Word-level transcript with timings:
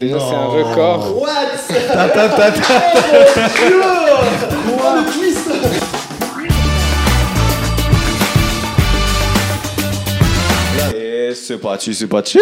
Déjà, 0.00 0.16
c'est 0.20 0.34
un 0.36 0.46
record. 0.46 1.20
What? 1.20 1.28
Ta, 1.88 2.08
ta, 2.08 2.28
ta, 2.28 2.52
ta. 2.52 2.60
Quoi? 4.68 4.94
Le 4.94 5.02
twist. 5.12 5.48
Et 10.94 11.34
c'est 11.34 11.58
parti, 11.58 11.94
c'est 11.94 12.06
parti. 12.06 12.38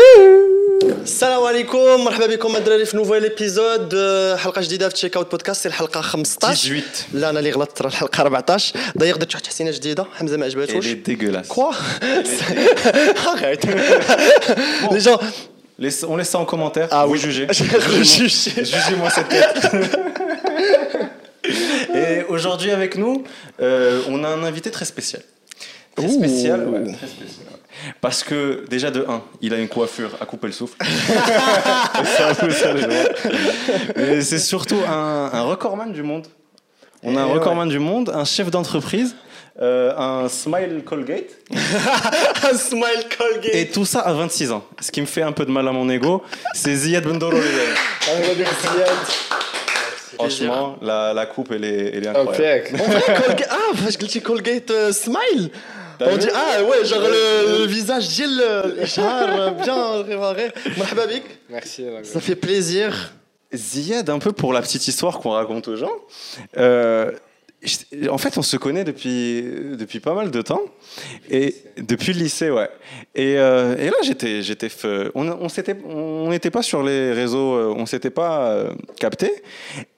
السلام 1.03 1.45
عليكم 1.45 1.79
مرحبا 2.05 2.27
بكم 2.27 2.57
الدراري 2.57 2.85
في 2.85 2.97
نوفيل 2.97 3.23
ايبيزود 3.23 3.95
حلقه 4.39 4.63
جديده 4.63 4.89
في 4.89 4.95
تشيك 4.95 5.17
اوت 5.17 5.31
بودكاست 5.31 5.67
الحلقة 5.67 6.01
15 6.01 6.69
18. 6.69 6.85
لا 7.13 7.31
أنا 7.31 7.39
اللي 7.39 7.51
غلطت 7.51 7.83
راه 7.83 7.89
الحلقة 7.89 8.21
14 8.21 8.75
دايوغ 8.95 9.17
درت 9.17 9.31
واحد 9.35 9.43
التحسينه 9.43 9.71
جديده 9.71 10.07
حمزه 10.19 10.37
ما 10.37 10.45
عجباتوش. 10.45 10.87
كوا 11.49 11.73
arrête. 13.33 13.67
les 14.93 15.01
gens 15.01 15.19
Laisse- 15.79 16.05
on 16.09 16.17
laisse 16.17 16.31
ça 16.31 16.39
en 16.39 16.45
commentaire. 16.47 16.89
Ah 16.91 17.05
vous 17.07 17.13
oui. 17.13 17.19
jugez. 17.19 17.47
Jugez-moi 17.53 19.11
cette 19.11 19.29
tête. 19.29 19.71
Et 21.95 22.23
aujourd'hui 22.29 22.71
avec 22.71 22.97
nous, 22.97 23.23
euh, 23.61 24.03
on 24.09 24.25
a 24.25 24.29
un 24.29 24.43
invité 24.43 24.71
très 24.71 24.85
spécial. 24.85 25.23
Très 25.95 26.09
spécial, 26.09 26.67
ouais, 26.69 26.81
très 26.93 27.07
spécial. 27.07 27.47
ouais. 27.51 27.93
Parce 28.01 28.23
que 28.25 28.65
déjà 28.69 28.91
de 28.91 29.05
1, 29.09 29.23
il 29.43 29.55
a 29.55 29.59
une 29.59 29.69
coiffure 29.69 30.11
à 30.21 30.27
couper 30.27 30.49
le 30.49 30.53
souffle. 30.53 30.77
Ouais. 31.97 33.09
Mais 33.97 34.21
c'est 34.23 34.39
surtout 34.39 34.79
un, 34.89 35.31
un 35.33 35.43
recordman 35.43 35.93
du 35.93 36.03
monde. 36.03 36.27
On 37.03 37.17
a 37.17 37.23
un 37.23 37.29
Et 37.29 37.33
recordman 37.33 37.69
du 37.69 37.79
monde, 37.79 38.11
un 38.15 38.25
chef 38.25 38.51
d'entreprise, 38.51 39.15
euh, 39.63 39.97
un 39.97 40.29
smile 40.29 40.83
Colgate. 40.85 41.31
un 41.51 42.57
smile 42.57 43.07
Colgate. 43.17 43.55
Et 43.55 43.69
tout 43.69 43.87
ça 43.87 44.01
à 44.01 44.13
26 44.13 44.53
ans. 44.53 44.65
Ce 44.81 44.91
qui 44.91 45.01
me 45.01 45.07
fait 45.07 45.23
un 45.23 45.33
peu 45.33 45.47
de 45.47 45.51
mal 45.51 45.67
à 45.67 45.73
mon 45.73 45.89
ego, 45.89 46.23
c'est 46.53 46.75
Ziyad 46.75 47.05
Bendoro. 47.05 47.39
Ah, 47.39 48.11
Franchement, 50.15 50.77
la, 50.83 51.15
la, 51.15 51.27
coupe, 51.27 51.53
elle 51.53 51.65
est, 51.65 51.97
elle 51.97 52.05
est 52.05 52.09
incroyable. 52.09 52.65
Ah, 52.75 53.21
Colgate, 53.23 53.49
ah, 53.51 53.91
je 53.91 53.97
glitch 53.99 54.23
Colgate 54.23 54.93
Smile 54.93 55.51
on 56.01 56.17
dit 56.19 56.29
ah 56.35 56.63
ouais 56.63 56.85
genre 56.85 57.01
le, 57.01 57.65
visage 57.67 58.11
Gilles 58.11 58.43
euh, 58.43 58.75
Richard 58.79 59.39
euh, 59.39 59.51
bien 59.53 60.05
Marhababik 60.77 61.23
merci 61.49 61.87
ça 62.03 62.21
fait 62.21 62.37
plaisir 62.37 63.15
Ziad 63.55 64.11
un 64.11 64.19
peu 64.19 64.33
pour 64.33 64.53
la 64.53 64.61
petite 64.61 64.87
histoire 64.87 65.19
qu'on 65.21 65.31
raconte 65.31 65.69
aux 65.69 65.77
gens 65.77 65.97
en 68.11 68.19
fait, 68.19 68.39
on 68.39 68.43
se 68.43 68.57
connaît 68.57 68.85
depuis, 68.85 69.43
depuis 69.79 70.01
pas 70.01 70.15
mal 70.15 70.31
de 70.31 70.43
temps. 70.43 70.63
Et 71.31 71.55
depuis 71.77 72.13
le 72.13 72.21
lycée, 72.21 72.51
ouais. 72.51 72.69
Et, 73.15 73.39
euh, 73.39 73.77
là, 73.77 73.97
j'étais, 74.03 74.43
j'étais, 74.43 74.69
on, 75.15 75.29
on 75.29 75.49
on 75.89 76.31
n'était 76.31 76.51
pas 76.51 76.63
sur 76.63 76.83
les 76.83 77.13
réseaux, 77.13 77.55
euh, 77.55 77.75
on 77.77 77.87
s'était 77.87 78.11
pas 78.11 78.51
euh, 78.51 78.73
capté. 78.99 79.33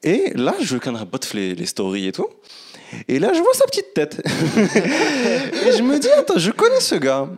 Et 0.02 0.32
là, 0.34 0.54
je 0.60 0.76
connais 0.76 1.04
bot 1.04 1.18
les, 1.34 1.54
les 1.54 1.66
stories 1.66 2.08
et 2.08 2.12
tout. 2.12 2.28
Et 3.08 3.18
là, 3.18 3.32
je 3.34 3.40
vois 3.40 3.54
sa 3.54 3.64
petite 3.64 3.94
tête. 3.94 4.16
et 4.24 5.72
je 5.76 5.82
me 5.82 5.98
dis, 5.98 6.10
attends, 6.10 6.38
je 6.38 6.50
connais 6.50 6.80
ce 6.80 6.94
gars. 6.94 7.28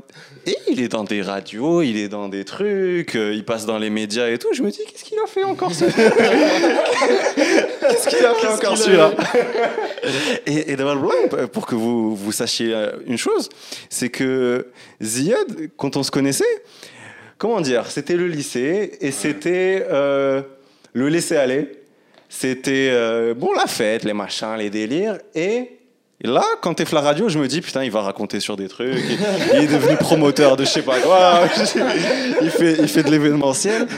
Et 0.46 0.56
il 0.68 0.80
est 0.80 0.88
dans 0.88 1.04
des 1.04 1.20
radios, 1.20 1.82
il 1.82 1.98
est 1.98 2.08
dans 2.08 2.28
des 2.28 2.44
trucs, 2.44 3.14
euh, 3.14 3.34
il 3.34 3.44
passe 3.44 3.66
dans 3.66 3.78
les 3.78 3.90
médias 3.90 4.28
et 4.28 4.38
tout. 4.38 4.48
Je 4.54 4.62
me 4.62 4.70
dis, 4.70 4.80
qu'est-ce 4.90 5.04
qu'il 5.04 5.18
a 5.18 5.26
fait 5.26 5.44
encore 5.44 5.74
ce 5.74 5.84
Qu'est-ce 5.84 6.08
qu'il 8.08 8.24
a 8.24 8.32
fait 8.34 8.48
encore 8.48 8.78
celui-là? 8.78 9.12
Et, 10.46 10.72
et 10.72 10.76
d'abord, 10.76 10.98
problème, 10.98 11.48
pour 11.48 11.66
que 11.66 11.74
vous, 11.74 12.16
vous 12.16 12.32
sachiez 12.32 12.72
euh, 12.72 12.92
une 13.06 13.18
chose, 13.18 13.50
c'est 13.90 14.08
que 14.08 14.68
Ziad, 15.02 15.68
quand 15.76 15.96
on 15.96 16.02
se 16.02 16.10
connaissait, 16.10 16.62
comment 17.36 17.60
dire, 17.60 17.90
c'était 17.90 18.16
le 18.16 18.26
lycée 18.26 18.92
et 19.00 19.10
c'était 19.10 19.86
euh, 19.90 20.40
le 20.94 21.08
laisser-aller. 21.08 21.79
C'était 22.30 22.90
euh, 22.92 23.34
bon 23.34 23.52
la 23.52 23.66
fête, 23.66 24.04
les 24.04 24.12
machins, 24.14 24.54
les 24.56 24.70
délires. 24.70 25.18
Et 25.34 25.78
là, 26.22 26.44
quand 26.62 26.74
t'es 26.74 26.84
la 26.92 27.00
radio, 27.00 27.28
je 27.28 27.40
me 27.40 27.48
dis 27.48 27.60
putain, 27.60 27.82
il 27.82 27.90
va 27.90 28.02
raconter 28.02 28.38
sur 28.38 28.56
des 28.56 28.68
trucs. 28.68 29.02
Il, 29.52 29.58
est 29.58 29.66
devenu 29.66 29.96
promoteur 29.96 30.56
de 30.56 30.64
je 30.64 30.70
sais 30.70 30.82
pas 30.82 31.00
quoi. 31.00 31.40
il 32.40 32.50
fait, 32.50 32.76
il 32.78 32.88
fait 32.88 33.02
de 33.02 33.10
l'événementiel. 33.10 33.88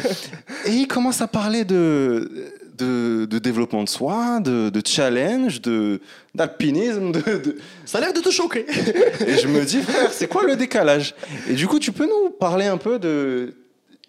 Et 0.65 0.71
il 0.71 0.89
commence 0.89 1.21
à 1.21 1.29
parler 1.29 1.65
de 1.65 2.53
de, 2.79 3.27
de 3.27 3.39
développement 3.39 3.85
de 3.85 3.89
soi, 3.89 4.41
de, 4.41 4.71
de 4.71 4.83
challenge, 4.85 5.61
de 5.61 6.01
d'alpinisme, 6.35 7.13
de, 7.13 7.21
de- 7.21 7.57
ça 7.85 7.99
a 7.99 8.01
l'air 8.01 8.13
de 8.15 8.21
te 8.21 8.31
choquer 8.31 8.65
et 9.27 9.37
je 9.37 9.47
me 9.47 9.63
dis, 9.65 9.83
frère, 9.83 10.11
c'est 10.11 10.27
quoi 10.27 10.45
le 10.45 10.57
décalage? 10.57 11.15
Et 11.51 11.53
du 11.53 11.69
coup, 11.69 11.79
tu 11.79 11.93
peux 11.93 12.07
nous 12.07 12.31
parler 12.31 12.65
un 12.65 12.79
peu 12.79 12.99
de, 12.99 13.55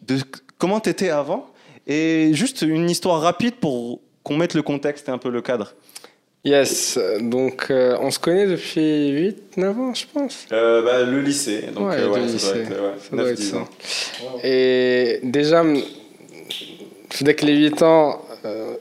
de 0.07 0.17
comment 0.57 0.79
tu 0.79 0.89
étais 0.89 1.09
avant? 1.09 1.47
Et 1.85 2.31
juste 2.33 2.61
une 2.61 2.89
histoire 2.89 3.19
rapide 3.21 3.55
pour 3.55 3.99
qu'on 4.23 4.37
mette 4.37 4.53
le 4.53 4.61
contexte 4.61 5.07
et 5.09 5.11
un 5.11 5.17
peu 5.17 5.29
le 5.29 5.41
cadre. 5.41 5.73
Yes. 6.45 6.99
Donc, 7.21 7.67
euh, 7.69 7.95
on 8.01 8.11
se 8.11 8.19
connaît 8.19 8.45
depuis 8.47 9.31
8-9 9.57 9.79
ans, 9.79 9.93
je 9.93 10.05
pense. 10.13 10.45
bah, 10.49 11.03
le 11.03 11.21
lycée. 11.21 11.67
Donc, 11.73 11.89
Ouais, 11.89 11.95
euh, 11.99 12.09
ouais, 12.09 12.19
le 12.21 12.27
ça 12.27 12.33
lycée. 12.33 12.53
doit 12.53 12.61
être, 12.63 12.69
ouais, 12.81 12.99
Ça 12.99 13.15
doit 13.15 13.23
9, 13.23 13.31
être 13.31 13.37
10 13.37 13.49
ça. 13.51 13.57
ans. 13.57 13.67
Et 14.43 15.19
déjà, 15.23 15.63
dès 17.21 17.33
que 17.35 17.45
les 17.45 17.55
8 17.55 17.81
ans, 17.83 18.21
euh, 18.45 18.73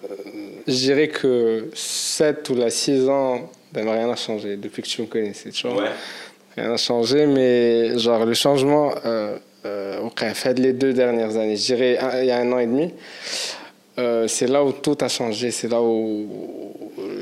je 0.66 0.72
dirais 0.74 1.08
que 1.08 1.68
7 1.74 2.48
ou 2.50 2.54
la 2.56 2.70
6 2.70 3.08
ans, 3.08 3.48
ben, 3.72 3.88
rien 3.88 4.08
n'a 4.08 4.16
changé 4.16 4.56
depuis 4.56 4.82
que 4.82 4.88
tu 4.88 5.02
me 5.02 5.06
connaissais. 5.06 5.50
Tu 5.50 5.66
vois. 5.68 5.82
Ouais. 5.84 5.88
Rien 6.56 6.68
n'a 6.68 6.76
changé, 6.76 7.26
mais 7.26 7.96
genre 7.98 8.26
le 8.26 8.34
changement, 8.34 8.92
euh, 9.06 9.36
euh, 9.64 10.00
ok, 10.00 10.24
fait 10.34 10.58
les 10.58 10.72
deux 10.72 10.92
dernières 10.92 11.36
années, 11.36 11.56
je 11.56 11.64
dirais 11.64 11.98
il 12.20 12.26
y 12.26 12.30
a 12.30 12.38
un 12.38 12.52
an 12.52 12.58
et 12.58 12.66
demi, 12.66 12.92
euh, 13.98 14.26
c'est 14.26 14.46
là 14.46 14.64
où 14.64 14.72
tout 14.72 14.96
a 15.00 15.08
changé, 15.08 15.50
c'est 15.50 15.68
là 15.68 15.80
où 15.82 16.28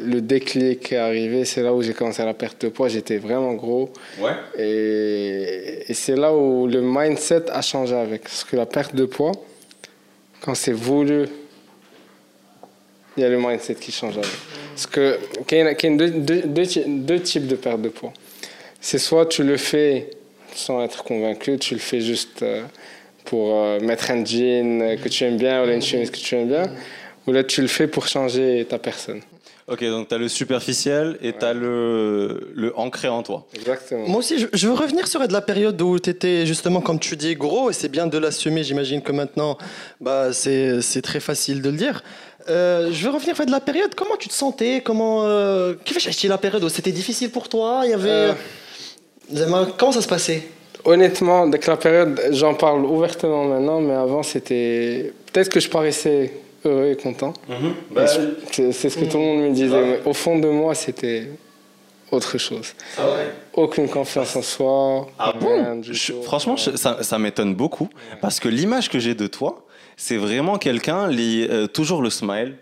le 0.04 0.20
déclic 0.20 0.92
est 0.92 0.97
arrivé, 0.97 1.44
c'est 1.44 1.62
là 1.62 1.75
où 1.75 1.82
j'ai 1.82 1.92
commencé 1.94 2.25
la 2.25 2.34
perte 2.34 2.62
de 2.62 2.69
poids, 2.69 2.88
j'étais 2.88 3.19
vraiment 3.19 3.54
gros, 3.54 3.91
Ouais. 4.20 4.32
et, 4.58 5.84
et 5.91 5.94
c'est 5.94 6.16
là 6.16 6.34
où 6.34 6.66
le 6.66 6.80
mindset 6.82 7.50
a 7.50 7.60
changé 7.62 7.94
avec, 7.94 8.22
parce 8.22 8.44
que 8.44 8.56
la 8.56 8.66
perte 8.66 8.94
de 8.94 9.04
poids, 9.04 9.32
quand 10.41 10.54
c'est 10.54 10.72
voulu, 10.72 11.26
il 13.16 13.22
y 13.22 13.26
a 13.26 13.28
le 13.28 13.38
mindset 13.38 13.75
qui 13.75 13.92
change 13.92 14.16
avec. 14.16 14.30
Parce 14.75 14.86
que 14.86 15.19
qu'il 15.47 15.59
y 15.59 15.60
a- 15.62 15.75
qu'il 15.75 15.91
y 15.91 15.94
a 15.94 15.97
deux, 15.97 16.10
deux- 16.10 16.42
deux 16.42 16.66
ty- 16.66 16.84
deux 16.86 17.20
types 17.20 17.47
de 17.47 17.56
perte 17.56 17.82
de 17.82 17.88
poids. 17.88 18.12
C'est 18.80 18.98
soit 18.98 19.26
tu 19.26 19.42
le 19.42 19.56
fais 19.56 20.09
sans 20.54 20.82
être 20.82 21.03
convaincu, 21.04 21.59
tu 21.59 21.75
le 21.75 21.80
fais 21.80 22.00
juste 22.00 22.42
euh, 22.42 22.62
pour 23.25 23.54
euh, 23.54 23.81
mettre 23.81 24.10
un 24.10 24.25
jean 24.25 24.81
euh, 24.82 24.97
que 24.97 25.08
tu 25.08 25.25
aimes 25.25 25.36
bien 25.36 25.62
ou 25.62 25.69
une 25.69 25.82
chemise 25.82 26.10
que 26.10 26.16
tu 26.19 26.34
aimes 26.36 26.48
bien, 26.48 26.64
ou 27.26 27.32
là 27.32 27.44
tu 27.44 27.62
le 27.62 27.69
fais 27.69 27.86
pour 27.86 28.06
changer 28.06 28.66
ta 28.69 28.78
personne. 28.78 29.20
Ok, 29.69 29.84
donc 29.84 30.08
tu 30.08 30.14
as 30.16 30.19
le 30.19 30.26
superficiel 30.26 31.16
et 31.22 31.32
tu 31.32 31.44
as 31.44 31.54
le, 31.54 32.50
le 32.56 32.76
ancré 32.76 33.06
en 33.06 33.22
toi. 33.22 33.47
Exactement. 33.54 34.09
Moi 34.09 34.19
aussi, 34.19 34.41
je, 34.41 34.48
je 34.53 34.66
veux 34.66 34.75
revenir 34.75 35.06
sur 35.06 35.25
de 35.26 35.32
la 35.32 35.41
période 35.41 35.80
où 35.80 35.97
tu 36.00 36.10
étais 36.10 36.44
justement, 36.44 36.80
comme 36.80 36.98
tu 36.98 37.16
dis, 37.16 37.36
gros, 37.36 37.70
et 37.70 37.72
c'est 37.72 37.88
bien 37.88 38.09
de 38.09 38.19
l'assumer. 38.19 38.64
J'imagine 38.64 39.00
que 39.00 39.12
maintenant, 39.12 39.56
bah, 40.00 40.32
c'est 40.32 40.82
c'est 40.82 41.03
très 41.03 41.20
facile 41.20 41.62
de 41.62 41.70
le 41.70 41.76
dire. 41.76 42.03
Euh, 42.48 42.91
je 42.92 43.04
veux 43.04 43.14
revenir 43.14 43.34
de 43.47 43.50
la 43.50 43.60
période. 43.60 43.94
Comment 43.94 44.16
tu 44.16 44.28
te 44.28 44.34
sentais 44.34 44.82
Comment 44.84 45.25
euh, 45.25 45.75
Qu'est-ce 45.84 46.20
que 46.20 46.28
la 46.28 46.38
période 46.38 46.64
où 46.64 46.69
c'était 46.69 46.91
difficile 46.92 47.30
pour 47.30 47.48
toi 47.48 47.82
Il 47.84 47.91
y 47.91 47.94
avait. 47.94 48.09
Euh. 48.09 48.32
Zama, 49.32 49.69
Comment 49.78 49.92
ça 49.92 50.03
se 50.03 50.09
passait? 50.09 50.42
Honnêtement, 50.84 51.46
dès 51.46 51.58
que 51.58 51.70
la 51.70 51.76
période, 51.76 52.20
j'en 52.30 52.54
parle 52.54 52.84
ouvertement 52.84 53.44
maintenant, 53.44 53.80
mais 53.80 53.94
avant 53.94 54.22
c'était. 54.22 55.12
Peut-être 55.32 55.48
que 55.50 55.60
je 55.60 55.68
paraissais 55.68 56.32
heureux 56.64 56.91
et 56.92 56.96
content. 56.96 57.32
Bah, 57.91 58.06
C'est 58.06 58.72
c'est 58.72 58.91
ce 58.91 58.98
que 58.98 59.04
tout 59.04 59.18
le 59.18 59.22
monde 59.24 59.41
me 59.42 59.50
disait. 59.50 59.82
Mais 59.82 60.00
au 60.04 60.12
fond 60.14 60.38
de 60.38 60.48
moi, 60.48 60.74
c'était 60.74 61.28
autre 62.10 62.38
chose. 62.38 62.74
Aucune 63.54 63.88
confiance 63.88 64.34
en 64.36 64.42
soi. 64.42 65.06
Ah 65.18 65.32
bon 65.38 65.82
Je-. 65.82 66.12
Franchement, 66.22 66.56
je- 66.56 66.76
ça, 66.76 67.02
ça 67.02 67.18
m'étonne 67.18 67.54
beaucoup 67.54 67.88
parce 68.20 68.41
que 68.41 68.48
l'image 68.48 68.88
que 68.88 68.98
j'ai 68.98 69.14
de 69.14 69.26
toi, 69.26 69.64
c'est 69.97 70.16
vraiment 70.16 70.56
quelqu'un, 70.58 71.08
li- 71.08 71.47
euh, 71.48 71.66
toujours 71.66 72.00
le 72.02 72.10
smile, 72.10 72.56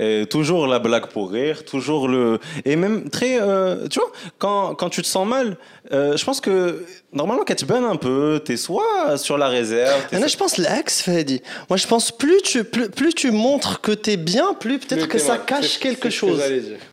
euh, 0.00 0.24
toujours 0.26 0.66
la 0.66 0.78
blague 0.78 1.06
pour 1.06 1.30
rire, 1.30 1.64
toujours 1.64 2.06
le. 2.06 2.38
Et 2.64 2.76
même 2.76 3.08
très. 3.10 3.40
euh, 3.40 3.88
tu 3.88 3.98
vois, 3.98 4.12
quand, 4.38 4.74
quand 4.74 4.90
tu 4.90 5.00
te 5.02 5.06
sens 5.06 5.26
mal, 5.26 5.56
euh, 5.92 6.16
je 6.16 6.24
pense 6.24 6.40
que 6.40 6.84
normalement, 7.12 7.44
quand 7.46 7.54
tu 7.54 7.64
bannes 7.66 7.84
un 7.84 7.96
peu, 7.96 8.40
t'es 8.44 8.56
soit 8.56 9.16
sur 9.18 9.36
la 9.36 9.48
réserve. 9.48 10.06
t'es 10.08 10.18
Là, 10.18 10.26
je 10.26 10.36
pense 10.36 10.56
l'axe, 10.56 11.02
Fadi. 11.02 11.42
Moi, 11.68 11.76
je 11.76 11.86
pense 11.86 12.10
plus 12.10 12.40
tu, 12.42 12.64
plus, 12.64 12.88
plus 12.88 13.12
tu 13.12 13.30
montres 13.30 13.80
que 13.80 13.92
tu 13.92 14.12
es 14.12 14.16
bien, 14.16 14.54
plus 14.54 14.78
peut-être 14.78 15.06
que 15.08 15.18
ça 15.18 15.36
t'es 15.38 15.46
cache 15.46 15.78
quelque 15.78 16.10
c'est 16.10 16.16
ce 16.16 16.20
que 16.26 16.32
chose. 16.32 16.40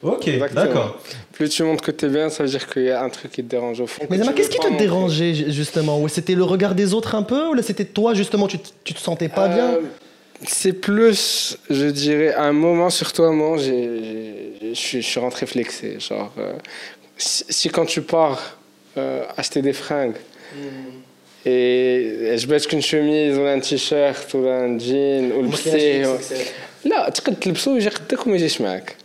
Ok, 0.03 0.27
Exactement. 0.27 0.91
Plus 1.31 1.47
tu 1.49 1.63
montres 1.63 1.83
que 1.83 1.91
tu 1.91 2.05
es 2.05 2.09
bien, 2.09 2.29
ça 2.29 2.43
veut 2.43 2.49
dire 2.49 2.67
qu'il 2.67 2.83
y 2.83 2.91
a 2.91 3.01
un 3.01 3.09
truc 3.09 3.31
qui 3.31 3.43
te 3.43 3.49
dérange 3.49 3.79
au 3.79 3.87
fond. 3.87 4.03
Mais 4.09 4.17
qu'est-ce 4.33 4.49
qui 4.49 4.57
te 4.59 4.63
montrer. 4.67 4.85
dérangeait 4.85 5.33
ju- 5.33 5.51
justement? 5.51 6.01
Ou 6.01 6.07
C'était 6.09 6.35
le 6.35 6.43
regard 6.43 6.75
des 6.75 6.93
autres 6.93 7.15
un 7.15 7.23
peu 7.23 7.47
Ou 7.47 7.53
là 7.53 7.61
c'était 7.63 7.85
toi 7.85 8.13
justement, 8.13 8.47
tu, 8.47 8.59
te- 8.59 8.69
tu 8.83 8.93
te 8.93 8.99
sentais 8.99 9.29
pas 9.29 9.47
bien? 9.47 9.69
Euh, 9.75 9.81
C'est 10.45 10.73
plus, 10.73 11.57
je 11.69 11.85
dirais, 11.87 12.33
à 12.33 12.43
un 12.43 12.53
moment, 12.53 12.89
surtout 12.89 13.23
un 13.23 13.31
moment, 13.33 13.57
suis- 14.73 15.01
je 15.01 15.07
suis 15.07 15.19
rentré 15.19 15.45
flexé. 15.45 15.99
Genre, 15.99 16.31
euh, 16.37 16.53
si, 17.17 17.43
si 17.49 17.69
quand 17.69 17.85
tu 17.85 18.01
pars 18.01 18.57
euh, 18.98 19.22
acheter 19.36 19.60
des 19.62 19.72
fringues, 19.72 20.16
Et 21.46 22.36
je 22.38 22.46
baisse 22.46 22.66
qu'une 22.66 22.80
chemise 22.82 23.36
ou 23.38 23.42
un 23.44 23.60
t-shirt 23.60 24.32
ou 24.34 24.46
un 24.48 24.78
jean 24.78 25.24
ou 25.36 25.42
le 25.42 25.48
وما 25.48 25.56
كاينش 25.64 26.06
بسي 26.08 26.34
فيك 26.34 26.44
succès. 26.44 26.88
لا 26.88 27.08
تقدر 27.10 27.36
تلبسو 27.36 27.72
ويجي 27.74 27.88
قدك 27.88 28.26
وما 28.26 28.36
يجيش 28.36 28.60
معاك 28.60 28.96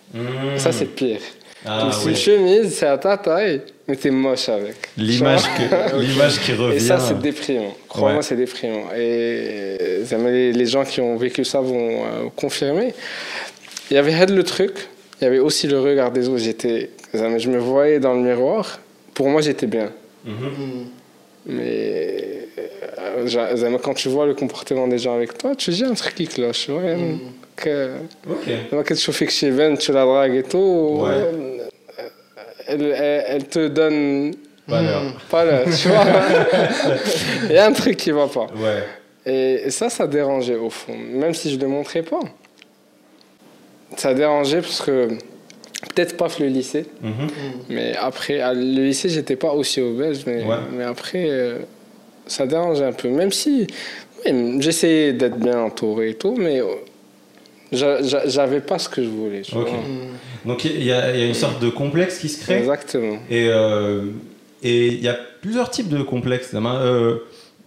Ça, 0.57 0.71
c'est 0.71 0.89
pire. 0.99 1.21
Ah, 1.65 1.89
c'est 1.91 2.05
oui. 2.05 2.11
une 2.11 2.15
chemise, 2.15 2.67
c'est 2.77 2.87
à 2.87 2.97
ta 2.97 3.17
taille, 3.17 3.61
mais 3.87 3.95
t'es 4.01 4.09
moche 4.11 4.47
avec. 4.49 4.77
L'image 4.97 5.43
Tu 5.43 5.49
que- 5.69 5.97
l'image 6.07 6.35
qui 6.43 6.51
vois 6.53 6.67
Et 6.67 6.69
revient. 6.69 6.87
ça, 6.91 6.97
c'est 7.05 7.19
déprimant. 7.29 7.75
Crois-moi, 7.89 8.17
Ouais. 8.21 8.27
c'est 8.27 8.39
déprimant. 8.45 8.85
Et 8.97 10.03
ça 10.09 10.17
me- 10.17 10.31
les, 10.37 10.51
les 10.61 10.65
gens 10.73 10.85
qui 10.91 10.99
ont 11.07 11.15
vécu 11.25 11.41
ça 11.53 11.59
vont 11.71 11.89
euh, 12.03 12.07
confirmer. 12.43 12.89
Il 13.91 13.93
y 13.97 13.99
avait 14.01 14.13
Head 14.19 14.29
le 14.41 14.43
truc, 14.55 14.75
il 15.19 15.23
y 15.25 15.27
avait 15.31 15.43
aussi 15.47 15.65
le 15.73 15.79
regard 15.87 16.09
des 16.17 16.23
autres. 16.29 16.43
J'étais, 16.49 16.77
ça 17.19 17.27
me- 17.31 17.39
je 17.45 17.49
me 17.55 17.59
voyais 17.71 17.99
dans 18.05 18.13
le 18.17 18.21
miroir. 18.29 18.65
Pour 19.14 19.28
moi, 19.28 19.40
j'étais 19.40 19.66
bien. 19.66 19.90
Hmm. 20.24 20.32
Mais 21.46 22.48
euh, 22.58 23.78
quand 23.82 23.94
tu 23.94 24.08
vois 24.08 24.26
le 24.26 24.34
comportement 24.34 24.88
des 24.88 24.98
gens 24.98 25.14
avec 25.14 25.36
toi, 25.38 25.54
tu 25.54 25.70
dis 25.70 25.84
un 25.84 25.94
truc 25.94 26.14
qui 26.14 26.26
cloche. 26.26 26.68
Ouais, 26.68 26.96
que, 27.56 27.90
Ok. 28.28 28.46
Moi, 28.72 28.82
quand 28.84 28.94
tu 28.94 29.12
fais 29.12 29.26
que 29.26 29.32
chez 29.32 29.50
Ben, 29.50 29.76
tu 29.76 29.92
la 29.92 30.04
dragues 30.04 30.34
et 30.36 30.42
tout, 30.42 31.00
Ouais. 31.02 31.12
elle, 32.66 32.82
elle- 32.82 33.24
elle 33.28 33.46
te 33.48 33.68
donne 33.68 34.34
Valeur. 34.66 35.02
pas 35.30 35.44
le. 35.44 35.64
Tu 35.76 35.88
vois 35.88 36.04
Il 37.50 37.52
y 37.54 37.58
a 37.58 37.66
un 37.66 37.72
truc 37.72 37.96
qui 37.98 38.10
va 38.10 38.26
pas. 38.26 38.46
Ouais. 38.56 38.82
Et, 39.26 39.66
et 39.66 39.70
ça, 39.70 39.90
ça 39.90 40.06
dérangeait 40.06 40.56
au 40.56 40.70
fond. 40.70 40.96
Même 40.96 41.34
si 41.34 41.50
je 41.50 41.56
ne 41.56 41.62
le 41.62 41.68
montrais 41.68 42.02
pas. 42.02 42.20
Ça 43.96 44.14
dérangeait 44.14 44.62
parce 44.62 44.80
que. 44.80 45.08
Peut-être 45.94 46.16
pas 46.16 46.28
le 46.40 46.46
lycée, 46.46 46.86
Mhm. 47.02 47.12
mais 47.68 47.94
après, 47.96 48.40
à 48.40 48.52
le 48.54 48.60
lycée, 48.84 49.08
j'étais 49.08 49.36
pas 49.36 49.52
aussi 49.52 49.80
obèse, 49.80 50.24
mais, 50.26 50.42
Ouais. 50.44 50.56
mais 50.72 50.84
après, 50.84 51.26
euh, 51.28 51.58
ça 52.26 52.46
dérangeait 52.46 52.84
un 52.84 52.92
peu. 52.92 53.08
Même 53.08 53.32
si 53.32 53.66
oui, 54.26 54.60
j'essayais 54.60 55.12
d'être 55.12 55.38
bien 55.38 55.58
entouré 55.60 56.10
et 56.10 56.14
tout, 56.14 56.34
mais 56.36 56.60
euh, 56.60 56.66
j'a- 57.72 58.02
j'a- 58.02 58.26
j'avais 58.26 58.60
pas 58.60 58.78
ce 58.78 58.88
que 58.88 59.02
je 59.02 59.08
voulais. 59.08 59.42
tu 59.42 59.54
Ok. 59.56 59.68
vois. 59.68 59.78
Donc 60.46 60.64
il 60.64 60.82
y, 60.84 60.92
a 60.92 61.12
il 61.14 61.20
y 61.20 61.22
a 61.22 61.26
une 61.26 61.34
sorte 61.34 61.60
de 61.62 61.68
complexe 61.70 62.18
qui 62.18 62.28
se 62.28 62.40
crée. 62.42 62.58
Exactement. 62.58 63.18
Et 63.30 63.48
euh, 63.48 64.04
et 64.62 64.86
il 64.88 65.02
y 65.02 65.08
a 65.08 65.18
plusieurs 65.42 65.70
types 65.70 65.88
de 65.88 66.02
complexes. 66.02 66.50
Euh, 66.54 67.18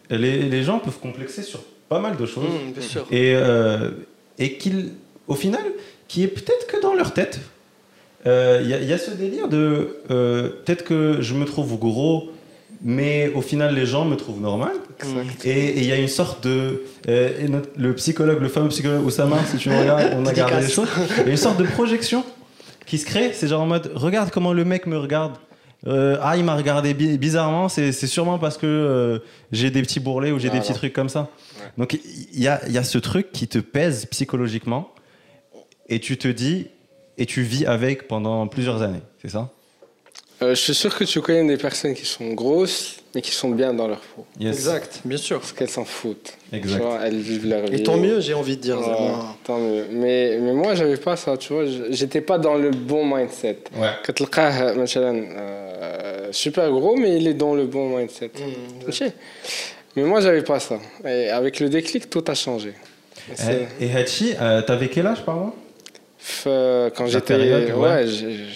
les, 0.10 0.40
les 0.44 0.64
gens 0.64 0.80
peuvent 0.80 1.00
complexer 1.00 1.44
sur 1.44 1.62
pas 1.90 2.00
mal 2.00 2.18
de 2.18 2.26
choses. 2.26 2.44
Bien 2.74 2.82
sûr. 2.82 3.06
Et, 3.12 3.34
euh, 3.36 3.92
et 4.40 4.54
qu'ils, 4.58 4.90
au 5.28 5.36
final, 5.36 5.62
qui 6.08 6.24
est 6.24 6.28
peut-être 6.28 6.66
que 6.68 6.82
dans 6.82 6.94
leur 6.96 7.14
tête. 7.14 7.40
Euh, 8.28 8.60
Il 8.64 8.70
y, 8.70 8.74
a- 8.74 8.80
il 8.80 8.88
y 8.88 8.94
a 8.94 8.98
ce 8.98 9.12
délire 9.12 9.48
de 9.48 9.98
euh, 10.12 10.50
peut-être 10.64 10.84
que 10.84 11.18
je 11.22 11.34
me 11.34 11.46
trouve 11.46 11.78
gros, 11.80 12.30
mais 12.84 13.32
au 13.36 13.42
final 13.42 13.74
les 13.74 13.86
gens 13.86 14.06
me 14.06 14.16
trouvent 14.16 14.42
normal. 14.42 14.74
Et 15.46 15.50
et 15.52 15.78
il 15.80 15.86
y 15.86 15.92
a 15.92 15.98
une 15.98 16.08
sorte 16.08 16.44
de. 16.48 16.84
euh, 17.08 17.30
et 17.44 17.48
notre- 17.48 17.70
le 17.78 17.94
psychologue, 17.96 18.40
le 18.42 18.50
fameux 18.50 18.70
psychologue 18.70 19.06
Oussama, 19.06 19.38
si 19.46 19.58
tu 19.58 19.70
me 19.70 19.78
regardes, 19.80 20.14
on 20.16 20.26
a 20.26 20.34
gardé 20.34 20.62
les 20.62 20.70
choses. 20.70 20.90
Il 21.20 21.26
y 21.26 21.30
a 21.30 21.32
une 21.32 21.38
sorte 21.38 21.58
de 21.60 21.66
projection 21.66 22.24
qui 22.86 22.98
se 22.98 23.06
crée. 23.06 23.32
C'est 23.34 23.48
genre 23.48 23.62
en 23.62 23.68
mode 23.68 23.92
regarde 23.96 24.30
comment 24.32 24.54
le 24.54 24.66
mec 24.66 24.88
me 24.88 24.98
regarde. 24.98 25.34
Euh, 25.86 26.18
ah, 26.22 26.36
il 26.36 26.44
m'a 26.44 26.56
regardé 26.56 26.96
bi- 26.96 27.18
bizarrement, 27.20 27.70
c'est 27.70 27.92
sûrement 27.92 28.40
parce 28.40 28.58
que 28.58 28.66
euh, 28.66 29.20
j'ai 29.52 29.70
des 29.70 29.84
petits 29.84 30.00
bourrelets 30.00 30.32
ou 30.32 30.40
j'ai 30.40 30.46
des 30.50 30.58
Voilà. 30.58 30.62
petits 30.64 30.74
trucs 30.74 30.94
comme 30.94 31.08
ça. 31.10 31.30
Donc 31.78 31.94
il 32.34 32.42
y 32.42 32.48
a, 32.48 32.60
il 32.68 32.74
y 32.74 32.80
a 32.80 32.84
ce 32.84 32.98
truc 32.98 33.32
qui 33.32 33.48
te 33.48 33.60
pèse 33.60 34.08
psychologiquement 34.08 34.90
et 35.88 36.00
tu 36.00 36.18
te 36.18 36.28
dis 36.28 36.68
et 37.18 37.26
tu 37.26 37.42
vis 37.42 37.66
avec 37.66 38.08
pendant 38.08 38.48
plusieurs 38.48 38.82
années, 38.82 39.02
c'est 39.22 39.30
ça? 39.30 39.50
Euh, 40.44 40.54
je 40.54 40.62
suis 40.62 40.76
sûr 40.76 40.96
que 40.96 41.04
tu 41.04 41.20
connais 41.20 41.48
des 41.48 41.58
personnes 41.58 41.96
qui 41.96 42.06
sont 42.06 42.34
grosses 42.34 42.98
mais 43.16 43.22
qui 43.24 43.32
sont 43.32 43.50
bien 43.50 43.74
dans 43.74 43.88
leur 43.88 44.02
peau. 44.02 44.26
Exact, 44.40 45.02
bien 45.04 45.18
sûr. 45.18 45.40
Parce 45.40 45.52
qu'elles 45.52 45.72
s'en 45.72 45.86
foutent. 45.86 46.34
Exact. 46.54 46.84
Elles 47.04 47.18
vivent 47.18 47.48
leur 47.48 47.66
vie. 47.66 47.78
Et 47.78 47.84
tant 47.84 47.98
mieux, 47.98 48.20
j'ai 48.20 48.36
envie 48.36 48.58
de 48.58 48.62
dire. 48.62 48.78
Oh, 48.80 49.24
tant 49.44 49.58
mieux. 49.58 49.86
Mais, 49.92 50.38
mais 50.40 50.54
moi, 50.54 50.76
j'avais 50.76 50.98
pas 50.98 51.16
ça, 51.16 51.36
tu 51.38 51.54
vois. 51.54 51.64
J'étais 51.90 52.22
pas 52.22 52.38
dans 52.38 52.54
le 52.54 52.70
bon 52.70 53.04
mindset. 53.08 53.58
Ouais. 53.76 53.88
Quand 54.06 54.14
tu 54.14 54.24
le 54.24 54.30
euh, 54.38 55.26
euh, 55.42 56.28
super 56.32 56.70
gros, 56.70 56.96
mais 56.96 57.18
il 57.18 57.28
est 57.28 57.34
dans 57.34 57.56
le 57.56 57.66
bon 57.66 57.98
mindset. 57.98 58.30
Mmh, 58.36 59.06
mais 59.96 60.04
moi, 60.04 60.22
j'avais 60.22 60.44
pas 60.44 60.60
ça. 60.60 60.78
Et 61.04 61.30
avec 61.30 61.60
le 61.60 61.70
déclic, 61.70 62.12
tout 62.12 62.24
a 62.28 62.36
changé. 62.36 62.74
Et 63.80 63.92
Hachi, 63.92 64.36
t'avais 64.68 64.90
quel 64.90 65.08
âge 65.08 65.26
par 65.26 65.38
mois 65.38 65.56
quand 66.44 67.04
La 67.04 67.08
j'étais. 67.08 67.72
ouais. 67.74 68.06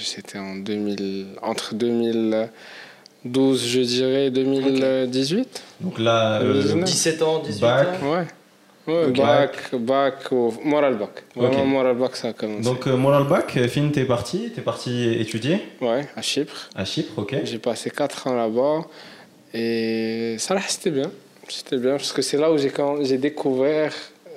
c'était 0.02 0.38
en 0.40 0.56
2000. 0.58 1.28
Entre 1.42 1.74
2012, 1.76 3.66
je 3.68 3.80
dirais, 3.82 4.30
2018. 4.32 5.64
Donc 5.82 6.00
là, 6.00 6.42
euh, 6.42 6.62
19. 6.62 6.84
17 6.86 7.22
ans, 7.22 7.40
18 7.40 7.62
Bac. 7.62 7.88
ans. 7.88 8.12
Ouais. 8.14 8.26
Ouais, 8.88 9.06
Ok. 9.10 9.18
bac, 9.18 9.76
bac, 9.76 10.32
au 10.32 10.52
moral 10.66 10.96
bac. 10.98 11.24
Vraiment, 11.36 11.66
moral 11.66 11.96
bac, 11.98 12.16
ça 12.16 12.30
a 12.30 12.34
commencé. 12.34 12.64
donc 12.64 12.88
euh, 12.88 12.98
moral 12.98 13.26
bac, 13.28 13.56
euh, 13.56 13.68
Finn, 13.68 13.92
t'es 13.92 14.06
parti, 14.06 14.52
t'es 14.56 14.62
parti 14.62 15.08
étudier? 15.20 15.60
Ouais, 15.82 16.08
à 16.16 16.22
Chypre. 16.24 16.68
à 16.76 16.84
Chypre, 16.84 17.20
ok. 17.20 17.36
J'ai 17.44 17.60
passé 17.60 17.92
4 17.92 18.26
ans 18.28 18.34
là-bas 18.34 18.82
et 19.54 20.36
ça 20.40 20.56
là, 20.56 20.62
c'était 20.68 20.90
bien. 20.90 21.12
C'était 21.48 21.78
bien 21.78 21.92
parce 21.92 22.12
que 22.12 22.24
c'est 22.24 22.38
là 22.38 22.52
où 22.52 22.58
j'ai 22.58 22.70
quand- 22.72 23.04
j'ai 23.04 23.18
découvert 23.20 23.94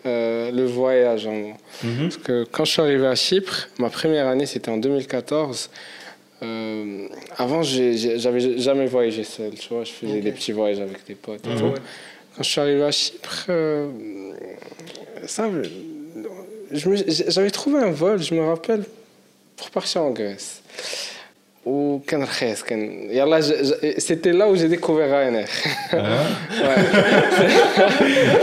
euh, 0.06 0.50
le 0.50 0.64
voyage 0.64 1.26
en 1.26 1.32
moi. 1.32 1.56
Mhm. 1.82 2.02
Parce 2.02 2.16
que 2.18 2.44
quand 2.44 2.64
je 2.64 2.72
suis 2.72 2.82
arrivé 2.82 3.06
à 3.06 3.14
Chypre, 3.14 3.68
ma 3.78 3.90
première 3.90 4.26
année 4.28 4.46
c'était 4.46 4.70
en 4.70 4.76
2014. 4.76 5.70
Euh, 6.42 7.08
avant, 7.38 7.62
j'avais 7.62 8.58
jamais 8.58 8.86
voyagé 8.86 9.24
seul, 9.24 9.54
tu 9.54 9.68
vois. 9.72 9.84
Je 9.84 9.92
faisais 9.92 10.20
des 10.20 10.32
petits 10.32 10.52
voyages 10.52 10.80
avec 10.80 11.06
des 11.06 11.14
potes 11.14 11.46
et 11.46 11.50
Mhm. 11.50 11.58
tout. 11.58 11.80
Quand 12.36 12.42
je 12.42 12.48
suis 12.50 12.60
arrivé 12.60 12.82
à 12.82 12.90
Chypre, 12.90 13.44
euh, 13.48 13.88
ça, 15.26 15.48
j'avais 17.28 17.50
trouvé 17.50 17.78
un 17.80 17.90
vol, 17.90 18.20
je 18.22 18.34
me 18.34 18.42
rappelle, 18.44 18.84
pour 19.56 19.70
partir 19.70 20.02
en 20.02 20.10
Grèce. 20.10 20.62
Ou 21.65 22.01
كان 22.07 22.23
رخيص 22.23 22.63
كان 22.63 23.09
يلا 23.11 23.39
ج- 23.39 23.53
ج- 23.63 23.95
c'était 23.99 24.31
là 24.33 24.47
où 24.49 24.55
j'ai 24.55 24.69
découvert 24.69 25.09
Ryanair 25.11 25.47
Ah, 25.91 25.95
ouais. 25.95 26.77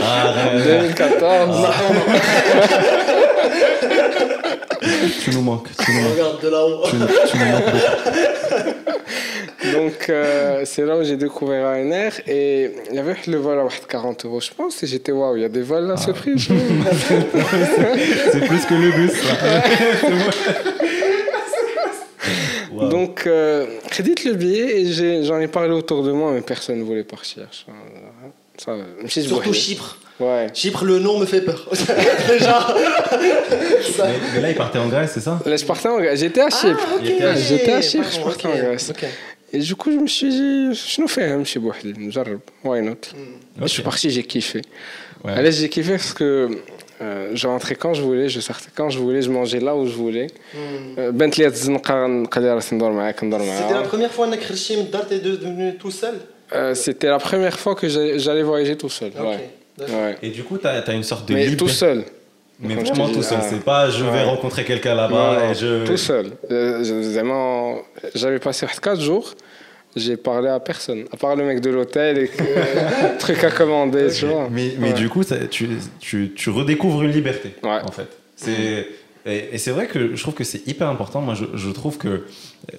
Ah, 0.01 0.33
ouais. 0.55 0.61
2014 0.63 1.67
tu 5.23 5.31
nous 5.31 5.41
manques, 5.41 5.67
tu 5.83 5.91
nous 5.91 6.01
manques. 6.01 6.11
Regarde 6.13 6.41
de 6.43 6.49
là-haut. 6.49 6.83
Tu, 6.85 6.95
tu 7.31 7.37
nous 7.37 7.45
manques 7.51 7.71
beaucoup. 7.73 7.87
donc 9.77 9.99
euh, 10.09 10.61
c'est 10.65 10.85
là 10.85 10.93
où 10.97 11.03
j'ai 11.03 11.17
découvert 11.17 11.63
Ryanair 11.71 12.11
et 12.27 12.71
il 12.89 12.95
y 12.95 12.99
avait 12.99 13.15
le 13.27 13.37
vol 13.37 13.59
à 13.59 13.67
40 13.89 14.25
euros 14.25 14.39
je 14.39 14.51
pense 14.57 14.81
et 14.83 14.87
j'étais 14.87 15.11
waouh 15.11 15.35
il 15.37 15.41
y 15.41 15.45
a 15.45 15.49
des 15.49 15.63
vols 15.63 15.89
à 15.91 15.97
ce 15.97 16.11
prix 16.11 16.33
je 16.37 16.53
C'est 18.31 18.43
plus 18.51 18.63
que 18.69 18.75
le 18.83 18.89
bus, 18.97 19.15
là. 19.27 19.35
Donc, 22.88 23.26
euh, 23.26 23.66
crédite 23.88 24.24
le 24.24 24.34
billet 24.34 24.80
et 24.80 25.24
j'en 25.24 25.38
ai, 25.38 25.48
parlé 25.48 25.72
autour 25.72 26.02
de 26.02 26.12
moi, 26.12 26.32
mais 26.32 26.40
personne 26.40 26.78
ne 26.78 26.84
voulait 26.84 27.04
partir. 27.04 27.48
Surtout 29.08 29.52
Chypre. 29.52 29.98
Chypre, 30.54 30.84
le 30.84 30.98
nom 30.98 31.18
me 31.18 31.26
fait 31.26 31.40
peur. 31.40 31.68
Mais, 34.34 34.40
là, 34.40 34.50
il 34.50 34.54
partait 34.54 34.78
en 34.78 34.88
Grèce, 34.88 35.12
c'est 35.14 35.20
ça? 35.20 35.40
Là, 35.44 35.56
je 35.56 35.64
partais 35.64 35.88
en 35.88 35.98
Grèce. 35.98 36.20
J'étais 36.20 36.40
à 36.40 36.46
ah, 36.46 36.50
Chypre. 36.50 36.86
J'étais 37.36 37.72
à 37.72 37.82
Chypre, 37.82 38.08
je 38.12 38.20
partais 38.20 38.46
okay. 38.46 38.60
en 38.60 38.64
Grèce. 38.64 38.90
Okay. 38.90 39.08
Et 39.52 39.58
du 39.58 39.74
coup, 39.74 39.92
je 39.92 39.98
me 39.98 40.06
suis 40.06 40.28
dit, 40.28 40.74
je 40.74 41.00
nous 41.00 41.08
fais 41.08 41.34
why 42.64 42.82
not? 42.82 42.92
Hmm. 42.92 43.62
Je 43.62 43.66
suis 43.66 43.82
parti, 43.82 44.10
j'ai 44.10 44.22
kiffé. 44.22 44.62
Ouais. 45.24 45.32
Allez, 45.32 45.52
j'ai 45.52 45.68
kiffé 45.68 45.92
parce 45.92 46.14
que 46.14 46.62
euh, 47.02 47.30
je 47.34 47.46
rentrais 47.48 47.74
quand 47.74 47.94
je 47.94 48.02
voulais, 48.02 48.28
je 48.28 48.38
sortais 48.40 48.70
quand 48.74 48.88
je 48.88 48.98
voulais, 48.98 49.22
je 49.22 49.30
mangeais 49.30 49.58
là 49.58 49.74
où 49.74 49.86
je 49.86 49.94
voulais. 49.94 50.28
Hmm. 50.54 50.98
Euh, 50.98 51.12
c'était 53.54 53.74
la 53.74 53.82
première 53.82 54.12
fois 54.12 54.28
que 54.28 55.08
tu 55.08 55.14
es 55.14 55.18
devenu 55.18 55.76
tout 55.76 55.90
seul? 55.90 56.14
Euh, 56.54 56.74
c'était 56.74 57.08
la 57.08 57.18
première 57.18 57.58
fois 57.58 57.74
que 57.74 57.88
j'allais 57.88 58.42
voyager 58.42 58.76
tout 58.76 58.88
seul. 58.88 59.12
Et 60.22 60.30
du 60.30 60.44
coup, 60.44 60.58
tu 60.58 60.66
as, 60.66 60.92
une 60.92 61.02
sorte 61.02 61.28
de. 61.28 61.34
Mais 61.34 61.56
tout 61.56 61.68
seul. 61.68 62.04
Mais 62.60 62.76
Comme 62.76 63.12
tout 63.12 63.22
seul, 63.22 63.40
c'est 63.42 63.64
pas 63.64 63.90
je 63.90 64.04
vais 64.04 64.22
rencontrer 64.22 64.64
quelqu'un 64.64 64.94
là-bas 64.94 65.50
et 65.50 65.54
je. 65.54 65.84
Tout 65.84 65.96
seul. 65.96 66.32
J'avais 68.14 68.38
passé 68.38 68.66
4 68.80 69.00
jours 69.00 69.34
j'ai 69.96 70.16
parlé 70.16 70.48
à 70.48 70.58
personne, 70.60 71.04
à 71.12 71.16
part 71.16 71.36
le 71.36 71.44
mec 71.44 71.60
de 71.60 71.70
l'hôtel 71.70 72.18
et 72.18 72.28
que- 72.28 73.18
truc 73.18 73.42
à 73.44 73.50
commander, 73.50 74.08
tu 74.12 74.26
vois. 74.26 74.48
Mais, 74.50 74.72
mais 74.78 74.88
Ouais. 74.88 74.92
du 74.94 75.08
coup, 75.08 75.22
ça- 75.22 75.46
tu, 75.50 75.68
tu, 76.00 76.32
tu 76.34 76.50
redécouvres 76.50 77.02
une 77.02 77.10
liberté, 77.12 77.54
Ouais. 77.62 77.80
en 77.84 77.90
fait. 77.92 78.08
C'est, 78.36 78.86
et 79.26 79.50
et 79.52 79.58
c'est 79.58 79.70
vrai 79.70 79.86
que 79.86 80.16
je 80.16 80.22
trouve 80.22 80.34
que 80.34 80.44
c'est 80.44 80.66
hyper 80.66 80.88
important. 80.88 81.20
Moi, 81.20 81.34
je, 81.34 81.44
je 81.56 81.70
trouve 81.70 81.96
que, 81.98 82.24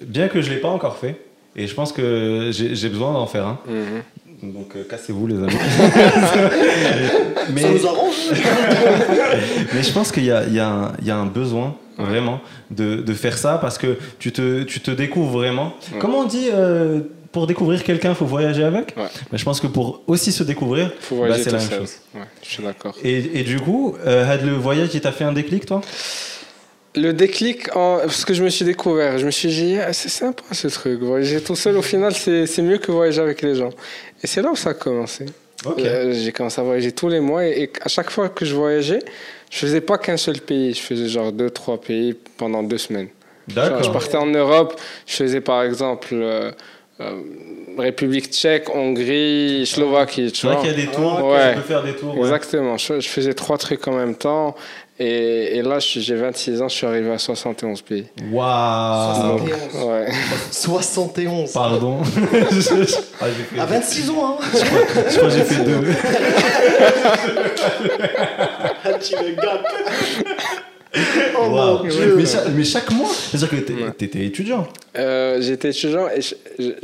bien 0.04 0.28
que 0.28 0.42
je 0.42 0.50
ne 0.50 0.54
l'ai 0.56 0.60
pas 0.60 0.68
encore 0.68 0.96
fait, 0.98 1.16
et 1.56 1.66
je 1.66 1.74
pense 1.74 1.92
que 1.92 2.50
j'ai 2.52 2.74
j'ai 2.74 2.88
besoin 2.88 3.12
d'en 3.12 3.26
faire 3.26 3.46
un. 3.46 3.58
Mhm. 3.66 4.52
Donc, 4.52 4.76
euh, 4.76 4.84
cassez-vous, 4.84 5.26
les 5.26 5.36
amis. 5.36 5.54
mais, 7.54 7.60
Ça 7.62 7.68
nous 7.70 7.86
arrange 7.86 8.14
mais 9.74 9.82
je 9.82 9.92
pense 9.92 10.12
qu'il 10.12 10.24
y 10.24 10.30
a, 10.30 10.44
il 10.46 10.54
y, 10.54 10.60
a 10.60 10.68
un- 10.68 10.92
il 11.00 11.06
y 11.06 11.10
a 11.10 11.16
un 11.16 11.26
besoin, 11.26 11.76
vraiment, 11.98 12.40
de, 12.70 12.96
de 12.96 13.12
faire 13.14 13.38
ça 13.38 13.58
parce 13.58 13.78
que 13.78 13.96
tu 14.18 14.32
te, 14.32 14.62
tu 14.64 14.80
te 14.80 14.90
découvres 14.90 15.32
vraiment. 15.38 15.74
Ouais. 15.92 15.98
Comment 16.00 16.20
on 16.20 16.24
dit 16.24 16.48
euh, 16.52 17.00
pour 17.32 17.46
découvrir 17.46 17.82
quelqu'un, 17.82 18.10
il 18.10 18.14
faut 18.14 18.26
voyager 18.26 18.62
avec. 18.64 18.94
Ouais. 18.96 19.04
Mais 19.32 19.38
je 19.38 19.44
pense 19.44 19.60
que 19.60 19.66
pour 19.66 20.02
aussi 20.06 20.30
se 20.32 20.44
découvrir, 20.44 20.92
bah, 21.10 21.36
c'est 21.36 21.50
la 21.50 21.58
même 21.58 21.68
seul. 21.68 21.78
chose. 21.80 21.92
Ouais, 22.14 22.20
je 22.42 22.48
suis 22.48 22.62
d'accord. 22.62 22.94
Et, 23.02 23.40
et 23.40 23.42
du 23.42 23.58
coup, 23.58 23.96
euh, 24.06 24.24
Had, 24.30 24.44
le 24.44 24.52
voyage, 24.52 24.90
il 24.94 25.00
t'a 25.00 25.12
fait 25.12 25.24
un 25.24 25.32
déclic, 25.32 25.66
toi? 25.66 25.80
Le 26.96 27.12
déclic, 27.12 27.74
en... 27.76 27.98
parce 27.98 28.24
que 28.24 28.34
je 28.34 28.44
me 28.44 28.48
suis 28.50 28.64
découvert, 28.64 29.18
je 29.18 29.26
me 29.26 29.32
suis 29.32 29.48
dit, 29.48 29.76
Ah, 29.84 29.92
c'est 29.92 30.08
sympa 30.08 30.44
ce 30.52 30.68
truc. 30.68 31.00
Voyager 31.00 31.40
tout 31.40 31.56
seul, 31.56 31.76
au 31.76 31.82
final, 31.82 32.12
c'est 32.14 32.62
mieux 32.62 32.78
que 32.78 32.92
voyager 32.92 33.20
avec 33.20 33.42
les 33.42 33.56
gens. 33.56 33.70
Et 34.22 34.28
c'est 34.28 34.40
là 34.42 34.50
où 34.52 34.56
ça 34.56 34.70
a 34.70 34.74
commencé. 34.74 35.26
Ok. 35.66 35.80
Euh, 35.80 36.12
J'ai 36.12 36.30
commencé 36.30 36.60
à 36.60 36.64
voyager 36.64 36.92
tous 36.92 37.08
les 37.08 37.18
mois 37.18 37.44
et, 37.46 37.62
et 37.64 37.72
à 37.80 37.88
chaque 37.88 38.10
fois 38.10 38.28
que 38.28 38.44
je 38.44 38.54
voyageais, 38.54 39.00
je 39.54 39.58
faisais 39.60 39.80
pas 39.80 39.98
qu'un 39.98 40.16
seul 40.16 40.40
pays. 40.40 40.74
Je 40.74 40.80
faisais 40.80 41.06
genre 41.08 41.30
deux, 41.30 41.48
trois 41.50 41.80
pays 41.80 42.14
pendant 42.36 42.62
deux 42.64 42.78
semaines. 42.78 43.06
Genre, 43.48 43.64
je 43.66 43.70
D'accord. 43.70 43.92
partais 43.92 44.16
en 44.16 44.26
Europe, 44.26 44.80
je 45.06 45.14
faisais 45.16 45.40
par 45.40 45.62
exemple 45.62 46.08
euh, 46.12 46.50
euh, 47.00 47.20
République 47.78 48.32
tchèque, 48.32 48.68
Hongrie, 48.74 49.64
Slovaquie. 49.66 50.32
Tu 50.32 50.40
C'est 50.40 50.46
vrai 50.48 50.56
vois. 50.56 50.64
qu'il 50.64 50.80
y 50.80 50.82
a 50.82 50.86
des 50.86 50.90
tours, 50.92 51.24
Ouais. 51.28 51.50
tu 51.54 51.60
peux 51.60 51.66
faire 51.66 51.82
des 51.84 51.92
tours. 51.94 52.14
ouais. 52.16 52.20
Exactement. 52.22 52.76
Je, 52.78 52.98
je 53.00 53.08
faisais 53.08 53.34
trois 53.34 53.58
trucs 53.58 53.86
en 53.86 53.92
même 53.92 54.14
temps. 54.16 54.56
Et, 54.98 55.56
et 55.58 55.62
là, 55.62 55.80
je 55.80 55.98
j'ai 55.98 56.14
26 56.14 56.62
ans, 56.62 56.68
je 56.68 56.74
suis 56.76 56.86
arrivé 56.86 57.10
à 57.12 57.18
71 57.18 57.82
pays. 57.82 58.06
Waouh 58.32 59.38
71. 59.40 59.84
Ouais. 59.86 60.06
71. 60.52 61.52
Pardon. 61.52 61.98
Je- 62.04 62.10
ah, 63.20 63.26
j'ai 63.26 63.44
fait- 63.44 63.60
À 63.60 63.66
26 63.66 64.10
ans, 64.10 64.38
hein 64.40 64.44
Je 64.54 65.16
crois 65.16 65.28
que 65.28 65.34
j'ai 65.34 65.42
fait 65.42 65.64
deux. 65.64 65.80
Tu 69.00 69.16
me 69.16 69.34
gâtes. 69.34 69.64
Oh 71.36 71.48
Waouh. 71.48 71.78
mon 71.78 71.90
dieu. 71.90 72.14
mais, 72.16 72.24
cha- 72.24 72.44
mais 72.54 72.62
chaque 72.62 72.88
mois, 72.92 73.10
c'est-à-dire 73.12 73.50
que 73.50 73.56
t'étais 73.96 74.24
étudiant. 74.26 74.68
Euh, 74.96 75.40
J'étais 75.42 75.70
étudiant 75.70 76.06
et 76.08 76.20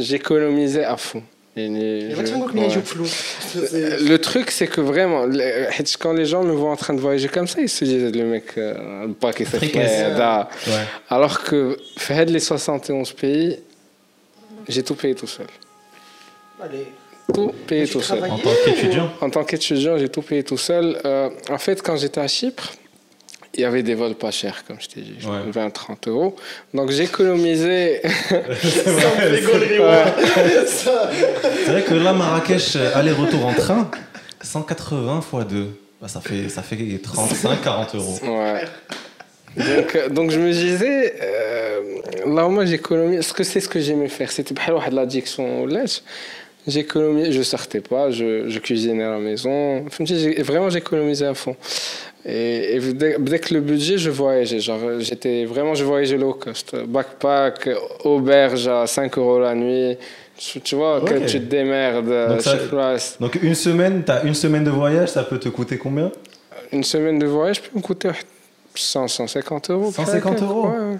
j'économisais 0.00 0.82
à 0.82 0.96
fond. 0.96 1.22
C'est- 3.46 4.00
Le 4.00 4.16
truc, 4.18 4.50
c'est 4.50 4.66
que 4.66 4.80
vraiment, 4.80 5.26
le- 5.26 5.68
quand 6.00 6.12
les 6.12 6.24
gens 6.26 6.42
me 6.42 6.52
voient 6.52 6.70
en 6.72 6.76
train 6.76 6.94
de 6.94 7.00
voyager 7.00 7.28
comme 7.28 7.46
ça, 7.46 7.60
ils 7.60 7.68
se 7.68 7.84
disent 7.84 8.12
le 8.12 8.24
mec, 8.24 8.46
euh, 8.58 9.06
pas 9.20 9.30
fait 9.32 9.44
Fricasse. 9.44 9.92
fait. 9.92 10.10
Alors 11.08 11.44
que, 11.44 11.76
fait 11.96 12.24
les 12.24 12.40
71 12.40 13.12
pays, 13.12 13.60
j'ai 14.68 14.82
tout 14.82 14.96
payé 14.96 15.14
tout 15.14 15.28
seul. 15.28 15.46
Allez. 16.60 16.86
Tout 17.32 17.52
payé 17.66 17.86
tout 17.86 18.00
seul. 18.00 18.22
En 18.24 18.38
tant 18.38 18.50
qu'étudiant. 18.64 19.10
En 19.20 19.30
tant 19.30 19.44
qu'étudiant, 19.44 19.98
j'ai 19.98 20.08
tout 20.08 20.22
payé 20.22 20.42
tout 20.44 20.58
seul. 20.58 20.98
Euh, 21.04 21.30
en 21.50 21.58
fait, 21.58 21.82
quand 21.82 21.96
j'étais 21.96 22.20
à 22.20 22.28
Chypre, 22.28 22.72
il 23.54 23.60
y 23.60 23.64
avait 23.64 23.82
des 23.82 23.94
vols 23.94 24.14
pas 24.14 24.30
chers, 24.30 24.64
comme 24.64 24.76
je 24.80 24.88
t'ai 24.88 25.00
dit, 25.00 25.14
genre 25.20 25.32
Ouais. 25.32 25.50
20-30 25.50 26.08
euros. 26.08 26.36
Donc 26.72 26.90
j'économisais. 26.90 28.00
C'est 30.66 31.70
vrai 31.70 31.82
que 31.82 31.94
là, 31.94 32.12
Marrakech, 32.12 32.76
euh, 32.76 32.90
aller-retour 32.94 33.44
en 33.46 33.52
train, 33.54 33.90
180 34.42 35.20
x 35.32 35.46
2. 35.48 35.66
Bah, 36.00 36.08
ça 36.08 36.20
fait, 36.20 36.48
ça 36.48 36.62
fait 36.62 36.76
35-40 36.76 37.96
euros. 37.96 38.18
ouais. 38.22 38.62
Donc, 39.56 39.96
euh, 39.96 40.08
donc 40.08 40.30
je 40.30 40.38
me 40.38 40.52
disais, 40.52 41.14
euh, 41.20 41.80
là 42.24 42.46
moi 42.48 42.64
j'économise, 42.64 43.16
parce 43.18 43.32
que 43.32 43.42
c'est 43.42 43.58
ce 43.60 43.68
que 43.68 43.80
j'aimais 43.80 44.08
faire, 44.08 44.30
c'était 44.30 44.54
pas 44.54 44.88
de 44.88 44.94
l'addiction 44.94 45.62
au 45.62 45.66
lait. 45.66 45.84
J'économisais, 46.66 47.32
je 47.32 47.42
sortais 47.42 47.80
pas, 47.80 48.10
je, 48.10 48.48
je 48.48 48.58
cuisinais 48.58 49.04
à 49.04 49.10
la 49.12 49.18
maison. 49.18 49.84
Vraiment 50.38 50.70
j'économisais 50.70 51.26
à 51.26 51.34
fond. 51.34 51.56
Et, 52.26 52.76
et 52.76 52.78
dès, 52.92 53.16
dès 53.18 53.38
que 53.38 53.54
le 53.54 53.60
budget, 53.60 53.96
je 53.96 54.10
voyageais. 54.10 54.60
Genre, 54.60 54.78
j'étais 55.00 55.46
vraiment, 55.46 55.74
je 55.74 55.84
voyageais 55.84 56.18
low 56.18 56.34
cost. 56.34 56.76
Backpack, 56.86 57.70
auberge 58.04 58.68
à 58.68 58.86
5 58.86 59.16
euros 59.16 59.40
la 59.40 59.54
nuit. 59.54 59.96
Tu, 60.36 60.60
tu 60.60 60.74
vois, 60.74 61.00
que 61.00 61.14
Ok. 61.14 61.26
tu 61.26 61.38
te 61.40 61.44
démerdes 61.46 62.28
Donc 62.28 62.40
ça- 62.42 62.58
sur 62.58 62.68
place. 62.68 63.16
Donc 63.20 63.38
une 63.42 63.54
semaine, 63.54 64.02
t'as 64.04 64.22
une 64.24 64.34
semaine 64.34 64.64
de 64.64 64.70
voyage, 64.70 65.08
ça 65.10 65.22
peut 65.22 65.38
te 65.38 65.48
coûter 65.48 65.76
combien? 65.78 66.10
Une 66.72 66.84
semaine 66.84 67.18
de 67.18 67.26
voyage 67.26 67.60
peut 67.62 67.70
me 67.74 67.80
coûter 67.82 68.08
150 68.80 69.70
euros. 69.70 69.90
150 69.92 70.42
euros 70.42 70.68
ouais. 70.68 70.96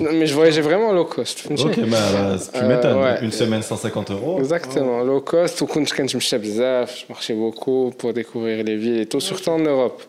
Mais 0.00 0.26
je 0.26 0.34
voyageais 0.34 0.60
vraiment 0.60 0.92
low 0.92 1.04
cost. 1.04 1.46
Ok, 1.50 1.80
bah, 1.88 1.96
bah 2.12 2.36
tu 2.52 2.60
euh, 2.60 2.68
m'étonnes. 2.68 3.24
Une 3.24 3.32
semaine, 3.32 3.62
150 3.62 4.10
euros. 4.10 4.38
Exactement, 4.38 5.00
oh. 5.00 5.04
low 5.04 5.20
cost. 5.20 5.62
Quand 5.66 5.84
je 5.84 6.18
je 6.18 7.04
marchais 7.08 7.34
beaucoup 7.34 7.92
pour 7.96 8.12
découvrir 8.12 8.64
les 8.64 8.76
villes 8.76 9.00
et 9.00 9.06
tout, 9.06 9.20
surtout 9.20 9.50
en 9.50 9.58
Europe. 9.58 10.02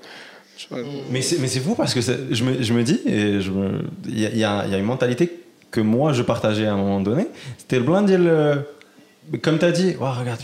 Mais 1.11 1.21
c'est 1.21 1.59
fou 1.59 1.75
parce 1.75 1.93
que 1.93 2.01
je 2.01 2.43
me, 2.43 2.61
je 2.61 2.73
me, 2.73 2.83
dis, 2.83 3.01
il 3.05 4.37
y 4.37 4.43
a, 4.43 4.77
une 4.77 4.85
mentalité 4.85 5.41
que 5.71 5.81
moi 5.81 6.13
je 6.13 6.21
partageais 6.21 6.65
à 6.65 6.73
un 6.73 6.77
moment 6.77 7.01
donné. 7.01 7.27
C'était 7.57 7.77
le 7.77 7.83
blind 7.83 8.09
et 8.09 8.17
le 8.17 8.63
comme 9.41 9.57
tu 9.57 9.65
as 9.65 9.71
dit, 9.71 9.95
regarde, 9.99 10.39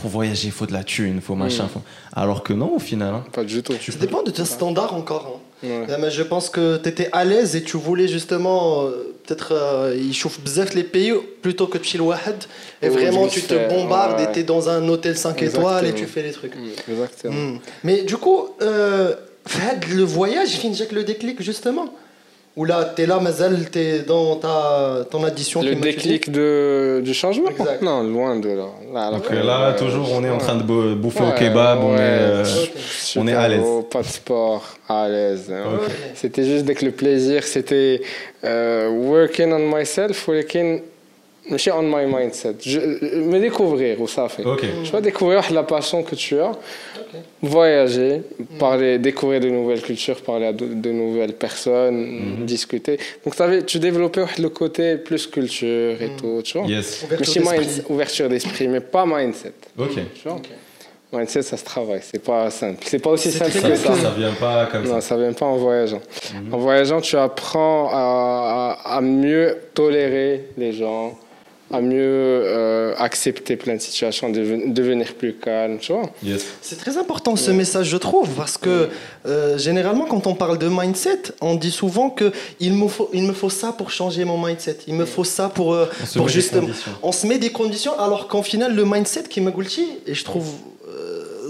pour 0.00 0.10
voyager, 0.10 0.48
il 0.48 0.52
faut 0.52 0.66
de 0.66 0.72
la 0.72 0.84
thune, 0.84 1.16
il 1.16 1.20
faut 1.20 1.34
mm. 1.34 1.38
machin. 1.38 1.68
Alors 2.12 2.42
que 2.42 2.52
non, 2.52 2.74
au 2.76 2.78
final. 2.78 3.14
Hein. 3.14 3.24
Pas 3.32 3.44
du 3.44 3.62
tout. 3.62 3.74
Ça 3.74 3.98
dépend 3.98 4.22
de 4.22 4.30
ton 4.30 4.44
standard 4.44 4.94
encore. 4.94 5.36
Hein. 5.36 5.40
Ouais. 5.62 5.86
Mais 5.98 6.10
je 6.10 6.22
pense 6.22 6.50
que 6.50 6.76
tu 6.76 6.88
étais 6.88 7.08
à 7.12 7.24
l'aise 7.24 7.56
et 7.56 7.62
tu 7.62 7.76
voulais 7.76 8.08
justement 8.08 8.84
euh, 8.84 9.14
peut-être 9.24 9.52
euh, 9.52 9.96
il 9.96 10.12
chauffe 10.12 10.40
bzaf 10.40 10.74
les 10.74 10.84
pays 10.84 11.14
plutôt 11.42 11.66
que 11.66 11.78
de 11.78 12.00
Wahed 12.02 12.44
et 12.82 12.88
Oh, 12.88 12.92
vraiment 12.92 13.26
tu 13.28 13.40
te 13.42 13.68
bombardes 13.68 14.18
ouais. 14.20 14.24
et 14.28 14.32
tu 14.32 14.40
es 14.40 14.42
dans 14.42 14.68
un 14.68 14.86
hôtel 14.88 15.16
5 15.16 15.42
étoiles 15.42 15.86
et 15.86 15.94
tu 15.94 16.06
fais 16.06 16.22
les 16.22 16.32
trucs. 16.32 16.54
Mm, 16.54 16.90
Exactement. 16.92 17.34
Hmm. 17.34 17.58
Mais 17.82 18.02
du 18.02 18.16
coup, 18.16 18.48
euh, 18.60 19.14
le 19.94 20.02
voyage, 20.02 20.60
Jacques 20.74 20.92
le 20.92 21.04
déclic 21.04 21.42
justement 21.42 21.86
Ou 22.56 22.64
là, 22.64 22.92
tu 22.94 23.02
es 23.02 23.06
là, 23.06 23.18
Mazal, 23.18 23.68
tu 23.68 23.80
es 23.80 23.98
dans 24.02 24.36
ta, 24.36 25.04
ton 25.10 25.24
addition 25.24 25.60
Le 25.60 25.74
déclic 25.74 26.30
de, 26.30 27.00
du 27.04 27.12
changement 27.12 27.48
Exact. 27.50 27.82
Non, 27.82 28.04
loin 28.04 28.38
de 28.38 28.48
là. 28.48 28.66
là, 28.92 29.10
Donc 29.10 29.28
là, 29.28 29.60
euh, 29.70 29.76
toujours, 29.78 30.08
on 30.12 30.22
est 30.22 30.30
en 30.30 30.38
train 30.38 30.54
de 30.54 30.62
bo- 30.62 30.94
bouffer 30.94 31.24
au 31.24 31.26
Ouais, 31.30 31.34
kebab, 31.34 31.80
on 31.82 31.96
est. 31.96 31.98
euh, 32.00 32.44
on 33.16 33.26
est 33.26 33.32
à 33.34 33.48
l'aise. 33.48 33.60
Pas 33.90 34.02
de 34.02 34.06
sport, 34.06 34.62
à 34.88 35.08
l'aise. 35.08 35.50
hein. 35.52 35.80
C'était 36.14 36.44
juste 36.44 36.64
dès 36.64 36.76
que 36.76 36.84
le 36.84 36.92
plaisir, 36.92 37.42
c'était 37.42 38.00
euh, 38.44 38.88
working 38.88 39.52
on 39.52 39.76
myself, 39.76 40.28
working 40.28 40.80
ماشي 41.51 41.71
on 41.71 41.83
my 41.83 42.05
mindset. 42.05 42.55
Je, 42.61 42.79
me 43.31 43.39
découvrir, 43.39 43.99
où 44.01 44.07
ça 44.07 44.29
fait. 44.29 44.45
Ok. 44.45 44.61
Tu 44.83 44.91
vois, 44.91 45.01
découvrir 45.01 45.41
la 45.51 45.63
passion 45.63 46.03
que 46.03 46.15
tu 46.15 46.39
as, 46.39 46.51
voyager, 47.41 48.21
parler, 48.59 48.97
découvrir 48.99 49.39
de 49.39 49.49
nouvelles 49.49 49.81
cultures, 49.81 50.21
parler 50.21 50.47
à 50.47 50.53
de, 50.53 50.65
de 50.85 50.91
nouvelles 50.91 51.33
personnes, 51.33 51.99
Mhm. 52.39 52.45
discuter. 52.45 52.97
Donc, 53.23 53.35
t'avais- 53.35 53.63
tu 53.63 53.79
développais 53.79 54.25
le 54.37 54.49
côté 54.49 54.97
plus 54.97 55.27
culture 55.27 55.95
et 56.01 56.11
tout, 56.19 56.41
tu 56.43 56.57
vois. 56.57 56.67
Yes. 56.67 57.03
Ouverture 57.05 57.41
Mais 57.51 57.57
d'esprit. 57.57 57.59
mind- 57.59 57.85
ouverture 57.89 58.29
d'esprit, 58.29 58.67
mais 58.67 58.81
pas 58.81 59.05
mindset. 59.05 59.53
Ok. 59.77 59.95
Tu 60.21 60.27
vois. 60.27 60.39
Mindset, 61.11 61.41
ça 61.41 61.57
se 61.57 61.65
travaille, 61.65 62.01
c'est 62.03 62.23
pas 62.23 62.51
simple. 62.51 62.81
C'est 62.85 62.99
pas 62.99 63.09
aussi 63.09 63.31
C'est 63.31 63.39
simple 63.39 63.51
très 63.57 63.71
que 63.71 63.75
Ça, 63.77 63.95
ça. 63.95 64.01
ça 64.03 64.09
vient 64.15 64.33
pas 64.33 64.67
comme 64.71 64.83
Non, 64.83 64.95
ça. 65.01 65.01
ça 65.01 65.17
vient 65.17 65.33
pas 65.33 65.47
en 65.47 65.57
voyageant. 65.57 66.01
Mhm. 66.35 66.53
En 66.53 66.57
voyageant, 66.59 67.01
tu 67.01 67.15
apprends 67.17 67.89
à, 67.91 68.77
à- 68.85 68.97
à 68.97 69.01
mieux 69.01 69.57
tolérer 69.73 70.45
les 70.55 70.71
gens, 70.73 71.17
à 71.74 71.80
mieux 71.80 71.98
euh, 72.00 72.94
accepter 72.98 73.56
plein 73.56 73.74
de 73.74 73.80
situations, 73.80 74.30
deven- 74.30 74.72
devenir 74.72 75.14
plus 75.14 75.34
calme, 75.34 75.78
tu 75.78 75.92
vois. 75.92 76.10
Yes. 76.22 76.44
C'est 76.62 76.78
très 76.78 76.96
important 76.96 77.36
ce 77.36 77.50
message, 77.50 77.86
je 77.88 77.96
trouve, 77.96 78.28
parce 78.30 78.56
que 78.58 78.88
euh, 79.26 79.58
généralement, 79.58 80.06
quand 80.06 80.26
on 80.26 80.34
parle 80.34 80.58
de 80.58 80.68
mindset, 80.68 81.22
on 81.40 81.54
dit 81.54 81.70
souvent 81.70 82.10
que 82.10 82.32
il 82.60 82.72
me 82.74 82.88
faut, 82.88 83.10
il 83.12 83.22
me 83.24 83.32
faut 83.32 83.50
ça 83.50 83.72
pour 83.72 83.90
changer 83.90 84.24
mon 84.24 84.38
mindset. 84.44 84.78
Il 84.86 84.94
me 84.94 85.04
faut 85.04 85.24
ça 85.24 85.48
pour, 85.48 85.74
euh, 85.74 85.86
On 86.02 86.06
se 86.06 86.18
pour 86.18 86.26
met 86.26 86.32
des 86.32 86.40
justement. 86.40 86.60
conditions. 86.66 86.92
On 87.02 87.12
se 87.12 87.26
met 87.26 87.38
des 87.38 87.50
conditions, 87.50 87.98
alors 87.98 88.28
qu'en 88.28 88.42
final, 88.42 88.74
le 88.74 88.84
mindset 88.84 89.24
qui 89.24 89.40
m'a 89.40 89.50
goulti, 89.50 89.86
et 90.06 90.14
je 90.14 90.24
trouve. 90.24 90.46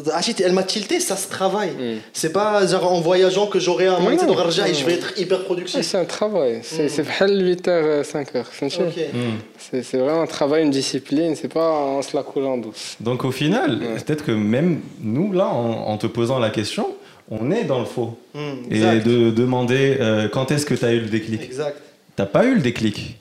Euh, 0.09 0.33
elle 0.45 0.53
m'a 0.53 0.63
tilté, 0.63 1.01
ça 1.01 1.17
se 1.17 1.29
travaille. 1.29 1.71
Mm. 1.71 1.99
C'est 2.13 2.33
pas 2.33 2.67
genre 2.67 2.93
en 2.93 3.01
voyageant 3.01 3.47
que 3.47 3.59
j'aurai 3.59 3.87
un 3.87 4.01
Non, 4.01 4.11
mindset 4.11 4.27
de 4.27 4.69
et 4.71 4.75
je 4.75 4.85
vais 4.85 4.95
être 4.95 5.19
hyper 5.19 5.39
Ouais, 5.39 5.45
productif. 5.45 5.81
C'est 5.83 5.99
un 5.99 6.05
travail. 6.05 6.61
C'est 6.63 6.89
c'est 6.89 7.03
pas 7.05 7.27
8 7.29 7.67
h 7.69 8.05
5 8.05 8.33
h 8.35 8.41
Ok. 8.81 8.97
Hmm. 9.13 9.19
C'est 9.59 9.83
c'est 9.83 9.99
vraiment 9.99 10.23
un 10.23 10.27
travail, 10.27 10.63
une 10.65 10.71
discipline. 10.71 11.35
C'est 11.37 11.53
pas 11.53 11.71
en 11.71 12.03
se 12.03 12.17
la 12.17 12.23
coulant 12.23 12.57
douce. 12.59 12.97
Donc 13.01 13.25
au 13.25 13.31
final, 13.31 13.79
Ouais. 13.79 14.01
peut-être 14.05 14.25
que 14.25 14.33
même 14.33 14.81
nous, 15.01 15.33
là, 15.33 15.47
en, 15.49 15.89
en 15.89 15.97
te 15.97 16.07
posant 16.07 16.39
la 16.39 16.51
question, 16.51 16.89
on 17.31 17.51
est 17.51 17.65
dans 17.65 17.79
le 17.79 17.85
faux. 17.87 18.19
Mm, 18.35 18.41
Et 18.71 19.01
de 19.01 19.31
demander 19.31 19.97
euh, 20.01 20.29
quand 20.29 20.51
est-ce 20.51 20.67
que 20.67 20.75
tu 20.75 20.85
as 20.85 20.93
eu 20.93 21.01
le 21.01 21.09
déclic. 21.09 21.43
Exact. 21.43 21.77
T'as 22.17 22.27
pas 22.27 22.45
eu 22.45 22.55
le 22.55 22.61
déclic. 22.61 23.19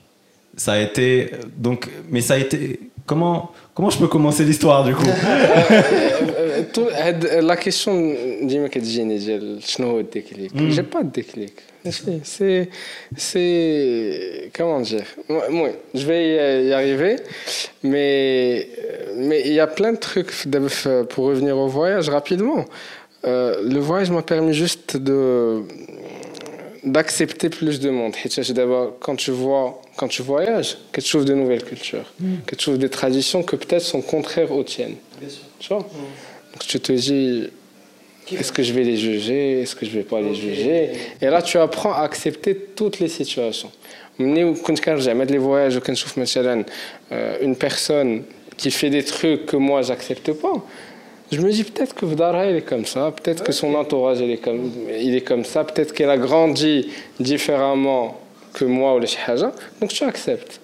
Ça 0.56 0.72
a 0.74 0.78
été 0.78 1.32
donc, 1.56 1.88
mais 2.10 2.20
ça 2.20 2.34
a 2.34 2.38
été 2.38 2.78
comment 3.06 3.50
comment 3.74 3.90
je 3.90 3.98
peux 3.98 4.06
commencer 4.06 4.44
l'histoire 4.44 4.84
du 4.84 4.94
coup 4.94 5.04
Euh, 5.06 6.20
هاد- 6.93 7.43
la 7.51 7.55
question 7.55 7.89
ديما 8.47 8.67
كتجيني 8.67 9.17
ديال 9.17 9.63
شنو 9.63 9.89
هو 9.89 9.99
الديكليك 9.99 10.51
Mm. 10.51 10.71
j'ai 10.75 10.95
pas 10.95 11.03
de 11.03 11.21
déclic 11.21 11.53
ماشي 11.85 12.19
c'est 12.23 12.67
c'est 13.17 14.51
comment 14.57 14.81
dire 14.91 15.07
Moi- 15.29 15.49
moi, 15.57 15.69
je 15.99 16.05
vais 16.09 16.23
y- 16.29 16.67
y 16.69 16.73
arriver 16.81 17.15
mais 17.91 18.67
mais 19.27 19.39
il 19.49 19.53
y 19.53 19.59
a 19.59 19.67
plein 19.77 19.93
de 19.97 20.01
trucs 20.09 20.33
d'ab- 20.51 21.05
pour 21.11 21.23
revenir 21.31 21.55
au 21.65 21.67
voyage 21.79 22.07
rapidement 22.19 22.63
Euh, 23.25 23.29
le 23.75 23.79
voyage 23.89 24.11
m'a 24.17 24.25
permis 24.33 24.53
juste 24.63 24.91
de 25.09 25.19
d'accepter 26.95 27.49
plus 27.49 27.75
de 27.85 27.89
monde. 27.89 28.15
حيت 28.15 28.51
d'abord, 28.53 28.87
quand 29.05 29.17
tu 29.25 29.31
vois, 29.31 29.81
quand 29.97 30.07
tu 30.07 30.21
voyages, 30.21 30.71
que 30.93 30.99
tu 31.01 31.09
trouves 31.11 31.25
de 31.25 31.33
nouvelles 31.41 31.65
cultures, 31.71 32.07
que 32.47 32.53
tu 32.55 32.61
trouves 32.65 32.77
des 32.85 32.89
traditions 32.99 33.41
que 33.49 33.55
peut-être 33.61 33.85
sont 33.93 34.01
contraires 34.01 34.51
aux 34.57 34.63
tiennes. 34.73 34.95
Bien 35.19 35.29
sûr. 35.35 35.45
Tu 35.63 35.67
vois 35.73 35.85
Donc 36.54 36.66
tu 36.66 36.80
te 36.80 36.92
dis, 36.92 37.48
est-ce 38.32 38.52
que 38.52 38.62
je 38.62 38.72
vais 38.72 38.84
les 38.84 38.96
juger? 38.96 39.60
Est-ce 39.60 39.76
que 39.76 39.84
je 39.84 39.90
ne 39.90 39.96
vais 39.96 40.02
pas 40.04 40.20
les 40.20 40.34
juger? 40.34 40.92
Et 41.20 41.26
là, 41.26 41.42
tu 41.42 41.58
apprends 41.58 41.92
à 41.92 42.02
accepter 42.02 42.54
toutes 42.74 43.00
les 43.00 43.08
situations. 43.08 43.70
Quand 44.16 44.76
je 44.76 45.10
mettre 45.14 45.32
les 45.32 45.38
voyages, 45.38 45.78
quand 45.84 45.94
je 45.94 46.04
trouve 46.04 46.24
une 47.42 47.56
personne 47.56 48.22
qui 48.56 48.70
fait 48.70 48.88
des 48.88 49.02
trucs 49.02 49.46
que 49.46 49.56
moi, 49.56 49.82
j'accepte 49.82 50.32
pas, 50.32 50.64
je 51.32 51.40
me 51.40 51.50
dis 51.50 51.64
peut-être 51.64 51.94
que 51.94 52.06
Vdara, 52.06 52.46
il 52.46 52.56
est 52.56 52.62
comme 52.62 52.84
ça, 52.86 53.10
peut-être 53.10 53.42
que 53.42 53.50
son 53.50 53.74
entourage, 53.74 54.20
est 54.30 54.36
comme, 54.36 54.70
il 55.00 55.16
est 55.16 55.22
comme 55.22 55.44
ça, 55.44 55.64
peut-être 55.64 55.92
qu'elle 55.92 56.10
a 56.10 56.16
grandi 56.16 56.88
différemment 57.18 58.20
que 58.53 58.65
moi 58.65 58.95
ou 58.95 58.99
les 58.99 59.15
حاجه 59.15 59.51
donc 59.81 59.89
tu 59.89 60.03
acceptes 60.03 60.59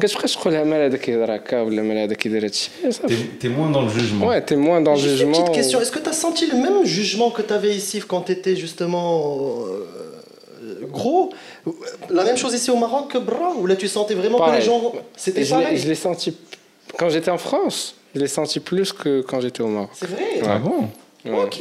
كتبقاش 0.00 0.34
تقول 0.36 0.64
مال 0.64 0.80
هذاك 0.90 1.08
يهضر 1.08 1.34
هكا 1.36 1.60
ولا 1.62 1.82
مال 1.82 1.98
هذاك 1.98 2.26
يدير 2.26 2.44
هادشي 2.44 2.70
T'es 2.82 3.44
t'es 3.44 3.48
moins 3.48 3.70
dans 3.70 3.82
le 3.82 3.88
jugement. 3.98 4.26
ouais 4.28 4.40
t'es 4.44 4.56
moins 4.56 4.80
dans 4.80 4.92
le 4.94 4.98
Juste 4.98 5.10
une 5.10 5.16
jugement 5.18 5.42
petite 5.42 5.54
question. 5.54 5.80
Est-ce 5.80 5.92
que 5.96 5.98
tu 6.06 6.08
as 6.08 6.18
senti 6.26 6.44
le 6.46 6.56
même 6.66 6.84
jugement 6.84 7.30
que 7.30 7.42
tu 7.42 7.52
avais 7.52 7.74
ici 7.82 7.96
quand 8.10 8.22
tu 8.26 8.32
étais 8.32 8.56
justement 8.64 9.06
euh, 9.66 10.86
gros 10.96 11.22
La 12.18 12.24
même 12.28 12.36
chose 12.42 12.52
ici 12.60 12.70
au 12.70 12.76
Maroc 12.86 13.04
que 13.12 13.18
Bra 13.18 13.48
Ou 13.58 13.66
là 13.70 13.76
tu 13.76 13.88
sentais 13.88 14.14
vraiment 14.20 14.38
que 14.38 14.44
les 14.44 14.50
Pareil. 14.50 14.66
gens. 14.66 14.92
C'était 15.24 15.44
je 15.44 15.54
l'ai- 15.54 15.62
pareil 15.62 15.78
je 15.82 15.88
l'ai 15.90 16.00
senti 16.08 16.28
quand 16.98 17.08
j'étais 17.14 17.30
en 17.38 17.42
France 17.48 17.78
je 18.14 18.18
l'ai 18.20 18.32
senti 18.38 18.58
plus 18.70 18.88
que 19.00 19.12
quand 19.28 19.40
j'étais 19.44 19.62
au 19.68 19.68
Maroc 19.76 19.90
C'est 20.00 20.10
vrai 20.14 20.28
Ah 20.54 20.58
bon 20.66 20.80
Ouais. 21.24 21.42
Ok. 21.44 21.58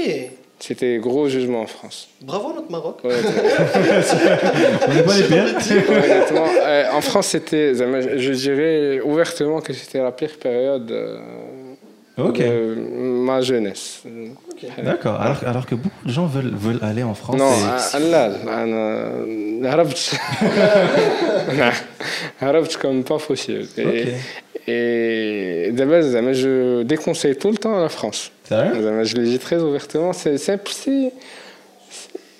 c'était 0.66 0.99
gros 0.99 1.28
jugement 1.28 1.61
en 1.62 1.66
France 1.66 2.09
Bravo 2.23 2.54
notre 2.54 2.71
Maroc. 2.71 2.97
honnêtement. 3.04 3.30
On 4.88 4.94
n'est 4.94 5.02
pas 5.02 5.16
les 5.16 5.25
pires. 5.25 5.90
Honnêtement, 5.90 6.47
euh, 6.62 6.90
en 6.92 7.00
France 7.00 7.28
c'était 7.28 7.75
je 7.75 8.33
dirais 8.33 9.00
ouvertement 9.02 9.61
que 9.61 9.73
c'était 9.73 10.02
la 10.02 10.12
pire 10.12 10.38
période 10.38 10.90
Okay. 12.16 12.44
Euh, 12.47 12.76
ma 12.76 13.40
jeunesse. 13.40 14.02
Okay. 14.52 14.68
D'accord. 14.85 15.21
Alors, 15.21 15.42
alors, 15.44 15.66
que 15.66 15.75
beaucoup 15.75 16.06
de 16.06 16.12
gens 16.12 16.26
veulent, 16.26 16.54
veulent 16.54 16.78
aller 16.83 17.02
en 17.02 17.14
France. 17.14 17.37
Non, 17.37 17.50
ah, 17.50 17.99
là, 17.99 18.30
je 22.71 22.78
comme 22.78 23.02
pas 23.02 23.18
possible. 23.18 23.64
Okay. 23.76 24.14
Et, 24.68 25.71
et 25.71 25.73
je 25.75 26.83
déconseille 26.85 27.37
tout 27.37 27.50
le 27.50 27.56
temps 27.56 27.76
la 27.80 27.88
France. 27.88 28.30
Je 28.49 29.16
le 29.16 29.25
dis 29.25 29.40
très 29.40 29.61
ouvertement. 29.61 30.12
C'est 30.12 30.38
simple. 30.38 30.71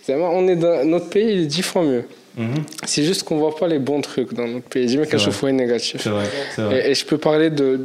On 0.08 0.46
est 0.46 0.56
dans, 0.56 0.84
notre 0.84 1.10
pays, 1.10 1.32
il 1.32 1.40
est 1.42 1.46
dix 1.46 1.62
fois 1.62 1.82
mieux. 1.82 2.04
Mm 2.36 2.44
-hmm. 2.44 2.62
C'est 2.86 3.04
juste 3.04 3.22
qu'on 3.24 3.38
voit 3.38 3.56
pas 3.56 3.68
les 3.68 3.80
bons 3.80 4.02
trucs 4.02 4.32
dans 4.34 4.48
notre 4.54 4.68
pays. 4.68 4.86
Dis-moi 4.86 5.06
quelque 5.06 5.24
chose 5.24 5.42
négatif. 5.52 6.00
C'est 6.02 6.10
vrai. 6.10 6.26
Et, 6.74 6.90
et 6.90 6.94
je 6.94 7.04
peux 7.04 7.18
parler 7.18 7.50
de 7.50 7.80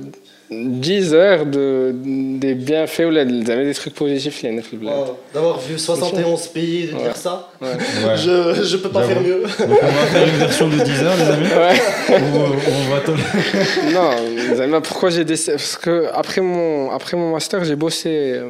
10 0.52 1.14
heures 1.14 1.46
de, 1.46 1.94
des 1.94 2.56
bienfaits 2.56 3.06
ou 3.06 3.12
là, 3.12 3.24
des 3.24 3.74
trucs 3.76 3.94
positifs, 3.94 4.42
les 4.42 4.52
Netflix 4.52 4.84
wow. 4.84 5.18
D'avoir 5.32 5.60
vu 5.60 5.78
71 5.78 6.48
pays, 6.48 6.88
de 6.88 6.96
ouais. 6.96 7.04
dire 7.04 7.16
ça, 7.16 7.52
ouais. 7.62 7.68
Je, 8.16 8.64
je 8.64 8.78
peux 8.78 8.90
pas 8.90 9.04
faire 9.04 9.22
mieux. 9.22 9.42
Donc 9.42 9.50
on 9.60 9.86
va 9.86 10.06
faire 10.08 10.28
une 10.28 10.40
version 10.40 10.68
de 10.68 10.78
10 10.78 11.04
heures, 11.04 11.16
les 11.18 11.32
amis 11.34 11.48
euh, 11.52 12.20
ou, 12.20 12.56
on 12.90 12.94
va 12.94 13.02
tomber 13.02 13.22
Non, 13.94 14.10
les 14.36 14.60
amis, 14.60 14.78
pourquoi 14.84 15.12
j'ai 15.12 15.24
décidé 15.24 15.52
Parce 15.52 15.78
que 15.78 16.08
après 16.14 16.42
mon, 16.42 16.90
après 16.92 17.16
mon 17.16 17.32
master, 17.32 17.64
j'ai 17.64 17.76
bossé, 17.76 18.10
euh, 18.10 18.50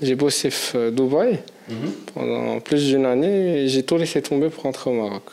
j'ai 0.00 0.14
bossé 0.14 0.48
à 0.74 0.90
Dubaï 0.90 1.32
mm 1.68 1.74
-hmm. 1.74 2.14
pendant 2.14 2.60
plus 2.60 2.86
d'une 2.86 3.04
année 3.04 3.64
et 3.64 3.68
j'ai 3.68 3.82
tout 3.82 3.98
laissé 3.98 4.22
tomber 4.22 4.48
pour 4.48 4.62
rentrer 4.62 4.88
au 4.90 4.94
Maroc. 4.94 5.24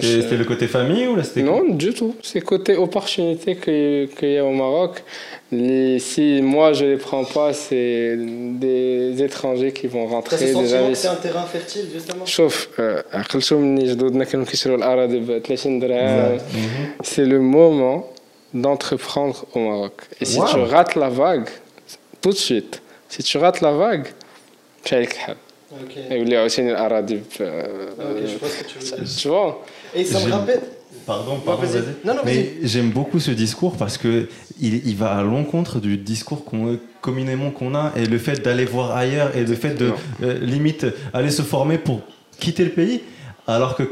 C'était 0.00 0.36
le 0.36 0.44
côté 0.44 0.66
famille 0.66 1.06
ou 1.06 1.16
là 1.16 1.22
c'était 1.24 1.42
Non, 1.42 1.62
du 1.68 1.92
tout. 1.92 2.14
C'est 2.22 2.40
côté 2.40 2.76
opportunité 2.76 3.56
qu'il 3.56 4.30
y 4.30 4.38
a 4.38 4.44
au 4.44 4.52
Maroc. 4.52 5.02
Les, 5.52 5.98
si 5.98 6.40
moi 6.42 6.72
je 6.72 6.84
ne 6.84 6.90
les 6.92 6.96
prends 6.96 7.24
pas, 7.24 7.52
c'est 7.52 8.16
des 8.16 9.22
étrangers 9.22 9.72
qui 9.72 9.86
vont 9.86 10.06
rentrer. 10.06 10.38
C'est 10.38 11.08
un 11.08 11.16
terrain 11.16 11.42
fertile 11.42 11.86
justement. 11.92 12.24
Sauf, 12.26 12.70
euh, 12.78 13.02
euh, 13.12 13.22
euh, 15.92 16.38
mhm. 16.38 16.70
c'est 17.02 17.24
le 17.24 17.40
moment 17.40 18.10
d'entreprendre 18.52 19.44
au 19.54 19.58
Maroc. 19.60 19.92
Et 20.20 20.24
si 20.24 20.40
tu 20.50 20.56
rates 20.56 20.94
la 20.94 21.10
vague, 21.10 21.48
tout 22.20 22.30
de 22.30 22.36
suite, 22.36 22.82
si 23.08 23.22
tu 23.22 23.38
rates 23.38 23.60
la 23.60 23.72
vague, 23.72 24.08
tu 24.82 24.94
as 24.94 25.00
le 25.00 25.06
cap. 25.06 25.36
Ok. 25.82 25.96
Et 26.10 26.18
il 26.18 26.28
y 26.28 26.36
a 26.36 26.44
aussi 26.44 26.60
une 26.60 26.70
arabe, 26.70 27.10
euh, 27.40 27.86
Ok, 27.98 28.26
je 28.26 28.38
vois 28.38 28.48
ce 28.48 28.62
que 28.62 28.68
tu 28.68 28.78
veux 28.78 28.84
dire. 28.84 29.16
Tu 29.16 29.28
vois 29.28 29.64
Et 29.94 30.04
ça 30.04 30.24
me 30.24 30.32
rappelle. 30.32 30.60
Pardon, 31.06 31.36
pardon. 31.44 31.66
Non, 32.04 32.14
non, 32.14 32.20
Mais 32.24 32.54
j'aime 32.62 32.90
beaucoup 32.90 33.20
ce 33.20 33.30
discours 33.30 33.76
parce 33.76 33.98
que 33.98 34.28
il, 34.60 34.86
il 34.86 34.96
va 34.96 35.16
à 35.16 35.22
l'encontre 35.22 35.78
du 35.78 35.98
discours 35.98 36.44
qu'on 36.44 36.78
communément 37.02 37.50
qu'on 37.50 37.74
a 37.74 37.92
et 37.96 38.06
le 38.06 38.16
fait 38.16 38.42
d'aller 38.42 38.64
voir 38.64 38.96
ailleurs 38.96 39.36
et 39.36 39.44
le 39.44 39.54
fait 39.54 39.74
de 39.74 39.92
euh, 40.22 40.38
limite 40.38 40.86
aller 41.12 41.30
se 41.30 41.42
former 41.42 41.76
pour 41.76 42.00
quitter 42.40 42.64
le 42.64 42.70
pays. 42.70 43.02
Alors 43.46 43.76
que 43.76 43.82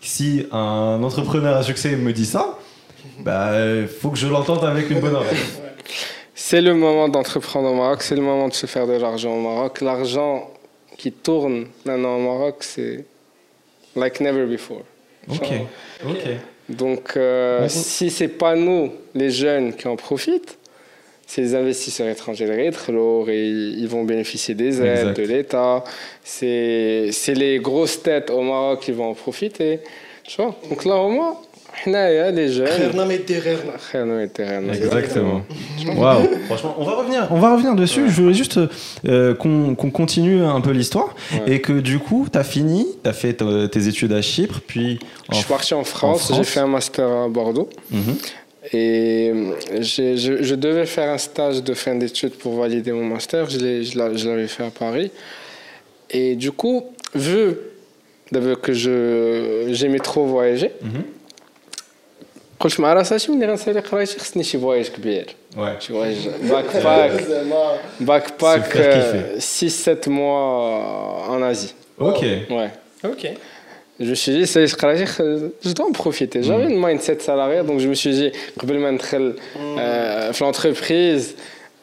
si 0.00 0.46
un 0.50 1.02
entrepreneur 1.02 1.56
à 1.56 1.62
succès 1.62 1.94
me 1.96 2.12
dit 2.12 2.24
ça, 2.24 2.58
bah 3.20 3.50
faut 4.00 4.08
que 4.10 4.18
je 4.18 4.26
l'entende 4.26 4.64
avec 4.64 4.88
une 4.88 5.00
bonne 5.00 5.14
oreille. 5.14 5.36
C'est 6.34 6.60
le 6.60 6.74
moment 6.74 7.08
d'entreprendre 7.08 7.70
au 7.70 7.74
Maroc, 7.74 8.02
c'est 8.02 8.16
le 8.16 8.22
moment 8.22 8.48
de 8.48 8.54
se 8.54 8.66
faire 8.66 8.86
de 8.86 8.94
l'argent 8.94 9.34
au 9.34 9.40
Maroc. 9.40 9.80
L'argent 9.80 10.50
qui 11.02 11.10
tourne 11.10 11.66
maintenant 11.84 12.16
au 12.16 12.20
Maroc, 12.20 12.58
c'est 12.60 13.04
like 13.96 14.20
never 14.20 14.46
before. 14.46 14.84
Ok, 15.28 15.48
ok. 16.06 16.24
Donc, 16.68 17.16
euh, 17.16 17.68
si 17.68 18.08
c'est 18.08 18.28
pas 18.28 18.54
nous, 18.54 18.92
les 19.12 19.30
jeunes, 19.30 19.74
qui 19.74 19.88
en 19.88 19.96
profitent, 19.96 20.58
c'est 21.26 21.42
les 21.42 21.54
investisseurs 21.56 22.06
étrangers 22.06 22.46
de 22.46 22.52
Rétro, 22.52 23.26
et 23.28 23.48
ils 23.48 23.88
vont 23.88 24.04
bénéficier 24.04 24.54
des 24.54 24.80
aides 24.80 25.08
Exact. 25.08 25.16
de 25.16 25.22
l'État. 25.24 25.82
C'est 26.22 27.08
c'est 27.10 27.34
les 27.34 27.58
grosses 27.58 28.00
têtes 28.00 28.30
au 28.30 28.42
Maroc 28.42 28.78
qui 28.82 28.92
vont 28.92 29.10
en 29.10 29.14
profiter. 29.14 29.80
Tu 30.22 30.40
vois? 30.40 30.54
Donc 30.70 30.84
là, 30.84 30.94
au 30.98 31.10
moins, 31.10 31.36
on 31.85 31.93
a 31.93 32.31
les 32.31 32.49
jeunes. 32.51 32.67
خيرنا 32.67 33.05
ما 33.05 33.13
يدي 33.13 33.39
غيرنا. 33.39 33.77
خيرنا 33.91 34.23
يتغنى. 34.23 34.71
Exactement. 34.73 35.41
Waouh. 35.97 36.27
Franchement, 36.47 36.75
on 36.79 36.83
va 36.83 36.93
revenir, 36.95 37.27
on 37.31 37.39
va 37.39 37.49
revenir 37.55 37.75
dessus. 37.75 38.09
Je 38.09 38.21
voulais 38.21 38.33
juste 38.33 38.59
euh, 39.07 39.33
qu'on 39.35 39.75
qu'on 39.75 39.91
continue 39.91 40.41
un 40.43 40.61
peu 40.61 40.71
l'histoire 40.71 41.09
Ouais. 41.33 41.53
et 41.53 41.61
que 41.61 41.73
du 41.79 41.99
coup, 41.99 42.27
tu 42.31 42.37
as 42.37 42.43
fini, 42.43 42.85
tu 43.03 43.09
as 43.09 43.13
fait 43.13 43.41
euh, 43.41 43.67
tes 43.67 43.87
études 43.87 44.13
à 44.13 44.21
Chypre, 44.21 44.59
puis 44.71 44.99
Je 45.31 45.35
suis 45.37 45.45
parti 45.45 45.73
en 45.73 45.83
France, 45.83 46.23
France. 46.25 46.37
j'ai 46.37 46.43
fait 46.53 46.59
un 46.59 46.71
master 46.77 47.07
à 47.25 47.27
Bordeaux. 47.29 47.69
Mhm. 47.91 48.15
Et 48.73 49.31
euh, 49.33 49.53
j'ai- 49.91 50.17
je, 50.17 50.33
je 50.49 50.55
devais 50.65 50.85
faire 50.95 51.09
un 51.17 51.21
stage 51.29 51.63
de 51.69 51.73
fin 51.83 51.95
d'études 52.01 52.35
pour 52.41 52.53
valider 52.63 52.91
mon 52.91 53.05
master. 53.15 53.41
Je 53.53 53.59
l'ai- 53.63 53.83
je 53.87 53.93
l'a- 53.97 54.13
je 54.19 54.25
l'avais 54.29 54.47
fait 54.55 54.65
à 54.71 54.73
Paris. 54.83 55.09
Et 56.19 56.35
du 56.35 56.51
coup, 56.59 56.77
vu 57.15 57.41
d'abord 58.33 58.59
que 58.65 58.73
je- 58.73 59.69
j'aimais 59.77 59.99
trop 60.09 60.25
voyager, 60.25 60.71
Mhm. 60.81 61.03
قلت 62.61 62.79
مع 62.79 62.93
راسي 62.93 63.31
ملي 63.31 63.45
غنسالي 63.47 63.79
قرايتي 63.79 64.19
خصني 64.19 64.43
شي 64.43 64.57
فواياج 64.59 64.87
كبير 64.89 65.25
Ouais. 65.57 65.79
شي 65.79 65.93
فواياج 65.93 66.15
باك 66.43 66.77
باك 66.77 67.21
زعما 67.23 67.77
باك 67.99 68.27
Se 68.27 68.31
باك 68.41 68.63
faire 68.63 69.39
kiffer. 69.39 70.05
6-7 70.05 70.09
mois 70.09 71.27
en 71.29 71.41
Asie 71.41 71.73
Ok. 71.99 72.21
ouais 72.49 72.69
Ok. 73.03 73.23
Je 73.99 74.09
me 74.09 74.15
suis 74.15 74.31
dit, 74.37 74.45
ça 74.45 74.59
y 74.59 74.63
est, 74.63 74.67
je 74.67 74.75
travaille, 74.75 75.03
je 75.67 75.71
dois 75.77 75.87
en 75.87 75.91
profiter. 76.03 76.43
J'avais 76.43 76.67
une 76.73 76.79
mindset 76.85 77.17
salarié, 77.19 77.59
donc 77.63 77.79
je 77.79 77.87
me 77.87 77.95
suis 77.95 78.11
dit, 78.19 78.31
قبل 78.59 78.77
ما 78.79 78.91
ندخل 78.91 79.33
euh, 79.55 80.31
في 80.31 80.43
l'entreprise, 80.45 81.23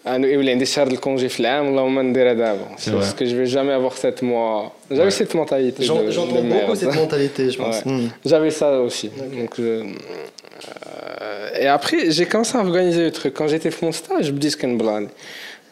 انا 0.06 0.26
يولي 0.28 0.50
عندي 0.50 0.64
شهر 0.66 0.86
الكونجي 0.86 1.28
في 1.28 1.40
العام 1.40 1.68
اللهم 1.68 2.00
نديرها 2.00 2.32
دابا. 2.32 2.66
C'est 2.76 2.80
Parce 2.80 2.88
vrai. 2.90 3.18
que 3.18 3.24
je 3.24 3.34
vais 3.36 3.46
jamais 3.56 3.72
avoir 3.72 3.92
7 3.96 4.22
mois. 4.22 4.72
J'avais 4.90 5.02
Ouais. 5.04 5.10
cette 5.10 5.34
mentalité 5.34 5.82
J'en- 5.84 6.02
de, 6.02 6.10
J'entends 6.10 6.32
de 6.34 6.40
beaucoup 6.40 6.54
merde. 6.54 6.76
cette 6.76 6.94
mentalité, 6.96 7.50
je 7.50 7.58
pense. 7.58 7.76
Ouais. 7.84 7.92
Hmm. 7.92 8.08
J'avais 8.30 8.50
ça 8.60 8.68
aussi. 8.86 9.08
Donc, 9.38 9.50
je- 9.58 9.62
euh, 9.62 9.84
Euh, 10.67 11.49
et 11.59 11.67
après, 11.67 12.11
j'ai 12.11 12.25
commencé 12.25 12.57
à 12.57 12.61
organiser 12.61 13.03
le 13.03 13.11
truc. 13.11 13.33
Quand 13.33 13.47
j'étais 13.47 13.69
pour 13.69 13.85
mon 13.85 13.91
stage, 13.91 14.25
je 14.25 14.31
me 14.31 14.37
disais 14.37 14.57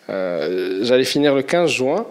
j'allais 0.08 1.04
finir 1.04 1.36
le 1.36 1.42
15 1.42 1.70
juin. 1.70 2.06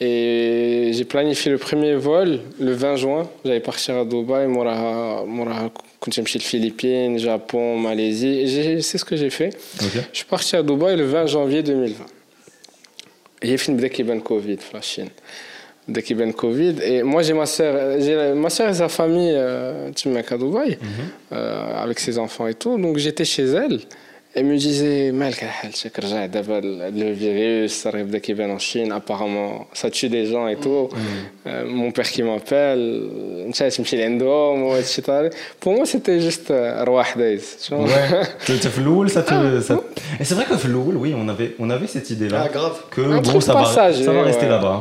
Et 0.00 0.90
j'ai 0.92 1.04
planifié 1.04 1.52
le 1.52 1.58
premier 1.58 1.94
vol 1.94 2.40
le 2.58 2.72
20 2.72 2.96
juin. 2.96 3.28
J'allais 3.44 3.60
partir 3.60 3.96
à 3.96 4.04
Dubaï, 4.04 4.48
Moraha, 4.48 5.24
quand 6.00 6.12
j'ai 6.12 6.22
les 6.22 6.40
Philippines, 6.40 7.18
Japon, 7.18 7.78
Malaisie. 7.78 8.82
C'est 8.82 8.98
ce 8.98 9.04
que 9.04 9.16
j'ai 9.16 9.30
fait. 9.30 9.56
Je 10.12 10.18
suis 10.18 10.26
parti 10.26 10.56
à 10.56 10.62
Dubaï 10.62 10.96
le 10.96 11.04
20 11.04 11.26
janvier 11.26 11.62
2020. 11.62 12.04
J'ai 13.42 13.56
fini 13.56 13.78
avec 13.78 13.98
le 13.98 14.20
Covid, 14.20 14.58
la 14.72 14.80
Chine. 14.80 15.10
Dès 15.86 16.02
qu'il 16.02 16.16
de 16.16 16.22
Kiben 16.22 16.32
Covid. 16.32 16.76
Et 16.82 17.02
moi, 17.02 17.22
j'ai 17.22 17.34
ma 17.34 17.44
soeur, 17.44 17.98
ma 18.34 18.48
soeur 18.48 18.70
et 18.70 18.74
sa 18.74 18.88
famille, 18.88 19.34
euh, 19.34 19.90
tu 19.94 20.08
mec 20.08 20.32
à 20.32 20.38
Dubaï, 20.38 20.78
mhm. 20.80 20.88
euh, 21.32 21.82
avec 21.82 22.00
ses 22.00 22.18
enfants 22.18 22.46
et 22.46 22.54
tout. 22.54 22.78
Donc, 22.78 22.96
j'étais 22.96 23.26
chez 23.26 23.44
elle. 23.44 23.80
Elle 24.36 24.46
me 24.46 24.56
disait, 24.56 25.12
Malka, 25.12 25.46
le 25.62 27.12
virus, 27.12 27.72
ça 27.72 27.90
arrive 27.90 28.18
qu'il 28.20 28.34
vient 28.34 28.50
en 28.50 28.58
Chine, 28.58 28.90
apparemment, 28.90 29.68
ça 29.74 29.90
tue 29.90 30.08
des 30.08 30.26
gens 30.26 30.48
et 30.48 30.56
tout. 30.56 30.88
Mhm. 30.90 30.98
Euh, 31.46 31.64
mon 31.68 31.92
père 31.92 32.10
qui 32.10 32.22
m'appelle, 32.22 33.10
pour 35.60 35.72
moi, 35.74 35.86
c'était 35.86 36.20
juste 36.20 36.52
Roi 36.84 37.04
Days. 37.14 37.40
Ouais, 37.70 37.78
le 38.48 38.54
Floul, 38.56 39.10
ça 39.10 39.22
te. 39.22 39.34
Ah. 39.34 39.60
Ça... 39.60 39.80
Et 40.18 40.24
c'est 40.24 40.34
vrai 40.34 40.46
que 40.46 40.56
Floul, 40.56 40.96
oui, 40.96 41.14
on 41.16 41.28
avait, 41.28 41.54
on 41.60 41.70
avait 41.70 41.86
cette 41.86 42.10
idée-là. 42.10 42.46
Ah, 42.46 42.48
grave. 42.48 42.80
Que 42.90 43.02
Un 43.02 43.20
bon, 43.20 43.40
ça, 43.40 43.54
va, 43.54 43.66
ça 43.66 44.12
va, 44.12 44.22
rester 44.22 44.48
là-bas. 44.48 44.80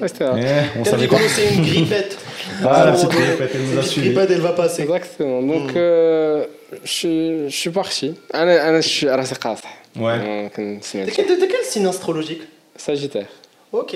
rester 0.00 0.24
là 0.24 0.32
Mais 0.34 0.62
on 0.78 0.82
Quand 0.84 0.90
savait 0.90 1.02
j'ai 1.02 1.08
quoi. 1.08 1.18
commencé 1.18 1.42
une 1.54 1.64
grippette. 1.70 2.18
Ah, 2.18 2.64
la 2.64 2.70
À 2.70 2.88
un 2.88 2.92
petite 2.92 3.04
moment 3.04 3.14
donné, 3.20 3.26
grippette, 3.26 3.50
elle 3.54 3.62
nous 3.68 3.78
a 3.78 3.82
cette 3.82 3.90
suivis. 3.92 4.08
grippette, 4.10 4.30
elle 4.34 4.40
va 4.40 4.52
passer. 4.52 4.82
exactement 4.82 5.40
donc 5.52 5.68
euh, 5.76 6.44
je 6.84 6.90
suis- 6.98 7.50
je 7.52 7.56
suis 7.62 7.70
parti 7.70 8.08
انا 8.34 8.68
انا 8.68 8.80
je 8.80 8.86
suis 8.86 9.04
راسي 9.08 9.34
قاصح 9.34 9.74
Ouais. 9.96 10.48
كنسمع 10.56 11.04
T'es 11.06 11.10
quel, 11.16 11.26
t'es 11.26 11.48
quel 11.52 11.64
signe 11.72 11.86
astrologique 11.86 12.42
Sagittaire 12.76 13.30
Ok. 13.80 13.92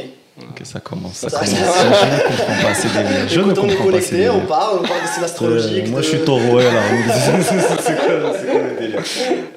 Ok, 0.51 0.59
ça 0.73 0.81
commence. 0.89 1.17
Ça 1.25 1.29
Ça- 1.31 1.39
commence. 1.39 1.55
Je 1.55 2.09
ne 2.15 2.21
comprends 2.29 2.63
pas 2.67 2.75
ces 2.83 2.89
délires. 2.97 3.29
Je 3.35 3.41
ne 3.41 3.45
Écoute, 3.45 3.59
on 3.65 3.69
est 3.69 3.75
comprends 3.77 3.93
pas 3.97 4.01
ces 4.01 4.11
connectés, 4.11 4.29
on 4.29 4.35
délires. 4.35 4.49
parle, 4.57 4.73
on 4.83 4.87
parle 4.91 5.03
de 5.07 5.11
signes 5.15 5.25
astrologiques. 5.31 5.87
Euh, 5.89 5.95
moi, 5.95 6.01
de- 6.01 6.05
je 6.07 6.11
suis 6.13 6.23
taureau, 6.31 6.53
ouais, 6.57 6.65
là. 6.77 6.83
c'est 7.87 7.97
quoi, 8.03 8.33
c'est 8.39 8.47
quoi 8.51 8.61
le 8.69 8.73
délire 8.81 9.03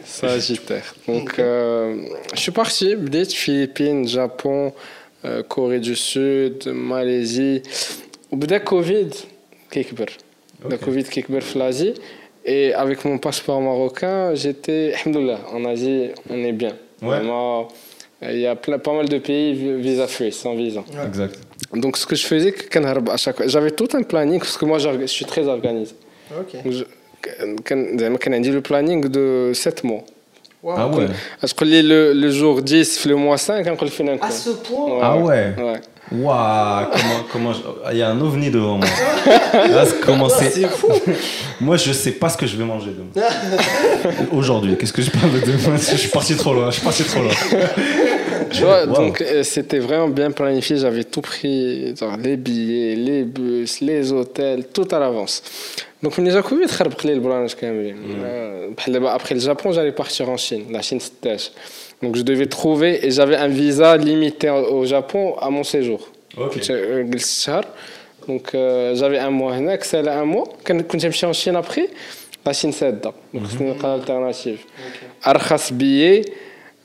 Sagittaire. 0.05 0.87
Donc, 1.07 1.29
euh, 1.39 1.95
je 2.33 2.39
suis 2.45 2.51
parti, 2.61 2.87
بديت 2.95 3.31
Philippines, 3.43 4.01
Japon, 4.17 4.59
euh, 4.67 4.71
Corée 5.48 5.80
du 5.80 5.96
Sud, 5.96 6.68
Malaisie. 6.68 7.62
Au 8.30 8.36
bout 8.36 8.46
d'un 8.46 8.60
Covid, 8.60 9.10
Kikber. 9.70 10.06
Le 10.68 10.76
Covid 10.76 11.04
Kikber 11.04 11.40
Flasie. 11.40 11.94
Et 12.44 12.74
avec 12.74 13.04
mon 13.04 13.18
passeport 13.18 13.60
marocain, 13.60 14.34
j'étais, 14.34 14.94
en 15.06 15.64
Asie, 15.64 16.10
on 16.28 16.36
est 16.36 16.52
bien. 16.52 16.76
Il 18.22 18.38
y 18.38 18.46
a 18.46 18.54
plein, 18.56 18.78
pas 18.78 18.92
mal 18.94 19.08
de 19.08 19.18
pays 19.18 19.52
visa-free, 19.80 20.32
sans 20.32 20.54
visa. 20.54 20.84
Exact. 21.06 21.38
Donc 21.72 21.96
ce 21.96 22.06
que 22.06 22.14
je 22.14 22.26
faisais, 22.26 22.54
à 23.10 23.16
chaque 23.16 23.48
j'avais 23.48 23.70
tout 23.70 23.88
un 23.94 24.02
planning, 24.02 24.38
parce 24.38 24.56
que 24.56 24.64
moi 24.64 24.78
je 24.78 25.06
suis 25.06 25.24
très 25.24 25.46
organisé. 25.48 25.94
Ok. 26.38 26.56
J'ai 26.64 28.40
dit 28.40 28.50
le 28.50 28.60
planning 28.60 29.08
de 29.08 29.52
7 29.54 29.84
mois. 29.84 30.04
Ah 30.66 30.88
ouais. 30.88 31.06
Je 31.42 31.54
connais 31.54 31.82
le, 31.82 32.12
le 32.12 32.30
jour 32.30 32.62
10, 32.62 33.06
le 33.06 33.16
mois 33.16 33.36
5, 33.36 33.66
on 33.66 33.84
le 33.84 33.90
fait 33.90 34.18
À 34.20 34.30
ce 34.30 34.50
point? 34.50 34.98
Ah 35.02 35.16
ouais. 35.16 35.54
Waouh, 36.12 36.86
comment, 36.92 37.24
comment 37.32 37.52
il 37.90 37.98
y 37.98 38.02
a 38.02 38.10
un 38.10 38.20
ovni 38.20 38.50
devant 38.50 38.76
moi. 38.76 38.86
Là, 39.54 39.84
c'est 39.86 40.68
fou. 40.68 40.88
moi, 41.60 41.76
je 41.78 41.92
sais 41.92 42.12
pas 42.12 42.28
ce 42.28 42.36
que 42.36 42.46
je 42.46 42.56
vais 42.56 42.64
manger 42.64 42.90
demain. 42.90 43.26
Aujourd'hui, 44.30 44.76
qu'est-ce 44.76 44.92
que 44.92 45.00
je 45.00 45.10
parle 45.10 45.32
de 45.32 45.40
demain? 45.40 45.76
Je 45.76 45.96
suis 45.96 46.10
parti 46.10 46.36
trop 46.36 46.52
loin. 46.52 46.66
Je 46.70 46.74
suis 46.76 46.84
parti 46.84 47.04
trop 47.04 47.22
loin. 47.22 47.32
donc 48.86 49.20
euh, 49.20 49.42
c'était 49.42 49.78
vraiment 49.78 50.08
bien 50.08 50.30
planifié. 50.30 50.76
J'avais 50.76 51.04
tout 51.04 51.20
pris, 51.20 51.94
les 52.22 52.36
billets, 52.36 52.94
les 52.96 53.24
bus, 53.24 53.80
les 53.80 54.12
hôtels, 54.12 54.66
tout 54.72 54.88
à 54.90 54.98
l'avance. 54.98 55.42
Donc, 56.02 56.18
on 56.18 56.26
a 56.26 56.42
couvert 56.42 56.68
très 56.68 56.84
bien 56.84 57.14
le 57.14 57.20
branche 57.20 57.54
quand 57.54 57.66
même. 57.66 59.06
Après 59.06 59.34
le 59.34 59.40
Japon, 59.40 59.72
j'allais 59.72 59.92
partir 59.92 60.28
en 60.28 60.36
Chine. 60.36 60.64
La 60.70 60.82
Chine, 60.82 61.00
c'était. 61.00 61.36
Donc, 62.02 62.16
je 62.16 62.22
devais 62.22 62.46
trouver 62.46 63.06
et 63.06 63.10
j'avais 63.10 63.36
un 63.36 63.48
visa 63.48 63.96
limité 63.96 64.50
au 64.50 64.84
Japon 64.84 65.34
à 65.40 65.48
mon 65.48 65.64
séjour. 65.64 66.08
Euh, 66.38 67.12
donc, 68.28 68.54
euh, 68.54 68.94
j'avais 68.96 69.18
un 69.18 69.30
mois. 69.30 69.54
C'est 69.80 70.06
un 70.06 70.24
mois. 70.26 70.44
Quand 70.62 70.98
je 70.98 71.08
suis 71.08 71.26
en 71.26 71.32
Chine 71.32 71.56
après, 71.56 71.88
la 72.44 72.52
Chine, 72.52 72.72
c'est 72.72 73.00
Donc, 73.00 73.14
mm-hmm. 73.34 73.40
c'est 73.50 73.64
une 73.64 73.84
alternative. 73.84 74.58
Okay. 74.58 75.06
Arras 75.22 75.70
billet. 75.72 76.22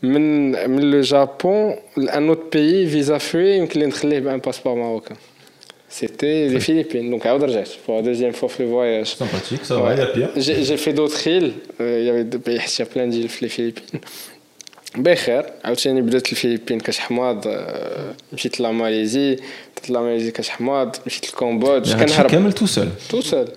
من 0.03 0.51
من 0.71 0.91
لو 0.91 1.01
جابون 1.01 1.77
لان 1.97 2.29
اوت 2.29 2.57
بيي 2.57 2.87
فيزا 2.87 3.19
فري 3.19 3.57
يمكن 3.57 3.81
لي 3.81 3.87
نخليه 3.87 4.19
بان 4.19 4.39
باسبور 4.39 4.75
ماروكان 4.75 5.17
سيتي 5.91 6.49
لي 6.49 6.61
فيليبين 6.61 7.11
دونك 7.11 7.27
عاود 7.27 7.45
رجعت 7.45 7.69
pour 7.69 7.91
la 7.91 8.03
deuxième 8.03 8.35
fois 8.35 8.49
في 8.49 8.63
le 8.63 8.67
voyage 8.67 9.15
Sympathique, 9.15 9.65
ça 9.65 9.77
va, 9.77 9.95
il 9.95 9.99
y 9.99 10.03
a 10.03 10.07
pire. 10.07 10.29
j'ai 10.37 10.65
j'ai 10.65 10.77
fait 10.77 10.93
d'autres 10.93 11.27
îles 11.27 11.53
Euh, 11.81 12.01
il 12.01 12.07
y 12.07 12.11
avait 12.11 12.25
deux 12.25 12.39
pays 12.49 12.59
حتى 12.59 12.85
plein 12.85 13.07
d'îles 13.07 13.29
في 13.29 13.47
les 13.47 13.51
Philippines 13.51 13.99
بخير 14.99 15.45
عاوتاني 15.65 16.01
بدات 16.03 16.33
الفلبين 16.33 16.81
كاش 16.81 16.99
حماض 16.99 17.45
آه، 17.47 18.15
مشيت 18.33 18.61
لا 18.61 18.71
ماليزي 18.71 19.31
مشيت 19.77 19.91
لا 19.91 20.01
ماليزي 20.01 20.31
كاش 20.31 20.49
حماض 20.49 20.97
مشيت 21.07 21.25
الكمبودج 21.25 21.91
هادشي 21.93 22.07
كنهرب 22.07 22.31
كامل 22.31 22.53
tout 22.53 22.71
seul. 22.77 23.13
tout 23.15 23.23
seul. 23.31 23.49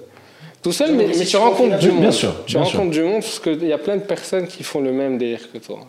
Tout 0.63 0.71
seul, 0.79 0.91
mais, 0.91 0.97
mais 0.97 1.07
mais 1.07 1.13
si 1.13 1.19
tu 1.25 1.31
tu 1.31 1.37
rencontres 1.37 1.77
profiles 1.77 1.89
du 1.89 1.91
bien 1.91 2.09
monde. 2.09 2.21
sûr, 2.23 2.33
tu 2.45 2.53
bien 2.55 2.63
rencontres 2.63 2.91
du 2.99 3.03
monde 3.09 3.21
parce 3.21 3.39
qu'il 3.39 3.63
y 3.73 3.73
a 3.73 3.77
plein 3.77 3.97
de 3.97 4.05
personnes 4.15 4.47
qui 4.47 4.63
font 4.63 4.81
le 4.81 4.91
même 4.91 5.17
délire 5.17 5.45
que 5.51 5.57
toi. 5.67 5.79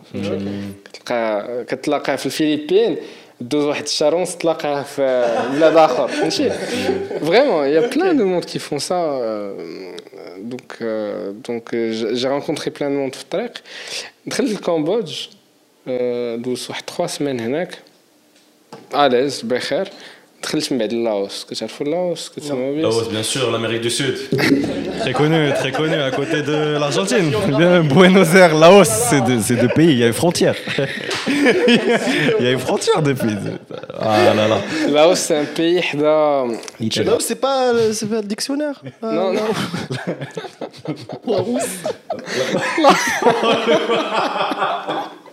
كتلقى 0.85 1.65
كتلاقى 1.67 2.17
في 2.17 2.25
الفلبين 2.25 2.97
دوز 3.41 3.65
واحد 3.65 3.83
الشهر 3.83 4.15
ونص 4.15 4.35
تلاقاه 4.35 4.83
في 4.83 5.01
بلاد 5.53 5.77
اخر 5.77 6.07
فهمتي 6.07 6.49
فريمون 7.19 7.67
il 7.67 7.73
y 7.73 7.77
a 7.77 7.87
plein 7.87 8.13
de 8.13 8.23
monde 8.23 8.45
qui 8.45 8.59
font 8.59 8.79
ça 8.79 8.93
euh, 8.93 9.53
donc 10.51 10.77
euh, 10.81 11.31
donc 11.47 11.73
euh, 11.73 11.91
j'ai 11.91 12.15
j'ai 12.15 12.27
rencontré 12.27 12.69
plein 12.71 12.89
de 12.89 12.95
monde 12.95 13.15
في 13.15 13.21
الطريق 13.23 13.51
دخلت 14.25 14.51
الكمبودج 14.51 15.13
euh, 15.87 15.89
دوزت 16.37 16.69
واحد 16.69 16.83
3 16.87 17.07
سمان 17.07 17.39
هناك 17.39 17.77
اليز 18.95 19.41
بخير 19.41 19.89
دخلت 20.43 20.71
من 20.71 20.77
بعد 20.77 20.93
لاوس 20.93 21.45
كتعرفوا 21.49 21.85
لاوس 21.85 22.29
كتسمعوا 22.35 22.75
بيه 22.75 22.89
Laos, 22.89 23.03
bien 23.09 23.23
sûr, 23.23 23.51
l'Amérique 23.51 23.81
du 23.81 23.89
Sud. 23.89 24.15
très 25.01 25.13
connu, 25.13 25.51
très 25.61 25.71
connu, 25.79 25.95
à 25.95 26.11
côté 26.11 26.41
de 26.41 26.57
l'Argentine. 26.81 27.27
Bien, 27.59 27.81
Buenos 27.83 28.29
Aires, 28.41 28.55
Laos, 28.63 28.87
c'est 29.09 29.21
deux, 29.27 29.39
c'est 29.47 29.57
deux 29.63 29.67
pays, 29.79 29.91
il 29.95 29.99
y 29.99 30.03
a 30.03 30.07
une 30.07 30.19
frontière. 30.23 30.55
il 32.39 32.43
y 32.45 32.47
a 32.47 32.51
une 32.57 32.63
frontière 32.67 33.01
depuis. 33.09 33.35
Ah 33.99 34.33
là 34.39 34.45
là. 34.53 34.59
Laos, 34.95 35.19
c'est 35.25 35.37
un 35.43 35.45
pays 35.59 35.77
حدا 35.87 36.45
L'Italie. 36.79 37.07
Non, 37.09 37.17
c'est 37.27 37.35
pas, 37.47 37.73
le- 37.73 37.91
c'est 37.97 38.09
pas 38.13 38.21
le 38.23 38.27
dictionnaire. 38.35 38.77
Ah, 39.01 39.11
Non, 39.17 39.27
non. 39.37 39.47
La 42.83 42.91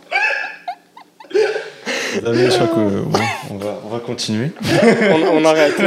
Je 2.13 2.19
que, 2.19 2.79
euh, 2.79 3.01
bon, 3.05 3.19
on, 3.51 3.89
va, 3.89 3.99
continuer. 3.99 4.51
on, 5.33 5.45
arrête. 5.45 5.77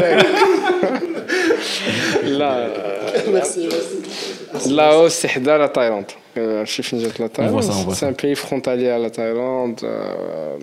Là, 2.24 2.68
merci, 3.32 3.68
merci. 3.70 4.70
Laos, 4.70 5.10
c'est 5.10 5.48
à 5.48 5.58
la 5.58 5.68
Thaïlande. 5.68 6.06
Euh, 6.36 6.64
c'est 6.66 8.06
un 8.06 8.12
pays 8.12 8.34
frontalier 8.34 8.88
à 8.88 8.98
la 8.98 9.10
Thaïlande, 9.10 9.80
euh, 9.84 10.56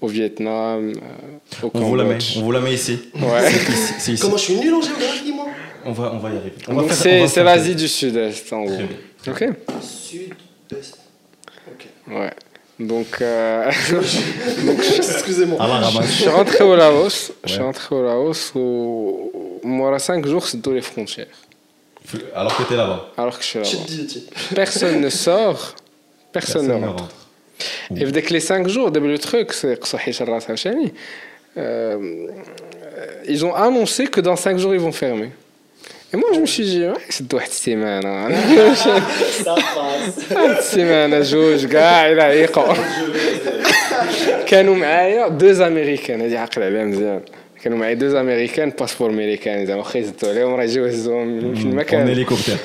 au 0.00 0.06
Vietnam, 0.06 0.92
on 1.62 1.78
vous, 1.78 1.96
la 1.96 2.04
met, 2.04 2.18
on 2.36 2.40
vous 2.40 2.52
la 2.52 2.60
met 2.60 2.74
ici. 2.74 3.10
Ouais. 3.14 4.16
Comment 4.20 4.36
je 4.36 4.42
suis 4.42 4.56
nul 4.56 4.74
en 4.74 4.80
géographie, 4.80 5.32
moi 5.32 5.46
on 5.84 5.92
va, 5.92 6.12
on 6.14 6.18
va 6.18 6.30
y 6.30 6.36
arriver. 6.36 6.94
C'est, 6.94 7.26
c'est 7.26 7.42
l'Asie 7.42 7.74
du 7.74 7.88
Sud-Est, 7.88 8.52
en 8.52 8.64
gros. 8.64 8.82
Ok. 9.26 9.44
Sud-Est. 9.80 10.98
Ok. 11.68 11.86
Ouais. 12.08 12.30
Donc. 12.86 13.20
Euh, 13.20 13.70
donc 14.66 14.78
excusez-moi. 14.96 15.58
Je 16.02 16.06
suis 16.06 16.28
rentré 16.28 16.64
au 16.64 16.76
Laos. 16.76 17.32
Je 17.44 17.52
suis 17.52 17.62
rentré 17.62 17.94
au 17.94 18.02
Laos 18.02 18.52
où, 18.54 19.32
moi, 19.62 19.94
à 19.94 19.98
5 19.98 20.26
jours, 20.26 20.46
c'est 20.46 20.58
tous 20.58 20.72
les 20.72 20.82
frontières. 20.82 21.26
Alors 22.34 22.56
que 22.56 22.62
tu 22.64 22.74
es 22.74 22.76
là-bas. 22.76 23.12
Alors 23.16 23.38
que 23.38 23.44
je 23.44 23.48
suis 23.48 23.58
là-bas. 23.58 24.54
Personne 24.54 25.00
ne 25.00 25.08
sort, 25.08 25.74
personne, 26.32 26.68
ne 26.68 26.86
rentre. 26.86 27.08
Et 27.94 28.04
dès 28.06 28.22
que 28.22 28.32
les 28.32 28.40
5 28.40 28.68
jours, 28.68 28.90
le 28.90 29.18
truc, 29.18 29.52
c'est 29.52 29.78
euh, 31.58 32.26
ils 33.28 33.44
ont 33.44 33.54
annoncé 33.54 34.06
que 34.06 34.20
dans 34.20 34.36
5 34.36 34.58
jours, 34.58 34.74
ils 34.74 34.80
vont 34.80 34.92
fermer. 34.92 35.30
المهم 36.14 36.34
نمشي 36.34 36.62
نجي 36.62 36.92
يسد 37.08 37.34
واحد 37.34 37.48
السيمانه 37.48 38.24
واحد 40.32 40.58
السيمانه 40.58 41.20
جوج 41.20 41.66
كاع 41.66 42.12
إلى 42.12 42.22
عيقوا 42.22 42.74
كانوا 44.46 44.74
معايا 44.74 45.28
دوز 45.28 45.60
امريكان 45.60 46.20
هادي 46.20 46.36
عاقل 46.36 46.62
عليها 46.62 46.84
مزيان 46.84 47.20
كانوا 47.62 47.78
معايا 47.78 47.94
دوز 47.94 48.14
امريكان 48.14 48.70
باسبور 48.70 49.10
امريكان 49.10 49.66
زعما 49.66 49.78
واخا 49.78 49.98
يزدو 49.98 50.28
عليهم 50.28 50.54
راه 50.54 50.64
يجيو 50.64 50.86
يهزوهم 50.86 51.54
في 51.54 51.62
المكان 51.62 52.08
هليكوبتر 52.08 52.56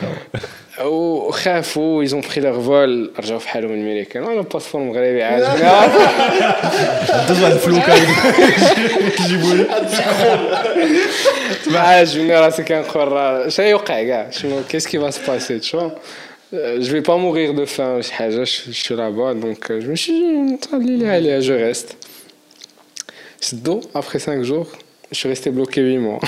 وخافوا 0.84 2.04
ils 2.04 2.14
ont 2.14 2.20
pris 2.20 2.40
leur 2.40 2.60
vol 2.60 3.10
رجعوا 3.20 3.38
في 3.38 3.48
حالهم 3.48 3.70
الميريكان 3.72 4.22
وانا 4.22 4.40
باسبور 4.42 4.82
مغربي 4.82 5.22
عاجبني 5.22 5.68
Deux 7.28 7.42
واحد 7.42 7.52
الفلوكة 7.52 7.94
يجيبوا 9.24 9.54
لي. 9.54 9.66
ما 11.66 11.78
عاجبني 11.78 12.34
راسي 12.34 12.62
كنقول 12.62 13.08
راه 13.08 13.48
شنو 13.48 13.66
يوقع 13.66 14.02
كاع 14.04 14.30
شنو 14.30 14.60
كيس 14.68 14.86
كي 14.86 14.98
va 14.98 15.10
se 15.12 15.18
passer 15.30 15.60
tu 15.60 15.76
vois 15.76 15.92
Euh, 16.54 16.82
je 16.84 16.90
vais 16.94 17.00
pas 17.10 17.16
mourir 17.16 17.54
de 17.54 17.64
faim 17.64 17.96
ou 17.98 18.00
شي 18.02 18.12
حاجه 18.12 18.44
je, 18.44 18.50
je 18.70 18.82
suis 18.84 18.94
là-bas 18.94 19.32
donc 19.44 19.70
euh, 19.70 19.80
je 19.80 19.86
me 19.90 19.96
suis 19.96 20.12
dit 20.12 20.68
خلي 20.72 20.96
لي 20.96 21.08
عليها 21.10 21.40
je 21.40 21.72
reste 21.74 21.94
شدو 23.40 23.80
après 23.94 24.18
5 24.18 24.42
jours 24.42 24.66
je 25.12 25.16
suis 25.18 25.28
resté 25.28 25.50
bloqué 25.50 25.80
8 25.80 25.98
mois 25.98 26.20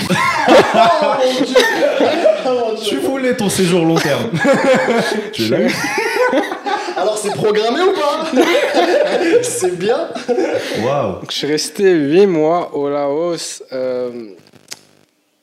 Tu 2.88 2.96
voulais 2.98 3.36
ton 3.36 3.48
séjour 3.48 3.84
long 3.84 3.96
terme. 3.96 4.30
tu 5.32 5.48
l'as 5.48 5.60
eu 5.62 5.70
Alors 6.96 7.16
c'est 7.18 7.32
programmé 7.34 7.80
ou 7.82 7.92
pas? 7.92 8.26
C'est 9.42 9.76
bien. 9.78 10.08
Waouh. 10.82 11.16
Je 11.30 11.34
suis 11.34 11.46
resté 11.46 11.92
8 11.92 12.26
mois 12.26 12.74
au 12.74 12.88
Laos. 12.90 13.62
euh, 13.72 14.10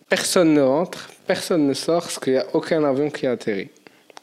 personne 0.09 0.53
ne 0.53 0.61
rentre, 0.61 1.09
personne 1.25 1.67
ne 1.67 1.73
sort, 1.73 2.01
parce 2.03 2.19
qu'il 2.19 2.33
n'y 2.33 2.39
a 2.39 2.45
aucun 2.53 2.83
avion 2.83 3.09
qui 3.09 3.25
atterrit. 3.27 3.69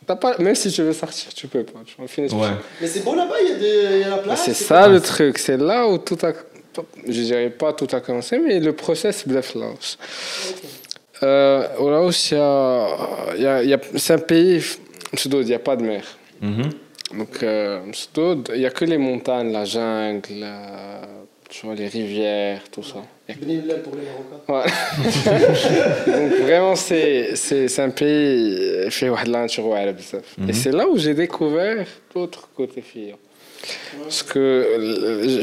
T'as 0.06 0.16
pas, 0.16 0.36
même 0.38 0.54
si 0.54 0.70
tu 0.70 0.82
veux 0.82 0.92
sortir, 0.92 1.32
tu 1.34 1.48
peux 1.48 1.64
pas. 1.64 1.80
Tu 1.86 2.20
Ouais. 2.34 2.48
Mais 2.80 2.86
c'est 2.86 3.00
beau 3.00 3.14
là-bas, 3.14 3.34
il 3.42 3.48
y, 3.48 3.52
a 3.52 3.56
des- 3.56 3.94
il 3.96 4.00
y 4.00 4.04
a 4.04 4.10
la 4.10 4.18
place. 4.18 4.42
C'est 4.44 4.54
ça 4.54 4.86
le 4.86 5.00
truc, 5.00 5.38
c'est 5.38 5.56
là 5.56 5.88
où 5.88 5.98
tout 5.98 6.18
a. 6.22 6.32
Je 7.06 7.12
dirais 7.22 7.50
pas 7.50 7.72
tout 7.72 7.88
a 7.92 8.00
commencé, 8.00 8.38
mais 8.38 8.60
le 8.60 8.72
process, 8.74 9.26
bref, 9.26 9.54
Laos. 9.54 9.96
Euh, 11.22 11.68
Olaus, 11.78 12.30
y 12.30 12.34
a, 12.34 13.36
y 13.36 13.46
a, 13.46 13.62
y 13.62 13.72
a, 13.72 13.80
c'est 13.96 14.14
un 14.14 14.18
pays, 14.18 14.62
il 15.12 15.46
n'y 15.46 15.54
a 15.54 15.58
pas 15.58 15.76
de 15.76 15.82
mer. 15.82 16.04
Mm 16.40 16.60
-hmm. 16.60 16.70
Donc, 17.18 17.42
euh, 17.42 17.80
il 18.54 18.58
n'y 18.58 18.66
a 18.66 18.70
que 18.70 18.84
les 18.84 18.98
montagnes, 18.98 19.52
la 19.52 19.64
jungle, 19.64 20.42
euh, 20.42 21.02
tu 21.48 21.66
vois, 21.66 21.74
les 21.74 21.88
rivières, 21.88 22.62
tout 22.70 22.82
ça. 22.82 23.02
Benillah 23.28 23.76
pour 23.76 23.94
les 23.94 24.02
Marocains. 24.02 24.70
Donc, 26.06 26.40
vraiment, 26.40 26.74
c'est 26.74 27.78
un 27.78 27.90
pays 27.90 28.90
fait 28.90 29.08
Et 30.38 30.42
mhm. 30.42 30.52
c'est 30.52 30.72
là 30.72 30.88
où 30.88 30.98
j'ai 30.98 31.14
découvert 31.14 31.86
l'autre 32.14 32.48
côté 32.56 32.80
fille. 32.80 33.14
Parce 34.02 34.22
que 34.22 34.38
euh, 34.38 35.42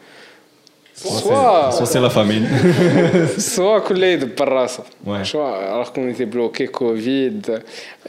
Soit, 1.07 1.85
c'est 1.85 1.99
la 1.99 2.09
famine. 2.09 2.47
soit 3.37 3.81
coulé 3.81 4.17
de 4.17 4.25
parrasse. 4.25 4.81
Ouais. 5.05 5.21
Alors 5.35 5.91
qu'on 5.91 6.07
était 6.07 6.25
bloqué 6.25 6.67
Covid. 6.67 7.41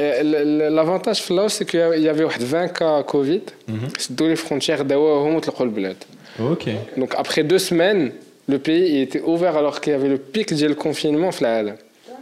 Euh, 0.01 0.71
l'avantage 0.71 1.29
là 1.31 1.49
c'est 1.49 1.65
qu'il 1.65 1.81
y 1.81 2.09
avait 2.09 2.25
20 2.25 2.69
cas 2.69 3.03
Covid. 3.03 3.43
Mhm. 3.69 3.89
C'est 3.99 4.15
d'où 4.15 4.27
les 4.27 4.37
frontières 4.37 4.85
d'Awa 4.85 5.29
le 5.61 5.71
bled. 5.71 5.97
Ok. 6.41 6.69
Donc 6.97 7.15
après 7.17 7.43
deux 7.43 7.59
semaines, 7.59 8.13
le 8.49 8.59
pays 8.59 9.01
était 9.01 9.23
ouvert 9.23 9.57
alors 9.57 9.81
qu'il 9.81 9.93
y 9.93 9.97
avait 9.97 10.09
le 10.09 10.19
pic 10.19 10.53
du 10.53 10.75
confinement. 10.75 11.33
Flaal. 11.33 11.77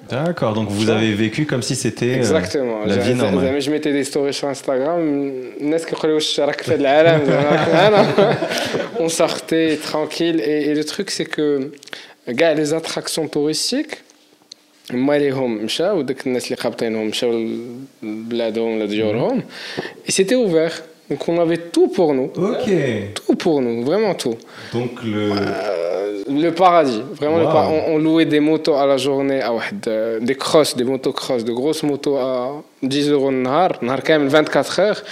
D'accord. 0.09 0.53
Donc 0.53 0.69
vous 0.69 0.89
avez 0.89 1.13
vécu 1.13 1.45
comme 1.45 1.61
si 1.63 1.75
c'était 1.75 2.11
euh, 2.13 2.17
Exactement. 2.23 2.85
la 2.85 2.97
vie 2.97 3.13
زعما- 3.13 3.31
normale. 3.31 3.45
زعما 3.45 3.59
je 3.59 3.69
mettais 3.71 3.93
des 3.93 4.03
stories 4.11 4.33
sur 4.33 4.47
Instagram 4.47 4.99
الناس 5.61 5.85
كيقولوا 5.85 6.15
واش 6.15 6.39
راك 6.39 6.61
في 6.61 6.71
هذا 6.71 6.81
العالم 6.81 7.25
زعما 7.25 7.87
انا 7.87 8.37
on 8.99 9.09
sortait 9.09 9.77
tranquille 9.91 10.39
et, 10.39 10.69
et 10.69 10.73
le 10.75 10.83
truc 10.83 11.09
c'est 11.09 11.25
que 11.35 11.61
كاع 12.37 12.55
les 12.55 12.69
attractions 12.73 13.27
touristiques 13.35 13.95
ما 14.93 15.17
ليهم 15.17 15.63
مشاو 15.63 15.97
وداك 15.97 16.27
الناس 16.27 16.45
اللي 16.45 16.55
قابطينهم 16.55 17.07
مشاو 17.07 17.45
لبلادهم 18.03 18.75
ولا 18.77 18.85
ديورهم 18.85 19.43
et 20.07 20.11
c'était 20.11 20.35
ouvert 20.35 20.73
donc 21.11 21.21
on 21.29 21.39
avait 21.39 21.61
tout 21.75 21.87
pour 21.97 22.13
nous 22.13 22.29
Ok. 22.51 22.67
tout 23.17 23.35
pour 23.43 23.61
nous 23.61 23.83
vraiment 23.89 24.13
tout 24.23 24.37
Donc 24.73 24.91
le. 25.13 25.31
Euh, 25.31 25.88
le 26.30 26.50
paradis. 26.52 27.02
Vraiment, 27.14 27.38
le 27.38 27.44
par 27.44 27.72
on, 27.72 27.98
louait 27.98 28.24
des 28.24 28.40
motos 28.40 28.74
à 28.74 28.86
la 28.86 28.96
journée, 28.96 29.40
ah 29.42 29.52
à 29.52 30.18
des 30.20 30.34
crosses, 30.34 30.76
des 30.76 30.84
motocross, 30.84 31.44
de 31.44 31.52
grosses 31.52 31.82
motos 31.82 32.16
à 32.16 32.62
10 32.82 33.10
euros 33.10 33.30
Nahar, 33.30 33.72
Nahar 33.82 34.02
quand 34.04 34.18
même 34.18 34.28
24 34.28 34.80
heures. 34.80 35.02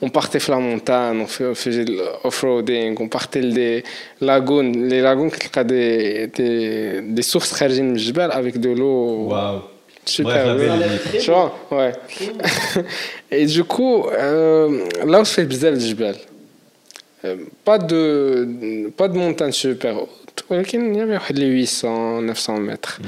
On 0.00 0.08
partait 0.08 0.38
la 0.48 0.56
montagne, 0.58 1.20
on 1.20 1.54
faisait 1.54 1.84
off-roading, 2.24 2.96
on 2.98 3.08
partait 3.08 3.40
des 3.40 3.84
lagunes, 4.20 4.88
les 4.88 5.00
lagunes 5.00 5.30
qui 5.30 5.48
ont 5.56 5.64
des, 5.64 6.26
des, 6.28 7.00
des 7.02 7.22
sources 7.22 7.62
avec 7.62 8.58
de 8.58 8.70
l'eau. 8.70 9.28
Wow. 9.28 9.62
Super, 10.04 10.56
tu 11.20 11.30
vois, 11.30 11.54
ouais. 11.70 11.92
Et 13.30 13.46
du 13.46 13.62
coup, 13.62 14.04
euh, 14.06 14.88
là 15.06 15.20
où 15.20 15.24
c'est 15.24 15.44
bizarre 15.44 15.70
le 15.70 15.78
Jibal, 15.78 16.16
euh, 17.24 17.36
pas 17.64 17.78
de, 17.78 18.90
pas 18.96 19.06
de 19.06 19.16
montagne 19.16 19.52
super 19.52 20.02
haute 20.02 20.21
ولكن 20.49 20.93
il 20.93 20.97
y 20.97 21.01
avait 21.01 21.13
واحد 21.13 21.39
les 21.39 21.45
800 21.45 22.21
900 22.21 22.59
mètres 22.59 22.99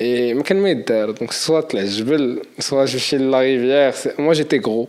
et 0.00 0.34
ما 0.34 0.42
كان 0.42 0.56
ما 0.56 0.70
يدار 0.70 1.10
دونك 1.10 1.32
سوا 1.32 1.60
طلع 1.60 1.80
الجبل 1.80 2.42
سوا 2.58 2.82
نمشي 2.82 3.16
لا 3.18 3.40
ريفيير 3.40 3.92
moi 4.18 4.34
j'étais 4.34 4.60
gros 4.68 4.88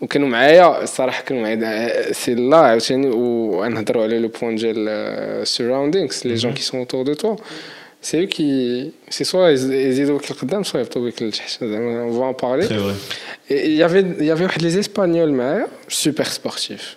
وكانوا 0.00 0.28
معايا 0.28 0.82
الصراحه 0.82 1.22
كانوا 1.22 1.42
معايا 1.42 2.12
سي 2.12 2.34
لا 2.34 2.56
عاوتاني 2.56 3.06
ونهضروا 3.10 4.02
على 4.02 4.18
لو 4.18 4.28
بوان 4.28 4.56
ديال 4.56 5.46
surroundings 5.46 6.24
les 6.24 6.36
gens 6.36 6.52
qui 6.52 6.62
sont 6.62 6.78
autour 6.78 7.04
de 7.04 7.14
toi 7.14 7.36
c'est 8.02 8.18
eux 8.22 8.26
qui 8.26 8.92
c'est 9.10 9.24
soit 9.24 9.48
يزيدوا 9.48 10.18
بك 10.18 10.30
القدام 10.30 10.64
soit 10.64 10.74
يهبطوا 10.76 11.10
بك 11.10 11.22
لتحت 11.22 11.64
زعما 11.64 12.10
on 12.10 12.18
va 12.18 12.24
en 12.24 12.34
parler 12.34 12.66
Très 12.66 12.78
vrai. 12.78 12.94
et 13.50 13.66
il 13.66 13.76
y 13.76 13.82
avait 13.82 14.04
il 14.20 14.24
y 14.26 14.30
avait 14.30 14.44
واحد 14.44 14.62
les 14.62 14.84
espagnols 14.86 15.32
معايا 15.32 15.66
super 15.88 16.26
sportifs 16.32 16.96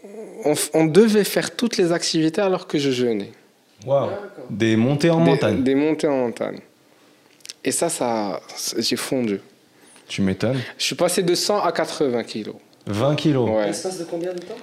on, 0.44 0.54
on 0.74 0.84
devait 0.86 1.24
faire 1.24 1.48
toutes 1.56 1.76
les 1.76 1.92
activités 1.92 2.40
alors 2.40 2.66
que 2.66 2.78
je 2.78 2.90
jeûnais 2.90 3.32
Waouh. 3.86 4.10
Des 4.50 4.74
montées 4.76 5.10
en 5.10 5.18
des, 5.20 5.30
montagne. 5.30 5.62
des 5.62 5.74
montées 5.74 6.06
en 6.08 6.16
montagne. 6.26 6.60
Et 7.64 7.72
ça, 7.72 7.88
ça 7.88 8.40
j'ai 8.78 8.96
fondu. 8.96 9.38
Tu 10.08 10.22
m'étonnes. 10.22 10.60
Je 10.78 10.84
suis 10.84 10.94
passé 10.94 11.22
de 11.22 11.34
100 11.34 11.60
à 11.62 11.72
80 11.72 12.22
kilos. 12.24 12.54
20 12.86 13.14
kilos. 13.16 13.50
Ouais. 13.50 13.66
L'espace 13.66 13.98
de 13.98 14.04
combien 14.04 14.32
de 14.32 14.38
temps 14.40 14.60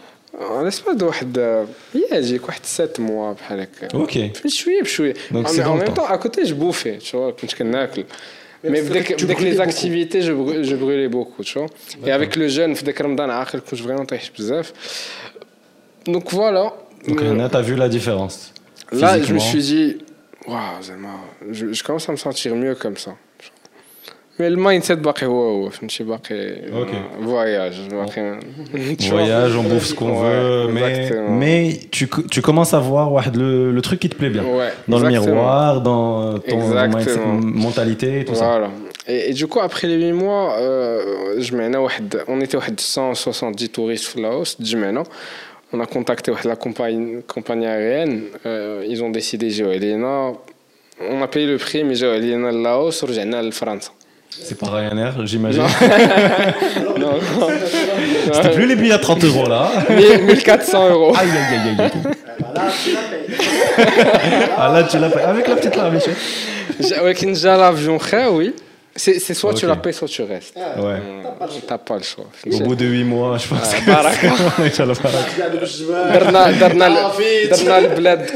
En 0.58 0.62
l'espace 0.64 0.96
de 0.98 1.04
واحد 1.04 1.66
يجيك 2.12 2.48
واحد 2.48 2.62
7 2.66 3.00
mois 3.00 3.34
بحال 3.34 3.60
هكا. 3.60 3.88
Ok. 3.98 4.18
بشويه 4.46 4.82
بشويه. 4.82 5.14
Donc 5.32 5.46
En, 5.46 5.50
c'est 5.50 5.62
en 5.62 5.66
dans 5.66 5.74
le 5.76 5.80
même 5.80 5.88
temps. 5.94 5.94
temps, 6.04 6.08
à 6.14 6.18
côté, 6.18 6.46
je 6.46 6.54
bouffais, 6.56 6.98
tu 6.98 7.16
vois, 7.18 7.32
كنت 7.42 7.54
كناكل. 7.54 8.06
Mais 8.64 8.70
Mais 8.70 8.82
parce 8.82 8.94
dès 8.94 9.04
que 9.04 9.14
que, 9.14 9.18
tu 9.20 9.26
dès 9.26 9.34
que 9.36 9.40
brûlais 9.40 9.52
les 9.52 9.58
beaucoup. 9.58 9.70
activités, 9.70 10.22
je, 10.22 10.32
brû- 10.32 10.64
je 10.70 10.76
brûlais 10.76 11.10
beaucoup, 11.10 11.44
tu 11.44 11.60
vois. 11.60 11.68
Et 12.08 12.12
avec 12.12 12.36
le 12.38 12.48
jeûne, 12.48 12.74
في 12.76 12.84
داك 12.86 13.02
رمضان 13.02 13.30
عاقل 13.30 13.60
كنت 13.60 13.82
vraiment 13.82 14.06
طايح 14.06 14.24
بزاف. 14.38 14.74
Donc 16.08 16.26
voilà. 16.32 16.66
Donc 17.08 17.22
Euh, 17.22 17.34
là, 17.36 17.50
t'as 17.50 17.62
vu 17.62 17.76
la 17.76 17.90
différence. 17.90 18.54
Là, 18.92 19.20
je 19.20 19.34
me 19.34 19.40
Physiquement. 19.40 19.40
suis 19.40 19.64
dit, 19.72 19.98
waouh, 20.48 20.82
Zama, 20.82 21.10
je, 21.52 21.74
je 21.78 21.84
commence 21.84 22.08
à 22.10 22.12
me 22.12 22.18
sentir 22.18 22.56
mieux 22.56 22.76
comme 22.76 22.98
ça. 22.98 23.14
Mais 24.40 24.50
le 24.50 24.56
mindset 24.58 24.94
باقي 24.96 25.26
هو 25.26 25.64
هو 25.64 25.70
فهمتي 25.70 26.04
باقي 26.04 26.56
Ok. 26.72 26.92
voyage 27.26 27.94
باقي 27.94 28.40
tu 28.98 29.10
vois. 29.10 29.10
Voyage, 29.12 29.56
on 29.56 29.64
bouffe 29.72 29.86
ce 29.86 29.94
qu'on 29.94 30.10
Ouais, 30.10 30.22
veut, 30.24 30.68
mais, 30.74 30.82
exactement. 30.90 31.30
mais 31.42 31.80
tu, 31.92 32.10
tu 32.32 32.42
commences 32.42 32.74
à 32.74 32.80
voir 32.80 33.12
ouais, 33.14 33.22
le, 33.36 33.72
le 33.72 33.82
truc 33.82 34.00
qui 34.00 34.10
te 34.10 34.16
plaît 34.16 34.32
bien. 34.38 34.44
Ouais, 34.44 34.72
Dans 34.88 34.98
le 35.00 35.06
exactement. 35.10 35.36
miroir, 35.36 35.82
dans 35.82 36.40
ton 36.40 36.60
Exactement. 36.62 36.98
mindset- 36.98 37.42
mentalité, 37.66 38.26
tout 38.26 38.34
ça. 38.42 38.46
Voilà. 38.54 38.70
Et, 39.08 39.30
et 39.30 39.34
du 39.34 39.46
coup, 39.52 39.60
après 39.60 39.86
les 39.88 39.98
8 39.98 40.14
mois, 40.14 40.46
euh, 40.60 41.40
جمعنا 41.40 41.78
واحد- 41.80 42.24
on 42.28 42.42
était 42.46 42.56
واحد 42.56 42.80
170 42.80 43.68
touristes 43.70 44.08
في 44.08 44.20
Laos, 44.22 44.56
جمعنا. 44.62 45.04
on 45.73 45.81
a 45.81 45.87
contacté 45.87 46.33
la 46.45 46.57
compagnie, 46.57 47.67
aérienne. 47.67 48.23
Euh, 48.47 48.85
ils 48.89 49.03
ont 49.03 49.11
décidé 49.11 49.51
Géolina. 49.51 50.33
On 51.01 51.23
a 51.23 51.29
payé 51.29 51.47
le 51.47 51.59
prix, 51.59 51.85
mais 51.85 51.95
Géolina 51.95 52.51
Laos, 52.51 53.03
Rujana 53.03 53.43
la 53.43 53.51
France. 53.51 53.93
C'est 54.31 54.59
pas 54.59 54.71
Ryanair, 54.71 55.27
j'imagine. 55.27 55.63
Non. 56.99 56.99
non. 56.99 57.49
C'était 58.33 58.51
plus 58.51 58.67
les 58.67 58.77
billets 58.77 58.93
à 58.93 58.99
30 58.99 59.25
euros 59.25 59.49
là. 59.49 59.71
1400 59.89 60.91
euros. 60.91 61.13
Aïe, 61.17 61.29
aïe, 61.31 61.59
aïe, 61.59 61.77
aïe. 61.79 62.13
Là, 62.55 62.71
tu 62.83 62.91
la. 62.93 63.01
Ah, 64.57 64.73
là, 64.73 64.83
tu 64.85 64.99
la 64.99 65.11
payes. 65.11 65.23
Ah, 65.25 65.31
avec 65.31 65.49
la 65.49 65.57
petite 65.57 65.77
larme, 65.77 65.95
monsieur. 65.95 66.13
Hein. 66.13 66.87
Avec 67.01 67.23
une 67.23 67.35
l'avion, 67.43 67.99
oui. 68.33 68.55
C'est, 68.99 69.21
c'est 69.21 69.35
soit 69.35 69.51
okay. 69.51 69.61
tu 69.61 69.67
la 69.67 69.77
payes, 69.77 69.95
soit 69.95 70.09
tu 70.09 70.23
restes. 70.23 70.55
Ah, 70.57 70.81
ouais. 70.81 70.97
T'as 71.67 71.79
pas 71.79 71.99
le 71.99 72.03
choix. 72.03 72.25
Au 72.53 72.59
bout 72.65 72.75
de 72.75 72.85
8 72.85 73.05
mois, 73.05 73.39
je 73.39 73.47
pense. 73.47 73.61
Ah, 73.63 74.03
bah, 74.03 74.11
que 74.11 74.27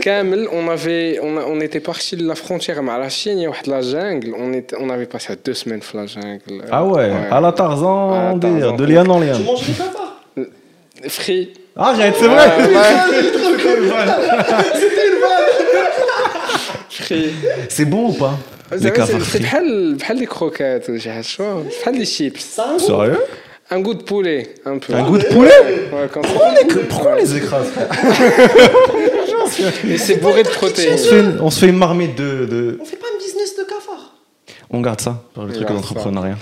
ah, 0.08 0.22
on 0.52 0.68
avait, 0.68 1.18
on, 1.20 1.36
a, 1.36 1.44
on 1.46 1.60
était 1.60 1.80
parti 1.80 2.16
de 2.16 2.24
la 2.26 2.36
frontière 2.36 2.78
avec 2.78 2.90
la 2.90 3.08
Chine, 3.08 3.38
il 3.38 3.48
y 3.48 3.70
la 3.70 3.82
jungle. 3.82 4.34
On, 4.38 4.52
était, 4.52 4.76
on 4.78 4.88
avait 4.88 5.06
passé 5.06 5.34
deux 5.44 5.54
semaines 5.54 5.80
dans 5.92 6.00
la 6.00 6.06
jungle. 6.06 6.64
Ah 6.70 6.84
ouais, 6.84 7.10
ouais. 7.10 7.28
à 7.30 7.40
la 7.40 7.50
Tarzan, 7.50 8.12
à 8.12 8.32
la 8.34 8.38
Tarzan. 8.38 8.76
de 8.76 8.84
lien 8.84 9.04
en 9.08 9.18
lien. 9.18 9.36
Tu 9.36 9.42
manges 9.42 9.66
des 9.66 9.72
tatas 9.72 10.12
Free. 11.08 11.54
Arrête, 11.74 12.14
c'est 12.16 12.28
vrai 12.28 12.52
C'était 14.74 15.08
une 15.08 15.20
vanne 15.20 15.42
Free. 16.88 17.32
C'est 17.68 17.84
bon 17.84 18.10
ou 18.10 18.12
pas? 18.12 18.38
c'est 18.77 19.19
frits. 19.19 19.39
بحال 19.41 19.95
بحال 19.95 20.17
لي 20.17 20.25
كروكات 20.25 20.89
ولا 20.89 20.99
شي 20.99 21.11
حاجه 21.11 21.21
شو 21.21 21.61
بحال 21.81 21.97
لي 21.97 22.05
شيبس 22.05 22.59
Ça 22.59 22.63
a 22.63 22.67
un 22.67 22.77
goût. 22.77 22.85
Sérieux 22.87 23.17
un 23.69 23.79
goût 23.85 23.93
de 23.93 24.03
poulet 24.03 24.41
un 24.65 24.77
peu 24.77 24.93
Un 24.93 25.03
goût 25.09 25.17
de 25.17 25.27
poulet 25.35 25.59
Ouais, 25.93 26.07
quand 26.13 26.21
Pourquoi 26.21 26.47
on 26.49 26.53
les, 26.57 26.83
pourquoi 26.91 27.11
on 27.11 27.15
les 27.15 27.31
écrase 27.37 27.67
frère 27.75 27.89
et 29.93 29.97
c'est 29.97 30.17
bourré 30.17 30.43
de 30.43 30.49
on 30.49 30.51
se, 30.51 30.57
protéines 30.57 30.97
fait 30.97 31.19
une, 31.19 31.33
on 31.47 31.49
se 31.49 31.59
fait 31.61 31.69
une 31.69 31.77
marmite 31.77 32.15
de, 32.23 32.45
de- 32.53 32.77
On 32.81 32.85
fait 32.85 32.97
pas 32.97 33.07
un 33.13 33.17
business 33.25 33.49
de 33.59 33.63
cafards. 33.63 34.07
On 34.69 34.81
garde 34.81 35.01
ça 35.07 35.13
pour 35.33 35.43
le 35.45 35.53
truc 35.53 35.67
garde 35.67 35.77
d'entrepreneuriat. 35.77 36.37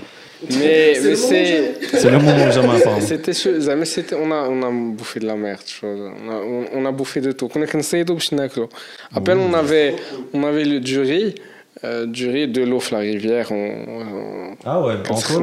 mais 0.50 0.56
mais 0.60 0.92
le 0.94 1.16
moment 1.16 1.28
c'est 1.30 1.74
C'est 2.02 2.10
le 2.14 2.18
moment 2.24 2.44
où 2.48 2.52
jamais 2.58 2.76
apparemment. 2.80 3.06
C'était 3.12 3.34
chaud, 3.40 3.54
زعما 3.66 3.84
c'était 3.84 4.16
on 4.24 4.30
a 4.38 4.40
on 4.54 4.60
a 4.68 4.70
bouffé 4.98 5.16
de 5.20 5.26
la 5.32 5.36
merde 5.44 5.66
chose. 5.80 6.00
On 6.20 6.26
a 6.34 6.36
on, 6.54 6.60
on 6.78 6.82
a 6.90 6.92
bouffé 6.92 7.20
de 7.20 7.32
tout. 7.32 7.48
كنا 7.48 7.66
كنصيدو 7.66 8.14
باش 8.14 8.32
ناكلو. 8.34 8.68
Après 9.14 9.34
on 9.48 9.54
avait 9.54 9.94
on 10.34 10.42
avait 10.44 10.64
le 10.72 10.78
du 10.80 11.00
riz 11.00 11.34
euh, 11.83 12.05
durée 12.05 12.45
de 12.45 12.61
l'eau 12.63 12.79
la 12.91 12.99
rivière. 12.99 13.51
On, 13.51 13.55
on, 13.55 14.57
ah 14.65 14.81
ouais, 14.81 14.93
en 15.09 15.15
trop 15.15 15.39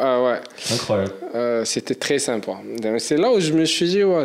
Ah 0.00 0.22
ouais. 0.22 0.40
Incroyable. 0.72 1.12
Euh, 1.34 1.64
c'était 1.64 1.94
très 1.94 2.18
sympa. 2.18 2.52
C'est 2.98 3.18
là 3.18 3.30
où 3.30 3.40
je 3.40 3.52
me 3.52 3.66
suis 3.66 3.86
dit, 3.86 4.04
ouais, 4.04 4.24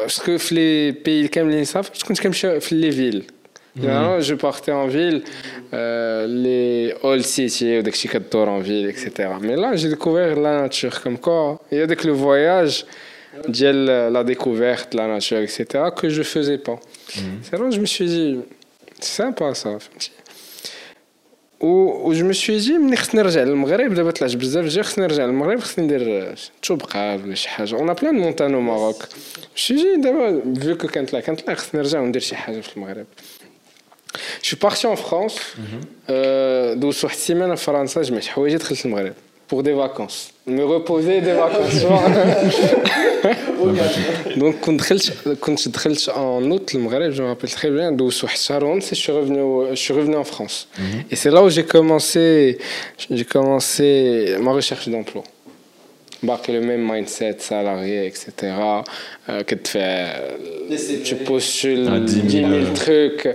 parce 0.00 0.18
que 0.18 0.36
les 0.52 0.92
pays 0.92 1.30
comme 1.30 1.48
les 1.48 1.64
savent, 1.64 1.90
je 1.96 2.04
compte 2.04 2.20
comme 2.20 2.32
les 2.72 2.90
villes. 2.90 3.24
Je 3.76 4.34
partais 4.34 4.72
en 4.72 4.88
ville, 4.88 5.22
euh, 5.72 6.26
les 6.26 6.94
hall 7.04 7.22
city, 7.22 7.80
des 7.80 7.92
chicadors 7.92 8.48
en 8.48 8.58
ville, 8.58 8.88
etc. 8.88 9.28
Mais 9.40 9.54
là, 9.54 9.76
j'ai 9.76 9.88
découvert 9.88 10.34
la 10.34 10.62
nature 10.62 11.00
comme 11.00 11.18
quoi. 11.18 11.60
Il 11.70 11.78
y 11.78 11.82
a 11.82 11.86
que 11.86 12.06
le 12.06 12.14
voyage, 12.14 12.84
la 13.46 14.24
découverte, 14.24 14.94
la 14.94 15.06
nature, 15.06 15.38
etc., 15.38 15.66
que 15.96 16.08
je 16.08 16.18
ne 16.18 16.24
faisais 16.24 16.58
pas. 16.58 16.80
C'est 17.42 17.56
là 17.56 17.64
où 17.64 17.70
je 17.70 17.80
me 17.80 17.86
suis 17.86 18.06
dit, 18.06 18.40
c'est 18.98 19.22
sympa 19.22 19.54
ça. 19.54 19.78
و 21.60 22.12
me 22.14 22.32
suis 22.32 22.66
dit 22.66 22.78
ملي 22.78 22.96
خصني 22.96 23.22
نرجع 23.22 23.42
للمغرب. 23.42 23.94
دابا 23.94 24.10
طلعت 24.10 24.36
بزاف 24.36 24.64
جا 24.64 24.82
خصني 24.82 25.04
نرجع 25.04 25.24
للمغرب 25.24 25.60
خصني 25.60 25.84
ندير 25.84 26.34
تشوبقال 26.62 27.22
ولا 27.22 27.34
شي 27.34 27.48
حاجة. 27.48 27.74
اون 27.74 27.92
بلان 27.92 28.14
مونتان 28.14 28.54
أو 28.54 28.60
ماروك 28.60 29.08
suis 29.56 29.72
dit 29.72 30.00
دابا 30.02 30.42
فيو 30.60 30.76
كو 30.76 30.88
كنطلع 30.88 31.20
كنطلع 31.20 31.54
خصني 31.54 31.80
نرجع 31.80 32.00
وندير 32.00 32.22
شي 32.22 32.36
حاجة 32.36 32.60
في 32.60 32.76
المغرب. 32.76 33.06
Parti 34.64 34.86
en 34.86 34.96
France, 34.96 35.38
euh, 36.08 36.12
دوزت 36.74 37.04
واحد 37.04 37.16
السيمانة 37.16 37.54
في 37.54 37.64
فرنسا 37.64 38.02
جمعت 38.02 38.24
حوايجي 38.24 38.56
دخلت 38.56 38.86
المغرب. 38.86 39.14
Pour 39.50 39.62
des 39.62 39.72
vacances. 39.72 40.18
Me 40.46 40.62
reposer 40.62 41.20
des 41.20 41.36
vacances. 41.42 41.84
tu 43.67 43.67
vois. 43.67 44.37
Donc 44.37 44.55
كنت 44.61 44.79
دخلت 44.79 45.13
كنت 45.41 45.67
دخلت 45.67 46.09
en 46.09 46.51
août 46.51 46.75
المغرب, 46.75 47.11
je 47.13 47.21
me 47.21 47.27
rappelle 47.35 47.49
très 47.51 47.69
bien, 47.69 47.91
دوزت 47.97 48.23
واحد 48.23 48.35
الشهر 48.37 48.63
ونص 48.65 48.85
et 48.91 48.95
je 48.95 48.99
suis 48.99 49.11
revenu 49.11 49.39
au- 49.41 49.67
je 49.75 49.79
suis 49.85 49.93
revenu 49.93 50.15
en 50.15 50.23
France. 50.23 50.67
Et 51.11 51.15
c'est 51.15 51.31
là 51.31 51.41
où 51.43 51.49
j'ai 51.49 51.63
commencé 51.75 52.57
j'ai 53.11 53.25
commencé 53.25 53.87
ma 54.39 54.51
recherche 54.51 54.89
d'emploi. 54.89 55.23
باقي 56.23 56.53
le 56.53 56.61
même 56.61 56.91
mindset 56.91 57.35
salarié 57.39 58.05
etc 58.07 58.31
euh, 59.29 59.41
كتدفع 59.41 60.13
tu 61.05 61.15
postules 61.15 61.87
Ah, 61.89 61.99
10 61.99 62.13
000, 62.13 62.27
10 62.27 62.31
000 62.31 62.51
euh. 62.51 62.79
trucs 62.79 63.29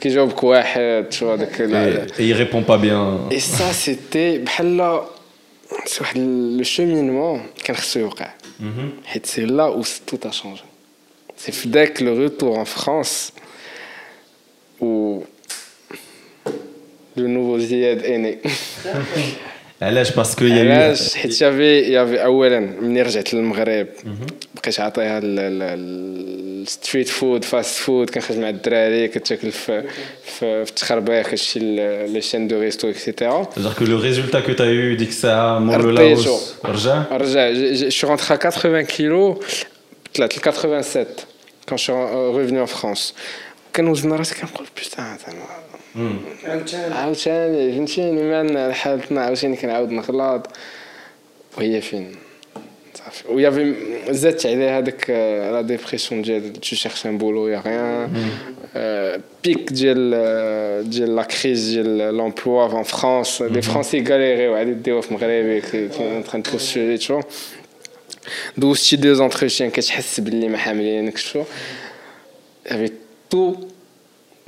كيجاوبك 0.00 0.42
واحد 0.44 1.04
tu 1.10 1.24
vois 1.24 1.36
داك 1.36 1.60
Et, 1.60 2.22
et 2.22 2.26
il 2.28 2.32
répond 2.32 2.62
pas 2.62 2.78
bien. 2.78 3.18
et 3.32 3.40
ça 3.40 3.72
c'était 3.72 4.38
بحال 4.38 5.00
c'est 5.86 6.00
واحد 6.00 6.16
le 6.60 6.64
cheminement 6.64 7.62
كان 7.64 7.76
خصو 7.76 8.00
يوقع 8.00 8.30
et 8.61 9.21
c'est 9.23 9.45
là 9.45 9.71
où 9.71 9.83
tout 10.05 10.19
a 10.23 10.31
changé. 10.31 10.63
C'est 11.35 11.67
dès 11.69 11.91
que 11.91 12.03
le 12.03 12.13
retour 12.13 12.57
en 12.57 12.65
France, 12.65 13.33
où 14.79 15.23
le 17.15 17.27
nouveau 17.27 17.59
Zied 17.59 18.01
est 18.03 18.17
né. 18.17 18.41
علاش؟ 19.81 20.11
باسكو 20.11 20.45
علاش؟ 20.45 21.15
حيت 21.15 21.41
يافي 21.41 21.79
يافي 21.79 22.23
اولا 22.23 22.59
ملي 22.59 23.01
رجعت 23.01 23.33
للمغرب 23.33 23.87
بقيت 24.55 24.79
عاطيها 24.79 25.19
الستريت 25.23 27.09
فود 27.09 27.43
فاست 27.43 27.79
فود 27.79 28.09
كنخرج 28.09 28.37
مع 28.37 28.49
الدراري 28.49 29.07
كتاكل 29.07 29.51
في 29.51 29.83
في 30.23 30.45
التخربيق 30.45 31.27
هادشي 31.27 31.59
لي 32.07 32.21
شين 32.21 32.47
دو 32.47 32.59
ريستو 32.59 32.89
اكسيتيرا 32.89 33.43
كو 33.79 33.85
لو 33.85 33.99
ريزولتا 33.99 34.39
كو 34.39 34.53
تا 34.53 34.65
يو 34.65 34.95
ديك 34.95 35.09
الساعة 35.09 35.59
مولو 35.59 35.89
لاوس 35.89 36.53
رجع 36.65 37.03
رجع 37.11 37.89
شو 37.89 38.07
رونتر 38.07 38.49
80 38.49 38.81
كيلو 38.81 39.41
طلعت 40.15 40.37
ل 40.37 40.41
87 40.53 41.05
كون 41.69 41.77
شو 41.77 42.37
ريفوني 42.37 42.59
ان 42.61 42.65
فرانس 42.65 43.13
كنوزن 43.75 44.11
راسي 44.11 44.35
كنقول 44.35 44.67
بوتان 44.77 45.17
زعما 45.95 46.95
عاوتاني 46.95 47.71
فهمتيني؟ 47.71 48.23
مالنا 48.23 48.73
حالتنا 48.73 49.21
عاوتاني 49.21 49.55
كنعاود 49.55 49.91
نغلط 49.91 50.47
وهي 51.57 51.81
فين؟ 51.81 52.15
صافي. 52.93 53.27
ويافي 53.27 53.75
زادت 54.09 54.45
عليها 54.45 54.77
هذاك 54.77 55.09
لا 55.51 55.61
ديبرسيون 55.61 56.21
ديال 56.21 56.53
تو 56.53 56.75
شيرش 56.75 57.05
ان 57.05 57.17
بولو 57.17 57.47
يا 57.47 57.59
غيان 57.59 58.09
بيك 59.43 59.71
ديال 59.71 60.11
euh, 60.11 60.87
ديال 60.87 61.15
لا 61.15 61.23
كريز 61.23 61.69
ديال 61.69 61.97
لومبلوا 62.17 62.79
ان 62.79 62.83
فرانس 62.83 63.41
لي 63.41 63.61
فرونسي 63.61 64.03
غاليريو 64.03 64.55
عاد 64.55 64.67
يديوها 64.67 65.01
في 65.01 65.13
مغربي 65.13 65.57
ان 65.99 66.23
تران 66.23 66.41
بوستولي 66.41 66.97
تو 66.97 67.21
دوزتي 68.57 68.95
دو 68.95 69.13
زونتروتيان 69.13 69.69
كتحس 69.69 70.19
باللي 70.19 70.47
ما 70.47 70.57
حاملينك 70.57 71.17
شو 71.17 71.43
يافي 72.71 72.91
تو 73.29 73.55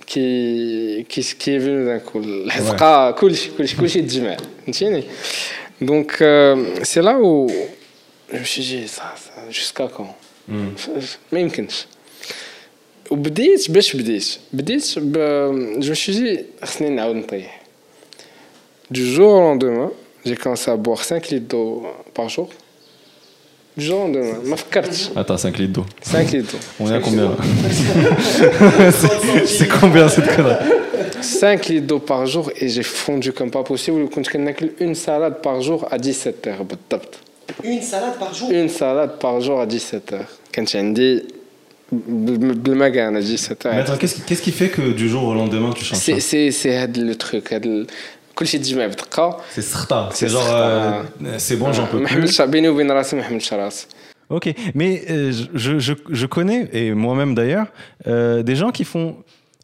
كي 0.07 1.02
كي 1.02 1.22
كي 1.22 1.61
فينو 1.61 1.85
دان 1.85 2.00
كول 2.00 2.24
الحزقه 2.24 3.11
كلشي 3.11 3.50
كلشي 3.59 3.76
كلشي 3.76 4.02
تجمع 4.02 4.37
فهمتيني 4.64 5.05
دونك 5.81 6.12
سي 6.83 7.00
لا 7.00 7.16
و 7.16 7.46
جو 8.33 8.40
مشي 8.40 8.62
جي 8.62 8.87
صا 8.87 9.14
جوسكا 9.50 9.87
كون 9.87 10.12
ما 11.33 11.40
يمكنش 11.40 11.87
وبديت 13.11 13.70
باش 13.70 13.96
بديت 13.96 14.38
بديت 14.52 14.98
ب 14.98 15.18
جو 15.81 15.90
مشي 15.90 16.12
جي 16.12 16.44
خصني 16.64 16.88
نعاود 16.88 17.16
نطيح 17.16 17.62
du 18.94 19.05
jour 19.14 19.31
au 19.38 19.40
lendemain 19.40 19.90
j'ai 20.26 20.37
commencé 20.37 20.70
à 20.70 20.76
boire 20.76 21.02
5 21.02 21.28
litres 21.31 21.48
d'eau 21.48 21.87
par 22.14 22.28
jour 22.28 22.48
du 23.76 23.85
jour 23.87 24.00
au 24.00 24.07
lendemain 24.07 24.48
ما 24.48 24.57
فكرتش 24.57 25.09
Attends, 25.16 25.37
5 25.38 25.59
litres 25.59 25.72
d'eau. 25.72 25.85
5 26.02 26.33
litres 26.33 26.52
d'eau 26.52 26.59
On 26.81 26.90
est 26.90 26.94
à 26.94 27.00
combien 27.00 27.24
là 27.24 27.37
C'est- 28.90 29.46
C'est 29.46 29.68
combien 29.81 30.09
cette 30.09 30.28
connerie 30.37 30.57
5 31.20 31.66
litres 31.68 31.87
d'eau 31.87 31.98
par 31.98 32.26
jour 32.26 32.50
et 32.61 32.68
j'ai 32.68 32.83
fondu 32.83 33.33
comme 33.33 33.50
pas 33.50 33.62
possible 33.62 33.96
وكنت 34.02 34.28
كناكل 34.28 34.70
une 34.81 34.94
salade 34.94 35.35
par 35.42 35.61
jour 35.62 35.87
à 35.90 35.98
17 35.98 36.46
heures 36.46 36.64
بالضبط 36.64 37.14
Une 37.64 37.83
salade 37.83 38.16
par 38.20 38.35
jour. 38.35 38.50
une 38.50 38.68
salade 38.68 39.12
par 39.20 39.40
jour 39.40 39.61
à 39.61 39.66
17 39.66 40.12
heures 40.12 40.28
كانت 40.52 40.76
عندي 40.76 41.22
بال- 41.92 42.55
بالمكانة 42.55 43.20
17 43.20 43.64
Mais 43.64 43.66
heures 43.66 43.74
attends, 43.85 43.96
qu'est-ce 43.98 44.14
qui, 44.14 44.20
qu'est-ce 44.26 44.42
qui 44.42 44.52
fait 44.52 44.68
que 44.68 44.92
du 44.92 45.09
jour 45.09 45.24
au 45.24 45.35
lendemain 45.35 45.70
tu 45.72 45.85
changes 45.85 45.98
سي 45.98 46.50
ça 46.50 46.52
سي 46.52 46.87
سي 48.44 48.59
هاد 48.59 48.66
لو 48.66 48.94
تروك 48.94 49.18
هاد 49.18 49.33
ال- 49.33 49.35
كلشي 49.35 49.38
تجمع 49.38 49.40
بدقة 49.40 49.40
C'est 49.57 49.76
certain. 49.76 50.11
C'est 50.11 50.16
C'est 50.16 50.28
genre, 50.28 50.42
certain. 50.42 51.05
euh, 51.24 51.38
c'est 51.38 51.57
bon, 51.57 51.72
j'en 51.72 51.87
peux 51.87 51.98
ما 51.98 52.07
plus. 52.09 52.12
حملتش 52.12 52.42
بيني 52.42 52.68
وبين 52.68 52.90
راسي 52.90 53.16
ما 53.16 53.22
حملتش 53.22 53.55
راسي 53.55 53.87
Ok, 54.31 54.46
mais 54.74 54.92
euh, 55.11 55.31
je, 55.64 55.72
je, 55.87 55.92
je 56.20 56.26
connais, 56.26 56.62
et 56.72 56.94
moi-même 57.05 57.33
d'ailleurs, 57.35 57.66
euh, 58.07 58.42
des 58.42 58.57
gens 58.57 58.70
qui 58.78 58.85
font 58.92 59.09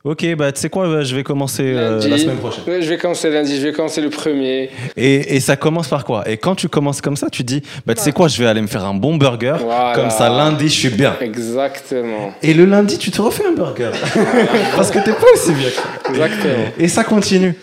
Ok, 0.05 0.35
bah 0.35 0.51
tu 0.51 0.59
sais 0.59 0.69
quoi, 0.69 0.85
bah, 0.89 1.01
je 1.03 1.15
vais 1.15 1.23
commencer 1.23 1.63
euh, 1.63 2.05
la 2.09 2.17
semaine 2.17 2.35
prochaine. 2.35 2.65
Ouais, 2.67 2.81
Je 2.81 2.89
vais 2.89 2.97
commencer 2.97 3.29
lundi, 3.29 3.55
je 3.57 3.67
vais 3.67 3.71
commencer 3.71 4.01
le 4.01 4.09
premier. 4.09 4.69
Et, 4.97 5.37
et 5.37 5.39
ça 5.39 5.55
commence 5.55 5.87
par 5.87 6.03
quoi? 6.03 6.29
Et 6.29 6.35
quand 6.35 6.55
tu 6.55 6.67
commences 6.67 6.99
comme 6.99 7.15
ça, 7.15 7.29
tu 7.29 7.45
dis 7.45 7.61
Bah 7.85 7.95
tu 7.95 8.01
sais 8.01 8.11
quoi, 8.11 8.27
je 8.27 8.37
vais 8.43 8.49
aller 8.49 8.61
me 8.61 8.67
faire 8.67 8.83
un 8.83 8.95
bon 8.95 9.15
burger. 9.15 9.55
Voilà. 9.61 9.93
Comme 9.95 10.09
ça, 10.09 10.27
lundi, 10.27 10.65
je 10.67 10.73
suis 10.73 10.89
bien. 10.89 11.15
Exactement. 11.21 12.33
Et 12.41 12.53
le 12.53 12.65
lundi, 12.65 12.97
tu 12.97 13.11
te 13.11 13.21
refais 13.21 13.45
un 13.45 13.53
burger. 13.53 13.91
Parce 14.75 14.91
que 14.91 14.99
t'es 14.99 15.13
pas 15.13 15.25
aussi 15.35 15.53
bien. 15.53 15.69
Exactement. 16.09 16.65
Et 16.77 16.89
ça 16.89 17.05
continue. 17.05 17.55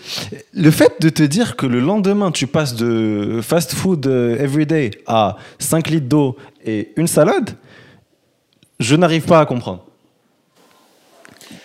Le 0.55 0.71
fait 0.71 0.99
de 0.99 1.09
te 1.09 1.21
dire 1.21 1.55
que 1.55 1.67
le 1.67 1.79
lendemain, 1.79 2.31
tu 2.31 2.47
passes 2.47 2.73
de 2.73 3.39
fast 3.43 3.75
food 3.75 4.07
euh, 4.07 4.39
everyday 4.39 4.89
à 5.05 5.37
5 5.59 5.89
litres 5.91 6.07
d'eau 6.07 6.35
et 6.65 6.89
une 6.97 7.07
salade, 7.07 7.51
je 8.79 8.95
n'arrive 8.95 9.25
pas 9.25 9.41
à 9.41 9.45
comprendre. 9.45 9.85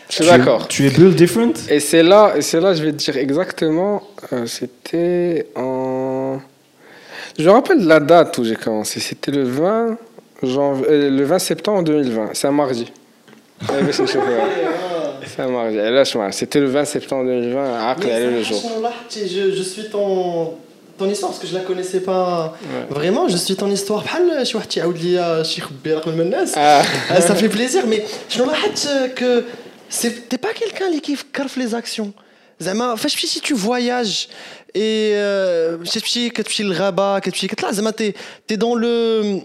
Je 0.08 0.14
suis 0.14 0.26
d'accord. 0.26 0.68
Tu 0.68 0.86
es 0.86 0.90
build 0.90 1.14
different? 1.14 1.54
Et 1.68 1.80
c'est 1.80 2.02
là, 2.02 2.34
là, 2.36 2.74
je 2.74 2.82
vais 2.82 2.92
te 2.92 2.96
dire 2.96 3.16
exactement, 3.16 4.02
euh, 4.32 4.46
c'était 4.46 5.46
en. 5.56 6.38
Je 7.38 7.44
me 7.44 7.50
rappelle 7.50 7.84
la 7.84 8.00
date 8.00 8.38
où 8.38 8.44
j'ai 8.44 8.56
commencé. 8.56 9.00
C'était 9.00 9.30
le 9.30 9.42
20, 9.42 9.98
euh, 10.44 11.10
le 11.10 11.24
20 11.24 11.38
septembre 11.38 11.82
2020. 11.84 12.30
C'est 12.32 12.46
un 12.46 12.52
mardi. 12.52 12.90
Ça 15.36 15.46
marche. 15.48 15.74
Lâche-moi. 15.74 16.32
C'était 16.32 16.60
le 16.60 16.66
20 16.66 16.84
septembre 16.84 17.24
2020. 17.26 17.88
Après, 17.88 18.12
ah, 18.12 18.30
le 18.30 18.42
jour? 18.42 18.62
Je, 19.10 19.52
je 19.54 19.62
suis 19.62 19.90
ton, 19.90 20.54
ton 20.96 21.08
histoire 21.10 21.30
parce 21.32 21.42
que 21.42 21.48
je 21.48 21.54
la 21.54 21.60
connaissais 21.60 22.00
pas 22.00 22.56
vraiment. 22.90 23.28
Je 23.28 23.36
suis 23.36 23.56
ton 23.56 23.70
histoire. 23.70 24.04
Ah. 26.56 26.82
Ah, 27.10 27.20
ça 27.20 27.34
fait 27.34 27.48
plaisir, 27.48 27.84
mais 27.86 28.04
je 28.28 28.42
me 28.42 28.48
euh, 28.48 29.08
que 29.14 29.44
t'es 30.29 30.37
pas 30.45 30.53
quelqu'un 30.53 30.89
qui 30.91 31.01
kiffe 31.01 31.55
les 31.57 31.75
actions. 31.75 32.11
زعما 32.59 32.95
فاش 32.95 33.13
تمشي 33.15 33.39
tu 33.39 33.53
voyages 33.57 34.27
et 34.69 34.77
euh, 34.77 35.83
فاش 35.85 35.93
تمشي 35.93 36.29
كتمشي 36.29 36.63
للغابه 36.63 37.19
كتمشي 37.19 37.47
كتطلع 37.47 37.71
زعما 37.71 37.91
t'es 37.91 38.11
t'es 38.51 38.57
dans 38.57 38.75
le 38.75 39.41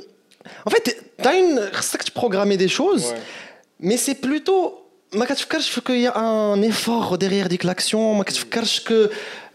en 0.66 0.70
fait 0.70 0.82
t'es- 0.88 1.22
t'as 1.22 1.34
une 1.34 1.72
خصك 1.74 2.02
تبروغرامي 2.02 2.58
des 2.58 2.68
choses 2.70 3.02
Ouais. 3.04 3.86
mais 3.86 3.96
c'est 3.96 4.14
plutôt 4.26 4.72
ما 5.12 5.24
كتفكرش 5.24 5.68
في 5.70 5.80
qu'il 5.80 6.10
y 6.10 6.12
a 6.12 6.16
un 6.18 6.62
effort 6.72 7.18
derrière 7.18 7.48
ديك 7.48 7.66
l'action 7.66 7.94
ما 7.94 8.24
كتفكرش 8.24 8.80
que 8.80 9.10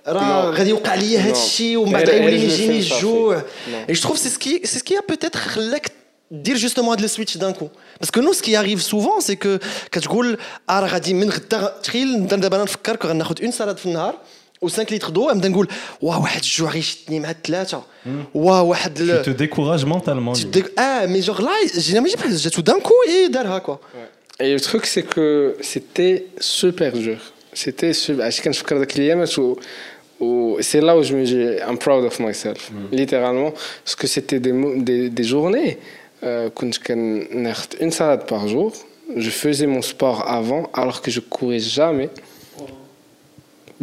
راه 0.07 0.51
Non. 0.53 0.57
غادي 0.57 0.69
يوقع 0.69 0.95
لي 0.95 1.17
هذا 1.17 1.33
Non. 1.33 1.37
الشيء 1.37 1.77
ومن 1.77 1.91
بعد 1.91 2.05
Elle- 2.05 2.09
غيولي 2.09 2.37
elle, 2.37 2.51
je 2.51 2.53
le 2.53 2.53
يجيني 2.53 2.81
fais, 2.83 2.89
ça 2.89 2.93
الجوع 2.95 3.39
fait. 3.41 3.91
et 3.91 3.95
je 3.95 4.01
trouve 4.01 4.17
c'est 4.17 4.29
ce 4.35 4.39
qui 4.39 4.61
c'est 4.67 4.79
ce 4.79 4.83
qui 4.83 4.97
a 4.97 5.01
peut-être 5.13 5.37
خلاك 5.37 5.91
dire 6.31 6.55
justement 6.57 6.89
هاد 6.91 7.03
السويتش 7.03 7.37
d'un 7.37 7.53
coup 7.53 7.69
parce 7.99 8.11
que 8.11 8.19
nous 8.19 8.33
ce 8.33 8.41
qui 8.41 8.55
arrive 8.55 8.81
souvent 8.81 9.19
c'est 9.19 9.35
que 9.35 9.59
كتقول 9.91 10.37
اه 10.69 10.79
راه 10.79 10.87
غادي 10.87 11.13
من 11.13 11.29
غدا 11.29 11.73
تخيل 11.83 12.19
نبدا 12.21 12.35
دابا 12.35 12.55
انا 12.55 12.63
نفكر 12.63 12.95
كون 12.95 13.09
غناخذ 13.11 13.35
اون 13.43 13.51
سالاد 13.51 13.77
في 13.77 13.85
النهار 13.85 14.17
و 14.61 14.67
5 14.67 14.83
لتر 14.91 15.09
دو 15.09 15.31
نبدا 15.31 15.47
نقول 15.49 15.67
واه 16.01 16.21
واحد 16.21 16.41
الجوع 16.41 16.69
غيشدني 16.71 17.19
مع 17.19 17.29
الثلاثه 17.31 17.83
واه 18.35 18.61
واحد 18.61 18.97
Tu 18.97 19.01
ال... 19.01 19.23
te 19.25 19.29
décourages 19.43 19.85
mentalement. 19.85 20.33
Tu 20.33 20.41
limite. 20.45 20.65
te- 20.65 20.71
Ah, 20.77 21.07
mais 21.07 21.21
genre 21.27 21.41
là, 21.41 21.51
j'ai 21.73 21.93
jamais 21.95 22.09
j'ai 22.43 22.51
tout 22.57 22.61
d'un 22.69 22.79
coup 22.87 22.99
et 23.15 23.29
d'arha 23.29 23.59
quoi. 23.67 23.77
Et 24.39 24.53
le 24.53 24.59
truc, 24.69 24.83
c'est 24.93 25.05
que 25.15 25.27
c'était 25.71 26.15
super 26.59 26.91
dur. 26.93 27.19
C'était 27.53 27.93
super. 27.93 28.21
عشان 28.23 28.43
كنفكر 28.43 28.77
ذاك 28.77 28.95
الايامات 28.95 29.39
و 29.39 29.55
و 30.19 30.61
c'est 30.61 30.81
là 30.87 30.93
où 30.97 31.03
je 31.03 31.13
me 31.17 31.23
dis 31.25 31.41
I'm 31.69 31.77
proud 31.85 32.03
of 32.09 32.19
myself 32.19 32.61
littéralement 33.01 33.51
parce 33.83 33.95
que 33.99 34.07
c'était 34.15 34.39
des, 34.47 34.53
mo- 34.61 34.75
des, 34.89 35.09
des 35.09 35.23
journées 35.33 35.71
euh, 35.77 35.79
كنت 36.55 36.77
كناخذ 36.77 37.67
une 37.81 37.91
salade 37.91 38.23
par 38.33 38.47
jour 38.47 38.71
je 39.25 39.29
faisais 39.43 39.67
mon 39.75 39.81
sport 39.81 40.19
avant 40.39 40.63
alors 40.81 41.01
que 41.01 41.09
je 41.11 41.19
courais 41.35 41.59
jamais 41.77 42.09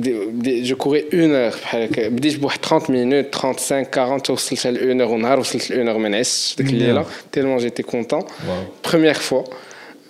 Des- 0.04 0.28
des- 0.32 0.64
je 0.64 0.74
courais 0.74 1.04
une 1.12 1.32
heure 1.32 1.54
بحال 1.62 1.82
هكا 1.82 2.08
بديت 2.08 2.36
بواحد 2.38 2.58
30 2.66 2.82
minutes 2.88 3.36
35 3.36 3.98
40 3.98 4.30
وصلت 4.30 4.66
ل 4.66 4.76
1 4.90 5.00
heure 5.00 5.10
ونهار 5.10 5.40
وصلت 5.40 5.70
ل 5.70 5.74
1 5.74 5.88
heure 5.88 5.96
ما 5.98 6.08
نعستش 6.08 6.56
ديك 6.56 6.66
الليله 6.70 7.04
tellement 7.36 7.58
j'étais 7.62 7.82
content 7.82 8.22
Wow. 8.22 8.88
première 8.90 9.20
fois 9.28 9.44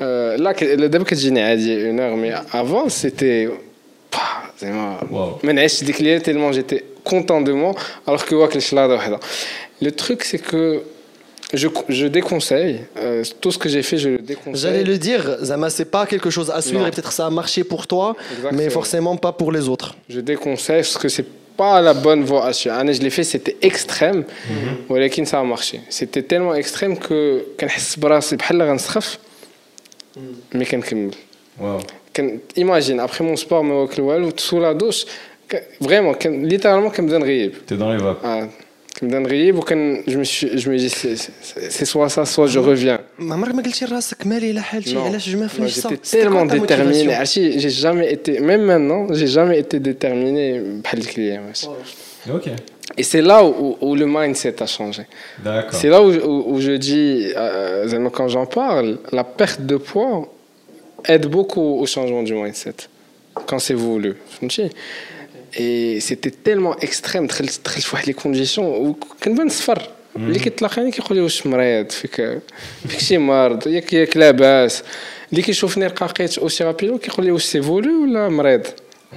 euh, 0.01 0.37
là 0.37 0.53
ك- 0.53 0.65
دابا 0.65 1.05
كتجيني 1.05 1.43
عادي 1.43 1.93
une 1.93 2.01
heure 2.01 2.17
mais 2.17 2.55
avant 2.57 2.89
c'était 2.89 3.49
bah, 4.17 4.19
زعما 4.61 5.01
Wow. 5.13 5.45
ما 5.45 5.53
نعستش 5.53 5.85
ديك 5.85 6.01
الليله 6.01 6.23
tellement 6.23 6.53
j'étais 6.57 6.83
content 7.11 7.41
de 7.41 7.53
moi 7.53 7.75
alors 8.09 8.25
que 8.29 8.33
واكل 8.33 8.63
شلاضه 8.63 8.95
وحده 8.95 9.19
le 9.85 9.89
truc 9.89 10.23
c'est 10.25 10.51
que 10.51 10.81
je, 11.54 11.68
je, 11.90 12.08
déconseille. 12.08 12.82
Euh, 12.98 13.24
tout 13.42 13.52
ce 13.52 13.58
que 13.58 13.70
j'ai 13.70 13.84
fait, 13.84 13.98
je 13.98 14.10
le 14.10 14.18
déconseille. 14.20 14.62
J'allais 14.62 14.84
le 14.84 14.98
dire, 14.98 15.38
Zama, 15.44 15.70
c'est 15.70 15.86
pas 15.86 16.06
quelque 16.06 16.30
chose 16.30 16.50
à 16.50 16.62
suivre. 16.62 16.82
Non. 16.82 16.88
Et 16.88 16.92
peut-être 16.92 17.12
ça 17.12 17.26
a 17.26 17.30
marché 17.30 17.64
pour 17.64 17.88
toi, 17.88 18.16
mais 18.52 18.70
forcément 18.70 19.16
pas 19.18 19.32
pour 19.32 19.52
les 19.52 19.70
autres. 19.70 19.96
Je 20.10 20.20
déconseille 20.20 20.82
parce 20.82 20.98
que 20.98 21.10
c'est 21.10 21.26
pas 21.56 21.82
la 21.82 21.94
bonne 21.94 22.24
voie 22.24 22.46
à 22.46 22.54
suivre. 22.54 22.76
Je 22.92 23.02
l'ai 23.02 23.10
fait, 23.10 23.24
c'était 23.24 23.58
extrême. 23.62 24.24
Mais 24.90 25.08
mm-hmm. 25.08 25.26
ça 25.26 25.40
a 25.40 25.44
marché. 25.44 25.82
C'était 25.90 26.24
tellement 26.24 26.56
extrême 26.56 26.98
que 26.98 27.46
mhm. 30.16 30.32
mais 30.54 30.66
wow. 31.60 31.80
Imagine, 32.56 33.00
après 33.00 33.24
mon 33.24 33.36
sport, 33.36 33.64
sous 34.38 34.60
la 34.60 34.74
douche, 34.74 35.06
vraiment, 35.80 36.14
littéralement, 36.30 36.90
comme 36.90 37.10
T'es 37.66 37.76
dans 37.76 37.92
les 37.92 37.98
vapes. 37.98 38.20
Ah 38.24 38.42
كنبدا 39.01 39.19
نغيب 39.19 39.59
وكان 39.59 40.05
جو 40.09 40.19
مي 40.19 40.25
جو 40.43 40.71
مي 40.71 40.77
دي 40.77 40.89
سي 40.89 41.85
سوا 41.85 42.09
سا 42.09 42.25
سوا 42.25 42.47
جو 42.47 42.71
ريفيان 42.71 42.99
ما 43.19 43.35
عمرك 43.35 43.55
ما 43.55 43.63
قلتي 43.63 43.85
لراسك 43.85 44.27
مالي 44.27 44.53
لا 44.53 44.61
حالتي 44.61 44.99
علاش 44.99 45.29
ما 45.29 45.47
فهمتش 45.47 45.79
صح 45.79 45.91
j'étais 45.91 46.17
tellement 46.17 46.47
déterminé 46.47 47.13
عرفتي 47.15 47.61
j'ai 47.61 47.71
jamais 47.71 48.13
été 48.13 48.41
même 48.41 48.63
maintenant 48.71 49.15
j'ai 49.15 49.27
jamais 49.27 49.59
été 49.59 49.79
déterminé 49.79 50.61
بحال 50.85 51.01
ديك 51.01 51.19
الايامات 51.19 51.61
Ok. 52.31 52.49
et 53.01 53.05
c'est 53.11 53.23
là 53.23 53.39
où, 53.45 53.77
où 53.87 53.95
le 53.95 54.07
mindset 54.07 54.57
a 54.63 54.67
changé 54.67 55.03
D'accord. 55.45 55.81
c'est 55.81 55.89
là 55.95 56.03
où, 56.03 56.11
où, 56.31 56.35
où 56.53 56.61
je 56.61 56.73
dis 56.73 57.33
euh, 57.37 57.87
زعما 57.87 58.11
quand 58.11 58.29
j'en 58.29 58.47
parle 58.47 58.99
la 59.13 59.25
perte 59.25 59.61
de 59.61 59.77
poids 59.77 60.29
aide 61.09 61.27
beaucoup 61.27 61.69
au 61.83 61.87
changement 61.87 62.23
du 62.23 62.35
mindset 62.35 62.79
quand 63.47 63.61
c'est 63.67 63.79
voulu 63.87 64.13
فهمتي 64.41 64.71
et 65.55 66.01
c'était 66.01 66.35
tellement 66.45 66.75
extrême 66.77 67.27
دخلت 67.27 67.61
دخلت 67.65 67.85
في 67.85 67.91
واحد 67.93 68.07
لي 68.07 68.13
كونديسيون 68.13 68.67
وكنبان 68.67 69.49
صفر 69.49 69.91
اللي 70.17 70.39
كيتلاقاني 70.39 70.91
كيقول 70.91 71.17
لي 71.19 71.23
واش 71.23 71.47
مريض 71.47 71.91
فيك 71.91 72.41
فيك 72.89 73.01
شي 73.01 73.19
مرض 73.19 73.67
ياك 73.67 73.93
ياك 73.93 74.17
لاباس 74.17 74.83
اللي 75.31 75.43
كيشوفني 75.43 75.87
رقاقيت 75.87 76.39
اوسي 76.39 76.65
رابيدو 76.65 76.99
كيقول 76.99 77.27
لي 77.27 77.33
واش 77.33 77.45
سي 77.45 77.63
فولو 77.63 78.03
ولا 78.03 78.29
مريض 78.29 78.63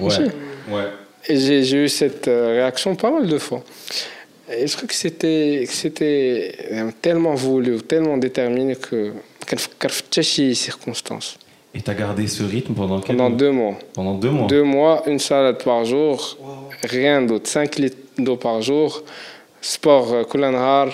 فهمتي؟ 0.00 0.30
Ouais. 0.70 1.30
Et 1.30 1.36
j'ai 1.44 1.62
j'ai 1.68 1.84
eu 1.84 1.88
cette 1.88 2.28
euh, 2.28 2.48
réaction 2.58 2.90
pas 2.96 3.10
mal 3.10 3.26
de 3.34 3.38
fois. 3.46 3.62
Et 4.58 4.66
je 4.66 4.72
trouve 4.76 4.88
que 4.92 4.94
c'était 5.04 5.64
que 5.68 5.74
c'était 5.82 6.52
euh, 6.72 6.90
tellement 7.04 7.34
voulu, 7.34 7.72
tellement 7.92 8.16
déterminé 8.16 8.74
que 8.76 9.12
كنفكر 9.48 9.88
في 9.88 10.02
حتى 10.02 10.22
شي 10.22 10.54
circonstance. 10.54 11.26
Et 11.73 11.81
tu 11.81 11.91
as 11.91 11.93
gardé 11.93 12.27
ce 12.27 12.43
rythme 12.43 12.73
pendant 12.73 12.99
quel 13.01 13.17
Pendant 13.17 13.35
deux 13.35 13.51
mois. 13.51 13.75
Pendant 13.93 14.15
deux 14.15 14.31
mois 14.31 14.47
Deux 14.47 14.63
mois, 14.63 15.03
une 15.07 15.19
salade 15.19 15.63
par 15.63 15.85
jour, 15.85 16.37
rien 16.83 17.21
d'autre. 17.21 17.47
5 17.49 17.75
litres 17.77 17.97
d'eau 18.17 18.35
par 18.37 18.61
jour, 18.61 19.03
sport 19.61 20.13
euh, 20.13 20.23
Kulanhar. 20.23 20.87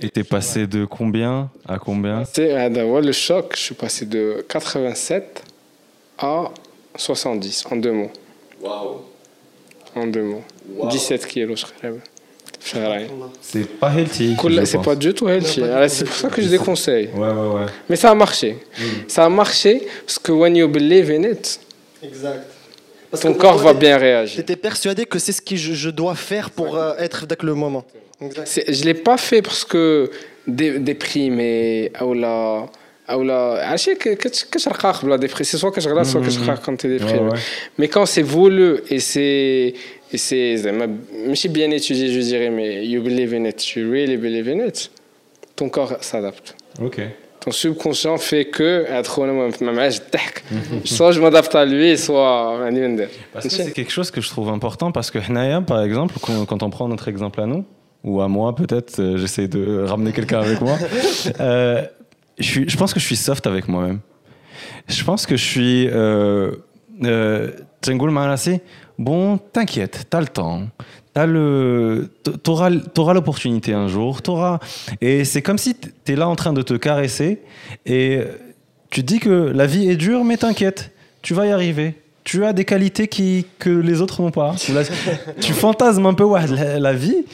Et 0.00 0.08
t'es 0.10 0.24
passé 0.24 0.66
de 0.66 0.84
combien 0.84 1.50
à 1.66 1.78
combien 1.78 2.24
C'est 2.24 2.52
euh, 2.52 2.68
d'avoir 2.68 3.00
le 3.00 3.12
choc, 3.12 3.54
je 3.56 3.60
suis 3.60 3.74
passé 3.74 4.06
de 4.06 4.44
87 4.48 5.42
à 6.18 6.50
70 6.96 7.64
en 7.70 7.76
deux 7.76 7.92
mois. 7.92 8.10
Waouh 8.60 9.00
En 9.96 10.06
deux 10.06 10.22
mois. 10.22 10.42
17 10.90 11.26
kilos, 11.26 11.60
je 11.60 11.66
crois. 11.66 11.90
في 12.63 12.69
شهرين. 12.69 13.09
C'est 13.53 13.67
pas 13.81 13.91
healthy. 13.97 14.35
Cool, 14.35 14.53
je 14.59 14.65
c'est 14.65 14.77
pense. 14.77 14.85
pas 14.85 14.95
du 14.95 15.13
tout 15.13 15.27
healthy. 15.29 15.59
Non, 15.61 15.67
pas 15.67 15.71
du 15.71 15.77
Alors, 15.77 15.89
tout 15.89 15.95
C'est 15.95 16.05
pour 16.05 16.13
healthy. 16.15 16.21
ça 16.21 16.29
que 16.35 16.41
je 16.41 16.49
déconseille. 16.57 17.09
Ouais, 17.15 17.27
ouais, 17.39 17.49
ouais. 17.55 17.65
Mais 17.89 17.95
ça 17.95 18.09
a 18.11 18.15
marché. 18.25 18.49
Ça 19.07 19.21
a 19.25 19.29
marché 19.29 19.73
parce 20.05 20.19
que 20.19 20.31
when 20.41 20.55
you 20.55 20.67
believe 20.67 21.09
in 21.17 21.23
it, 21.33 21.45
Exact. 22.09 22.45
Parce 23.11 23.23
ton 23.23 23.33
que 23.33 23.39
corps 23.43 23.59
toi, 23.61 23.73
va 23.73 23.73
bien 23.85 23.95
réagir. 23.97 24.35
J'étais 24.37 24.55
persuadé 24.69 25.01
que 25.11 25.17
c'est 25.23 25.31
ce 25.39 25.41
que 25.47 25.55
je, 25.63 25.73
je 25.83 25.89
dois 26.01 26.15
faire 26.29 26.47
pour 26.57 26.69
euh, 26.77 27.05
être 27.05 27.19
dans 27.31 27.43
le 27.49 27.55
moment. 27.63 27.83
Exact. 28.27 28.47
C'est- 28.53 28.67
Je 28.75 28.81
ne 28.81 28.85
l'ai 28.87 28.93
pas 29.09 29.17
fait 29.29 29.41
parce 29.47 29.63
que 29.71 29.83
dé- 30.59 30.77
déprimé 30.89 31.91
ou 32.07 32.13
là. 32.13 32.37
ou 33.19 33.23
là 33.23 33.39
عرفتي 33.69 33.95
ك- 33.95 34.17
كت- 34.17 34.47
كترقاق 34.51 35.05
بلا 35.05 35.15
ديبري 35.15 35.43
سي 35.43 35.57
سوا 35.57 35.69
كتغلط 35.69 36.05
سوا 36.05 36.21
كترقاق 36.21 36.59
quand 36.65 36.75
t'es 36.77 36.87
déprimé 36.99 37.19
Ouais, 37.19 37.33
ouais. 37.33 37.39
mais 37.79 37.87
quand 37.87 38.05
c'est 38.05 38.21
voulu 38.35 38.67
et 38.91 38.99
c'est 40.13 40.15
et 40.15 40.17
c'est 40.17 40.55
زعما 40.55 40.97
ماشي 41.27 41.49
bien 41.49 41.71
étudié 41.71 42.07
je 42.13 42.19
dirais 42.19 42.49
mais 42.49 42.85
you 42.85 43.01
believe 43.03 43.33
in 43.33 43.45
it 43.45 43.75
you 43.75 43.91
really 43.91 44.17
believe 44.17 44.47
in 44.47 44.67
it 44.67 44.89
ton 45.55 45.69
corps 45.69 45.97
s'adapte 46.01 46.55
Ok. 46.81 46.99
ton 47.41 47.51
subconscient 47.51 48.17
fait 48.17 48.45
que 48.45 48.85
ادخل 48.89 49.23
انا 49.23 49.51
ما 49.61 49.71
معاش 49.71 49.99
الضحك 49.99 50.43
soit 50.85 51.11
je 51.13 51.19
m'adapte 51.19 51.55
à 51.55 51.65
lui 51.65 51.97
soit 51.97 52.57
ما 52.59 52.65
عندي 52.65 52.81
ما 52.81 52.87
ندير 52.87 53.07
Parce 53.33 53.43
que 53.43 53.49
c'est 53.49 53.71
quelque 53.73 53.91
chose 53.91 54.11
que 54.11 54.21
je 54.21 54.29
trouve 54.29 54.49
important 54.49 54.91
parce 54.91 55.09
que 55.11 55.19
Hnaya, 55.19 55.61
par 55.61 55.81
exemple, 55.87 56.15
quand, 56.21 56.45
quand 56.49 56.61
on 56.63 56.69
prend 56.69 56.87
notre 56.93 57.07
exemple 57.13 57.39
à 57.41 57.45
nous, 57.45 57.63
ou 58.03 58.21
à 58.21 58.27
moi 58.37 58.55
peut-être, 58.55 58.93
euh, 58.99 59.17
j'essaie 59.17 59.47
de 59.57 59.63
ramener 59.91 60.11
quelqu'un 60.17 60.39
avec 60.47 60.59
moi, 60.67 60.77
euh, 61.39 61.81
je, 62.43 62.47
suis, 62.51 62.63
je 62.73 62.77
pense 62.79 62.91
que 62.93 62.99
je 63.03 63.07
suis 63.09 63.21
soft 63.27 63.45
avec 63.53 63.67
moi-même. 63.73 63.99
Je 64.87 65.03
pense 65.03 65.21
que 65.29 65.35
je 65.41 65.45
suis... 65.53 65.79
Euh, 65.87 66.51
euh, 67.03 67.51
Tsengoul 67.81 68.11
Marassi, 68.11 68.55
bon, 68.98 69.38
t'inquiète, 69.38 70.06
t'as 70.10 70.20
le 70.20 70.28
temps, 70.28 70.62
t'as 71.12 71.26
le, 71.26 72.10
t'auras, 72.42 72.70
t'auras 72.70 73.14
l'opportunité 73.14 73.72
un 73.72 73.88
jour, 73.88 74.22
t'auras, 74.22 74.58
et 75.00 75.24
c'est 75.24 75.42
comme 75.42 75.58
si 75.58 75.74
t'es 75.74 76.16
là 76.16 76.28
en 76.28 76.36
train 76.36 76.52
de 76.52 76.62
te 76.62 76.74
caresser 76.74 77.40
et 77.86 78.20
tu 78.90 79.02
te 79.02 79.06
dis 79.06 79.20
que 79.20 79.28
la 79.28 79.66
vie 79.66 79.88
est 79.88 79.96
dure, 79.96 80.24
mais 80.24 80.36
t'inquiète, 80.36 80.90
tu 81.22 81.34
vas 81.34 81.46
y 81.46 81.50
arriver. 81.50 81.94
Tu 82.22 82.44
as 82.44 82.54
des 82.54 82.64
qualités 82.64 83.06
qui, 83.06 83.44
que 83.58 83.68
les 83.68 84.00
autres 84.00 84.22
n'ont 84.22 84.30
pas. 84.30 84.54
tu, 85.40 85.52
fantasmes 85.52 86.06
un 86.06 86.14
peu 86.14 86.24
ouais, 86.24 86.46
la, 86.78 86.92
vie 86.94 87.26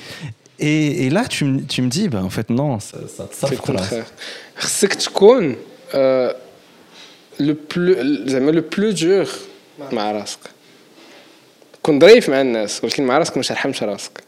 et, 0.59 1.07
et, 1.07 1.11
là, 1.11 1.27
tu, 1.27 1.45
me 1.45 1.87
dis, 1.87 2.09
bah, 2.09 2.23
en 2.25 2.31
fait, 2.31 2.51
non, 2.51 2.81
ça, 2.81 2.99
ça, 3.07 3.29
ça 3.31 3.47
C'est 3.47 3.55
le 3.55 3.61
contraire. 3.61 4.07
C'est 4.59 4.89
que 4.89 4.97
tu 4.97 5.11
connais 5.11 5.59
le 7.41 7.55
plus, 7.55 7.95
le 7.95 8.61
plus 8.61 8.95
dur, 8.95 9.29
كون 11.84 12.00
ظريف 12.00 12.30
مع 12.30 12.42
الناس 12.42 12.84
ولكن 12.84 13.04
مع 13.04 13.18
راسك 13.18 13.38
ما 13.38 13.44
ترحمش 13.44 13.84
راسك 13.84 14.24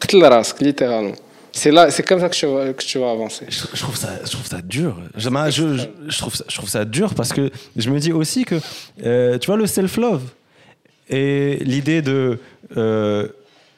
قتل 0.00 0.22
راسك 0.22 0.62
ليترالمون 0.62 1.14
C'est 1.52 1.72
là, 1.72 1.90
c'est 1.90 2.04
comme 2.04 2.20
ça 2.20 2.28
que 2.28 2.36
tu 2.36 2.46
vas, 2.46 2.72
que 2.72 2.84
tu 2.84 2.98
vas 2.98 3.10
avancer. 3.10 3.46
Je, 3.48 3.64
je 3.72 3.82
trouve 3.82 3.96
ça, 3.96 4.10
je 4.24 4.30
trouve 4.30 4.46
ça 4.46 4.60
dur. 4.62 5.00
Je, 5.16 5.28
je, 5.28 5.76
je, 5.76 5.86
je 6.08 6.18
trouve 6.18 6.34
ça, 6.34 6.44
je 6.46 6.56
trouve 6.56 6.68
ça 6.68 6.84
dur 6.84 7.14
parce 7.14 7.32
que 7.32 7.50
je 7.74 7.90
me 7.90 7.98
dis 7.98 8.12
aussi 8.12 8.44
que, 8.44 8.56
euh, 9.04 9.38
tu 9.38 9.46
vois, 9.46 9.56
le 9.56 9.66
self-love 9.66 10.22
et 11.08 11.58
l'idée 11.62 12.02
de 12.02 12.38
euh, 12.76 13.28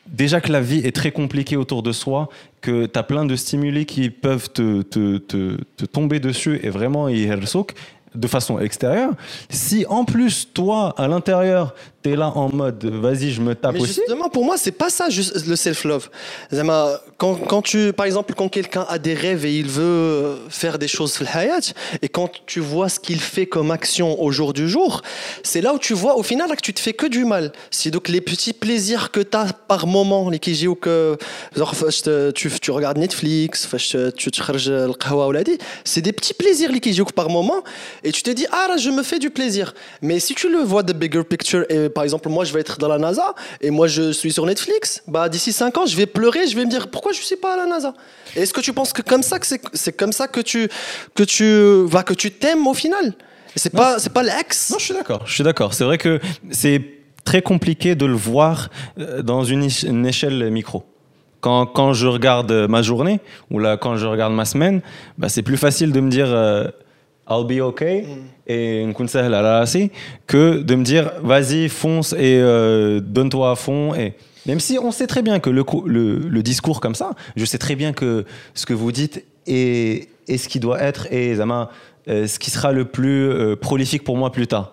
déjà 0.07 0.41
que 0.41 0.53
la 0.53 0.61
vie 0.61 0.81
est 0.85 0.95
très 0.95 1.13
compliquée 1.13 1.57
autour 1.57 1.83
de 1.83 1.93
soi, 1.93 2.29
que 2.61 2.87
tu 2.87 2.99
as 2.99 3.03
plein 3.03 3.25
de 3.25 3.37
stimuli 3.37 3.87
qui 3.87 4.11
peuvent 4.11 4.51
te, 4.51 4.83
te, 4.83 5.19
te, 5.19 5.57
te 5.77 5.85
tomber 5.85 6.21
dessus 6.21 6.61
et 6.63 6.71
vraiment 6.71 7.09
y 7.09 7.27
de 8.15 8.27
façon 8.27 8.59
extérieure. 8.59 9.13
Si 9.49 9.87
en 9.89 10.05
plus, 10.05 10.49
toi, 10.53 10.95
à 10.99 11.07
l'intérieur, 11.07 11.75
tu 12.06 12.12
es 12.12 12.16
là 12.16 12.32
en 12.36 12.54
mode 12.54 12.86
vas-y, 12.86 13.32
je 13.32 13.42
me 13.42 13.56
tape 13.56 13.74
Mais 13.74 13.82
aussi. 13.82 13.96
justement, 13.96 14.30
pour 14.30 14.46
moi, 14.46 14.58
c'est 14.58 14.72
pas 14.72 14.92
ça 14.92 15.10
juste 15.10 15.48
le 15.48 15.56
self-love. 15.56 16.10
Zama, 16.54 17.02
Quand, 17.18 17.36
quand 17.36 17.64
tu, 17.64 17.94
par 17.94 18.06
exemple, 18.06 18.34
quand 18.36 18.48
quelqu'un 18.48 18.86
a 18.88 19.00
des 19.00 19.16
rêves 19.16 19.46
et 19.46 19.58
il 19.58 19.68
veut 19.68 20.38
faire 20.50 20.78
des 20.78 20.88
choses 20.88 21.20
et 22.02 22.10
quand 22.10 22.30
tu 22.46 22.60
vois 22.60 22.90
ce 22.90 23.00
qu'il 23.00 23.20
fait 23.20 23.48
comme 23.48 23.72
action 23.72 24.22
au 24.22 24.32
jour 24.32 24.54
du 24.54 24.70
jour, 24.70 25.02
c'est 25.44 25.62
là 25.62 25.74
où 25.74 25.80
tu 25.80 25.94
vois 25.94 26.18
au 26.18 26.24
final 26.24 26.50
que 26.56 26.62
tu 26.62 26.74
te 26.74 26.80
fais 26.80 26.94
que 26.94 27.08
du 27.08 27.26
mal. 27.26 27.52
C'est 27.72 27.90
donc 27.90 28.08
les 28.10 28.22
petits 28.22 28.54
plaisirs 28.54 29.12
que 29.12 29.22
tu 29.22 29.36
as 29.38 29.54
par 29.68 29.88
moment, 29.88 30.30
les 30.30 30.40
kiji 30.40 30.68
ou 30.68 30.76
que 30.76 31.18
genre, 31.56 31.74
tu, 32.36 32.52
tu 32.62 32.72
regardes 32.72 32.98
Netflix, 32.98 33.68
tu 34.16 34.32
te 34.32 34.52
le 34.52 34.94
c'est 35.84 36.02
des 36.02 36.14
petits 36.14 36.34
plaisirs 36.34 36.72
les 36.72 36.80
kiji 36.80 37.02
par 37.16 37.30
moment, 37.30 37.64
et 38.04 38.12
tu 38.12 38.22
te 38.22 38.30
dis 38.30 38.46
ah 38.52 38.68
là 38.70 38.78
je 38.78 38.90
me 38.90 39.04
fais 39.04 39.20
du 39.20 39.30
plaisir. 39.30 39.74
Mais 40.02 40.20
si 40.20 40.36
tu 40.36 40.50
le 40.50 40.60
vois 40.60 40.84
de 40.84 40.94
bigger 40.94 41.24
picture, 41.24 41.66
et 41.70 41.90
par 41.96 42.04
exemple 42.04 42.30
moi 42.30 42.44
je 42.44 42.54
vais 42.54 42.60
être 42.60 42.78
dans 42.78 42.90
la 42.90 43.00
NASA 43.00 43.34
et 43.62 43.72
moi 43.72 43.88
je 43.88 44.12
suis 44.12 44.32
sur 44.32 44.46
Netflix, 44.46 45.02
bah 45.08 45.30
d'ici 45.30 45.52
5 45.52 45.76
ans 45.78 45.86
je 45.88 45.96
vais 45.96 46.06
pleurer, 46.06 46.46
je 46.46 46.56
vais 46.56 46.66
me 46.66 46.70
dire 46.70 46.90
pourquoi 46.90 47.14
je 47.14 47.22
suis 47.22 47.38
pas 47.38 47.54
à 47.56 47.58
la 47.58 47.66
NASA? 47.66 47.94
Est-ce 48.36 48.54
que 48.54 48.62
tu 48.62 48.74
penses 48.74 48.94
que 48.94 49.02
comme 49.02 49.24
ça 49.24 49.40
que 49.40 49.48
c'est 49.74 49.94
comme 49.94 50.12
ça 50.12 50.28
que 50.28 50.42
tu 50.42 50.70
que 51.16 51.24
tu 51.24 51.86
vas 51.86 52.04
que 52.04 52.14
tu 52.14 52.32
t'aimes 52.32 52.68
au 52.68 52.74
final? 52.74 53.14
C'est 53.56 53.72
pas 53.72 53.98
c'est 53.98 54.12
pas 54.12 54.24
l'ex? 54.24 54.70
Non, 54.72 54.78
je 54.78 54.84
suis 54.84 54.94
d'accord. 54.94 55.24
Je 55.26 55.34
suis 55.34 55.44
d'accord. 55.44 55.74
C'est 55.74 55.86
vrai 55.86 55.98
que 55.98 56.20
c'est 56.52 56.82
très 57.24 57.42
compliqué 57.42 57.96
de 57.96 58.06
le 58.06 58.14
voir 58.14 58.70
euh, 59.00 59.22
dans 59.22 59.46
une, 59.46 59.68
une 59.88 60.06
échelle 60.06 60.52
micro. 60.52 60.84
Quand, 61.40 61.66
quand, 61.66 61.94
je 61.94 62.08
regarde 62.08 62.52
ma 62.70 62.82
journée 62.82 63.20
ou 63.52 63.60
là 63.60 63.78
quand 63.78 63.96
je 63.98 64.06
regarde 64.06 64.34
ma 64.34 64.46
semaine, 64.46 64.82
bah, 65.18 65.30
c'est 65.30 65.44
plus 65.44 65.58
facile 65.58 65.92
de 65.92 66.00
me 66.02 66.10
dire 66.10 66.28
euh, 66.28 66.68
I'll 67.30 67.46
be 67.46 67.62
okay. 67.62 68.04
Mm. 68.04 68.08
Et 68.48 68.82
une 68.82 68.94
conseil 68.94 69.22
à 69.22 69.30
la 69.30 69.66
que 70.28 70.62
de 70.62 70.76
me 70.76 70.84
dire 70.84 71.12
vas-y 71.24 71.70
fonce 71.70 72.14
et 72.14 72.40
euh, 72.40 73.00
donne-toi 73.00 73.52
à 73.52 73.56
fond 73.56 73.96
et 73.96 74.14
même 74.46 74.60
si 74.60 74.78
on 74.78 74.92
sait 74.92 75.08
très 75.08 75.24
bien 75.24 75.40
que 75.40 75.50
le, 75.50 75.64
le, 75.88 76.18
le, 76.20 76.44
discours 76.44 76.80
comme 76.80 76.94
ça 76.94 77.16
je 77.36 77.44
sais 77.44 77.58
très 77.58 77.76
bien 77.76 77.92
que 77.92 78.24
ce 78.54 78.68
que 78.68 78.76
vous 78.76 78.92
dites 78.92 79.26
est, 79.48 80.10
est 80.28 80.38
ce 80.38 80.48
qui 80.48 80.60
doit 80.60 80.80
être 80.80 81.12
et 81.12 81.34
Zama 81.34 81.72
euh, 82.08 82.28
ce 82.28 82.38
qui 82.38 82.52
sera 82.52 82.72
le 82.72 82.86
plus 82.86 83.30
euh, 83.30 83.56
prolifique 83.56 84.04
pour 84.04 84.16
moi 84.16 84.32
plus 84.32 84.46
tard. 84.46 84.72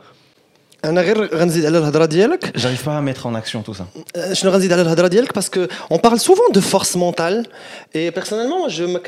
J'arrive 2.57 2.83
pas 2.83 2.97
à 2.97 3.01
mettre 3.01 3.27
en 3.27 3.35
action 3.35 3.63
tout 3.63 3.75
ça. 3.75 3.87
Je 4.17 4.45
ne 4.45 4.51
parce 5.33 5.49
que 5.49 5.69
on 5.91 5.99
parle 5.99 6.19
souvent 6.19 6.49
de 6.53 6.61
force 6.61 6.97
mentale 6.97 7.47
et 7.95 8.11
personnellement 8.11 8.69
je 8.69 8.85
me 8.85 8.99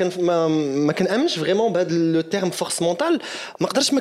vraiment 1.37 1.69
le 1.89 2.21
terme 2.21 2.51
force 2.51 2.79
mentale, 2.79 3.19
je 3.81 3.93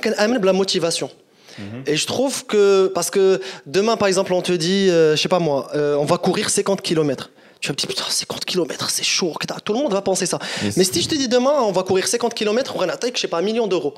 la 0.46 0.52
motivation. 0.52 1.10
Mhm. 1.58 1.82
Et 1.86 1.96
je 1.96 2.06
trouve 2.06 2.46
que, 2.46 2.90
parce 2.94 3.10
que 3.10 3.40
demain, 3.66 3.96
par 3.96 4.08
exemple, 4.08 4.32
on 4.32 4.42
te 4.42 4.52
dit, 4.52 4.88
euh, 4.90 5.16
je 5.16 5.22
sais 5.22 5.28
pas 5.28 5.38
moi, 5.38 5.70
euh, 5.74 5.96
on 5.96 6.04
va 6.04 6.18
courir 6.18 6.50
50 6.50 6.82
km. 6.82 7.30
Tu 7.60 7.68
vas 7.68 7.72
me 7.72 7.76
dire, 7.76 7.88
putain, 7.88 8.04
50 8.08 8.44
km, 8.44 8.90
c'est 8.90 9.04
chaud. 9.04 9.32
Tout 9.64 9.72
le 9.72 9.78
monde 9.78 9.92
va 9.92 10.02
penser 10.02 10.26
ça. 10.26 10.38
Mais 10.76 10.84
si 10.84 11.00
je 11.00 11.08
te 11.08 11.14
dis 11.14 11.28
demain, 11.28 11.54
on 11.62 11.72
va 11.72 11.82
courir 11.82 12.06
50 12.06 12.34
km, 12.34 12.74
on 12.76 12.78
va 12.78 12.92
attaquer, 12.92 13.14
je 13.16 13.20
sais 13.22 13.28
pas, 13.28 13.38
un 13.38 13.42
million 13.42 13.66
d'euros. 13.66 13.94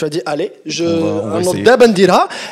Tu 0.00 0.06
as 0.06 0.08
dit, 0.08 0.22
allez, 0.24 0.50
je. 0.64 0.82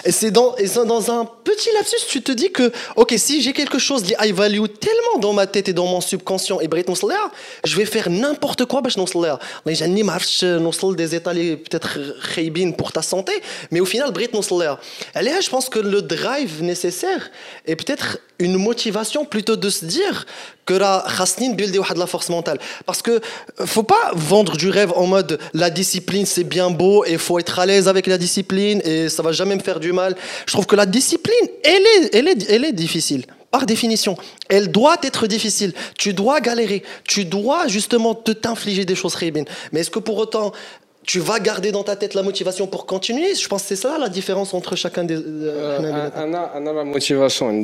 Et 0.05 0.12
c'est 0.12 0.30
dans, 0.30 0.55
et 0.57 0.66
dans 0.66 1.11
un 1.11 1.24
petit 1.24 1.70
lapsus, 1.72 1.96
tu 2.07 2.20
te 2.20 2.30
dis 2.30 2.53
que, 2.53 2.70
ok, 2.96 3.14
si 3.16 3.40
j'ai 3.40 3.55
quelque 3.55 3.78
chose 3.78 4.03
qui 4.03 4.14
high 4.20 4.34
value 4.34 4.66
tellement 4.78 5.18
dans 5.18 5.32
ma 5.32 5.46
tête 5.46 5.66
et 5.70 5.72
dans 5.72 5.86
mon 5.86 6.03
subconscient, 6.03 6.61
et 6.61 6.68
je 7.64 7.74
vais 7.74 7.86
faire 7.86 8.11
n'importe 8.11 8.66
quoi 8.66 8.82
pour 8.82 8.90
que 8.90 8.92
je 8.92 8.99
n'ai 8.99 9.07
des 10.94 11.14
états 11.14 11.32
peut-être 11.32 11.99
pour 12.74 12.92
ta 12.92 13.01
santé, 13.01 13.32
mais 13.70 13.80
au 13.80 13.86
final, 13.86 14.12
Allez, 15.14 15.32
je 15.40 15.49
pense 15.49 15.70
que 15.70 15.78
le 15.78 16.03
drive 16.03 16.62
nécessaire 16.62 17.30
est 17.64 17.76
peut-être 17.76 18.18
une 18.38 18.59
motivation 18.59 19.24
plutôt 19.24 19.57
de 19.57 19.70
se 19.70 19.86
dire 19.86 20.26
que 20.68 20.74
la 20.74 21.02
khasnin 21.16 21.52
builder 21.54 21.80
de 21.94 21.98
la 21.98 22.06
force 22.06 22.28
mentale 22.28 22.58
parce 22.84 23.00
que 23.00 23.12
euh, 23.12 23.66
faut 23.74 23.88
pas 23.96 24.04
vendre 24.14 24.54
du 24.62 24.68
rêve 24.68 24.92
en 25.02 25.06
mode 25.06 25.38
la 25.54 25.70
discipline 25.70 26.26
c'est 26.26 26.44
bien 26.44 26.68
beau 26.68 26.96
et 27.06 27.16
faut 27.16 27.38
être 27.38 27.58
à 27.58 27.64
l'aise 27.64 27.88
avec 27.88 28.06
la 28.06 28.18
discipline 28.18 28.82
et 28.84 29.08
ça 29.08 29.22
va 29.22 29.32
jamais 29.32 29.56
me 29.56 29.64
faire 29.68 29.80
du 29.80 29.92
mal 29.92 30.14
je 30.46 30.52
trouve 30.52 30.66
que 30.66 30.76
la 30.76 30.84
discipline 30.84 31.46
elle 31.64 31.86
est 31.94 32.14
elle 32.16 32.28
est 32.28 32.50
elle 32.50 32.64
est 32.66 32.76
difficile 32.86 33.24
par 33.50 33.64
définition, 33.64 34.14
elle 34.50 34.70
doit 34.70 34.98
être 35.02 35.26
difficile. 35.26 35.72
Tu 35.96 36.12
dois 36.12 36.38
galérer. 36.40 36.82
Tu 37.04 37.24
dois 37.24 37.66
justement 37.66 38.14
te 38.14 38.32
t'infliger 38.32 38.84
des 38.84 38.94
choses 38.94 39.14
rébines. 39.14 39.46
Mais 39.72 39.80
est-ce 39.80 39.90
que 39.90 39.98
pour 39.98 40.18
autant 40.18 40.52
tu 41.02 41.18
vas 41.18 41.40
garder 41.40 41.72
dans 41.72 41.82
ta 41.82 41.96
tête 41.96 42.12
la 42.12 42.22
motivation 42.22 42.66
pour 42.66 42.84
continuer? 42.84 43.34
Je 43.34 43.48
pense 43.48 43.62
que 43.62 43.68
c'est 43.68 43.76
ça 43.76 43.96
la 43.96 44.10
différence 44.10 44.52
entre 44.52 44.76
chacun 44.76 45.04
des. 45.04 45.14
Euh, 45.14 45.78
euh, 46.14 46.72
la 46.74 46.84
motivation, 46.84 47.46
on 47.46 47.62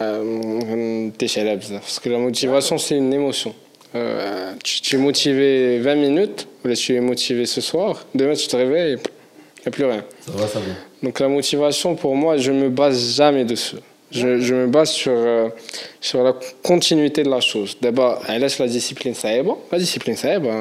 euh, 0.00 1.10
parce 1.18 2.00
que 2.00 2.08
la 2.08 2.18
motivation, 2.18 2.78
c'est 2.78 2.96
une 2.96 3.12
émotion. 3.12 3.54
Euh, 3.94 4.52
tu, 4.64 4.96
es 4.96 4.98
motivé 4.98 5.78
20 5.78 5.94
minutes, 5.94 6.48
ou 6.64 6.72
tu 6.72 6.96
es 6.96 7.00
motivé 7.00 7.46
ce 7.46 7.60
soir, 7.60 8.04
demain 8.14 8.34
tu 8.34 8.48
te 8.48 8.56
réveilles, 8.56 8.92
il 8.94 9.62
n'y 9.62 9.68
a 9.68 9.70
plus 9.70 9.84
rien. 9.84 10.04
Ça 10.20 10.32
va, 10.32 10.48
ça 10.48 10.58
va. 10.58 10.66
Donc 11.02 11.20
la 11.20 11.28
motivation, 11.28 11.94
pour 11.94 12.16
moi, 12.16 12.36
je 12.36 12.50
ne 12.50 12.64
me 12.64 12.70
base 12.70 13.16
jamais 13.16 13.44
dessus. 13.44 13.76
Je, 14.10 14.40
je 14.40 14.54
me 14.54 14.66
base 14.66 14.90
sur, 14.90 15.12
euh, 15.12 15.48
sur 16.00 16.22
la 16.22 16.34
continuité 16.62 17.22
de 17.22 17.30
la 17.30 17.40
chose. 17.40 17.76
D'abord, 17.80 18.22
laisse 18.28 18.58
la 18.58 18.66
discipline, 18.66 19.14
ça 19.14 19.32
est 19.32 19.42
bon. 19.42 19.58
La 19.72 19.78
discipline, 19.78 20.16
ça 20.16 20.34
est 20.34 20.40
bon. 20.40 20.52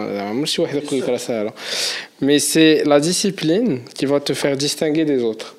Mais 2.22 2.40
c'est 2.40 2.84
la 2.86 3.00
discipline 3.00 3.82
qui 3.94 4.06
va 4.06 4.20
te 4.20 4.34
faire 4.34 4.58
distinguer 4.58 5.06
des 5.06 5.22
autres. 5.24 5.56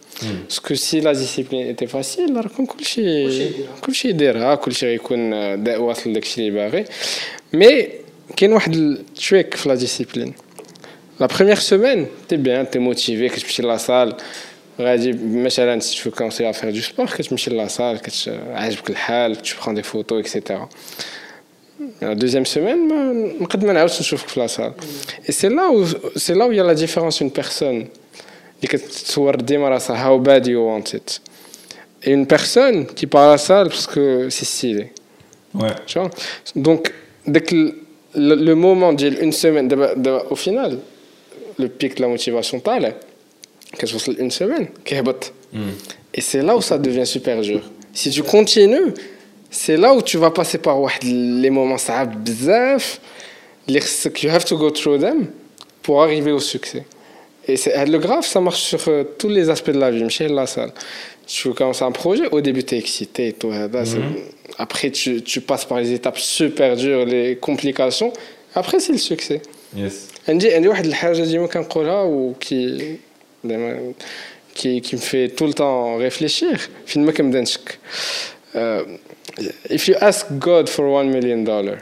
Parce 0.48 0.60
que 0.60 0.76
si 0.76 1.00
la 1.02 1.14
discipline 1.14 1.66
était 1.74 1.88
facile, 1.88 2.38
alors 2.38 2.68
كل 2.68 2.86
شيء 2.86 3.52
كل 3.82 3.96
شيء 3.96 4.12
يديرها 4.12 4.56
كل 4.56 4.74
شيء 4.74 4.90
يكون 4.90 5.34
واصل 5.78 6.10
لداكشي 6.10 6.42
اللي 6.42 6.52
باغي 6.52 6.86
مي 7.54 7.88
كاين 8.38 8.54
واحد 8.54 8.76
التريك 8.76 9.56
في 9.56 9.70
لا 9.70 9.76
ديسيبلين 9.76 10.34
لا 11.20 11.26
بروميير 11.26 11.56
سيمين 11.56 12.08
تي 12.30 12.38
بيان 12.38 12.70
تي 12.70 12.80
موتيفي 12.80 13.30
كتمشي 13.30 13.62
لا 13.62 13.78
سال 13.78 14.16
غادي 14.80 15.14
مثلا 15.24 15.80
سي 15.80 16.04
تو 16.04 16.12
كونسي 16.12 16.50
ا 16.50 16.52
فير 16.52 16.72
دو 16.72 16.82
سبور 16.82 17.06
كتمشي 17.06 17.50
لا 17.50 17.68
سال 17.68 18.00
عاجبك 18.52 18.90
الحال 18.90 19.38
tu 19.38 19.56
prends 19.56 19.74
des 19.74 19.84
photos 19.84 20.20
etc 20.20 20.54
la 22.02 22.16
deuxième 22.16 22.46
semaine 22.46 22.92
نقد 23.42 23.66
ما 23.66 23.74
نعاودش 23.74 24.00
نشوفك 24.00 24.28
في 24.28 24.40
لا 24.40 24.48
سال 24.48 24.74
et 25.28 25.32
c'est 25.32 25.50
là 25.50 25.70
où 25.72 25.86
c'est 26.20 26.36
là 26.36 26.48
où 26.48 26.52
il 26.52 26.58
y 26.58 26.60
a 26.60 26.64
la 26.64 26.76
différence 26.76 27.22
une 27.22 27.32
personne 27.32 27.86
اللي 28.64 28.68
كتصور 28.68 29.36
ديما 29.36 29.70
راسها 29.70 29.98
how 30.10 30.24
bad 30.24 30.46
you 30.46 30.60
want 30.70 30.94
it 30.98 31.22
et 32.04 32.12
une 32.12 32.26
personne 32.28 32.86
qui 32.98 33.08
parle 33.08 33.34
à 33.34 33.38
ça 33.38 33.64
parce 33.66 33.88
que 33.88 34.30
c'est 34.30 34.46
stylé 34.46 34.86
ouais 35.56 35.76
tu 35.88 36.00
vois 36.00 36.10
donc 36.56 36.94
dès 37.28 37.42
que 37.42 37.56
le, 38.16 38.36
le 38.36 38.56
moment 38.56 38.94
ديال 38.94 39.18
une 39.24 39.32
semaine 39.34 39.68
دابا 39.68 39.94
دابا 39.94 40.24
au 40.30 40.36
final 40.36 40.78
le 41.60 41.68
pic 41.68 41.96
de 41.98 42.02
la 42.02 42.08
motivation 42.08 42.58
طالع 42.60 42.94
كتوصل 43.78 44.16
une 44.18 44.32
semaine 44.32 44.66
كيهبط 44.86 45.32
et 46.18 46.22
c'est 46.22 46.42
là 46.42 46.56
où 46.58 46.62
ça 46.62 46.78
devient 46.78 47.06
super 47.06 47.42
dur 47.42 47.62
si 47.94 48.10
tu 48.12 48.24
continues 48.24 48.94
c'est 49.52 49.78
là 49.78 49.94
où 49.94 50.02
tu 50.02 50.18
vas 50.18 50.32
passer 50.32 50.58
par 50.58 50.78
واحد 50.80 51.04
les 51.44 51.50
moments 51.50 51.78
صعاب 51.78 52.24
بزاف 52.24 53.00
اللي 53.70 53.80
خصك 53.80 54.18
you 54.26 54.30
have 54.30 54.44
to 54.46 54.56
go 54.58 54.70
through 54.72 55.00
them 55.02 55.26
pour 55.84 56.02
arriver 56.04 56.32
au 56.32 56.40
succès 56.40 56.84
et 57.48 57.56
le 57.86 57.98
graphe, 57.98 58.28
ça 58.28 58.40
marche 58.42 58.62
sur 58.62 58.88
euh, 58.88 59.04
tous 59.18 59.30
les 59.30 59.50
aspects 59.50 59.72
de 59.72 59.80
la 59.80 59.90
vie. 59.90 60.04
Michel 60.04 60.34
la 60.34 60.46
salle. 60.46 60.72
Tu 61.26 61.50
commences 61.54 61.82
un 61.82 61.92
projet, 61.92 62.28
au 62.32 62.42
début, 62.42 62.64
tu 62.64 62.76
es 62.76 62.78
excité. 62.78 63.34
Tout, 63.34 63.50
mm 63.50 63.68
-hmm. 63.68 64.02
Après, 64.58 64.90
tu, 64.92 65.22
tu, 65.32 65.42
passes 65.42 65.66
par 65.66 65.80
les 65.84 65.92
étapes 65.98 66.20
super 66.40 66.76
dures, 66.76 67.06
les 67.16 67.38
complications. 67.48 68.12
Après, 68.62 68.80
c'est 68.84 68.96
le 69.00 69.04
succès. 69.12 69.42
Yes. 69.76 69.96
عندي 70.30 70.54
عندي 70.54 70.68
واحد 70.68 70.86
الحاجه 70.86 71.24
ديما 71.24 71.48
كنقولها 71.48 72.02
وكي 72.02 72.98
qui, 74.56 74.82
qui 74.82 74.96
me 74.96 75.02
fait 75.02 75.30
tout 75.30 75.46
le 75.46 75.54
temps 75.54 75.98
réfléchir 75.98 76.60
فين 76.86 77.06
ما 77.06 77.12
كنبدا 77.12 77.42
نشك 77.42 77.80
if 79.70 79.88
you 79.88 79.96
ask 80.02 80.26
God 80.40 80.70
for 80.70 80.86
one 81.00 81.10
million 81.10 81.44
dollars 81.44 81.82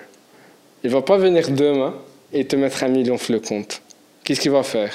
il 0.83 0.89
va 0.89 1.01
pas 1.01 1.17
venir 1.17 1.49
demain 1.49 1.93
et 2.33 2.43
te 2.45 2.55
mettre 2.55 2.83
un 2.83 2.89
million 2.89 3.17
sur 3.17 3.33
le 3.33 3.39
compte 3.39 3.81
qu'est-ce 4.23 4.41
qu'il 4.41 4.51
va 4.51 4.63
faire 4.63 4.93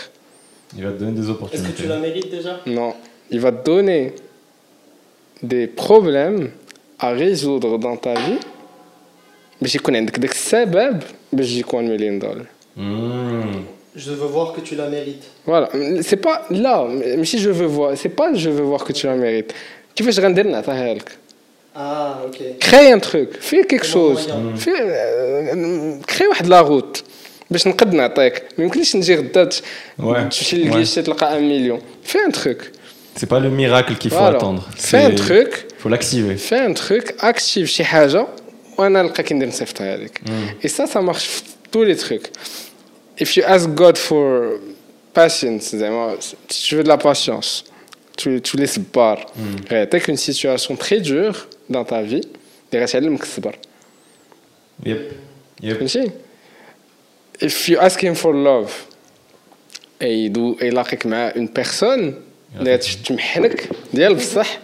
Il 0.76 0.84
va 0.84 0.91
te 0.91 0.97
donner 0.97 1.11
des 1.13 1.30
opportunités. 1.30 1.70
Est-ce 1.70 1.78
que 1.78 1.82
tu 1.84 1.88
la 1.88 1.97
mérites 1.97 2.30
déjà? 2.30 2.59
Non. 2.65 2.93
Il 3.30 3.39
va 3.39 3.51
te 3.51 3.65
donner 3.65 4.13
des 5.41 5.68
problèmes 5.68 6.51
à 6.99 7.11
résoudre 7.11 7.78
dans 7.78 7.95
ta 7.95 8.13
vie. 8.13 8.39
Mais 9.61 9.68
j'y 9.68 9.78
connais 9.78 10.01
des 10.03 10.28
sabab, 10.28 11.03
mais 11.34 11.43
j'y 11.43 11.63
connais 11.63 11.97
les 11.97 12.11
hmm. 12.11 13.65
Je 13.95 14.11
veux 14.11 14.28
voir 14.28 14.53
que 14.53 14.61
tu 14.61 14.76
la 14.76 14.88
mérites. 14.88 15.24
Voilà, 15.45 15.70
c'est 16.03 16.18
pas 16.18 16.45
là, 16.51 16.86
mais 16.88 17.26
si 17.26 17.39
je 17.39 17.49
veux 17.49 17.65
voir, 17.65 17.97
c'est 17.97 18.09
pas 18.09 18.32
je 18.34 18.49
veux 18.51 18.61
voir 18.61 18.84
que 18.84 18.93
tu 18.93 19.07
la 19.07 19.15
mérites. 19.15 19.53
Tu 19.95 20.03
veux 20.03 20.09
que 20.09 20.15
je 20.15 20.22
rende 20.22 20.38
la 20.38 20.61
Ah, 21.74 22.22
ok. 22.28 22.59
Crée 22.59 22.91
un 22.91 22.99
truc, 22.99 23.38
fais 23.39 23.63
quelque 23.63 23.86
chose, 23.86 24.28
euh, 24.68 25.97
crée 26.05 26.26
de 26.43 26.49
la 26.49 26.61
route. 26.61 27.03
باش 27.51 27.66
نقد 27.68 27.95
نعطيك 27.95 28.43
ما 28.59 28.64
يمكنليش 28.64 28.97
نجي 28.97 29.14
غدا 29.16 29.45
ت- 29.45 29.62
Ouais. 30.01 30.16
تمشي 30.18 30.57
للجيش 30.57 30.95
تلقى 30.95 31.26
1 31.37 31.43
مليون 31.43 31.80
fais 32.07 32.18
un 32.28 32.33
truc 32.33 32.59
C'est 33.20 33.26
pas 33.28 33.41
le 33.47 33.51
miracle 33.51 33.95
qu'il 34.01 34.11
faut 34.11 34.16
Voilà. 34.24 34.39
attendre. 34.39 34.62
fais 34.76 35.05
un 35.05 35.11
C'est- 35.11 35.24
truc 35.26 35.51
faut 35.83 35.89
l'activer. 35.95 36.37
fais 36.51 36.61
un 36.70 36.74
truc 36.74 37.14
active 37.24 37.64
شي 37.64 37.85
حاجه 37.85 38.26
وانا 38.78 39.03
نلقاك 39.03 39.33
ندير 39.33 39.49
نصيفطها 39.49 39.97
لك 39.97 40.20
et 40.64 40.68
ça 40.68 40.87
ça 40.87 41.01
marche 41.12 41.26
في 41.26 41.43
tous 41.72 41.85
les 41.85 41.97
trucs 42.05 42.26
if 43.24 43.37
you 43.37 43.43
ask 43.45 43.66
God 43.74 43.97
for 43.99 44.45
patience 45.18 45.74
زعما 45.76 46.16
si 46.51 46.68
tu 46.68 46.76
veux 46.76 46.83
de 46.85 46.89
la 46.89 46.99
patience 46.99 47.64
tu, 48.16 48.41
tu 48.41 48.57
laisses 48.57 48.78
bar 48.97 49.18
غيعطيك 49.70 50.11
une 50.11 50.16
situation 50.16 50.76
très 50.76 51.01
dure 51.01 51.37
dans 51.70 51.85
ta 51.85 52.03
vie 52.11 52.26
اللي 52.74 52.85
غتعلمك 52.85 53.22
الصبر 53.22 53.57
Yep. 54.87 54.89
Yep. 55.62 55.66
فهمتي 55.72 56.11
if 57.45 57.68
you 57.68 57.78
ask 57.78 57.99
him 58.01 58.14
for 58.14 58.33
love 58.33 58.70
et 60.01 60.05
يدو 60.05 60.57
يلاقيك 60.62 61.07
مع 61.07 61.30
une 61.33 61.49
personne 61.62 62.12
اللي 62.59 62.74
غتمشي 62.74 62.99
تمحنك 63.07 63.68
ديال 63.95 64.14
بصح 64.14 64.59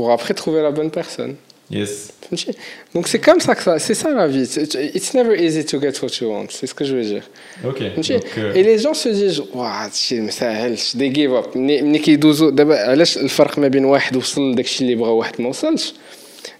pour 0.00 0.10
après 0.20 0.34
trouver 0.34 0.62
la 0.62 0.70
bonne 0.78 0.90
personne 1.00 1.34
Yes. 1.72 2.12
فهمتي 2.30 2.52
donc 2.96 3.06
c'est 3.08 3.18
comme 3.28 3.40
ça 3.40 3.54
que 3.56 3.62
ça 3.62 3.78
c'est 3.86 3.94
ça 4.02 4.10
la 4.20 4.26
vie 4.28 4.46
C'est- 4.46 4.96
it's 4.98 5.12
never 5.18 5.34
easy 5.46 5.62
to 5.70 5.76
get 5.84 5.94
what 6.02 6.12
you 6.20 6.26
want 6.34 6.48
c'est 6.56 6.66
ce 6.70 6.74
que 6.78 6.84
je 6.84 6.94
veux 6.96 7.04
dire 7.14 7.24
Ok. 7.64 7.78
فهمتي 7.78 8.18
Donc, 8.18 8.24
euh, 8.38 8.54
et 8.58 8.62
les 8.62 8.78
gens 8.78 8.94
se 8.94 9.08
disent 9.08 9.40
واه 9.56 9.84
هادشي 9.84 10.20
ما 10.20 10.30
ساهلش 10.30 10.96
they 10.96 11.12
give 11.16 11.44
up 11.44 11.56
ملي 11.56 11.82
ملي 11.82 11.98
كيدوزو 11.98 12.50
دابا 12.50 12.78
علاش 12.90 13.18
الفرق 13.18 13.58
ما 13.58 13.68
بين 13.68 13.84
واحد 13.84 14.16
وصل 14.16 14.50
لداكشي 14.52 14.84
اللي 14.84 14.94
بغا 14.94 15.08
واحد 15.10 15.40
ما 15.40 15.48
وصلش 15.48 15.94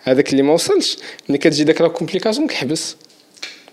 هذاك 0.03 0.31
اللي 0.33 0.43
ما 0.43 0.53
وصلش 0.53 0.97
ملي 1.29 1.39
كتجي 1.39 1.65
داك 1.65 1.81
لا 1.81 1.89
كومبليكاسيون 1.89 2.47
كيحبس 2.47 2.97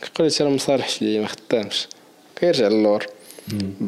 كيقول 0.01 0.27
لك 0.27 0.41
انا 0.41 0.49
ما 0.49 0.57
صالحش 0.57 1.01
ليا 1.01 1.21
ما 1.21 1.27
خدامش 1.27 1.87
كيرجع 2.35 2.67
للور 2.67 3.05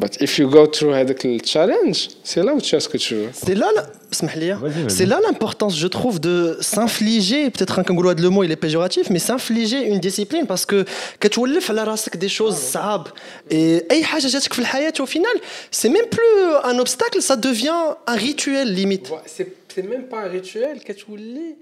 but 0.02 0.12
if 0.20 0.30
you 0.38 0.46
go 0.54 0.66
through 0.78 0.84
هذاك 0.94 1.26
التشالنج 1.26 2.08
سي 2.24 2.40
لا 2.40 2.58
où 2.58 2.60
tu 2.60 2.76
as 2.76 2.80
ce 2.80 2.88
que 2.88 2.98
tu 2.98 3.14
veux 3.14 3.30
C'est 3.32 3.54
là, 3.54 3.66
la- 3.76 3.86
اسمح 4.12 4.36
لي. 4.36 4.54
Vas-y, 4.54 4.82
vas-y. 4.82 4.90
c'est 4.90 5.06
là 5.06 5.18
l'importance, 5.26 5.74
je 5.78 5.86
trouve, 5.86 6.20
de 6.20 6.58
s'infliger, 6.60 7.50
peut-être 7.50 7.78
un 7.78 7.82
kangourou 7.82 8.12
le 8.26 8.28
mot 8.30 8.44
il 8.44 8.50
est 8.52 8.62
péjoratif, 8.66 9.04
mais 9.10 9.18
s'infliger 9.18 9.80
une 9.92 9.98
discipline 10.00 10.46
parce 10.46 10.66
que 10.66 10.84
كتولف 11.20 11.70
على 11.70 11.84
راسك 11.84 12.16
des 12.16 12.28
choses 12.28 12.54
صعاب 12.54 13.06
et 13.50 13.54
اي 13.90 14.04
حاجه 14.04 14.26
جاتك 14.26 14.52
في 14.52 14.58
الحياه 14.58 14.92
au 15.00 15.06
final 15.06 15.36
c'est 15.72 15.88
même 15.88 16.08
plus 16.16 16.66
un 16.70 16.78
obstacle 16.78 17.20
ça 17.22 17.36
devient 17.36 17.84
un 18.06 18.16
rituel 18.16 18.74
limite 18.74 19.06
c'est 19.36 19.48
c'est 19.74 19.82
même 19.92 20.04
pas 20.12 20.20
un 20.26 20.28
rituel 20.40 20.78
كتولي 20.84 21.54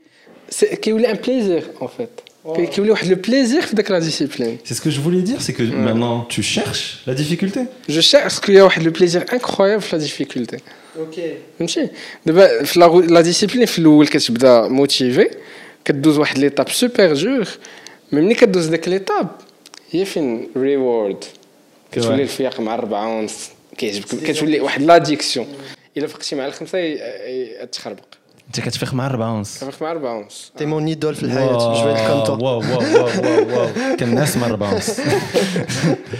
c'est 0.50 0.74
كيولي 0.74 1.06
un 1.12 1.16
plaisir 1.16 1.62
en 1.80 1.88
fait 1.88 2.27
كيولي 2.72 2.90
واحد 2.90 3.06
le 3.14 3.26
plaisir 3.26 3.60
في 3.66 3.76
داك 3.76 3.88
la 3.92 4.04
discipline 4.04 4.56
C'est 4.68 4.74
ce 4.74 4.80
que 4.80 4.90
je 4.90 5.00
voulais 5.00 5.22
dire, 5.22 5.40
c'est 5.42 5.52
que 5.58 5.62
maintenant 5.62 6.24
tu 6.34 6.42
cherches 6.42 7.02
la 7.06 7.14
difficulté. 7.14 7.60
je 7.88 8.00
cherche 8.00 8.40
qu'il 8.40 8.54
y 8.54 8.58
a 8.58 8.64
واحد 8.64 8.88
le 8.88 8.92
plaisir 8.92 9.20
incroyable 9.34 9.80
في 9.82 9.96
la 9.98 10.00
difficulté 10.08 10.56
ok 10.98 11.20
فهمتي 11.58 11.88
دابا 12.26 12.64
في 12.64 12.80
لا 12.80 12.86
لا 12.86 13.20
ديسيبلين 13.20 13.66
في 13.66 13.78
الاول 13.78 14.06
كتبدا 14.08 14.68
موتيفي 14.68 15.30
كدوز 15.84 16.18
واحد 16.18 16.38
ليتاب 16.38 16.68
سوبر 16.68 17.14
جور 17.14 17.48
مي 18.12 18.20
ملي 18.20 18.34
كدوز 18.34 18.66
داك 18.66 18.88
ليتاب 18.88 19.28
هي 19.90 20.04
فين 20.04 20.48
ريورد 20.56 21.24
كتولي 21.92 22.22
الفياق 22.22 22.60
مع 22.60 22.74
الربعه 22.74 23.18
ونص 23.18 23.34
كيعجبك 23.78 24.06
كتولي 24.26 24.60
واحد 24.60 24.82
لاديكسيون 24.82 25.46
الا 25.96 26.06
فقتي 26.06 26.36
مع 26.36 26.46
الخمسه 26.46 26.78
ي- 26.78 26.92
ي- 27.62 27.66
تخربق 27.66 28.04
انت 28.48 28.60
كتفيق 28.60 28.94
مع 28.94 29.06
4 29.06 29.32
ونص 29.32 29.58
تفيق 29.58 29.82
مع 29.82 29.92
الربعه 29.92 30.18
ونص 30.18 30.52
t'es 30.58 30.62
mon 30.62 30.94
idole 30.96 31.14
في 31.14 31.22
الحياه 31.22 31.74
je 31.74 31.84
vais 31.84 31.98
être 31.98 32.08
comme 32.08 32.26
toi 32.26 32.42
واو 32.42 32.60
واو 32.60 32.60
واو 32.60 33.06
واو 33.24 33.58
واو 33.58 33.96
كان 33.96 34.08
الناس 34.08 34.36
مع 34.36 34.46
4 34.46 34.74
ونص 34.74 34.90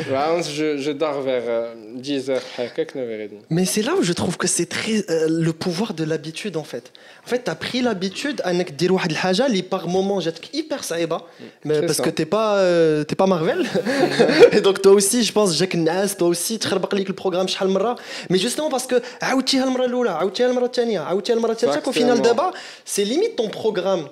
الربعه 0.01 0.32
ونص 0.34 0.49
جو 0.49 0.76
جو 0.76 0.92
دار 0.92 1.22
فيغ 1.22 1.64
10 2.03 2.34
بحال 2.34 2.66
هكاك 2.66 2.90
9 2.90 3.28
h 3.28 3.55
Mais 3.57 3.64
c'est 3.64 3.82
là 3.82 3.92
où 3.99 4.03
je 4.03 4.12
trouve 4.12 4.36
que 4.36 4.47
c'est 4.47 4.66
très 4.66 4.97
euh, 5.11 5.26
le 5.28 5.53
pouvoir 5.53 5.95
de 5.95 6.05
l'habitude 6.05 6.57
en 6.57 6.64
fait. 6.72 6.86
En 7.26 7.28
fait, 7.30 7.45
tu 7.45 7.51
as 7.51 7.55
pris 7.55 7.80
l'habitude 7.82 8.38
à 8.45 8.53
dire 8.53 8.90
واحد 8.90 9.11
الحاجه 9.11 9.47
اللي 9.47 9.64
par 9.74 9.86
moment 9.88 10.18
جاتك 10.18 10.45
hyper 10.55 10.82
صعيبه 10.82 11.18
mais 11.64 11.74
C'est 11.74 11.86
parce 11.86 11.99
ça. 11.99 12.05
que 12.05 12.11
t'es 12.11 12.26
pas 12.26 12.57
euh, 12.57 13.05
t'es 13.05 13.14
pas 13.14 13.26
Marvel. 13.26 13.61
Et 14.57 14.61
donc 14.61 14.82
toi 14.82 14.92
aussi 14.92 15.22
je 15.24 15.32
pense 15.32 15.51
جاك 15.59 15.74
الناس 15.74 16.16
toi 16.16 16.28
aussi 16.34 16.59
تخربق 16.59 16.95
ليك 16.95 17.09
البروغرام 17.09 17.47
شحال 17.47 17.68
من 17.68 17.74
مره 17.74 17.97
mais 18.32 18.36
justement 18.36 18.70
parce 18.70 18.86
que 18.86 19.03
عاودتيها 19.22 19.64
المره 19.64 19.84
الاولى 19.84 20.11
عاودتيها 20.11 20.47
المره 20.47 20.64
الثانيه 20.64 21.01
عاودتيها 21.01 21.36
المره 21.36 21.51
الثالثه 21.53 21.80
au 21.80 22.17
le 22.20 22.51
c'est 22.86 23.03
limite 23.03 23.36
ton 23.36 23.49
programme. 23.49 24.07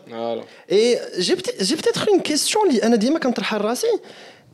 Et 0.69 0.97
j'ai 1.17 1.35
peut-être 1.35 2.07
une 2.13 2.21
question, 2.21 2.61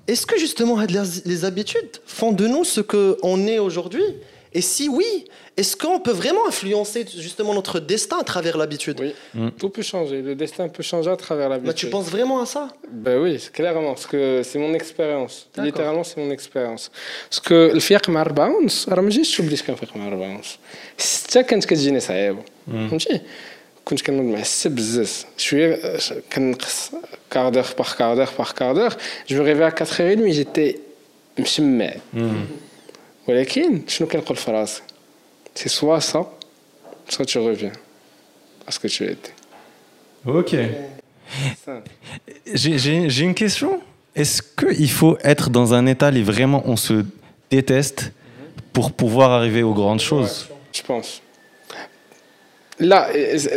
Est-ce 0.08 0.26
que 0.26 0.38
justement 0.38 0.78
les 1.26 1.46
habitudes 1.46 1.98
font 2.06 2.32
de 2.32 2.48
nous 2.48 2.64
ce 2.64 2.82
qu'on 2.82 3.48
est 3.48 3.60
aujourd'hui? 3.60 4.04
Et 4.55 4.63
si 4.63 4.89
oui, 4.89 5.13
est-ce 5.59 5.77
qu'on 5.77 6.01
peut 6.01 6.17
vraiment 6.23 6.45
influencer 6.53 7.05
justement 7.27 7.53
notre 7.61 7.79
destin 7.81 8.19
à 8.25 8.25
travers 8.33 8.57
l'habitude 8.63 8.99
oui 9.05 9.13
tout 9.61 9.71
peut 9.77 9.83
changer 9.93 10.19
le 10.23 10.35
destin 10.35 10.69
peut 10.77 10.83
changer 10.93 11.11
à 11.11 11.17
travers 11.17 11.49
la 11.53 11.59
vie 11.59 11.67
Bah, 11.67 11.75
tu 11.83 11.87
penses 11.95 12.09
vraiment 12.17 12.39
à 12.41 12.47
ça 12.55 12.65
Ben 13.07 13.17
oui, 13.23 13.33
c'est 13.43 13.53
clairement, 13.53 13.93
parce 13.97 14.07
que 14.13 14.21
c'est 14.49 14.61
mon 14.65 14.73
expérience. 14.81 15.35
D'accord. 15.47 15.65
Littéralement, 15.69 16.05
c'est 16.09 16.19
mon 16.25 16.31
expérience. 16.39 16.85
Parce 17.29 17.41
que 17.47 17.53
الفياق 17.75 18.11
مع 18.11 18.21
4 18.23 18.49
ونص 18.57 18.89
راه 18.89 19.03
ما 19.03 19.11
جيتش 19.11 19.41
بديت 19.41 19.61
كنفيق 19.61 19.97
مع 19.97 20.09
4 20.09 20.29
ونص. 20.29 20.59
الستة 20.99 21.41
كانت 21.41 21.65
كتجيني 21.65 22.01
صعيبة. 22.01 22.43
فهمتي؟ 22.67 23.21
كنت 23.85 24.01
كنوض 24.01 24.25
مع 24.25 24.41
الستة 24.41 24.71
بزاف. 24.71 25.25
شوية 25.37 25.75
آه، 25.75 25.99
كنقص 26.33 26.91
كاردور 27.31 27.65
باغ 27.79 27.95
كاردور 27.99 28.29
باغ 28.39 28.53
كاردور. 28.53 28.97
جو 29.29 29.43
مي 29.43 29.53
ريفي 29.53 29.71
à 29.71 29.89
4h30 29.89 30.31
جيتي 30.31 30.77
مشمع. 31.39 31.93
ولكن 33.29 33.81
شنو 33.89 34.09
كنقول 34.09 34.37
في 34.37 34.51
راسي؟ 34.51 34.83
سي 35.55 35.69
سوا 35.69 35.99
سا 35.99 36.27
سوا 37.09 37.25
tu 37.27 37.39
reviens 37.39 37.73
à 38.67 38.71
ce 38.71 38.79
que 38.79 38.89
tu 38.89 39.05
étais. 39.05 39.33
Ok. 40.27 40.53
Simple. 41.65 41.91
J'ai- 42.61 42.79
J'ai 42.85 42.97
j'ai 43.15 43.25
une 43.31 43.35
question. 43.45 43.73
Est-ce 44.21 44.39
qu'il 44.59 44.91
faut 45.01 45.17
être 45.33 45.47
dans 45.59 45.69
un 45.79 45.85
état 45.95 46.11
où 46.19 46.23
vraiment 46.33 46.61
on 46.73 46.77
se 46.89 46.97
déteste 47.57 48.01
pour 48.75 48.87
pouvoir 49.01 49.29
arriver 49.39 49.63
aux 49.71 49.75
grandes 49.81 50.05
choses 50.11 50.37
Je 50.79 50.83
pense. 50.91 51.11
Là, 52.91 53.01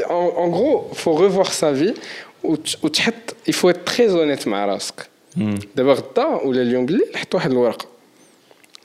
en, 0.10 0.28
en 0.44 0.48
gros, 0.56 0.76
il 0.94 0.98
faut 1.04 1.14
revoir 1.24 1.50
sa 1.62 1.72
vie. 1.82 1.94
وت- 2.44 2.78
وتحط 2.84 3.26
il 3.48 3.54
faut 3.54 3.70
être 3.70 3.86
très 3.86 4.10
honnête 4.16 4.48
مع 4.48 4.66
راسك 4.66 5.08
Hmm. 5.38 5.60
دابا 5.76 5.94
غدا 5.94 6.26
ولا 6.26 6.62
اليوم 6.62 6.86
بالليل 6.86 7.18
حط 7.18 7.36
واحد 7.36 7.52
الورقه 7.52 7.86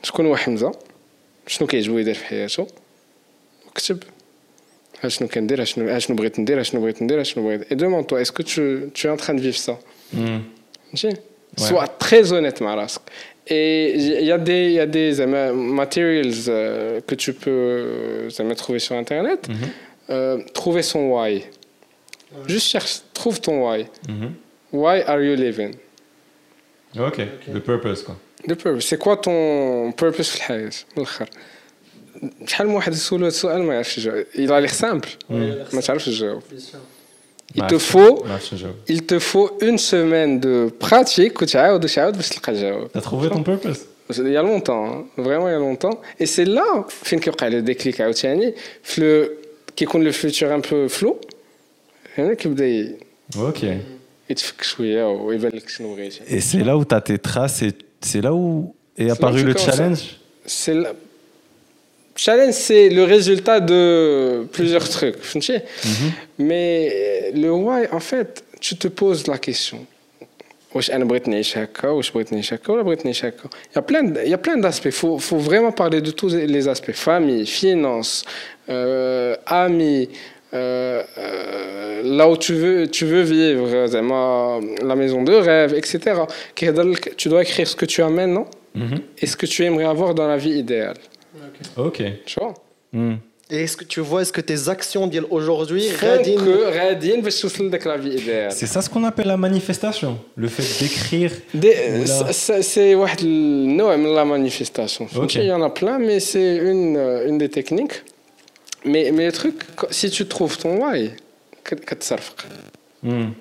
شكون 0.03 0.26
هو 0.26 0.37
حمزه 0.37 0.72
شنو 1.47 1.66
كيعجبو 1.68 1.99
يدير 1.99 2.14
في 2.14 2.24
حياته 2.24 2.66
وكتب 3.68 4.03
ها 5.03 5.09
شنو 5.09 5.28
كندير 5.28 5.61
ها 5.61 5.64
شنو 5.64 5.89
ها 5.89 5.99
شنو 5.99 6.16
بغيت 6.16 6.39
ندير 6.41 6.59
ها 6.59 6.62
شنو 6.62 6.80
بغيت 6.80 7.03
ندير 7.03 7.18
ها 7.20 7.22
شنو 7.22 7.45
بغيت 7.45 7.62
et 7.72 7.76
demande-toi 7.76 8.20
est-ce 8.22 8.32
que 8.32 8.43
tu, 8.43 8.91
tu 8.95 9.07
es 9.07 9.11
en 9.11 9.16
train 9.16 9.34
de 9.34 9.41
vivre 9.41 9.59
ça 9.59 9.76
Hmm. 10.14 10.41
فهمتي 10.97 11.16
sois 11.59 11.89
très 12.05 12.32
honnête 12.32 12.62
مع 12.62 12.74
راسك 12.74 13.01
et 13.51 13.95
il 13.95 14.24
y 14.24 14.32
a 14.32 14.39
des 14.39 14.66
il 14.66 14.72
y 14.72 14.80
a 14.80 14.87
des 14.87 15.11
زعما 15.12 15.53
materials 15.53 16.49
euh, 16.49 17.01
que 17.01 17.14
tu 17.14 17.32
peux 17.32 17.51
euh, 17.51 18.28
زعما 18.28 18.55
trouver 18.55 18.78
sur 18.78 18.95
internet 18.97 19.47
Euh, 20.11 20.39
trouver 20.55 20.82
son 20.82 21.03
why 21.14 21.43
juste 22.49 22.68
cherche 22.72 22.93
trouve 23.14 23.41
ton 23.41 23.55
why 23.66 23.80
Mhm. 24.09 24.30
why 24.72 24.97
are 25.11 25.20
you 25.28 25.34
living 25.47 25.72
Ok, 27.09 27.18
le 27.57 27.61
purpose 27.70 28.01
quoi. 28.07 28.16
Le 28.49 28.55
purpose, 28.55 28.87
c'est 28.91 28.99
quoi 28.99 29.16
ton 29.16 29.93
purpose 30.03 30.28
في 30.30 30.37
الحياة 30.37 30.59
من 30.61 30.70
الآخر 30.99 31.28
شحال 32.47 32.68
من 32.68 32.74
واحد 32.74 32.93
يسولو 32.93 33.24
هاد 33.24 33.32
السؤال 33.32 33.62
ما 33.62 33.74
يعرفش 33.74 33.99
يجاوب 33.99 34.24
il 34.34 34.49
a 34.51 34.61
l'air 34.68 34.74
simple 34.74 35.09
ما 35.74 35.80
تعرفش 35.80 36.07
تجاوب 36.07 36.43
il 37.57 37.61
te 37.62 37.78
faut 37.93 38.24
ما 38.26 38.32
عرفتش 38.32 38.55
نجاوب. 38.55 38.74
il 38.91 39.01
te 39.07 39.18
faut 39.18 39.51
une 39.64 39.78
semaine 39.78 40.41
de 40.41 40.70
pratique 40.87 41.43
وتعاود 41.43 41.84
وتعاود 41.84 42.16
باش 42.16 42.28
تلقى 42.28 42.53
الجواب 42.53 42.89
T'as 42.95 43.01
trouvé 43.01 43.28
ton 43.28 43.43
purpose 43.43 43.78
il 44.18 44.28
y 44.28 44.37
a 44.37 44.43
longtemps 44.43 44.84
hein. 44.87 45.05
vraiment 45.18 45.49
il 45.49 45.53
y 45.53 45.55
a 45.55 45.59
longtemps 45.68 46.01
et 46.20 46.26
c'est 46.26 46.45
là 46.45 46.84
فين 46.89 47.18
كيوقع 47.18 47.49
لو 47.49 47.59
ديكليك 47.61 48.01
عاوتاني 48.01 48.55
في 48.82 49.01
لو 49.01 49.28
كيكون 49.76 50.05
لو 50.05 50.12
فيوتشر 50.12 50.55
ان 50.55 50.61
بو 50.61 50.89
فلو 50.89 51.20
هنا 52.18 52.34
كيبدا 52.34 52.66
ي- 52.66 52.97
Ok. 53.37 53.64
يتفك 54.30 54.62
شويه 54.62 55.05
ويبان 55.11 55.53
لك 55.53 55.68
شنو 55.68 55.95
بغيتي 55.95 56.20
Et 56.26 56.41
c'est 56.41 56.64
là 56.64 56.76
où 56.76 56.84
tu 56.84 56.95
as 56.95 57.01
tes 57.01 57.18
traces 57.18 57.62
et 57.62 57.72
c'est 58.02 58.22
là 58.22 58.34
où 58.34 58.76
est 58.97 59.10
apparu 59.10 59.43
le 59.43 59.56
challenge 59.56 60.18
C'est. 60.45 60.76
Challenge, 62.14 62.54
c'est 62.54 62.89
le 62.89 63.04
résultat 63.06 63.62
de 63.62 64.45
plusieurs 64.52 64.88
trucs. 64.88 65.16
Mm 65.34 65.39
-hmm. 65.39 65.62
Mais 66.39 66.91
euh, 66.91 67.41
le 67.43 67.52
why, 67.52 67.88
en 67.91 68.02
fait, 68.02 68.43
tu 68.60 68.76
te 68.76 68.88
poses 68.89 69.28
la 69.28 69.38
question. 69.38 69.80
Il 70.74 70.88
y 70.88 70.91
a 73.76 74.38
plein, 74.38 74.58
d'aspects. 74.58 74.86
Il 74.86 74.91
faut, 74.91 75.18
vraiment 75.49 75.72
parler 75.72 76.02
de 76.02 76.12
tous 76.12 76.34
les 76.34 76.68
aspects. 76.68 76.93
Famille, 76.93 77.45
finances, 77.45 78.24
euh, 78.70 79.36
amis, 79.45 80.08
euh, 80.54 81.04
euh, 81.18 82.02
là 82.04 82.30
où 82.30 82.36
tu 82.38 82.54
veux, 82.54 82.88
tu 82.88 83.06
veux 83.06 83.22
vivre, 83.22 83.68
la 84.84 84.95
maison 84.95 85.24
de 85.24 85.34
rêve, 85.34 85.74
etc. 85.74 86.22
Tu 86.56 87.30
dois 87.30 87.41
écrire 87.41 87.68
ce 87.68 87.76
que 87.76 87.86
tu 87.86 88.02
amènes, 88.02 88.34
non. 88.34 88.45
Mhm. 88.76 88.99
Et 89.18 89.28
ce 89.28 89.36
que 89.36 89.45
tu 89.45 89.64
aimerais 89.64 89.86
avoir 89.86 90.14
dans 90.14 90.28
la 90.28 90.38
vie 90.38 90.58
idéale. 90.58 90.97
Ok. 91.78 92.02
Tu 92.26 92.39
vois. 92.39 92.54
Hmm. 92.93 93.16
Et 93.54 93.64
est-ce 93.64 93.76
que 93.76 93.84
tu 93.84 93.99
vois, 93.99 94.22
est-ce 94.22 94.32
que 94.32 94.39
tes 94.39 94.70
actions 94.70 95.10
aujourd'hui 95.30 95.84
C'est 98.49 98.66
ça 98.66 98.82
ce 98.82 98.89
qu'on 98.89 99.04
appelle 99.04 99.28
la 99.28 99.36
manifestation, 99.36 100.20
le 100.38 100.47
fait 100.47 100.64
d'écrire. 100.82 101.32
C'est 102.62 102.95
la 104.16 104.24
manifestation. 104.24 105.08
Okay. 105.14 105.39
Il 105.39 105.45
y 105.47 105.52
en 105.52 105.62
a 105.62 105.70
plein, 105.70 105.99
mais 105.99 106.22
c'est 106.22 106.56
une, 106.56 106.95
euh, 106.95 107.28
une 107.28 107.38
des 107.38 107.49
techniques 107.49 108.04
mais, 108.86 109.11
mais 109.11 109.25
le 109.25 109.32
truc, 109.32 109.63
si 109.89 110.09
tu 110.09 110.27
trouves 110.27 110.57
ton 110.57 110.84
why, 110.84 111.11
hmm. 113.03 113.32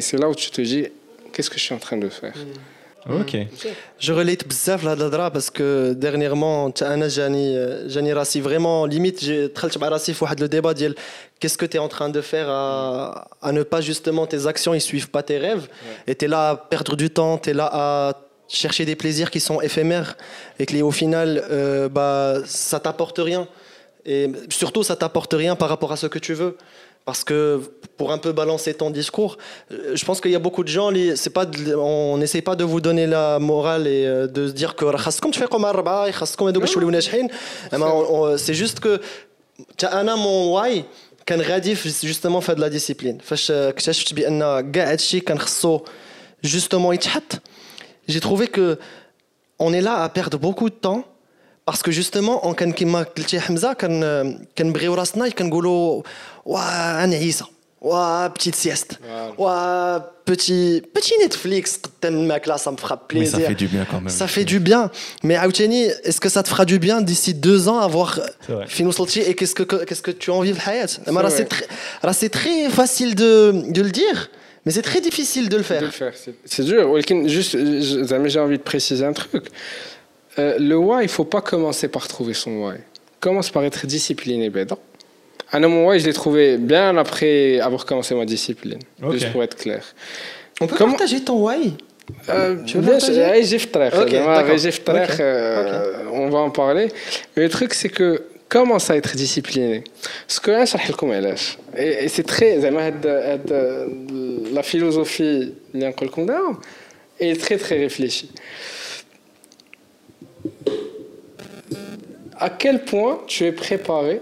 c'est 0.00 0.18
là 0.18 0.28
où 0.28 0.34
tu 0.34 0.50
te 0.50 0.60
dis 0.60 0.86
qu'est-ce 1.32 1.50
que 1.50 1.58
je 1.58 1.64
suis 1.64 1.74
en 1.74 1.78
train 1.78 1.96
de 1.96 2.08
faire? 2.08 2.34
Hmm. 2.36 2.58
Hmm. 3.06 3.20
Ok. 3.22 3.34
Je 3.98 4.12
relate 4.12 4.46
bzaf 4.46 4.82
la 4.82 4.94
dadra 4.94 5.30
parce 5.30 5.48
que 5.48 5.94
dernièrement, 5.94 6.70
Anna 6.82 7.08
Jani, 7.08 7.56
euh, 7.56 8.14
Rassi, 8.14 8.40
vraiment 8.40 8.84
limite, 8.84 9.24
j'ai 9.24 9.50
traité 9.50 9.78
Rassi 9.80 10.14
le 10.38 10.48
débat 10.48 10.74
qu'est-ce 11.38 11.56
que 11.56 11.64
tu 11.64 11.78
es 11.78 11.80
en 11.80 11.88
train 11.88 12.10
de 12.10 12.20
faire 12.20 12.50
à, 12.50 13.28
à 13.40 13.52
ne 13.52 13.62
pas 13.62 13.80
justement 13.80 14.26
tes 14.26 14.46
actions, 14.46 14.74
ils 14.74 14.82
suivent 14.82 15.10
pas 15.10 15.22
tes 15.22 15.38
rêves? 15.38 15.68
Et 16.06 16.14
tu 16.14 16.26
es 16.26 16.28
là 16.28 16.50
à 16.50 16.56
perdre 16.56 16.94
du 16.94 17.08
temps, 17.08 17.38
tu 17.38 17.50
es 17.50 17.54
là 17.54 17.70
à 17.72 18.29
chercher 18.49 18.85
des 18.91 18.95
plaisirs 18.95 19.29
qui 19.33 19.39
sont 19.39 19.59
éphémères 19.69 20.11
et 20.59 20.63
que 20.67 20.73
les- 20.75 20.81
au 20.91 20.95
final 21.01 21.29
euh, 21.37 21.89
bah 21.97 22.35
ça 22.45 22.77
t'apporte 22.85 23.17
rien 23.29 23.43
et 24.13 24.21
surtout 24.59 24.83
ça 24.89 24.95
t'apporte 25.01 25.33
rien 25.43 25.53
par 25.61 25.69
rapport 25.73 25.91
à 25.95 25.97
ce 26.03 26.07
que 26.13 26.19
tu 26.27 26.33
veux 26.41 26.53
parce 27.09 27.23
que 27.29 27.61
pour 27.97 28.11
un 28.11 28.17
peu 28.25 28.31
balancer 28.41 28.73
ton 28.81 28.89
discours, 29.01 29.33
euh, 29.71 29.95
je 29.99 30.03
pense 30.07 30.17
qu'il 30.21 30.31
y 30.31 30.39
a 30.41 30.43
beaucoup 30.47 30.63
de 30.63 30.71
gens, 30.77 30.89
les- 30.97 31.15
c'est 31.21 31.29
pas, 31.39 31.45
de- 31.45 31.75
on 31.75 32.17
n'essaie 32.21 32.41
pas 32.49 32.55
de 32.61 32.63
vous 32.71 32.81
donner 32.87 33.05
la 33.17 33.37
morale 33.51 33.85
et 33.97 34.03
euh, 34.07 34.25
de 34.37 34.47
se 34.47 34.53
dire 34.53 34.71
que 34.75 34.85
خاصكم 34.85 35.31
تفيقوا 35.31 35.59
مع 35.59 35.69
الربعة، 35.69 36.11
خاصكم 36.11 36.45
هذوك 36.47 36.61
باش 36.61 36.73
توليو 36.73 36.89
ناجحين. 36.89 37.27
أما 37.73 37.85
on- 37.89 38.05
on- 38.07 38.37
c'est 38.37 38.53
juste 38.63 38.79
que 38.79 38.99
تا 39.77 40.01
انا 40.01 40.15
mon 40.15 40.57
why 40.57 40.81
كان 41.25 41.41
غادي 41.41 41.75
في 41.75 42.13
justement 42.13 42.39
في 42.39 42.51
هاد 42.51 42.59
لا 42.59 42.67
ديسيبلين 42.67 43.17
فاش 43.17 43.51
آه، 43.51 43.69
اكتشفت 43.69 44.13
بان 44.13 44.71
كاع 44.71 44.91
هادشي 44.91 45.19
كان 45.19 45.39
خصو 45.39 45.79
justement 46.47 46.93
يتحط 46.93 47.41
j'ai 48.09 48.19
trouvé 48.19 48.47
que 48.47 48.77
on 49.59 49.71
est 49.73 49.81
là 49.81 49.95
à 50.03 50.09
perdre 50.09 50.37
beaucoup 50.37 50.69
de 50.69 50.75
temps 50.75 51.03
parce 51.65 51.81
que 51.81 51.91
justement 51.91 52.45
on 52.47 52.53
كان 52.53 52.71
كيما 52.71 53.03
قلتي 53.03 53.39
حمزه 53.39 53.73
كان 53.73 54.45
كنبغيو 54.57 54.93
راسنا 54.93 55.29
كنقولوا 55.29 56.01
وا 56.45 57.03
انا 57.03 57.15
عيسى 57.15 57.43
وا 57.81 58.27
بتيت 58.27 58.55
سيست 58.55 58.91
وا 59.37 59.97
بتي 60.27 60.79
بتي 60.79 61.11
نتفليكس 61.25 61.77
قدام 61.77 62.13
الماكله 62.13 62.57
ça 62.57 62.71
me 62.71 62.77
fera 62.77 62.95
Mais 62.95 63.07
plaisir 63.07 63.39
ça 63.39 63.47
fait 63.47 63.55
du 63.55 63.67
bien 63.67 63.85
quand 63.91 64.01
même. 64.01 64.09
ça 64.09 64.27
fait 64.27 64.45
du 64.45 64.59
bien. 64.59 64.89
Mais 65.23 65.35
Aouteni, 65.35 65.81
est-ce 66.07 66.19
que 66.19 66.29
ça 66.29 66.41
te 66.43 66.49
fera 66.49 66.65
du 66.65 66.77
bien 66.79 67.01
d'ici 67.01 67.33
deux 67.33 67.67
ans 67.67 67.79
à 67.79 67.87
voir 67.87 68.09
C'est 68.45 68.53
vrai. 68.53 68.65
Finou 68.67 68.91
Solti 68.91 69.19
et 69.29 69.33
qu'est-ce 69.37 69.55
que, 69.59 69.63
qu'est-ce 69.85 70.01
que 70.01 70.11
tu 70.21 70.31
as 70.31 70.33
envie 70.33 70.53
de 70.53 70.59
Hayat 70.67 70.87
C'est 70.87 71.09
vrai. 71.11 71.45
très, 71.53 71.65
alors, 72.03 72.15
c'est 72.21 72.29
très 72.39 72.69
facile 72.79 73.11
de, 73.23 73.31
de 73.77 73.81
le 73.87 73.91
dire, 73.91 74.17
Mais 74.66 74.72
c'est 74.72 74.82
très 74.82 75.00
difficile 75.00 75.48
de 75.48 75.56
le 75.56 75.62
faire. 75.62 75.90
C'est 76.44 76.64
dur. 76.64 76.98
Juste, 77.26 77.54
euh, 77.54 78.28
j'ai 78.28 78.40
envie 78.40 78.58
de 78.58 78.62
préciser 78.62 79.04
un 79.04 79.12
truc. 79.12 79.46
Euh, 80.38 80.58
le 80.58 80.76
why, 80.76 81.00
il 81.00 81.06
ne 81.06 81.08
faut 81.08 81.24
pas 81.24 81.40
commencer 81.40 81.88
par 81.88 82.06
trouver 82.06 82.34
son 82.34 82.62
why. 82.62 82.76
Commence 83.20 83.50
par 83.50 83.64
être 83.64 83.86
discipliné, 83.86 84.48
Bédan. 84.50 84.78
Un 85.52 85.62
homme 85.64 85.84
why, 85.84 85.98
je 85.98 86.06
l'ai 86.06 86.12
trouvé 86.12 86.56
bien 86.56 86.96
après 86.96 87.58
avoir 87.60 87.84
commencé 87.84 88.14
ma 88.14 88.24
discipline. 88.24 88.78
Okay. 89.02 89.18
Juste 89.18 89.32
pour 89.32 89.42
être 89.42 89.56
clair. 89.56 89.84
On 90.60 90.66
peut 90.66 90.76
Comment... 90.76 90.92
partager 90.92 91.24
ton 91.24 91.44
why? 91.44 91.74
Euh, 92.28 92.62
tu 92.64 92.78
veux 92.78 92.92
partager? 92.92 93.24
okay, 94.02 95.22
euh, 95.22 96.02
okay. 96.02 96.08
On 96.12 96.28
va 96.28 96.38
en 96.38 96.50
parler. 96.50 96.88
Mais 97.36 97.44
le 97.44 97.48
truc, 97.48 97.74
c'est 97.74 97.88
que 97.88 98.22
commence 98.50 98.90
à 98.90 98.96
être 98.96 99.16
discipliné. 99.16 99.84
Ce 100.28 100.40
que 100.40 100.52
je 100.52 100.56
vais 100.58 100.66
et 101.78 102.08
c'est 102.08 102.24
très, 102.24 102.60
la 104.52 104.62
philosophie 104.62 105.54
est 107.20 107.40
très 107.40 107.56
très 107.56 107.78
réfléchie. 107.78 108.30
À 112.36 112.50
quel 112.50 112.84
point 112.84 113.20
tu 113.26 113.44
es 113.44 113.52
préparé 113.52 114.20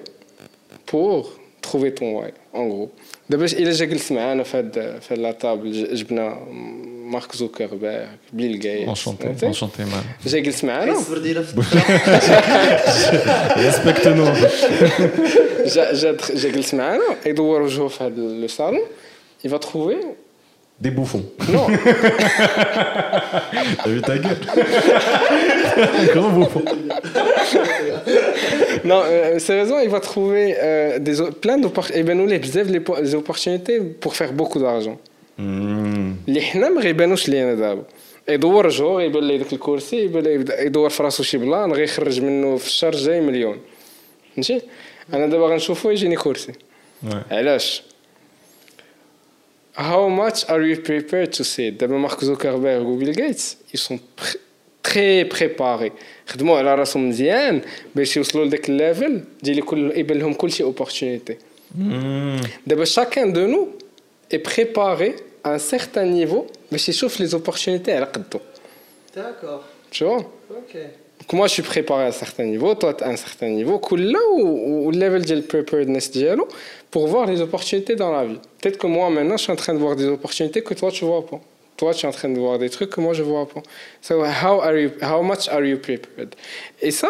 pour 0.87 1.33
trouver 1.63 1.95
ton 1.95 2.19
why, 2.19 2.33
en 2.53 2.67
gros? 2.67 2.93
D'abord, 3.31 3.49
il 3.59 3.69
a 3.69 3.73
j'ai 3.73 3.87
fait 5.01 5.17
la 5.17 5.33
table, 5.35 5.69
في 7.08 7.08
هاد 7.08 7.08
لا 7.08 7.08
طابل 7.08 7.08
ج- 7.08 7.08
جبنا 7.08 7.10
مارك 7.12 7.36
زوكربيرغ 7.36 8.06
بيل 8.34 8.62
غيتس 8.64 9.04
Enchanté, 9.04 9.24
فهمتي؟ 9.24 9.54
enchanté, 9.54 9.80
man. 9.82 10.28
جا 10.28 10.40
جلس 10.40 10.64
معانا 10.64 10.94
Respecte-nous. 13.56 14.38
جا 15.76 15.94
جا 15.94 16.12
دخ- 16.12 16.32
جا 16.32 16.50
جلس 16.50 16.74
معانا 16.74 17.04
يدور 17.26 17.62
وجهه 17.62 17.88
في 17.88 18.04
هذا 18.04 18.16
لو 18.16 18.48
صالون 18.48 18.82
il 19.46 19.50
va 19.50 19.60
trouver 19.60 19.98
Des 20.86 20.92
bouffons. 21.00 21.26
non 21.54 21.66
T'as 23.78 23.90
vu 23.94 24.02
ta 24.02 24.16
gueule 24.24 24.42
Un 26.02 26.06
grand 26.16 26.32
bouffon. 26.38 26.64
non 28.92 29.02
euh, 29.06 29.40
sérieusement 29.48 29.80
il 29.88 29.92
va 29.98 30.02
trouver 30.12 30.46
euh, 30.58 31.00
des 31.08 31.16
o- 31.22 31.32
plein 31.44 31.58
d'opportunités 31.64 31.98
يبانوا 32.00 32.28
ليه 32.28 32.38
بزاف 32.38 32.68
لي 32.68 32.80
po- 32.80 32.98
les 33.06 33.14
opportunités 33.16 33.80
pour 34.04 34.14
faire 34.20 34.32
beaucoup 34.40 34.60
d'argent 34.66 34.98
Hmm. 35.40 35.97
اللي 36.29 36.41
حنا 36.41 36.69
ما 36.69 36.81
غيبانوش 36.81 37.29
لينا 37.29 37.55
دابا. 37.55 37.85
يدور 38.29 38.67
وجهه 38.67 39.03
يبان 39.03 39.29
ليه 39.29 39.37
داك 39.37 39.53
الكرسي 39.53 39.97
يبان 39.97 40.23
ليه 40.23 40.31
يبدا 40.35 40.63
يدور 40.63 40.91
في 40.91 41.03
راسو 41.03 41.23
شي 41.23 41.39
بلان 41.39 41.73
غيخرج 41.73 42.21
منه 42.21 42.57
في 42.57 42.67
الشهر 42.67 42.93
الجاي 42.93 43.21
مليون. 43.21 43.59
فهمتي؟ 44.35 44.61
أنا 45.13 45.27
دابا 45.27 45.47
غنشوفو 45.47 45.91
يجيني 45.91 46.17
كرسي. 46.17 46.53
علاش؟ 47.31 47.83
How 49.77 50.09
much 50.09 50.45
are 50.53 50.63
you 50.71 50.77
prepared 50.77 51.33
to 51.39 51.45
say 51.45 51.61
دابا 51.71 51.97
مارك 51.99 52.25
زوكربيرغ 52.25 52.87
وبيل 52.87 53.11
غيتس 53.11 53.57
ils 53.75 53.79
sont 53.81 53.99
pr- 54.21 54.37
très 54.89 55.25
préparés. 55.37 55.93
خدموا 56.27 56.59
على 56.59 56.75
راسهم 56.75 57.09
مزيان 57.09 57.61
باش 57.95 58.17
يوصلوا 58.17 58.45
لذاك 58.45 58.69
الليفل 58.69 59.21
ديال 59.43 59.61
كل 59.65 59.93
يبان 59.97 60.19
لهم 60.19 60.35
كلشي 60.35 60.65
opportunité 60.73 61.33
Hmm. 61.79 62.47
دابا 62.67 62.85
chacun 62.85 63.27
de 63.27 63.47
nous 63.47 63.69
est 64.35 64.39
préparé 64.39 65.13
un 65.53 65.59
certain 65.59 66.05
niveau, 66.05 66.47
mais 66.71 66.79
je 66.79 66.93
chauffe 66.93 67.19
les 67.19 67.35
opportunités 67.35 67.93
à 67.93 68.01
l'aqdo. 68.01 68.41
D'accord. 69.15 69.65
Tu 69.91 70.05
vois? 70.05 70.19
Ok. 70.19 70.77
Donc 71.21 71.33
moi, 71.33 71.47
je 71.49 71.55
suis 71.55 71.63
préparé 71.63 72.05
à 72.05 72.07
un 72.07 72.13
certain 72.13 72.45
niveau, 72.45 72.75
toi, 72.75 72.97
à 73.03 73.09
un 73.09 73.17
certain 73.17 73.49
niveau, 73.49 73.81
là 73.97 74.19
ou 74.33 74.91
le 74.91 74.99
level 74.99 75.25
de 75.25 75.41
preparedness 75.41 76.13
pour 76.91 77.07
voir 77.09 77.27
les 77.27 77.41
opportunités 77.41 77.97
dans 77.97 78.13
la 78.13 78.25
vie. 78.25 78.39
Peut-être 78.61 78.79
que 78.79 78.87
moi, 78.87 79.11
maintenant, 79.11 79.37
je 79.37 79.43
suis 79.43 79.53
en 79.53 79.57
train 79.57 79.75
de 79.75 79.79
voir 79.79 79.97
des 79.97 80.07
opportunités 80.07 80.63
que 80.63 80.75
toi, 80.75 80.91
tu 80.91 81.05
vois 81.05 81.27
pas. 81.27 81.41
Toi, 81.77 81.93
tu 81.93 82.07
es 82.07 82.09
en 82.09 82.13
train 82.13 82.29
de 82.29 82.39
voir 82.39 82.59
des 82.59 82.71
trucs 82.71 82.91
que 82.91 83.01
moi, 83.01 83.15
je 83.15 83.23
vois 83.23 83.49
pas. 83.49 83.63
So, 84.01 84.21
how, 84.23 84.61
are 84.61 84.77
you, 84.77 84.91
how 85.03 85.23
much 85.23 85.49
are 85.49 85.65
you 85.65 85.79
prepared? 85.79 86.35
Et 86.81 86.91
ça, 86.91 87.09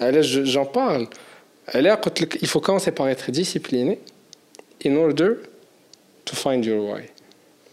j'en 0.00 0.66
parle. 0.66 1.06
Il 1.74 2.48
faut 2.48 2.60
commencer 2.60 2.92
par 2.92 3.08
être 3.08 3.30
discipliné 3.30 3.98
in 4.84 4.96
order 4.96 5.36
to 6.24 6.34
find 6.34 6.64
your 6.64 6.82
why 6.84 7.02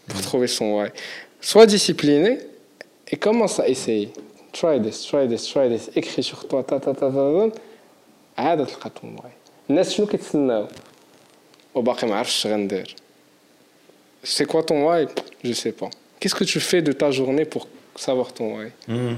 Pour 0.07 0.21
trouver 0.21 0.47
son 0.47 0.65
why. 0.75 0.89
Sois 1.41 1.65
discipliné 1.65 2.39
et 3.11 3.17
commence 3.17 3.59
à 3.59 3.67
essayer. 3.67 4.11
Try 4.53 4.81
this, 4.81 5.05
try 5.05 5.27
this, 5.27 5.47
try 5.47 5.69
this. 5.69 5.89
Écris 5.95 6.23
sur 6.23 6.47
toi, 6.47 6.63
ta 6.63 6.79
ta 6.79 6.93
ta 6.93 7.11
ta 7.11 7.11
ta. 7.11 7.59
عاد 8.37 8.65
تلقى 8.65 8.89
ton 8.89 9.07
why. 9.07 9.31
الناس 9.69 9.93
شنو 9.93 10.07
كيتسناو؟ 10.07 10.67
وباقي 11.75 12.07
ما 12.07 12.15
عرفتش 12.15 12.47
غندير. 12.47 12.95
C'est 14.23 14.45
quoi 14.45 14.63
ton 14.63 14.87
why? 14.87 15.05
Je 15.43 15.53
sais 15.53 15.71
pas. 15.71 15.89
Qu'est-ce 16.19 16.35
que 16.35 16.43
tu 16.43 16.59
fais 16.59 16.81
de 16.81 16.91
ta 16.91 17.11
journée 17.11 17.45
pour 17.45 17.67
savoir 17.95 18.33
ton 18.33 18.57
why? 18.57 18.71
Hmm. 18.87 19.15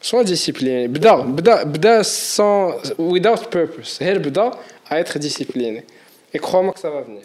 Sois 0.00 0.24
discipliné. 0.24 0.88
بدا 0.88 1.14
بدا 1.14 1.62
بدا 1.62 2.02
sans 2.02 2.74
without 2.98 3.50
purpose. 3.50 4.02
غير 4.02 4.18
بدا 4.18 4.50
à 4.90 4.98
être 5.00 5.18
discipliné. 5.18 5.84
Et 6.34 6.38
crois-moi 6.38 6.72
que 6.72 6.80
ça 6.80 6.90
va 6.90 7.02
venir. 7.02 7.22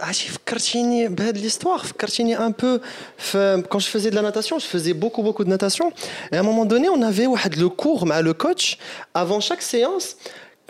عرفتي 0.00 0.28
فكرتيني 0.28 1.08
بهاد 1.08 1.38
l'histoire 1.50 1.84
فكرتيني 1.84 2.36
un 2.38 2.52
peu 2.52 2.80
ف- 3.18 3.36
quand 3.70 3.78
je 3.78 3.88
faisais 3.96 4.10
de 4.10 4.14
la 4.14 4.22
natation 4.22 4.58
je 4.58 4.66
faisais 4.66 4.94
beaucoup 4.94 5.22
beaucoup 5.22 5.44
de 5.44 5.50
natation 5.50 5.92
et 6.32 6.36
à 6.36 6.40
un 6.40 6.42
moment 6.42 6.64
donné 6.64 6.88
on 6.88 7.02
avait 7.02 7.26
واحد 7.26 7.54
le 7.54 7.68
cours 7.68 8.04
مع 8.06 8.20
le 8.22 8.32
coach 8.32 8.78
avant 9.14 9.40
chaque 9.40 9.62
séance 9.62 10.04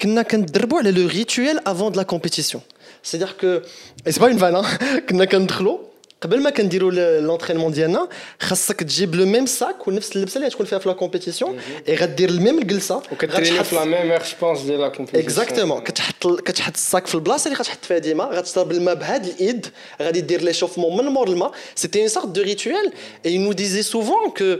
كنا 0.02 0.22
كندربوا 0.22 0.78
على 0.78 0.92
le 0.92 1.06
rituel 1.10 1.60
avant 1.64 1.90
de 1.90 1.96
la 1.96 2.04
compétition 2.04 2.60
c'est-à-dire 3.02 3.36
que 3.36 3.62
et 4.06 4.12
c'est 4.12 4.20
pas 4.20 4.30
une 4.30 4.38
vanne 4.38 4.56
hein 4.56 4.98
كنا 5.08 5.24
كندخلوا 5.24 5.78
قبل 6.20 6.40
ما 6.42 6.50
كنديروا 6.50 6.90
لونترينمون 7.20 7.72
ديالنا 7.72 8.08
خاصك 8.40 8.80
تجيب 8.82 9.14
لو 9.14 9.26
ميم 9.26 9.46
ساك 9.46 9.88
ونفس 9.88 10.16
اللبسه 10.16 10.36
اللي 10.36 10.48
غتكون 10.48 10.66
فيها 10.66 10.78
في 10.78 10.88
لا 10.88 10.94
كومبيتيسيون 10.94 11.60
اي 11.88 11.94
غدير 11.94 12.28
الميم 12.28 12.58
الجلسه 12.58 12.96
وكتريني 13.12 13.50
غتحط- 13.58 13.64
في 13.66 13.74
لا 13.74 13.84
ميم 13.84 14.18
heure, 14.18 14.22
je 14.22 14.26
pense, 14.42 14.66
ديال 14.66 14.80
لا 14.80 14.92
compétition. 14.98 15.14
اكزاكتومون 15.14 15.80
كتحط 15.80 16.26
كتحط 16.26 16.72
الصاك 16.74 17.06
في 17.06 17.14
البلاصه 17.14 17.48
اللي 17.48 17.58
غتحط 17.58 17.84
فيها 17.84 17.98
ديما 17.98 18.24
غتشرب 18.24 18.72
الماء 18.72 18.94
بهاد 18.94 19.26
الايد 19.26 19.66
غادي 20.02 20.20
دير 20.20 20.42
ليشوفمون 20.42 20.96
من 20.96 21.12
مور 21.12 21.28
الماء 21.28 21.52
سيتي 21.74 22.00
اون 22.00 22.08
سورت 22.08 22.26
دو 22.28 22.42
ريتويل 22.42 22.92
اي 23.26 23.38
نو 23.38 23.52
ديزي 23.52 23.82
سوفون 23.82 24.30
كو 24.38 24.56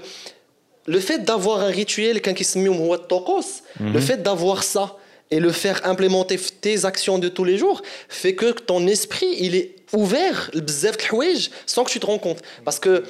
لو 0.89 1.01
فيت 1.01 1.21
دافوار 1.21 1.67
ان 1.69 1.73
ريتويل 1.73 2.19
كان 2.19 2.35
كيسميهم 2.35 2.77
هو 2.77 2.95
الطقوس 2.95 3.47
لو 3.81 4.01
فيت 4.01 4.19
دافوار 4.19 4.61
سا 4.61 4.89
et 5.35 5.37
le 5.41 5.53
faire 5.53 5.79
implémenter 5.87 6.35
في 6.37 6.51
tes 6.63 6.81
actions 6.91 7.19
de 7.25 7.29
tous 7.29 7.45
les 7.45 7.57
jours 7.63 7.81
fait 8.23 8.35
que 8.35 8.47
ton 8.71 8.87
esprit 8.87 9.33
il 9.47 9.55
est 9.55 9.69
ouvert 9.97 10.55
لبزاف 10.57 10.97
د 10.97 11.01
الحوايج 11.01 11.49
sans 11.75 11.85
que 11.85 11.91
tu 11.93 11.99
te 12.01 12.07
rends 12.07 12.19
compte 12.27 12.41
parce 12.69 12.79
que 12.87 13.03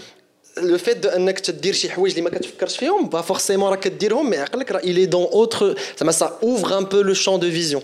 لو 0.59 0.79
فيت 0.79 0.97
دو 0.97 1.09
انك 1.09 1.41
تدير 1.41 1.75
شي 1.75 1.91
حوايج 1.91 2.12
اللي 2.19 2.31
ما 2.31 2.39
كتفكرش 2.39 2.77
فيهم 2.77 3.09
با 3.09 3.21
فورسيمون 3.21 3.71
راك 3.71 3.81
كديرهم 3.81 4.31
مي 4.31 4.37
عقلك 4.37 4.73
راه 4.73 4.81
il 4.81 4.85
est 4.99 5.11
dans 5.11 5.35
autre 5.35 5.65
زعما 6.01 6.12
ça 6.12 6.39
ouvre 6.43 6.73
un 6.73 6.85
peu 6.85 7.03
le 7.03 7.15
champ 7.15 7.39
de 7.39 7.47
vision 7.47 7.83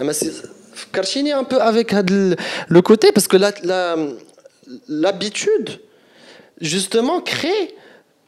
اما 0.00 0.12
سي- 0.12 0.32
فكرتيني 0.74 1.34
un 1.40 1.44
peu 1.44 1.56
avec 1.60 1.94
هاد 1.94 2.10
ال- 2.10 2.36
le 2.74 2.80
côté 2.82 3.12
parce 3.12 3.26
que 3.26 3.36
la 3.36 3.50
la 3.64 3.96
l'habitude 4.88 5.68
justement 6.60 7.20
crée 7.20 7.64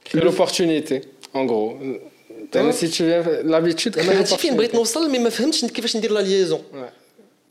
Crée 0.09 0.20
l'opportunité, 0.20 0.96
en 1.38 1.44
gros. 1.50 1.70
Hein 2.57 2.72
Si 2.78 2.86
tu 2.94 3.02
viens, 3.09 3.22
l'habitude 3.52 3.92
crée 3.96 4.00
اما 4.00 4.18
هادشي 4.18 4.36
فين 4.36 4.57
بغيت 4.57 4.70
l'opportunité. 4.70 4.74
نوصل 4.74 5.11
مي 5.11 5.18
ما 5.18 5.30
فهمتش 5.30 5.64
كيفاش 5.64 5.96
ندير 5.96 6.12
لا 6.12 6.20
ليزون 6.20 6.62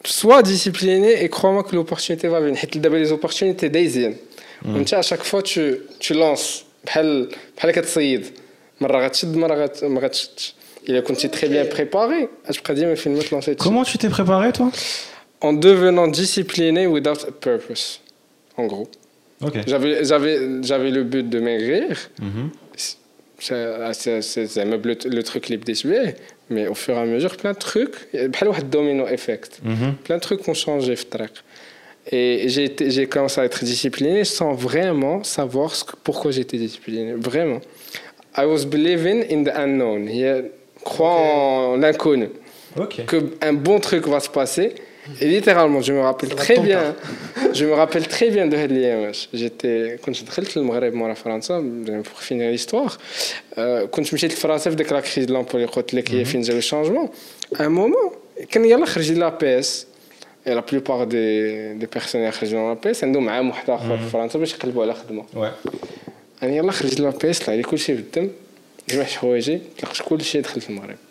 Sois 0.07 0.41
discipliné 0.43 1.23
et 1.23 1.29
crois-moi 1.29 1.63
que 1.63 1.75
l'opportunité 1.75 2.27
va 2.27 2.39
venir. 2.39 2.55
حيت 2.57 2.77
دابا 2.77 3.05
les 3.05 3.11
opportunités 3.11 3.65
دايزين. 3.69 4.15
وانت 4.65 4.93
à 4.95 5.01
chaque 5.01 5.23
fois 5.23 5.41
tu 5.41 5.77
tu 5.99 6.13
lances 6.13 6.63
بحال 6.85 7.29
بحال 7.57 7.71
كتصيد. 7.71 8.25
مرة 8.81 9.05
غتشد 9.05 9.35
مرة 9.35 9.65
غت- 9.65 9.83
ما 9.83 10.01
غتشدش. 10.01 10.53
إلا 10.89 10.99
كنتي 10.99 11.27
très 11.29 11.47
bien 11.47 11.65
préparé, 11.75 12.27
غتبقى 12.49 12.73
ديما 12.75 12.95
فين 12.95 13.15
ما 13.15 13.21
تلونسي 13.21 13.53
تشد. 13.55 13.67
Comment 13.67 13.83
tu 13.83 13.97
t'es 13.97 14.09
préparé, 14.09 14.51
toi 14.51 14.71
En 15.41 15.53
devenant 15.53 16.07
discipliné 16.07 16.87
without 16.87 17.21
a 17.27 17.31
purpose. 17.47 17.99
En 18.57 18.65
gros. 18.71 18.87
Ok. 19.47 19.55
J'avais, 19.71 19.93
j'avais, 20.09 20.35
j'avais 20.69 20.91
le 20.97 21.03
but 21.13 21.25
de 21.35 21.39
maigrir. 21.49 21.89
Mhm. 22.21 22.49
C'est, 22.66 22.66
c'est, 23.39 24.21
c'est, 24.21 24.47
c'est 24.47 24.65
même 24.65 24.81
le, 24.83 24.95
le 25.17 25.23
truc 25.23 25.49
les 25.49 25.57
désuets, 25.57 26.15
mais 26.49 26.67
au 26.67 26.73
fur 26.75 26.95
et 26.95 26.99
à 26.99 27.05
mesure, 27.05 27.35
plein 27.37 27.51
de 27.53 27.57
trucs, 27.57 27.95
بحال 28.13 28.47
واحد 28.49 28.69
domino 28.75 29.07
effect. 29.07 29.59
Mhm. 29.63 29.95
Plein 30.05 30.17
de 30.17 30.21
trucs 30.21 30.47
ont 30.47 30.53
changé 30.53 30.95
في 30.95 31.03
الطريق. 31.03 31.31
Et 32.11 32.49
j'ai, 32.49 32.65
été- 32.65 32.89
j'ai 32.91 33.07
commencé 33.07 33.39
à 33.39 33.45
être 33.45 33.63
discipliné 33.63 34.25
sans 34.25 34.51
vraiment 34.53 35.23
savoir 35.23 35.73
ce 35.73 35.83
que- 35.85 35.95
pourquoi 36.03 36.31
j'étais 36.31 36.57
discipliné. 36.57 37.13
Vraiment. 37.29 37.61
I 38.37 38.43
was 38.51 38.65
believing 38.65 39.19
in 39.33 39.39
the 39.47 39.53
unknown. 39.65 40.01
Il 40.09 40.17
y 40.17 40.27
a- 40.27 40.41
crois 40.83 41.11
en 41.11 41.77
l'inconnu. 41.77 42.29
Ok. 42.83 42.93
qu'un 43.09 43.53
bon 43.53 43.79
truc 43.79 44.03
va 44.07 44.19
se 44.19 44.29
passer. 44.29 44.67
Et 45.21 45.27
littéralement, 45.27 45.81
je 45.81 45.91
me 45.93 45.99
rappelle 46.09 46.29
Ça 46.29 46.35
va 46.35 46.43
très 46.43 46.55
ton 46.55 46.63
bien. 46.63 46.95
Je 47.53 47.65
me 47.65 47.73
rappelle 47.73 48.07
très 48.07 48.29
bien 48.35 48.45
de 48.51 48.55
هاد 48.55 48.71
الايام 48.71 49.11
j'étais 49.33 50.01
كنت 50.05 50.23
دخلت 50.23 50.57
للمغرب 50.57 50.93
مورا 50.93 51.13
فرنسا 51.13 51.63
pour 52.03 52.21
finir 52.23 52.51
l'histoire 52.57 52.97
euh, 53.57 53.59
كنت 53.91 54.13
مشيت 54.13 54.33
لفرنسا 54.33 54.69
في 54.69 54.75
ديك 54.75 54.91
لا 54.93 54.99
كريز 54.99 55.29
لامبو 55.31 55.49
اللي 55.53 55.65
قلت 55.67 55.93
لك 55.93 56.11
هي 56.11 56.25
فين 56.25 56.41
جا 56.41 56.53
لو 56.53 56.59
شونجمون 56.59 57.09
ان 57.59 57.71
مومون 57.71 58.11
كان 58.51 58.65
يلا 58.65 58.85
خرج 58.85 59.11
لا 59.11 59.29
بي 59.29 59.59
اس 59.59 59.87
et 60.47 60.49
la 60.51 60.61
plupart 60.61 61.05
des 61.07 61.81
des 61.81 61.87
personnes 61.97 62.15
اللي 62.15 62.31
خرجوا 62.31 62.73
لا 62.73 62.79
بي 62.83 62.91
اس 62.91 63.03
عندهم 63.03 63.29
عام 63.29 63.49
واحد 63.49 63.69
اخر 63.69 63.97
في 63.97 64.09
فرنسا 64.09 64.39
باش 64.39 64.53
يقلبوا 64.53 64.83
على 64.83 64.93
خدمه 64.93 65.23
Ouais. 65.35 65.67
انا 66.43 66.55
يلا 66.55 66.71
خرج 66.71 67.01
لا 67.01 67.09
بي 67.09 67.29
اس 67.29 67.39
طلع 67.39 67.55
لي 67.55 67.63
كلشي 67.63 67.95
في 67.95 68.01
الدم 68.01 68.29
جمعت 68.89 69.07
حوايجي 69.11 69.59
طلقت 69.81 70.01
كلشي 70.01 70.41
دخلت 70.41 70.69
المغرب 70.69 70.89
هي 70.89 70.95
فين 70.95 71.06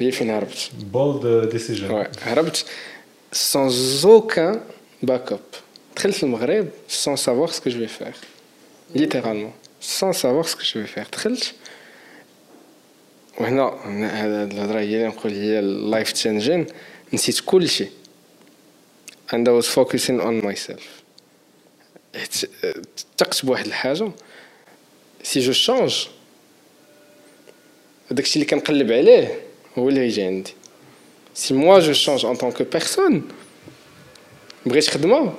هربت 0.00 0.70
Bold 0.92 1.22
uh, 1.24 1.52
decision. 1.54 1.90
Ouais, 1.90 2.08
هربت 2.22 2.64
sans 3.32 4.04
aucun 4.04 4.60
backup. 5.02 5.56
دخلت 5.96 6.22
المغرب 6.24 6.68
sans 6.88 7.16
savoir 7.16 7.54
ce 7.54 7.60
que 7.60 7.70
je 7.70 7.78
vais 7.78 7.88
faire. 8.02 8.14
Littéralement. 8.94 9.52
Sans 9.80 10.12
savoir 10.12 10.48
ce 10.48 10.56
que 10.56 10.64
je 10.64 10.78
vais 10.78 10.86
faire. 10.98 11.06
دخلت 11.12 11.52
وهنا 13.40 13.80
هنا- 13.84 14.24
هذا 14.26 14.44
الهضره 14.44 14.78
هي 14.80 14.84
اللي 14.96 15.06
نقول 15.08 15.32
هي 15.32 15.58
اللايف 15.58 16.12
تشينجين 16.12 16.66
نسيت 17.12 17.40
كل 17.46 17.68
شيء 17.68 17.90
and 19.32 19.46
I 19.48 19.50
was 19.62 19.66
focusing 19.68 20.20
on 20.20 20.44
myself 20.46 20.82
حيت 22.16 22.34
تقت 23.16 23.44
بواحد 23.46 23.66
الحاجه 23.66 24.10
سي 25.22 25.40
جو 25.40 25.52
شونج 25.52 26.06
داكشي 28.10 28.34
اللي 28.38 28.46
كنقلب 28.50 28.92
عليه 28.92 29.40
هو 29.78 29.88
اللي 29.88 30.06
يجي 30.06 30.22
عندي 30.22 30.54
si 31.36 31.52
moi 31.52 31.80
je 31.80 31.92
change 32.04 32.24
en 32.24 32.36
tant 32.36 32.52
que 32.58 32.64
personne 32.78 33.20
بغيت 34.66 34.88
خدمه 34.88 35.32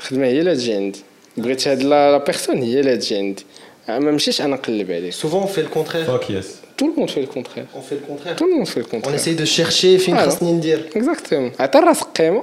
الخدمه 0.00 0.26
هي 0.26 0.40
اللي 0.40 0.54
تجي 0.54 0.72
عندي 0.74 0.98
بغيت 1.36 1.68
هاد 1.68 1.82
لا 1.82 2.12
لا 2.12 2.18
بيرسون 2.24 2.62
هي 2.62 2.80
اللي 2.80 2.96
تجي 2.96 3.16
عندي 3.16 3.44
ما 3.88 3.98
نمشيش 3.98 4.40
انا 4.40 4.56
نقلب 4.56 4.90
عليه 4.90 5.10
souvent 5.10 5.44
on 5.44 5.48
fait 5.56 5.62
le 5.62 5.74
contraire 5.78 6.06
Fuck 6.06 6.30
yes. 6.30 6.46
tout 6.80 6.86
le 6.90 6.94
monde 7.00 7.10
fait 7.10 7.20
le 7.20 7.26
contraire 7.26 7.66
on 7.74 7.80
fait 7.82 7.94
le 8.00 8.06
contraire 8.10 8.36
tout 8.36 8.46
le 8.46 8.54
monde 8.54 8.68
fait 8.68 8.80
le 8.80 8.86
on 8.86 8.90
contraire 8.90 9.14
essaye 9.14 9.34
de 9.34 9.44
chercher 9.44 9.98
فين 9.98 10.14
Voilà. 10.16 10.24
خاصني 10.30 10.52
ندير 10.52 10.90
exactement 10.94 11.60
عطي 11.60 11.78
راسك 11.78 12.06
قيمه 12.06 12.42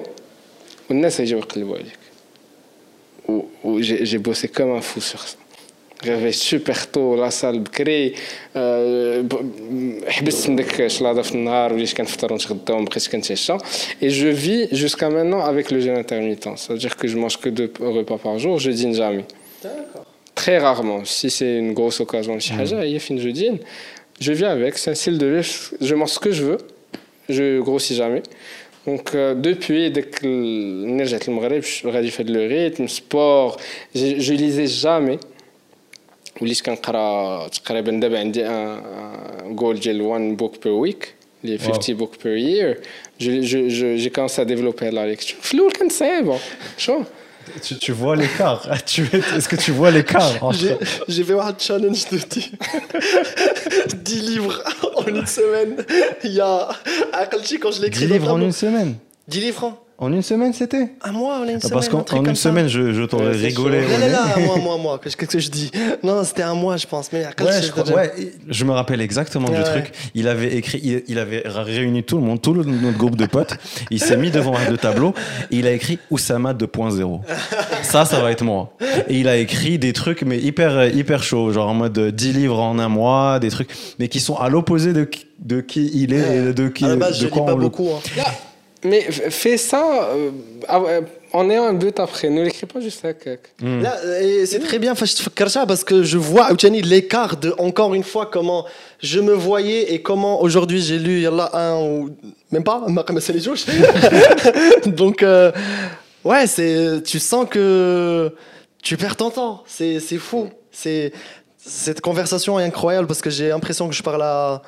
والناس 0.89 1.19
يجيو 1.19 1.37
يقلبوا 1.37 1.75
عليك 1.77 1.99
و, 3.29 3.41
و 3.63 3.81
j'ai 3.81 4.05
j'ai 4.05 4.17
bossé 4.27 4.47
comme 4.47 4.71
un 4.77 4.81
fou 4.81 5.01
sur 5.01 5.19
ça 5.19 5.35
réveil 6.03 6.33
super 6.33 6.79
tôt 6.91 7.15
la 7.15 7.31
salle 7.31 7.59
بكري 7.59 8.13
آه، 8.55 9.21
ب- 9.21 10.03
حبست 10.07 10.49
من 10.49 10.55
داك 10.55 10.87
شلاضه 10.87 11.21
في 11.21 11.35
النهار 11.35 11.73
وليت 11.73 11.93
كنفطر 11.93 12.33
ونتغدى 12.33 12.73
وما 12.73 12.85
بقيتش 12.85 13.09
كنتعشى 13.09 13.53
et 14.03 14.09
je 14.09 14.27
vis 14.27 14.67
jusqu'à 14.71 15.09
maintenant 15.09 15.41
avec 15.51 15.71
le 15.71 15.79
jeûne 15.79 15.97
intermittent 15.97 16.49
ça 16.57 16.73
veut 16.73 16.79
dire 16.79 16.95
que 16.97 17.07
je 17.07 17.17
mange 17.17 17.37
que 17.37 17.49
deux 17.49 17.71
repas 17.79 18.17
par 18.17 18.39
jour 18.39 18.59
je 18.59 18.71
dîne 18.71 18.93
jamais 18.93 19.25
D'accord. 19.63 20.05
très 20.35 20.57
rarement 20.57 21.01
si 21.05 21.29
c'est 21.29 21.53
une 21.63 21.73
grosse 21.73 21.99
occasion 22.01 22.39
شي 22.39 22.53
حاجه 22.53 22.81
هي 22.81 22.99
فين 22.99 23.17
je 23.19 23.31
dîne 23.39 23.57
je 24.21 24.31
vis 24.31 24.45
avec 24.45 24.77
c'est 24.77 24.91
un 24.91 24.95
style 24.95 25.17
de 25.17 25.25
vie 25.25 25.47
je 25.81 25.95
mange 25.95 26.09
ce 26.09 26.19
que 26.19 26.31
je 26.31 26.43
veux 26.43 26.57
je 27.29 27.59
grossis 27.61 27.95
jamais 27.95 28.23
donc 28.87 29.05
euh, 29.15 29.33
depuis 29.33 29.89
dès 29.91 30.03
que 30.03 30.25
ملي 30.25 31.03
رجعت 31.03 31.29
للمغرب 31.29 31.63
je- 31.63 31.85
غادي 31.85 32.11
في 32.11 32.23
هاد 32.23 32.29
لو 32.29 32.47
ريتم 32.47 32.87
سبور 32.87 33.55
je, 33.95 33.99
je 34.27 34.33
lisais 34.33 34.81
jamais 34.85 35.17
وليت 36.41 36.61
كنقرا 36.61 37.47
تقريبا 37.47 37.91
دابا 37.91 38.19
عندي 38.19 38.45
ان 38.47 38.81
جول 39.55 39.79
ديال 39.79 40.01
1 40.01 40.21
بوك 40.37 40.63
بير 40.63 40.73
ويك 40.73 41.13
اللي 41.45 41.57
50 41.57 41.95
بوك 41.95 42.11
بير 42.23 42.37
يير 42.37 42.79
جي 43.19 44.09
كونسي 44.09 44.41
ا 44.41 44.45
ديفلوبي 44.45 44.89
لا 44.89 45.07
ليكتور 45.07 45.35
في 45.41 45.53
الاول 45.53 45.71
كانت 45.71 45.91
صعيبه 45.91 46.39
شو 46.77 47.01
Tu, 47.67 47.73
tu 47.85 47.91
vois 48.01 48.15
l'écart. 48.21 48.61
Tu 48.91 49.01
es- 49.15 49.29
Est-ce 49.37 49.47
que 49.51 49.59
tu 49.65 49.71
vois 49.79 49.91
l'écart 49.97 50.31
entre... 50.47 50.57
J'ai 50.61 50.75
j'ai 51.13 51.23
fait 51.29 51.37
un 51.49 51.55
challenge 51.67 52.01
de 52.11 52.17
10, 52.17 52.51
10 54.03 54.21
livres 54.31 54.57
en 54.97 55.05
une 55.05 55.27
semaine. 55.27 55.71
Il 56.23 56.31
y 56.31 56.41
a 56.41 56.69
Akalchi 57.13 57.59
quand 57.59 57.71
je 57.71 57.81
l'écris. 57.83 57.99
10 57.99 58.07
dans 58.07 58.13
livres 58.15 58.25
le 58.25 58.31
en 58.31 58.33
tableau. 58.35 58.45
une 58.47 58.51
semaine 58.65 58.95
10 59.27 59.39
livres 59.41 59.63
hein. 59.65 59.77
en 60.02 60.10
une 60.14 60.22
semaine, 60.22 60.54
c'était 60.54 60.94
Un 61.02 61.12
mois, 61.12 61.44
là, 61.44 61.52
une 61.52 61.60
semaine. 61.60 61.72
Parce 61.74 61.88
un 61.88 61.90
qu'en 61.90 62.16
en 62.16 62.24
une 62.24 62.34
ça. 62.34 62.48
semaine, 62.48 62.68
je, 62.68 62.94
je 62.94 63.02
t'aurais 63.02 63.32
rigolé. 63.32 63.82
Là, 63.82 63.98
là, 63.98 64.08
là, 64.08 64.26
moi, 64.46 64.56
moi, 64.56 64.78
moi. 64.78 64.98
Qu'est-ce 65.02 65.14
que 65.14 65.38
je 65.38 65.50
dis? 65.50 65.70
Non, 66.02 66.24
c'était 66.24 66.42
un 66.42 66.54
mois, 66.54 66.78
je 66.78 66.86
pense. 66.86 67.12
Mais 67.12 67.26
Ouais, 67.26 67.60
je, 67.62 67.70
crois- 67.70 67.84
ouais, 67.92 68.10
je 68.48 68.64
me 68.64 68.70
rappelle 68.72 69.02
exactement 69.02 69.48
Ouais, 69.48 69.56
du 69.56 69.60
ouais. 69.60 69.68
truc. 69.82 69.92
Il 70.14 70.26
avait 70.26 70.56
écrit, 70.56 70.80
il, 70.82 71.02
il 71.06 71.18
avait 71.18 71.42
réuni 71.46 72.02
tout 72.02 72.16
le 72.16 72.22
monde, 72.22 72.40
tout 72.40 72.54
le- 72.54 72.64
notre 72.64 72.96
groupe 72.96 73.16
de 73.16 73.26
potes. 73.26 73.54
Il 73.90 74.00
s'est 74.00 74.16
mis 74.16 74.30
devant 74.30 74.54
le 74.70 74.78
tableau 74.78 75.12
et 75.50 75.56
il 75.58 75.66
a 75.66 75.72
écrit 75.72 75.98
Oussama 76.10 76.54
2.0. 76.54 77.20
Ça, 77.82 78.06
ça 78.06 78.20
va 78.20 78.30
être 78.32 78.42
moi. 78.42 78.72
Et 79.08 79.20
il 79.20 79.28
a 79.28 79.36
écrit 79.36 79.78
des 79.78 79.92
trucs, 79.92 80.22
mais 80.22 80.38
hyper, 80.38 80.94
hyper 80.94 81.22
chaud, 81.22 81.52
genre 81.52 81.68
en 81.68 81.74
mode 81.74 81.98
10 81.98 82.32
livres 82.32 82.58
en 82.58 82.78
un 82.78 82.88
mois, 82.88 83.38
des 83.38 83.50
trucs, 83.50 83.68
mais 83.98 84.08
qui 84.08 84.20
sont 84.20 84.36
à 84.36 84.48
l'opposé 84.48 84.94
de, 84.94 85.04
qui- 85.04 85.26
de 85.40 85.60
qui 85.60 85.90
il 85.92 86.14
est 86.14 86.36
et 86.48 86.52
de 86.54 86.68
qui, 86.68 86.86
À 86.86 86.88
la 86.88 86.96
base, 86.96 87.16
de 87.16 87.20
je 87.20 87.24
lis 87.26 87.30
quoi 87.30 87.44
pas 87.44 87.52
on 87.52 87.56
le- 87.56 87.62
beaucoup. 87.64 87.88
hein. 87.90 88.22
Mais 88.84 89.02
fais 89.02 89.56
ça 89.58 90.08
euh, 90.14 90.30
euh, 90.70 91.00
en 91.32 91.50
ayant 91.50 91.64
un 91.64 91.74
but 91.74 92.00
après. 92.00 92.30
Ne 92.30 92.44
l'écris 92.44 92.66
pas 92.66 92.80
juste 92.80 93.04
à 93.04 93.12
mm. 93.12 93.84
C'est 94.46 94.60
très 94.60 94.78
bien, 94.78 94.94
parce 95.66 95.84
que 95.84 96.02
je 96.02 96.16
vois 96.16 96.48
l'écart 96.82 97.36
de, 97.36 97.54
encore 97.58 97.94
une 97.94 98.04
fois, 98.04 98.26
comment 98.26 98.66
je 99.02 99.20
me 99.20 99.34
voyais 99.34 99.92
et 99.92 100.02
comment 100.02 100.40
aujourd'hui 100.40 100.80
j'ai 100.80 100.98
lu, 100.98 101.22
là 101.22 101.50
un 101.52 101.76
ou 101.76 102.10
même 102.50 102.64
pas, 102.64 102.84
c'est 103.20 103.32
les 103.32 103.40
jours. 103.40 103.56
Donc, 104.86 105.22
euh, 105.22 105.52
ouais, 106.24 106.46
tu 107.02 107.18
sens 107.18 107.46
que 107.48 108.34
tu 108.82 108.96
perds 108.96 109.16
ton 109.16 109.30
temps. 109.30 109.62
C'est 109.66 110.00
fou. 110.18 110.48
Cette 111.58 112.00
conversation 112.00 112.58
est 112.58 112.64
incroyable 112.64 113.06
parce 113.06 113.20
que 113.20 113.28
j'ai 113.28 113.50
l'impression 113.50 113.88
que 113.88 113.94
je 113.94 114.02
parle 114.02 114.22
à 114.22 114.62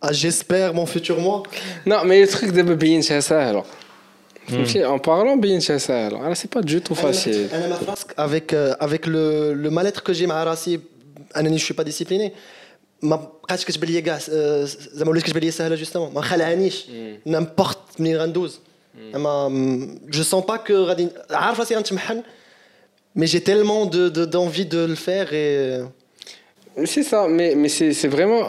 à 0.00 0.12
j'espère 0.12 0.74
mon 0.74 0.86
futur 0.86 1.16
moi. 1.20 1.42
Non, 1.90 2.00
mais 2.04 2.20
le 2.20 2.28
truc 2.28 2.50
de 2.52 2.62
bien 2.74 3.00
c'est 3.02 3.20
ça 3.20 3.38
alors. 3.50 3.66
En 4.94 4.98
parlant 4.98 5.36
bien 5.36 5.58
c'est 5.60 5.78
ça 5.78 6.06
alors. 6.06 6.22
Alors 6.24 6.36
c'est 6.36 6.52
pas 6.56 6.62
du 6.62 6.80
tout 6.86 6.94
facile. 6.94 7.48
Avec 8.16 8.52
euh, 8.52 8.74
avec 8.86 9.02
le, 9.06 9.54
le 9.54 9.70
mal-être 9.70 10.02
que 10.02 10.12
j'ai 10.12 10.26
مع 10.26 10.44
راسي 10.44 10.80
انني 11.36 11.58
je 11.58 11.64
suis 11.64 11.74
pas 11.74 11.84
discipliné. 11.84 12.32
ما 13.02 13.16
بقاتش 13.16 13.64
كتبان 13.64 13.90
ليا 13.90 14.00
كاع 14.00 14.18
زعما 14.92 15.10
ولات 15.10 15.22
كتبان 15.22 15.42
ليا 15.42 15.50
سهله 15.50 15.76
جوستومون 15.76 16.14
ما 16.14 16.20
خلعانيش 16.20 16.84
نامبورت 17.26 17.78
منين 17.98 18.16
غندوز 18.16 18.60
اما 19.14 19.48
جو 20.08 20.22
سون 20.22 20.40
با 20.40 20.56
كو 20.56 20.74
غادي 20.74 21.08
عارف 21.30 21.60
راسي 21.60 21.76
غنتمحن 21.76 22.22
mais 23.18 23.26
j'ai 23.32 23.40
tellement 23.40 23.86
de, 23.86 24.02
de, 24.16 24.24
d'envie 24.34 24.66
de 24.66 24.82
le 24.92 24.94
faire 24.94 25.28
et 25.32 26.86
c'est 26.92 27.06
ça 27.10 27.20
mais 27.36 27.50
mais 27.60 27.70
c'est 27.76 27.92
c'est 28.00 28.10
vraiment 28.16 28.40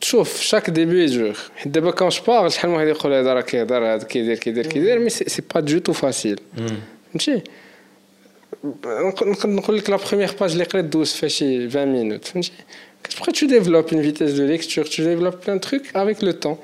تشوف 0.00 0.40
chaque 0.40 0.70
début 0.70 1.04
est 1.04 1.10
dur 1.10 1.36
دابا 1.66 1.92
quand 1.92 2.10
je 2.10 2.20
parle 2.20 2.48
شحال 2.48 2.70
من 2.70 2.76
واحد 2.76 2.88
يقول 2.88 3.12
هذا 3.12 3.34
راه 3.34 3.40
كيهضر 3.40 3.94
هذا 3.94 4.04
كيدير 4.04 4.36
كيدير 4.36 4.66
كيدير 4.66 5.08
mais 5.08 5.12
c'est 5.12 5.54
pas 5.54 5.62
du 5.62 5.80
tout 5.80 5.94
facile 5.94 6.40
فهمتي 7.12 7.42
نقدر 8.84 9.48
نقول 9.48 9.76
لك 9.76 9.90
لا 9.90 9.96
بروميير 9.96 10.30
باج 10.40 10.52
اللي 10.52 10.64
قريت 10.64 10.84
دوز 10.84 11.12
فيها 11.12 11.28
شي 11.28 11.66
20 11.66 11.88
مينوت 11.88 12.24
فهمتي 12.24 12.52
Après, 13.18 13.32
tu 13.32 13.46
développes 13.46 13.92
une 13.92 14.00
vitesse 14.00 14.34
de 14.34 14.44
lecture, 14.44 14.88
tu 14.88 15.02
développes 15.02 15.40
plein 15.44 15.56
de 15.56 15.60
trucs 15.60 15.90
avec 15.94 16.22
le 16.22 16.32
temps. 16.34 16.58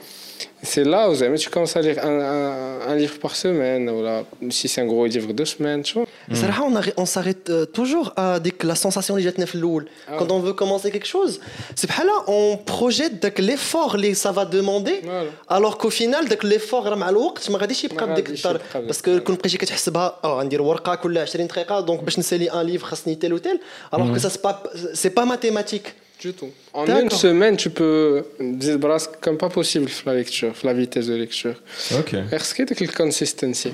C'est 0.65 0.85
là 0.85 1.11
où 1.11 1.15
tu 1.45 1.51
commences 1.51 1.77
à 1.77 1.83
lire 1.83 1.99
un, 2.05 2.19
un, 2.21 2.81
un 2.93 2.97
livre 3.03 3.19
par 3.19 3.35
semaine, 3.45 3.89
ou 3.91 4.03
là, 4.03 4.25
si 4.51 4.69
c'est 4.69 4.81
un 4.81 4.87
gros 4.87 5.07
livre, 5.07 5.33
deux 5.33 5.51
semaines, 5.57 5.83
tu 5.83 5.95
vois. 5.95 6.07
Mm. 6.29 6.35
On, 6.63 7.03
on 7.05 7.07
s'arrête 7.07 7.51
euh, 7.51 7.65
toujours 7.67 8.13
à 8.17 8.39
la 8.63 8.75
sensation 8.75 9.17
de 9.17 9.23
ah. 9.29 10.13
Quand 10.19 10.31
on 10.31 10.41
veut 10.41 10.53
commencer 10.53 10.91
quelque 10.91 11.07
chose, 11.07 11.41
c'est 11.75 11.91
là 12.11 12.17
on 12.27 12.59
projette 12.77 13.15
l'effort 13.39 13.97
que 13.97 14.15
ça 14.15 14.33
va 14.33 14.45
demander, 14.45 15.01
voilà. 15.03 15.31
alors 15.49 15.75
qu'au 15.79 15.91
final, 15.91 16.25
l'effort 16.43 16.87
مع 17.01 17.09
الوقت 17.09 17.51
ما 17.51 17.59
غاديش 17.59 17.85
يبقى 17.85 18.07
بديك 18.11 18.31
الدار 18.31 18.61
باسكو 18.75 19.21
كون 19.21 19.35
بقيتي 19.37 19.59
كتحسبها 19.59 20.19
اه 20.25 20.43
ندير 20.43 20.63
ورقه 20.63 20.95
كل 20.95 21.19
20 21.19 21.47
دقيقه 21.47 21.81
دونك 21.81 22.03
باش 22.05 22.19
نسالي 22.19 22.53
ان 22.53 22.67
ليفر 22.67 22.87
خاصني 22.87 23.15
تيل 23.15 23.33
وتيل 23.33 23.61
alors 23.95 24.15
que 24.15 24.21
ça 24.21 24.31
c'est 24.31 24.43
pas 24.43 24.63
c'est 24.95 25.15
pas 25.19 25.25
mathématique 25.25 25.89
du 26.20 26.34
tout. 26.34 26.50
En 26.74 26.86
une 26.86 27.10
semaine, 27.10 27.58
tu 27.58 27.70
peux 27.70 28.26
dire 28.40 28.80
comme 29.22 29.38
pas 29.38 29.50
possible 29.50 29.90
la 30.06 30.14
lecture, 30.16 30.54
la 30.64 30.74
vitesse 30.74 31.08
de 31.08 31.16
lecture. 31.16 31.56
Ok. 31.98 32.16
Parce 32.30 32.54
que 32.54 32.64
la 32.64 32.88
consistency? 32.88 33.74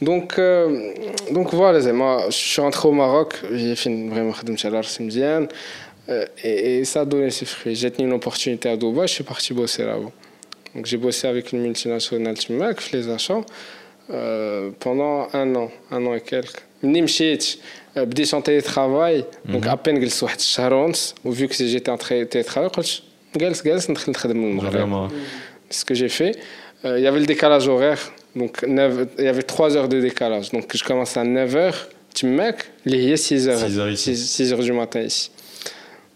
Donc, 0.00 0.38
euh, 0.38 0.92
donc 1.30 1.52
voilà, 1.54 1.92
moi, 1.92 2.26
je 2.28 2.36
suis 2.36 2.60
rentré 2.60 2.88
au 2.88 2.92
Maroc, 2.92 3.34
j'ai 3.52 3.76
fait 3.76 3.90
vraiment 4.08 4.32
de 4.44 4.56
euh, 6.08 6.26
et, 6.42 6.78
et 6.78 6.84
ça 6.84 7.00
a 7.02 7.04
donné 7.04 7.30
ses 7.30 7.46
fruits. 7.46 7.74
J'ai 7.74 7.90
tenu 7.90 8.06
une 8.08 8.14
opportunité 8.14 8.68
à 8.68 8.76
Dubaï, 8.76 9.08
je 9.08 9.14
suis 9.14 9.24
parti 9.24 9.54
bosser 9.54 9.84
là-bas. 9.84 10.10
Donc 10.74 10.86
j'ai 10.86 10.96
bossé 10.96 11.26
avec 11.28 11.52
une 11.52 11.60
multinationale 11.60 12.36
qui 12.74 12.96
les 12.96 13.08
achats 13.08 13.40
euh, 14.10 14.70
pendant 14.80 15.28
un 15.32 15.54
an, 15.54 15.70
un 15.90 16.04
an 16.04 16.14
et 16.14 16.20
quelques. 16.20 16.62
Nimchit, 16.82 17.58
بديت 17.95 18.35
en 18.35 18.41
télétravail 18.41 19.25
donc 19.49 19.65
à 19.65 19.77
peine 19.77 19.99
جلست 19.99 20.23
واحد 20.23 20.39
الشهر 20.39 20.73
ونص 20.73 21.15
و 21.25 21.33
vu 21.33 21.47
que 21.47 21.53
j'étais 21.53 21.89
en 21.89 21.97
télétravail 21.97 22.67
قلت 22.67 23.01
جالس 23.37 23.63
جالس 23.63 23.89
ندخل 23.89 24.11
نخدم 24.11 24.37
من 24.37 24.49
المغرب 24.59 25.11
ce 25.71 25.85
que 25.85 25.95
j'ai 25.95 26.09
fait 26.09 26.35
il 26.83 27.03
y 27.05 27.07
avait 27.07 27.19
le 27.19 27.25
décalage 27.25 27.67
horaire 27.67 28.11
donc 28.35 28.65
il 28.67 29.23
y 29.23 29.27
avait 29.27 29.43
3 29.43 29.75
heures 29.77 29.89
de 29.89 29.99
décalage 29.99 30.51
donc 30.51 30.75
je 30.75 30.83
commence 30.83 31.17
à 31.17 31.23
9 31.23 31.55
heures 31.55 31.87
تماك 32.15 32.65
اللي 32.87 33.11
هي 33.11 33.17
6 33.17 33.47
heures 33.47 33.95
6 33.95 34.53
heures 34.53 34.63
du 34.63 34.71
matin 34.71 35.07
ici 35.07 35.29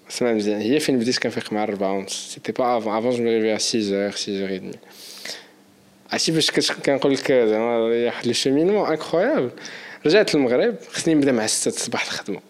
سمع 0.09 0.33
مزيان 0.33 0.61
هي 0.61 0.79
فين 0.79 0.99
بديت 0.99 1.17
كنفيق 1.17 1.53
مع 1.53 1.63
4 1.63 1.91
ونص 1.91 2.33
سيتي 2.33 2.51
با 2.51 2.77
افون 2.77 2.97
افون 2.97 3.11
جو 3.11 3.23
مي 3.23 3.57
à 3.57 3.59
6 3.59 3.91
heures 3.91 4.17
6 4.17 4.41
heures 4.41 4.51
et 4.51 4.59
demie 4.59 4.79
عرفتي 6.11 6.31
باش 6.31 6.51
كنقول 6.71 7.13
لك 7.13 7.31
زعما 7.31 7.77
واحد 7.77 8.27
لو 8.27 8.33
شومينمون 8.33 8.89
انكرويابل 8.89 9.49
رجعت 10.06 10.34
للمغرب 10.34 10.74
خصني 10.90 11.14
نبدأ 11.14 11.32
مع 11.32 11.46
6 11.46 11.68
الصباح 11.68 12.04
الخدمة 12.04 12.40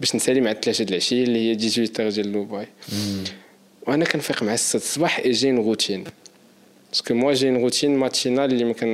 باش 0.00 0.16
نسالي 0.16 0.40
مع 0.40 0.52
3 0.52 0.84
د 0.84 0.88
العشيه 0.88 1.24
اللي 1.24 1.38
هي 1.50 1.68
18 1.68 2.10
ديال 2.10 2.32
دبي 2.32 2.66
وأنا 3.86 4.04
كنفيق 4.04 4.42
مع 4.42 4.56
6 4.56 4.76
الصباح 4.76 5.26
جي 5.26 5.50
روتين. 5.50 6.04
باسكو 6.90 7.14
موا 7.14 7.32
جي 7.32 7.50
روتين 7.50 7.96
ماتينال 7.96 8.52
اللي 8.52 8.64
ما 8.64 8.72
كان 8.72 8.90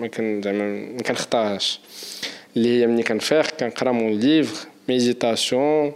ما 0.00 0.06
كان 0.06 0.42
زعما 0.42 0.64
ما 0.96 1.02
كنختارهاش 1.02 1.80
اللي 2.56 2.80
هي 2.80 2.86
ملي 2.86 3.02
كنفيق 3.02 3.46
كنقرا 3.46 3.92
مون 3.92 4.20
ليفر 4.20 4.66
ميديتاسيون 4.88 5.92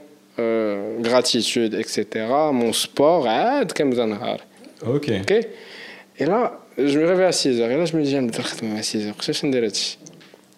غراتيتود 1.06 1.74
اكسيتيرا 1.74 2.50
مون 2.50 2.72
سبور 2.72 3.28
عاد 3.28 3.72
كنبدأ 3.72 4.04
نهار. 4.04 4.40
أوكي. 4.86 5.18
أوكي 5.18 5.40
اي 6.20 6.26
لا 6.26 6.58
جو 6.78 7.00
مي 7.00 7.04
ريفي 7.04 7.32
6 7.32 7.50
et 7.50 7.76
là 7.76 7.90
je 7.90 7.96
me 7.96 8.04
dis 8.10 8.14
نبدا 8.14 8.38
الخدمه 8.38 8.80
6 8.80 9.12
قداش 9.12 9.44
ندير 9.44 9.64
هادشي 9.64 9.98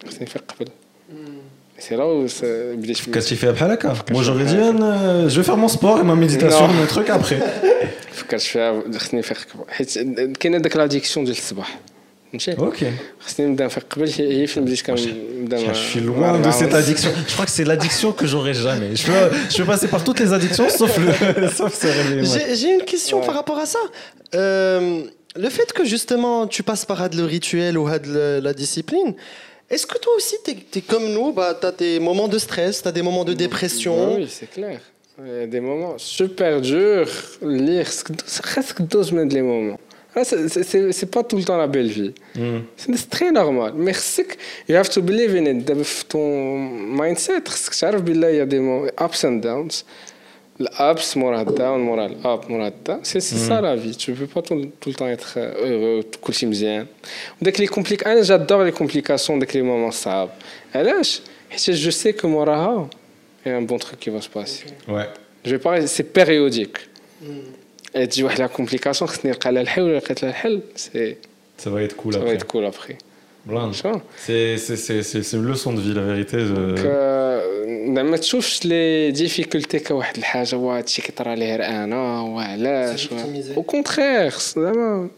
خصني 0.06 0.22
نفيق 0.22 0.42
قبل 0.48 0.68
سي 1.78 1.96
لا 1.96 2.26
بديت 2.74 2.96
فكرتي 2.96 3.36
فيها 3.36 3.50
بحال 3.50 3.70
هكا 3.70 3.94
مو 4.10 4.22
جوغي 4.22 4.44
دي 4.44 5.28
جو 5.28 5.42
فير 5.42 5.56
مون 5.56 5.68
سبور 5.68 6.02
ما 6.02 6.14
ميديتاسيون 6.14 6.70
مون 6.70 6.88
تروك 6.88 7.10
ابخي 7.10 7.40
فكرت 8.12 8.42
فيها 8.42 8.82
خصني 8.98 9.20
نفيق 9.20 9.38
قبل 9.54 9.64
حيت 9.68 9.98
كاينه 10.38 10.58
داك 10.58 10.76
لاديكسيون 10.76 11.24
ديال 11.24 11.36
الصباح 11.36 11.78
فهمتي 12.30 12.58
اوكي 12.58 12.92
خصني 13.20 13.46
نبدا 13.46 13.64
نفيق 13.64 13.84
قبل 13.90 14.08
هي 14.18 14.46
فين 14.46 14.64
بديت 14.64 14.80
كنبدا 14.82 15.74
Je 15.74 15.78
suis 15.90 16.00
loin 16.00 16.40
de 16.46 16.50
cette 16.50 16.74
addiction. 16.74 17.10
Je 17.28 17.32
crois 17.34 17.46
que 17.48 17.50
c'est 17.50 17.64
l'addiction 17.64 18.12
que 18.12 18.26
j'aurai 18.26 18.54
jamais. 18.54 18.90
Je 18.96 19.04
peux, 19.06 19.24
je 19.50 19.56
peux 19.58 19.68
passer 19.72 19.88
par 19.88 20.02
toutes 20.06 20.20
les 20.20 20.32
addictions 20.32 20.68
sauf 20.80 20.92
le 21.42 21.48
sauf 21.58 21.72
se 21.82 21.86
réveiller. 21.86 22.54
J'ai 22.58 22.70
une 22.76 22.86
question 22.92 23.16
par 23.28 23.34
rapport 23.40 23.58
à 23.64 23.66
ça. 23.74 23.82
Euh, 24.34 25.02
le 25.44 25.50
fait 25.56 25.70
que 25.76 25.84
justement 25.94 26.36
tu 26.46 26.62
passes 26.68 26.84
par 26.92 26.98
le 27.20 27.24
rituel 27.36 27.72
ou 27.80 27.84
la 28.48 28.52
discipline, 28.62 29.10
est-ce 29.69 29.85
que 29.85 29.97
toi 29.97 30.13
aussi, 30.15 30.35
tu 30.43 30.79
es, 30.79 30.81
comme 30.81 31.07
nous, 31.09 31.31
bah, 31.31 31.57
tu 31.59 31.67
as 31.67 31.71
des 31.71 31.99
moments 31.99 32.27
de 32.27 32.37
stress, 32.37 32.81
tu 32.81 32.87
as 32.87 32.91
des 32.91 33.01
moments 33.01 33.23
de 33.23 33.33
dépression? 33.33 34.15
Oui, 34.15 34.27
c'est 34.29 34.49
clair. 34.49 34.81
Il 35.23 35.27
y 35.27 35.43
a 35.43 35.47
des 35.47 35.59
moments 35.59 35.97
super 35.97 36.61
durs. 36.61 37.09
Lire, 37.41 37.87
c'est 37.87 38.41
presque 38.41 38.81
deux 38.81 39.03
semaines 39.03 39.29
les 39.29 39.41
moments. 39.41 39.79
Ah, 40.15 40.23
c'est 40.23 41.11
pas 41.11 41.23
tout 41.23 41.37
le 41.37 41.43
temps 41.43 41.57
la 41.57 41.67
belle 41.67 41.89
vie. 41.89 42.13
Mm. 42.35 42.59
C'est 42.77 43.09
très 43.09 43.31
normal. 43.31 43.73
Mais 43.75 43.93
you 44.67 44.75
have 44.75 44.89
to 44.89 45.01
believe 45.01 45.35
in 45.35 45.45
it. 45.45 45.71
Ton 46.07 46.57
mindset, 46.57 47.43
il 47.81 48.17
y 48.17 48.39
a 48.39 48.45
des 48.45 48.59
moments 48.59 48.87
ups 48.99 49.23
and 49.23 49.33
downs. 49.33 49.83
L'abs 50.59 51.15
morata, 51.15 51.71
moral, 51.77 52.17
ab 52.23 52.49
morata. 52.49 52.99
C'est 53.03 53.21
ça 53.21 53.61
mm. 53.61 53.63
la 53.63 53.75
vie. 53.75 53.95
Tu 53.95 54.11
ne 54.11 54.15
peux 54.17 54.27
pas 54.27 54.41
tout, 54.41 54.55
le 54.55 54.93
temps 54.93 55.07
être 55.07 55.35
euh, 55.37 55.95
heureux, 55.97 56.03
tout 56.03 56.19
le 56.27 56.85
Dès 57.41 57.51
que 57.53 57.61
les 57.61 57.67
complications, 57.67 58.23
j'adore 58.23 58.63
les 58.63 58.73
complications, 58.73 59.37
dès 59.37 59.45
que 59.45 59.53
les 59.53 59.61
moments 59.61 59.91
sabres. 59.91 60.33
je 60.73 61.89
sais 61.89 62.13
que 62.13 62.27
moraha, 62.27 62.89
il 63.45 63.49
y 63.49 63.55
a 63.55 63.57
un 63.57 63.61
bon 63.61 63.77
truc 63.77 63.99
qui 63.99 64.09
va 64.09 64.19
se 64.19 64.29
passer. 64.29 64.65
Ouais. 64.87 65.07
Je 65.45 65.51
vais 65.51 65.59
pas, 65.59 65.87
c'est 65.87 66.03
périodique. 66.03 66.77
Et 67.93 68.07
tu 68.07 68.21
vois 68.21 68.35
la 68.35 68.49
complication, 68.49 69.07
c'est 70.75 71.17
ça 71.59 71.69
va 71.69 71.81
être 71.83 71.95
cool 71.97 72.15
après. 72.15 72.25
Ça 72.25 72.31
va 72.31 72.33
être 72.33 72.47
cool 72.47 72.65
après. 72.65 72.97
C'est 74.26 75.32
une 75.32 75.46
leçon 75.52 75.72
de 75.72 75.80
vie, 75.80 75.94
la 75.94 76.02
vérité. 76.02 76.38
ما 77.86 78.16
تشوفش 78.16 78.66
لي 78.66 79.10
ديفيكولتي 79.10 79.78
كواحد 79.78 80.16
الحاجه 80.16 80.56
وهادشي 80.56 81.02
كيطرى 81.02 81.36
ليه 81.36 81.54
انا 81.54 82.20
وعلاش 82.20 83.08
او 83.56 83.62
كونترير 83.62 84.30
زعما 84.56 85.08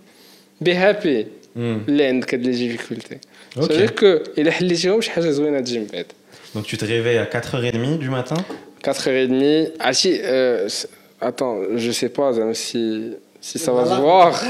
بي 0.61 0.75
هابي 0.75 1.27
اللي 1.57 2.05
عندك 2.05 2.35
هاد 2.35 2.47
لي 2.47 2.51
ديفيكولتي 2.51 3.19
سافير 3.55 3.91
كو 3.91 4.07
الا 4.39 4.51
حليتيهم 4.51 5.01
شي 5.01 5.11
حاجه 5.11 5.31
زوينه 5.31 5.61
تجي 5.61 5.79
من 5.79 5.87
بعد 5.93 6.07
Donc 6.55 6.67
tu 6.67 6.77
te 6.79 6.85
réveilles 6.85 7.19
à 7.19 7.29
4h30 7.39 7.99
du 7.99 8.09
matin 8.09 8.37
4h30. 8.85 9.73
Ah 9.81 9.93
si, 9.93 10.11
euh, 10.23 10.69
attends, 11.21 11.57
je 11.75 11.91
sais 11.91 12.09
pas 12.09 12.31
si, 12.55 13.13
si 13.41 13.59
ça 13.59 13.73
va 13.73 13.85
se 13.85 13.97
voir. 14.07 14.43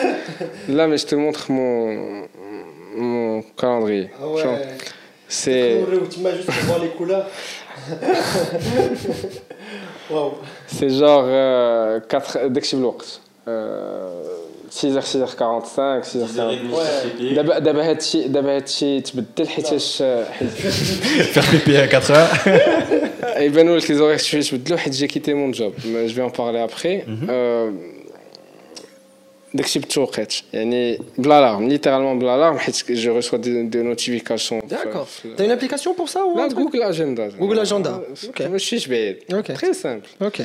Là, 0.68 0.86
mais 0.86 0.98
je 0.98 1.06
te 1.06 1.14
montre 1.14 1.50
mon, 1.50 2.28
mon 2.96 3.42
calendrier. 3.56 4.10
Ah 4.20 4.28
ouais. 4.28 4.42
C'est. 5.28 5.78
Tu 6.10 6.20
m'as 6.20 6.32
juste 6.32 6.46
pour 6.46 6.54
voir 6.64 6.78
les 6.78 6.88
couleurs. 6.88 7.26
wow. 10.10 10.34
C'est 10.66 10.90
genre 10.90 11.24
euh, 11.26 12.00
4 12.00 12.48
dès 12.48 12.60
que 12.60 12.66
je 12.66 12.76
l'ours. 12.76 13.20
6h 14.70 15.00
6h45 15.00 16.02
6h45 16.02 17.34
دابا 17.34 17.58
دابا 17.58 17.90
هادشي 17.90 18.28
دابا 18.28 18.56
هادشي 18.56 19.00
تبدل 19.00 19.48
حيتاش 19.48 20.02
faire 21.32 21.46
pipi 21.50 21.76
à 21.76 21.86
4 21.86 22.10
heures 22.10 22.48
يبانوا 23.40 23.78
لك 23.78 23.90
لي 23.90 23.96
زوريغ 23.96 24.16
شويه 24.16 24.42
تبدلوا 24.42 24.78
حيت 24.78 24.92
جي 24.92 25.06
كيتي 25.06 25.34
مون 25.34 25.50
جوب 25.50 25.72
جو 25.84 26.08
في 26.08 26.22
ان 26.22 26.28
بارلي 26.38 26.64
ابخي 26.64 27.02
داكشي 29.54 29.78
بالتوقيت 29.78 30.34
يعني 30.52 30.98
بلا 31.18 31.40
لارم 31.40 31.68
ليترالمون 31.68 32.18
بلا 32.18 32.36
لارم 32.36 32.58
حيت 32.58 32.92
جو 32.92 33.14
ريسوا 33.16 33.38
دي, 33.38 33.62
دي 33.62 33.82
نوتيفيكاسيون 33.82 34.60
D'accord. 34.60 35.06
T'as 35.36 35.44
une 35.44 35.50
application 35.58 35.94
pour 35.94 36.08
ça 36.08 36.18
ou 36.24 36.36
لا 36.38 36.48
un 36.48 36.52
truc 36.52 36.58
جوجل 36.58 36.82
اجندا 36.82 37.30
Google 37.40 37.66
Agenda. 37.68 37.90
Ok. 38.28 38.40
ماشيش 38.42 38.86
بعيد 38.86 39.16
Ok. 39.32 39.60
تري 39.60 39.72
سامبل 39.74 40.06
Ok. 40.22 40.40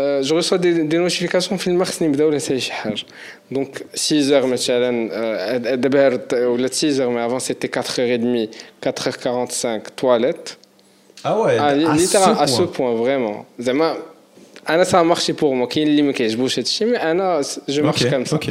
جو 0.00 0.36
ريسوا 0.36 0.58
دي, 0.58 0.82
دي 0.82 0.96
نوتيفيكاسيون 0.96 1.56
فين 1.58 1.74
ما 1.78 1.84
خصني 1.84 2.08
نبدا 2.08 2.24
ولا 2.24 2.36
نسالي 2.36 2.60
شي 2.60 2.72
حاجه 2.72 3.02
دونك 3.50 3.82
6 3.94 4.46
مثلا 4.46 5.08
آه، 5.12 5.56
دابا 5.56 6.06
هاد- 6.06 6.34
ولا 6.34 6.66
6 6.66 7.08
مي 7.08 7.26
افون 7.26 7.38
سيتي 7.38 7.68
4 7.78 7.82
h 7.82 7.86
30 7.86 8.48
4 8.86 9.12
h 9.12 9.16
45 9.18 9.82
تواليت 9.96 10.48
Ah 11.26 11.26
ouais, 11.26 11.56
Ah, 11.58 11.92
à 11.92 11.96
littéral, 12.02 12.34
à 12.44 12.46
ce 12.46 12.56
ce 12.56 12.62
point. 12.62 12.76
point, 12.76 12.94
vraiment. 13.02 13.44
زعما 13.58 13.96
انا 14.68 14.84
ça 14.84 14.88
a 15.00 15.16
marché 15.16 15.32
pour 15.32 15.54
moi 15.62 15.66
كاين 15.68 15.86
اللي 15.88 16.02
ما 16.02 16.12
كيعجبوش 16.12 16.58
هادشي 16.58 16.84
مي 16.84 16.96
انا 16.96 17.42
جو 17.68 17.82
مارش 17.84 18.04
Ok, 18.04 18.08
comme 18.10 18.28
ça 18.30 18.34
ok. 18.36 18.50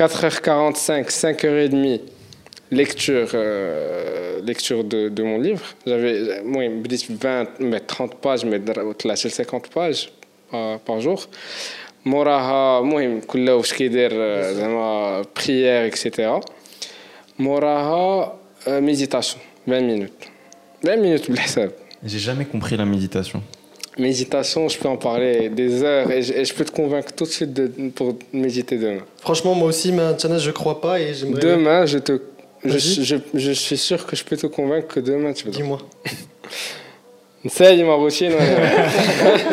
4h45 0.00 1.10
5h30 1.22 2.00
lecture 2.80 3.28
euh, 3.34 4.40
lecture 4.50 4.82
de, 4.92 5.00
de 5.16 5.22
mon 5.22 5.38
livre 5.46 5.64
j'avais 5.86 6.42
moi 6.44 6.68
بديت 6.82 7.12
ب 7.12 7.16
20 7.24 7.46
mais 7.60 7.80
30 7.80 8.14
pages 8.24 8.44
mais 8.44 8.58
در- 8.58 8.92
طلعت 8.92 9.26
ل 9.26 9.30
50 9.30 9.66
pages 9.74 10.08
par, 10.52 10.78
par 10.88 11.00
jour 11.06 11.20
موراها 12.04 12.78
المهم 12.80 13.20
كل 13.20 13.50
واش 13.50 13.72
كيدير 13.74 14.10
آه، 14.14 14.52
زعما 14.52 15.22
prière 15.22 15.92
etc 15.94 16.20
موراها 17.38 18.32
ميديتاسيون 18.68 19.42
20 19.68 19.72
minutes 20.06 20.26
20 20.86 20.88
minutes 20.88 21.30
بالحساب 21.30 21.72
J'ai 22.06 22.18
jamais 22.28 22.46
compris 22.54 22.76
la 22.78 22.86
méditation. 22.94 23.40
Méditation, 23.98 24.68
je 24.68 24.78
peux 24.78 24.88
en 24.88 24.96
parler 24.96 25.48
des 25.48 25.82
heures 25.82 26.10
et 26.10 26.22
je, 26.22 26.32
et 26.32 26.44
je 26.44 26.54
peux 26.54 26.64
te 26.64 26.70
convaincre 26.70 27.12
tout 27.12 27.24
de 27.24 27.28
suite 27.30 27.52
de, 27.52 27.66
pour 27.90 28.16
méditer 28.32 28.76
demain. 28.78 29.02
Franchement, 29.20 29.54
moi 29.54 29.68
aussi, 29.68 29.90
maintenant, 29.92 30.38
je 30.38 30.50
crois 30.52 30.80
pas 30.80 31.00
et 31.00 31.12
j'aimerais. 31.12 31.40
Demain, 31.40 31.86
je, 31.86 31.98
te, 31.98 32.12
je, 32.64 32.68
Vas-y. 32.70 33.04
je, 33.04 33.16
je 33.34 33.50
suis 33.52 33.76
sûr 33.76 34.06
que 34.06 34.14
je 34.16 34.24
peux 34.24 34.36
te 34.36 34.46
convaincre 34.46 34.86
que 34.94 35.00
demain 35.00 35.32
tu 35.32 35.44
vas. 35.46 35.50
Dis-moi. 35.50 35.78
Ça 37.48 37.72
y 37.72 37.80
est, 37.80 37.84
ma 37.84 37.94
routine. 37.94 38.32
ouais. 38.32 38.56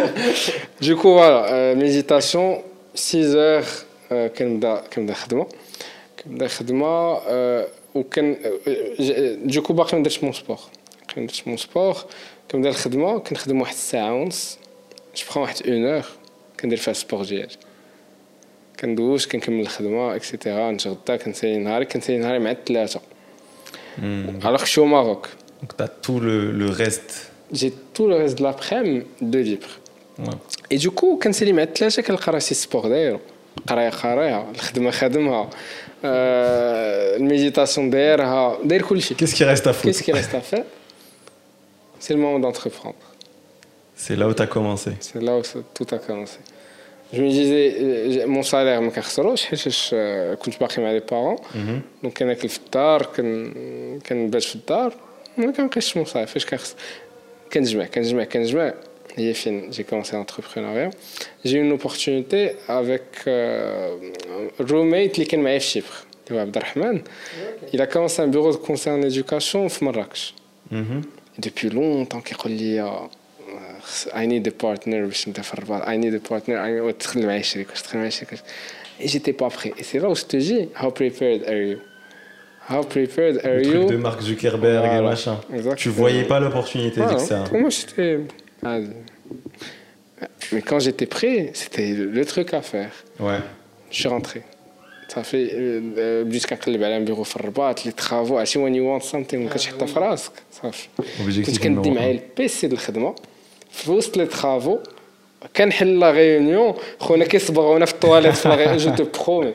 du 0.82 0.96
coup, 0.96 1.12
voilà, 1.14 1.52
euh, 1.54 1.76
méditation, 1.76 2.62
6 2.94 3.36
heures, 3.36 3.66
euh, 4.12 4.28
كنبدا 4.28 4.82
كنبدا 4.94 5.14
خدمة 5.14 5.46
كنبدا 6.24 6.48
خدمة 6.48 7.16
euh, 7.18 7.66
وكن 7.96 8.36
euh, 8.36 8.70
ج- 9.02 9.38
du 9.46 9.62
coup 9.62 9.72
باقي 9.74 9.98
ما 9.98 10.04
درتش 10.04 10.24
مون 10.24 10.34
سبور 10.34 10.58
باقي 11.08 11.22
ما 11.22 11.28
درتش 11.28 11.48
مون 11.48 11.58
سبور 11.58 12.06
كنبدا 12.51 12.69
الخدمة 12.69 13.19
كنخدم 13.19 13.61
واحد 13.61 13.75
الساعة 13.75 14.15
ونص. 14.15 14.59
جو 15.17 15.41
واحد 15.41 15.67
اون 15.67 15.87
اور 15.87 16.05
كندير 16.61 16.79
فيها 16.79 16.91
السبور 16.91 17.25
ديالي 17.25 17.57
كندوش 18.81 19.27
كنكمل 19.27 19.61
الخدمة 19.61 20.17
اكسيتيرا 20.17 20.71
نتغدى 20.71 21.19
كنسالي 21.19 21.59
نهاري. 21.59 21.85
كنسالي 21.85 22.19
نهاري 22.19 22.39
مع 22.39 22.51
الثلاثه 22.51 23.01
الوغ 23.99 24.65
شو 24.65 24.85
ماروك 24.85 25.29
Donc 25.63 25.85
تو 26.03 26.19
لو 26.19 26.21
tout 26.21 26.21
le, 26.21 26.37
le 26.63 26.71
reste. 26.85 27.13
J'ai 27.53 27.73
tout 27.95 28.07
le 28.09 28.17
reste 28.23 28.39
de 28.39 28.43
l'après-midi 28.43 29.07
de 29.33 29.39
libre. 29.39 29.73
Ouais. 30.19 30.39
Et 30.71 30.79
du 30.79 30.91
coup, 30.91 31.19
quand 31.23 31.33
c'est 31.33 31.45
قراية 33.67 33.91
قراية 33.91 34.51
الخدمة 34.51 34.91
خدمها 34.91 35.51
آه، 36.05 37.17
الميديتاسيون 37.17 37.91
دايرها. 37.91 38.59
داير 38.65 38.83
كلشي. 38.83 39.15
كيس 39.15 39.35
كي 39.35 39.45
ريست 39.45 39.69
افير 39.69 39.93
كيس 39.93 40.03
كي 40.03 40.13
ريست 40.13 40.35
افير 40.35 40.65
C'est 42.04 42.14
le 42.18 42.22
moment 42.26 42.40
d'entreprendre. 42.46 43.04
C'est 44.04 44.16
là 44.22 44.26
où 44.30 44.34
t'as 44.40 44.50
commencé. 44.56 44.92
C'est 45.08 45.22
là 45.28 45.34
où 45.40 45.44
ça- 45.52 45.66
tout 45.78 45.88
a 45.98 46.00
commencé. 46.08 46.40
Je 47.16 47.22
me 47.26 47.30
disais, 47.40 47.68
euh, 47.80 48.28
mon 48.28 48.44
salaire 48.44 48.80
ما 48.82 48.90
كنخسروش 48.90 49.46
حيت 49.46 49.64
آه، 49.94 50.34
كنت 50.34 50.60
باقي 50.60 50.82
مع 50.82 50.92
لي 50.92 51.00
بارون 51.00 51.36
Mhm. 51.38 52.04
دونك 52.04 52.18
كناكل 52.18 52.50
في 52.50 52.60
الدار 52.66 53.06
كن 53.06 53.54
كنبات 54.10 54.44
في 54.44 54.56
الدار 54.56 54.94
ما 55.38 55.52
كنبقيش 55.52 55.98
المصاريف 55.98 56.32
فاش 56.32 56.46
كنخس 56.46 56.76
كنجمع 57.54 57.86
كنجمع 57.86 58.24
كنجمع 58.24 58.74
هي 59.16 59.34
فين 59.34 59.70
جي 59.70 59.84
كومونسي 59.84 60.16
لونتربرونيا 60.16 60.92
جي 61.46 61.60
اون 61.62 61.72
اوبورتونيتي 61.72 62.54
افيك 62.70 63.24
الروميت 64.60 65.14
اللي 65.16 65.26
كان 65.26 65.40
معايا 65.40 65.60
في 65.60 65.66
شيبر 65.66 65.86
اللي 66.28 66.38
هو 66.40 66.42
عبد 66.42 66.58
الرحمن 66.58 67.02
il 67.74 67.78
a 67.80 67.86
commencé 67.86 68.20
un 68.20 68.28
bureau 68.36 68.52
de 68.58 68.68
conseil 68.68 68.94
en 69.02 69.10
éducation 69.12 69.68
في 69.68 69.86
مراكش 69.86 70.34
Mhm. 70.72 70.76
depuis 71.46 71.70
longtemps 71.70 72.22
كيقول 72.26 72.52
لي 72.52 72.82
آه، 72.82 73.10
I 74.08 74.26
need 74.28 74.48
a 74.48 74.52
partner 74.64 74.88
باش 74.96 75.28
نبدا 75.28 75.42
في 75.42 75.54
الرباط 75.54 75.82
I 75.84 75.86
need 76.04 76.14
a 76.26 76.30
partner 76.32 76.50
I 76.50 76.94
تدخل 77.00 77.26
معايا 77.26 77.40
الشريك 77.40 77.70
واش 77.70 77.82
تدخل 77.82 77.96
معايا 77.98 78.08
الشريك 78.08 78.40
et 79.00 79.08
j'étais 79.08 79.34
pas 79.34 79.50
prêt 79.58 79.74
et 79.80 79.84
c'est 79.84 80.00
là 80.00 80.10
où 80.10 80.16
je 80.16 80.26
te 80.26 80.38
dis 80.38 80.62
how 80.82 80.90
prepared 80.92 81.42
are 81.52 81.62
you 81.70 81.78
how 82.72 82.82
prepared 82.96 83.36
are 83.46 83.58
Le 83.60 83.66
you 83.68 83.74
truc 83.74 83.90
de 83.92 83.98
Mark 84.08 84.20
Zuckerberg 84.22 84.84
et 84.86 84.88
Voilà. 84.90 85.02
machin. 85.14 85.38
Exactement. 85.54 85.76
Tu 85.86 85.90
voyais 85.90 86.24
pas 86.32 86.40
l'opportunité 86.44 87.00
Ah, 87.04 87.14
d'XR. 87.14 87.44
pour 87.50 87.60
moi 87.64 87.72
c'était 87.80 88.14
ah, 88.66 88.80
mais 90.52 90.62
quand 90.62 90.80
j'étais 90.86 91.06
prêt 91.18 91.52
c'était 91.54 91.90
le 92.18 92.24
truc 92.26 92.48
à 92.54 92.62
faire 92.74 92.92
Ouais. 93.20 93.40
je 93.92 93.98
suis 94.00 94.10
rentré 94.16 94.40
صافي 95.15 95.81
بديت 96.25 96.47
كنقلب 96.47 96.83
على 96.83 97.01
بيرو 97.01 97.23
في 97.23 97.37
الرباط 97.37 97.87
لي 97.87 97.93
ترافو 97.93 98.39
عرفتي 98.39 98.59
وين 98.59 98.75
يو 98.75 98.85
وانت 98.93 99.03
سامثينغ 99.03 99.51
كتحطها 99.53 99.87
في 99.87 100.01
راسك 100.01 100.33
صافي 100.63 100.89
كنت 101.47 101.59
كندي 101.59 101.91
معايا. 101.91 102.11
البيسي 102.11 102.67
ديال 102.67 102.79
الخدمه 102.79 103.15
في 103.71 103.91
وسط 103.91 104.17
لي 104.17 104.27
ترافو 104.27 104.79
كنحل 105.57 105.99
لا 106.01 106.11
ريونيون 106.11 106.75
خونا 107.01 107.25
كيصبغونا 107.25 107.85
في 107.87 107.93
الطواليت 107.93 108.35
في 108.35 108.49
لا 108.49 108.77
جو 108.77 108.95
تو 108.95 109.05
برومي 109.25 109.53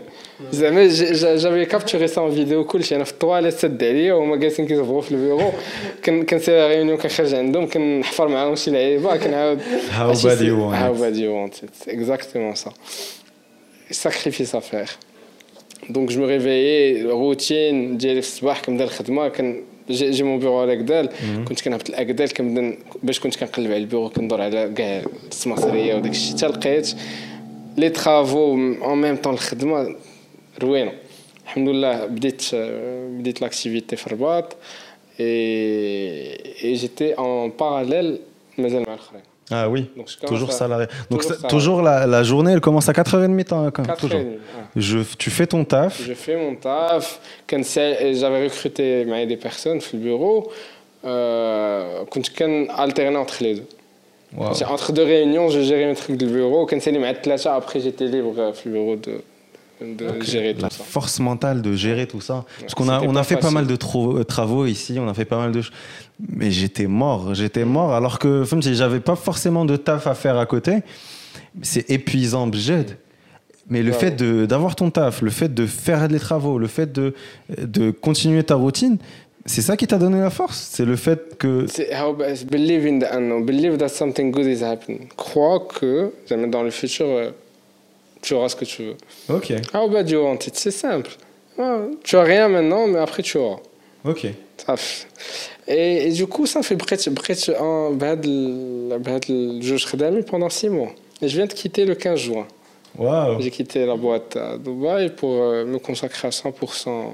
زعما 0.51 0.87
جافي 1.35 1.65
كابتوري 1.65 2.07
سا 2.07 2.29
فيديو 2.29 2.63
كلشي 2.63 2.95
أنا 2.95 3.03
في 3.03 3.11
الطواليت 3.11 3.53
سد 3.53 3.83
عليا 3.83 4.13
وهما 4.13 4.35
جالسين 4.35 4.67
كيصبغوا 4.67 5.01
في 5.01 5.11
البيرو 5.11 5.51
كن 6.05 6.23
كنسير 6.23 6.55
لا 6.55 6.67
ريونيون 6.67 6.97
كنخرج 6.97 7.33
عندهم 7.35 7.67
كنحفر 7.69 8.27
معاهم 8.27 8.55
شي 8.55 8.71
لعيبه 8.71 9.17
كنعاود 9.17 9.59
want 9.61 9.65
How 9.91 10.11
it. 10.11 10.99
bad 11.01 11.15
you 11.15 11.31
want 11.39 11.55
it. 11.63 11.71
C'est 11.81 11.91
exactement 11.91 12.55
ça. 12.55 12.71
Sacrifice 13.91 14.53
à 14.53 14.61
faire. 14.61 14.89
Donc 15.89 16.09
je 16.09 16.19
me 16.19 16.25
réveillais, 16.25 17.03
routine, 17.11 17.97
ديالي 17.97 18.21
في 18.21 18.27
الصباح 18.27 18.61
كنبدا 18.61 18.83
الخدمه 18.83 19.27
كان 19.27 19.63
جي 19.89 20.11
جي 20.11 20.23
مون 20.23 20.39
بيرو 20.39 20.59
على 20.59 20.75
كدال 20.75 21.09
كنت 21.47 21.61
كنهبط 21.61 21.89
الاكدال 21.89 22.33
كنبدا 22.33 22.77
باش 23.03 23.19
كنت 23.19 23.35
كنقلب 23.35 23.67
على 23.67 23.77
البيرو 23.77 24.09
كندور 24.09 24.41
على 24.41 24.73
كاع 24.75 25.03
السماطريه 25.31 25.95
وداك 25.95 26.11
الشيء. 26.11 26.35
حتى 26.37 26.47
لقيت 26.47 26.95
لي 27.77 27.89
ترافو 27.89 28.53
اون 28.53 29.01
ميم 29.01 29.15
طون 29.15 29.33
الخدمة 29.33 29.95
روينة. 30.61 30.91
الحمد 31.43 31.69
لله 31.69 32.05
بديت 32.05 32.43
بديت 32.55 33.41
لاكتيفيتي 33.41 33.95
في 33.95 34.07
الرباط. 34.07 34.55
اي 35.19 36.73
جيتي 36.73 37.13
اون 37.13 37.51
باراليل 37.59 38.19
مازال 38.57 38.83
مع 38.87 38.93
الأخرين. 38.93 39.21
Ah 39.49 39.69
oui, 39.69 39.89
toujours 40.25 40.51
salarié. 40.51 40.87
Donc 41.09 41.23
toujours, 41.47 41.81
la, 41.81 42.23
journée, 42.23 42.51
elle 42.51 42.61
commence 42.61 42.89
à 42.89 42.91
4h30 42.91 43.39
hein, 43.53 43.71
quand 43.71 43.87
même. 43.87 43.95
toujours. 43.97 44.21
Je, 44.75 44.99
tu 45.17 45.29
fais 45.29 45.47
ton 45.47 45.63
taf. 45.63 46.01
Je 46.01 46.13
fais 46.13 46.35
mon 46.35 46.55
taf. 46.55 47.19
J'avais 47.49 48.43
recruté 48.43 49.05
des 49.25 49.37
personnes 49.37 49.79
dans 49.79 49.85
le 49.93 49.99
bureau, 49.99 50.51
euh, 51.05 52.03
quand 52.11 52.25
je 52.25 52.71
alternais 52.71 53.17
entre 53.17 53.41
les 53.41 53.55
deux. 53.55 53.67
Wow. 54.35 54.51
Entre 54.67 54.91
deux 54.91 55.03
réunions, 55.03 55.49
je 55.49 55.61
gérais 55.61 55.85
un 55.85 55.93
truc 55.93 56.17
du 56.17 56.25
bureau. 56.25 56.65
Quand 56.65 56.81
c'était 56.81 56.91
les 56.91 57.47
après 57.47 57.79
j'étais 57.79 58.05
libre 58.05 58.33
euh, 58.37 58.51
dans 58.51 58.57
le 58.65 58.71
bureau 58.71 58.95
de 58.97 59.21
de 59.81 60.21
gérer 60.21 60.55
tout 60.55 60.61
La 60.61 60.69
ça. 60.69 60.83
force 60.83 61.19
mentale 61.19 61.61
de 61.61 61.73
gérer 61.73 62.07
tout 62.07 62.21
ça. 62.21 62.45
Parce 62.61 62.73
qu'on 62.75 62.89
a, 62.89 63.01
on 63.01 63.15
a 63.15 63.23
fait 63.23 63.37
pas 63.37 63.51
mal 63.51 63.67
de 63.67 63.73
euh, 63.95 64.23
travaux 64.23 64.65
ici, 64.65 64.97
on 64.99 65.07
a 65.07 65.13
fait 65.13 65.25
pas 65.25 65.37
mal 65.37 65.51
de 65.51 65.61
choses. 65.61 65.73
Mais 66.33 66.49
j'étais 66.51 66.87
mort, 66.87 67.33
j'étais 67.35 67.65
mort. 67.65 67.93
Alors 67.93 68.17
que 68.19 68.43
j'avais 68.61 68.99
pas 68.99 69.15
forcément 69.15 69.65
de 69.65 69.75
taf 69.75 70.07
à 70.07 70.15
faire 70.15 70.37
à 70.37 70.45
côté. 70.45 70.77
C'est 71.61 71.89
épuisant, 71.89 72.49
j'aide. 72.53 72.97
Mais 73.69 73.83
le 73.83 73.91
Ouais. 73.91 73.97
fait 73.97 74.11
de- 74.11 74.45
d'avoir 74.45 74.75
ton 74.75 74.89
taf, 74.89 75.21
le 75.21 75.29
fait 75.29 75.53
de 75.53 75.65
faire 75.65 76.07
les 76.07 76.19
travaux, 76.19 76.57
le 76.57 76.67
fait 76.67 76.91
de, 76.91 77.13
de 77.61 77.91
continuer 77.91 78.41
ta 78.43 78.55
routine, 78.55 78.97
c'est 79.45 79.61
ça 79.61 79.75
qui 79.77 79.87
t'a 79.87 79.97
donné 79.97 80.19
la 80.19 80.29
force. 80.29 80.57
C'est 80.71 80.85
le 80.85 80.95
fait 80.95 81.37
que. 81.37 81.65
C'est 81.67 81.89
believe 82.49 82.85
in 82.85 82.99
the 82.99 83.11
unknown. 83.13 83.45
Believe 83.45 83.77
that 83.77 83.89
something 83.89 84.31
good 84.31 84.45
is 84.45 84.63
happening. 84.63 85.07
Crois 85.17 85.59
que 85.59 86.11
dans 86.49 86.63
le 86.63 86.69
futur, 86.71 87.05
euh, 87.07 87.31
tu 88.27 88.33
auras 88.33 88.49
ce 88.49 88.55
que 88.55 88.65
tu 88.65 88.83
veux. 88.83 88.97
Ok. 89.29 89.53
Ah, 89.73 89.83
How 89.83 89.89
bad 89.89 90.09
you 90.09 90.21
want 90.21 90.39
it 90.47 90.55
C'est 90.55 90.71
simple. 90.71 91.11
Ah, 91.57 91.79
tu 92.03 92.17
as 92.17 92.23
rien 92.23 92.49
maintenant, 92.49 92.87
mais 92.87 92.99
après 92.99 93.23
tu 93.23 93.37
auras. 93.37 93.59
Ok. 94.03 94.27
Et, 95.67 96.11
du 96.11 96.27
coup, 96.27 96.45
ça 96.45 96.61
fait 96.61 96.75
près 96.75 96.97
de 96.97 97.01
un 97.59 97.91
bad 97.91 98.25
je 99.61 99.77
serai 99.77 100.21
pendant 100.23 100.49
6 100.49 100.69
mois. 100.69 100.91
Et 101.21 101.27
je 101.27 101.35
viens 101.37 101.45
de 101.45 101.53
quitter 101.53 101.85
le 101.85 101.95
15 101.95 102.19
juin. 102.19 102.47
Wow. 102.97 103.39
J'ai 103.39 103.51
quitté 103.51 103.85
la 103.85 103.95
boîte 103.95 104.35
à 104.35 104.57
Dubaï 104.57 105.09
pour 105.09 105.33
euh, 105.33 105.65
me 105.65 105.77
consacrer 105.77 106.27
à 106.27 106.31
100%. 106.31 107.11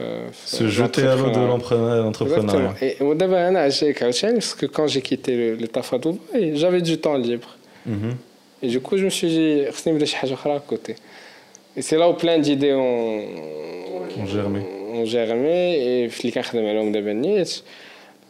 Euh, 0.00 0.28
Se 0.44 0.68
jeter 0.68 1.06
à 1.06 1.16
l'eau 1.16 1.30
de 1.30 1.40
l'entrepreneuriat. 1.40 2.74
Et 2.80 2.96
d'abord, 3.14 3.70
j'ai 3.70 3.92
parce 3.94 4.54
que 4.54 4.66
quand 4.66 4.86
j'ai 4.86 5.02
quitté 5.02 5.36
le, 5.36 5.54
le 5.56 5.68
taf 5.68 5.92
à 5.92 5.98
Dubaï, 5.98 6.56
j'avais 6.56 6.82
du 6.82 6.98
temps 6.98 7.16
libre. 7.16 7.56
Mhm. 7.86 8.16
Et 8.62 8.68
du 8.68 8.80
coup, 8.80 8.96
je 8.96 9.04
me 9.04 9.10
suis 9.10 9.28
dit, 9.28 9.62
je 9.62 9.90
vais 9.90 10.06
faire 10.06 10.20
quelque 10.20 10.28
chose 10.28 10.52
à 10.52 10.60
côté. 10.60 10.96
Et 11.76 11.82
c'est 11.82 11.96
là 11.96 12.08
où 12.08 12.14
plein 12.14 12.38
d'idées 12.38 12.72
ont, 12.72 13.22
ont 14.18 14.26
germé. 14.26 14.60
Ont 14.92 15.04
germé 15.04 16.04
et 16.04 16.10
les 16.24 16.32
cartes 16.32 16.54
de 16.56 16.60
Malom 16.60 16.90
de 16.90 17.00
Benitch. 17.00 17.62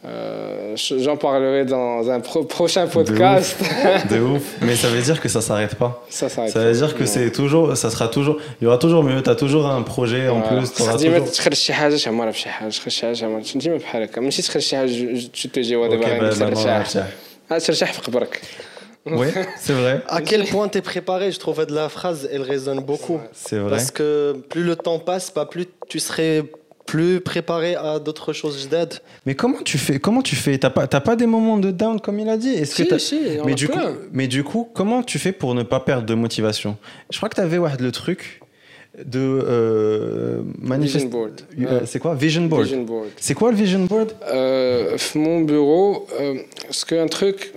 Euh, 0.05 0.76
J'en 0.76 1.16
parlerai 1.16 1.64
dans 1.64 2.09
un 2.09 2.20
pro 2.20 2.44
prochain 2.44 2.86
podcast. 2.86 3.56
De 3.59 3.64
ouf. 3.64 4.09
de 4.12 4.20
ouf. 4.20 4.56
Mais 4.62 4.76
ça 4.76 4.88
veut 4.88 5.00
dire 5.00 5.20
que 5.20 5.28
ça 5.28 5.40
s'arrête 5.40 5.74
pas. 5.74 6.05
Ça 6.09 6.28
s'arrête. 6.28 6.52
Ça 6.52 6.60
veut 6.60 6.72
dire 6.72 6.94
que 6.94 7.05
c'est 7.05 7.32
toujours, 7.32 7.76
ça 7.76 7.90
sera 7.90 8.06
toujours, 8.06 8.36
il 8.60 8.64
y 8.64 8.66
aura 8.68 8.78
toujours 8.78 9.02
mieux. 9.02 9.20
T'as 9.22 9.34
toujours 9.34 9.66
un 9.66 9.82
projet 9.82 10.28
en 10.28 10.40
plus. 10.42 10.72
Tu 10.72 10.82
te 10.84 10.96
dis, 10.96 11.09
oui, 19.06 19.28
c'est 19.58 19.72
vrai. 19.72 20.02
à 20.08 20.20
quel 20.20 20.44
point 20.44 20.68
tu 20.68 20.78
es 20.78 20.82
préparé 20.82 21.32
Je 21.32 21.38
trouve 21.38 21.64
que 21.64 21.72
la 21.72 21.88
phrase, 21.88 22.28
elle 22.30 22.42
résonne 22.42 22.80
beaucoup. 22.80 23.20
C'est 23.32 23.58
vrai. 23.58 23.70
Parce 23.70 23.90
que 23.90 24.36
plus 24.48 24.62
le 24.62 24.76
temps 24.76 24.98
passe, 24.98 25.30
pas 25.30 25.46
plus 25.46 25.66
tu 25.88 25.98
serais 25.98 26.44
plus 26.88 27.20
préparé 27.20 27.74
à 27.76 27.98
d'autres 27.98 28.32
choses 28.32 28.68
d'aide. 28.68 28.94
Mais 29.26 29.34
comment 29.34 29.58
tu 29.62 29.76
fais 29.76 29.98
Comment 29.98 30.22
tu 30.22 30.36
fais? 30.36 30.56
T'as 30.56 30.70
pas, 30.70 30.88
as 30.90 31.00
pas 31.00 31.16
des 31.16 31.26
moments 31.26 31.58
de 31.58 31.70
down 31.70 32.00
comme 32.00 32.18
il 32.18 32.28
a 32.30 32.38
dit? 32.38 32.48
Est-ce 32.54 32.76
si, 32.76 32.88
que. 32.88 32.98
Si, 32.98 33.20
mais 33.44 33.54
du 33.54 33.68
coup, 33.68 33.78
mais 34.10 34.26
du 34.26 34.42
coup, 34.42 34.68
comment 34.74 35.02
tu 35.02 35.18
fais 35.18 35.32
pour 35.32 35.54
ne 35.54 35.62
pas 35.62 35.80
perdre 35.80 36.06
de 36.06 36.14
motivation? 36.14 36.78
Je 37.10 37.18
crois 37.18 37.28
que 37.28 37.34
tu 37.34 37.42
avais 37.42 37.58
le 37.58 37.92
truc 37.92 38.40
de 39.04 39.18
euh. 39.20 40.40
Vision 40.62 41.08
board. 41.08 41.42
Euh, 41.60 41.80
c'est 41.84 41.98
quoi? 41.98 42.14
Vision 42.14 42.46
board. 42.46 42.62
Vision 42.62 42.82
board. 42.82 43.08
C'est 43.16 43.34
quoi 43.34 43.50
le 43.50 43.56
vision 43.56 43.84
board? 43.84 44.12
Euh, 44.30 44.96
mon 45.14 45.42
bureau, 45.42 46.06
euh, 46.18 46.36
Est-ce 46.68 46.86
qu'un 46.86 47.06
truc, 47.06 47.52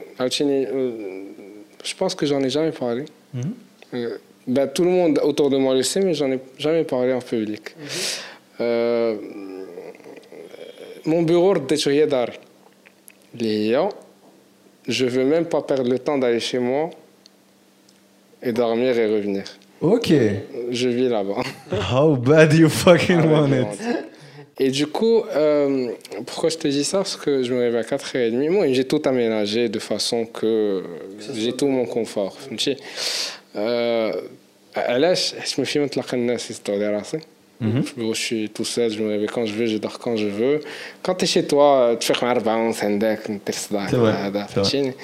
je 1.83 1.95
pense 1.95 2.15
que 2.15 2.25
j'en 2.25 2.41
ai 2.41 2.49
jamais 2.49 2.71
parlé. 2.71 3.05
Mhm. 3.33 3.53
Euh, 3.93 4.17
ben, 4.47 4.67
tout 4.67 4.83
le 4.83 4.89
monde 4.89 5.19
autour 5.23 5.49
de 5.49 5.57
moi 5.57 5.75
le 5.75 5.83
sait, 5.83 6.01
mais 6.01 6.13
j'en 6.13 6.31
ai 6.31 6.39
jamais 6.57 6.83
parlé 6.83 7.13
en 7.13 7.19
public. 7.19 7.75
Mhm. 7.77 7.87
Euh, 8.61 9.15
mon 11.05 11.23
bureau, 11.23 11.55
je 14.87 15.05
veux 15.05 15.25
même 15.25 15.45
pas 15.45 15.61
perdre 15.61 15.89
le 15.89 15.99
temps 15.99 16.17
d'aller 16.17 16.39
chez 16.39 16.59
moi 16.59 16.89
et 18.41 18.51
dormir 18.51 18.97
et 18.97 19.07
revenir. 19.07 19.43
Ok. 19.81 20.13
Je 20.69 20.89
vis 20.89 21.09
là-bas. 21.09 21.41
How 21.91 22.15
bad 22.15 22.53
you 22.53 22.69
fucking 22.69 23.21
ah 23.23 23.27
want 23.27 23.51
it. 23.51 23.67
Et 24.60 24.70
du 24.70 24.86
coup, 24.86 25.22
euh, 25.24 25.90
pourquoi 26.26 26.48
je 26.48 26.56
te 26.56 26.68
dis 26.68 26.84
ça 26.84 26.98
Parce 26.98 27.16
que 27.16 27.42
je 27.42 27.52
me 27.52 27.60
réveille 27.60 27.80
à 27.80 27.96
4h30. 27.96 28.50
Moi, 28.50 28.72
j'ai 28.72 28.84
tout 28.84 29.02
aménagé 29.04 29.68
de 29.68 29.78
façon 29.78 30.26
que 30.26 30.82
j'ai 31.34 31.52
tout 31.52 31.68
mon 31.68 31.86
confort. 31.86 32.36
Euh, 33.56 34.12
علاش 34.76 35.34
je 35.34 35.60
me 35.60 35.64
فيه 35.64 35.80
نتلاقى 35.80 36.16
الناس 36.16 36.50
يستولي 36.50 36.88
راسي 36.88 37.18
je 38.12 38.12
suis 38.12 38.50
tout 38.50 38.64
seul, 38.64 38.90
je 38.90 39.02
me 39.02 39.08
réveille 39.08 39.28
quand 39.28 39.46
je 39.46 39.54
veux, 39.54 39.66
je 39.66 39.78
dors 39.78 39.98
quand 39.98 40.16
je 40.16 40.26
veux. 40.26 40.60
Quand 41.02 41.14
tu 41.14 41.24
es 41.24 41.26
chez 41.26 41.46
toi, 41.46 41.96
tu 41.98 42.12
fais 42.12 42.24
un 42.24 42.34
repas, 42.34 42.72
tu 44.70 44.76
es 44.76 44.94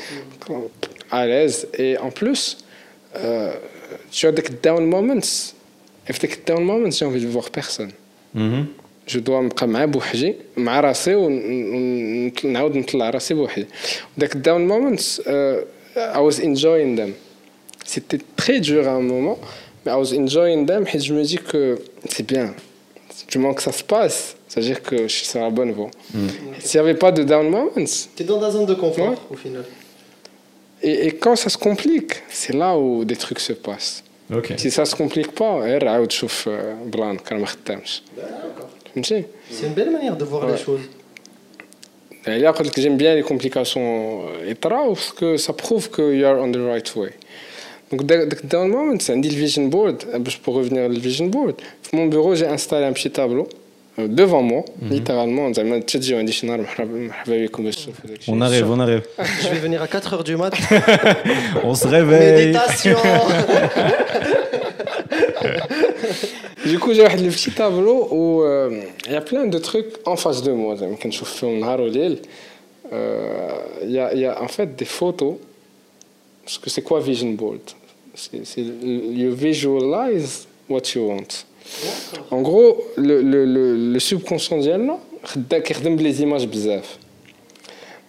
à 1.10 1.26
l'aise. 1.26 1.68
Et 1.78 1.96
en 1.98 2.10
plus, 2.10 2.58
euh, 3.16 3.54
tu 4.10 4.26
as 4.26 4.32
des 4.32 4.42
down 4.62 4.84
moments. 4.86 5.28
Et 6.08 6.12
des 6.12 6.28
down 6.46 6.64
moments, 6.64 6.90
j'ai 6.90 7.04
envie 7.04 7.20
de 7.20 7.28
voir 7.28 7.48
personne. 9.06 9.06
Mhm. 9.06 9.06
Je 9.06 9.18
dois 9.20 9.42
me 9.42 9.48
prendre 9.48 9.72
مع 9.72 9.84
بوحدي 9.84 10.34
مع 10.56 10.80
راسي 10.80 11.14
ونعاود 11.14 12.76
نطلع 12.76 13.10
راسي 13.10 13.34
بوحدي. 13.34 13.66
داك 14.18 14.32
down 14.32 14.66
moments, 14.66 15.20
uh, 15.20 15.64
I 15.96 16.20
was 16.20 16.38
enjoying 16.40 16.96
them. 16.96 17.12
C'était 17.84 18.20
très 18.36 18.60
dur 18.60 18.88
à 18.88 18.92
un 18.92 19.02
moment. 19.02 19.38
Mais 19.84 19.92
I 19.92 19.96
was 19.96 20.12
enjoying 20.14 20.66
them 20.66 20.86
et 20.92 20.98
je 21.00 21.12
me 21.12 21.22
dis 21.24 21.38
que 21.38 21.78
c'est 22.08 22.26
bien. 22.26 22.54
Du 23.30 23.38
moment 23.38 23.54
que 23.54 23.62
ça 23.62 23.72
se 23.72 23.82
passe, 23.82 24.36
c'est-à-dire 24.48 24.80
que 24.82 24.96
je 25.08 25.14
suis 25.16 25.26
sur 25.26 25.40
la 25.40 25.50
bonne 25.50 25.72
voie. 25.72 25.90
Mm. 26.14 26.28
S'il 26.60 26.80
n'y 26.80 26.88
avait 26.88 26.98
pas 26.98 27.12
de 27.12 27.22
down 27.24 27.48
moments. 27.48 27.70
Tu 28.16 28.22
es 28.22 28.26
dans 28.26 28.40
ta 28.40 28.50
zone 28.50 28.66
de 28.66 28.74
confort 28.74 29.16
au 29.30 29.36
final. 29.36 29.64
Et, 30.82 31.06
et, 31.06 31.12
quand 31.22 31.36
ça 31.36 31.48
se 31.48 31.58
complique, 31.68 32.14
c'est 32.28 32.54
là 32.62 32.76
où 32.76 33.04
des 33.04 33.14
trucs 33.16 33.38
se 33.38 33.52
passent. 33.52 34.02
Okay. 34.38 34.56
Si 34.58 34.70
ça 34.70 34.84
se 34.84 34.94
complique 34.96 35.32
pas, 35.32 35.54
عاود 35.84 36.10
شوف 36.10 36.48
بلان 36.86 37.16
كان 37.18 37.40
ما 37.40 37.46
خدامش. 37.46 38.02
C'est 39.03 39.67
une 39.67 39.73
belle 39.73 39.91
manière 39.91 40.15
de 40.15 40.25
voir 40.25 40.45
ouais. 40.45 40.53
les 40.53 40.57
choses. 40.57 40.81
J'aime 42.75 42.97
bien 42.97 43.15
les 43.15 43.23
complications 43.23 44.23
et 44.45 44.53
parce 44.53 45.11
que 45.11 45.37
ça 45.37 45.53
prouve 45.53 45.89
que 45.89 46.13
you 46.13 46.25
are 46.25 46.41
on 46.41 46.51
the 46.51 46.57
right 46.57 46.95
way. 46.95 47.13
Donc, 47.91 48.03
dans 48.03 48.65
le 48.65 48.69
moment, 48.69 48.97
c'est 48.99 49.13
un 49.13 49.21
vision 49.21 49.65
board. 49.67 50.03
Pour 50.43 50.55
revenir 50.55 50.83
au 50.83 50.89
vision 50.89 51.27
board, 51.27 51.55
dans 51.91 51.99
mon 51.99 52.07
bureau, 52.07 52.35
j'ai 52.35 52.47
installé 52.47 52.85
un 52.85 52.91
petit 52.91 53.09
tableau 53.09 53.47
euh, 53.99 54.07
devant 54.09 54.41
moi, 54.41 54.65
mhm. 54.81 54.89
littéralement. 54.89 55.47
On 58.27 58.41
arrive, 58.41 58.69
on 58.69 58.79
arrive. 58.79 59.03
Je 59.41 59.49
vais 59.49 59.59
venir 59.59 59.81
à 59.81 59.87
4 59.87 60.17
h 60.17 60.23
du 60.23 60.35
mat. 60.35 60.53
on 61.63 61.73
se 61.73 61.87
réveille. 61.87 62.47
Méditation. 62.47 62.97
Du 66.67 66.79
coup, 66.79 66.93
j'ai 66.93 67.05
un 67.05 67.09
petit 67.09 67.51
tableau 67.51 68.07
où 68.11 68.41
euh, 68.43 68.81
il 69.05 69.13
y 69.13 69.15
a 69.15 69.21
plein 69.21 69.45
de 69.45 69.57
trucs 69.57 69.95
en 70.05 70.15
face 70.15 70.41
de 70.43 70.51
moi. 70.51 70.75
Quand 71.01 71.11
je 71.11 71.23
fais 71.23 71.47
un 71.49 71.61
harolil, 71.63 72.19
euh, 72.91 73.49
il 73.83 73.91
y 73.91 74.25
a 74.25 74.41
en 74.41 74.47
fait 74.47 74.75
des 74.75 74.85
photos. 74.85 75.35
Parce 76.43 76.57
que 76.57 76.69
c'est 76.69 76.81
quoi 76.81 76.99
Vision 76.99 77.31
Board 77.31 77.59
C'est 78.15 78.61
you 78.61 79.33
visualize 79.33 80.47
what 80.69 80.83
you 80.95 81.07
want. 81.07 81.45
En 82.31 82.41
gros, 82.41 82.83
le, 82.95 83.21
le, 83.21 83.45
le, 83.45 83.93
le 83.93 83.99
subconscient 83.99 84.59
les 86.03 86.21
images 86.21 86.47
bizarres. 86.47 86.97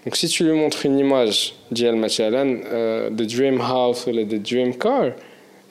Donc 0.05 0.17
si 0.17 0.29
tu 0.29 0.45
lui 0.45 0.53
montres 0.53 0.87
une 0.87 0.99
image 0.99 1.55
euh, 1.77 3.11
de 3.11 3.25
Dream 3.25 3.61
House 3.61 4.07
ou 4.07 4.13
de 4.13 4.37
Dream 4.39 4.75
Car, 4.77 5.13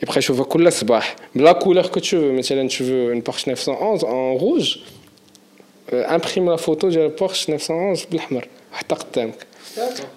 يبقى 0.04 0.18
يشوفها 0.18 0.44
كلها 0.46 0.70
صباح. 0.72 1.16
بلا 1.36 1.60
couleur 1.60 1.86
que 1.92 2.00
tu 2.00 2.16
veux. 2.16 2.38
مثلا 2.38 2.70
tu 2.70 2.84
veux 2.84 3.14
une 3.14 3.22
Porsche 3.24 3.46
911 3.46 4.04
en 4.04 4.34
rouge 4.36 4.80
uh, 5.92 5.96
imprime 6.16 6.50
la 6.50 6.58
photo 6.58 6.86
ديال 6.86 7.12
Porsche 7.20 7.46
911 7.48 8.06
بالأحمر. 8.12 8.48
حتى 8.72 8.96
قدامك 8.96 9.46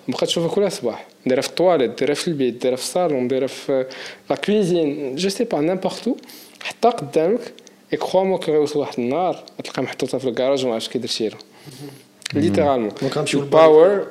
بقى 0.08 0.26
تشوفها 0.26 0.48
كلها 0.48 0.68
صباح. 0.68 1.06
دايرة 1.26 1.40
في 1.40 1.48
الطواليت 1.48 1.98
دايرة 1.98 2.14
في 2.14 2.28
البيت 2.28 2.62
دايرة 2.62 2.76
في 2.76 2.82
الصالون 2.82 3.28
دايرة 3.28 3.46
في 3.46 3.86
لا 4.30 4.36
كويزين 4.36 5.14
جو 5.16 5.28
سي 5.28 5.44
با 5.44 5.60
نيمبورتو 5.60 6.16
حتى 6.62 6.88
قدامك 6.88 7.52
اي 7.92 7.98
كخوا 7.98 8.24
مو 8.24 8.38
كيوصل 8.38 8.78
واحد 8.78 8.94
النهار 8.98 9.44
تلقى 9.64 9.82
محطوطة 9.82 10.18
في 10.18 10.28
الكراج 10.28 10.64
وما 10.64 10.74
عرفتش 10.74 10.88
كيدير 10.88 11.08
شيرا 11.10 11.38
ليترالمون 12.34 12.90
باور 13.50 14.06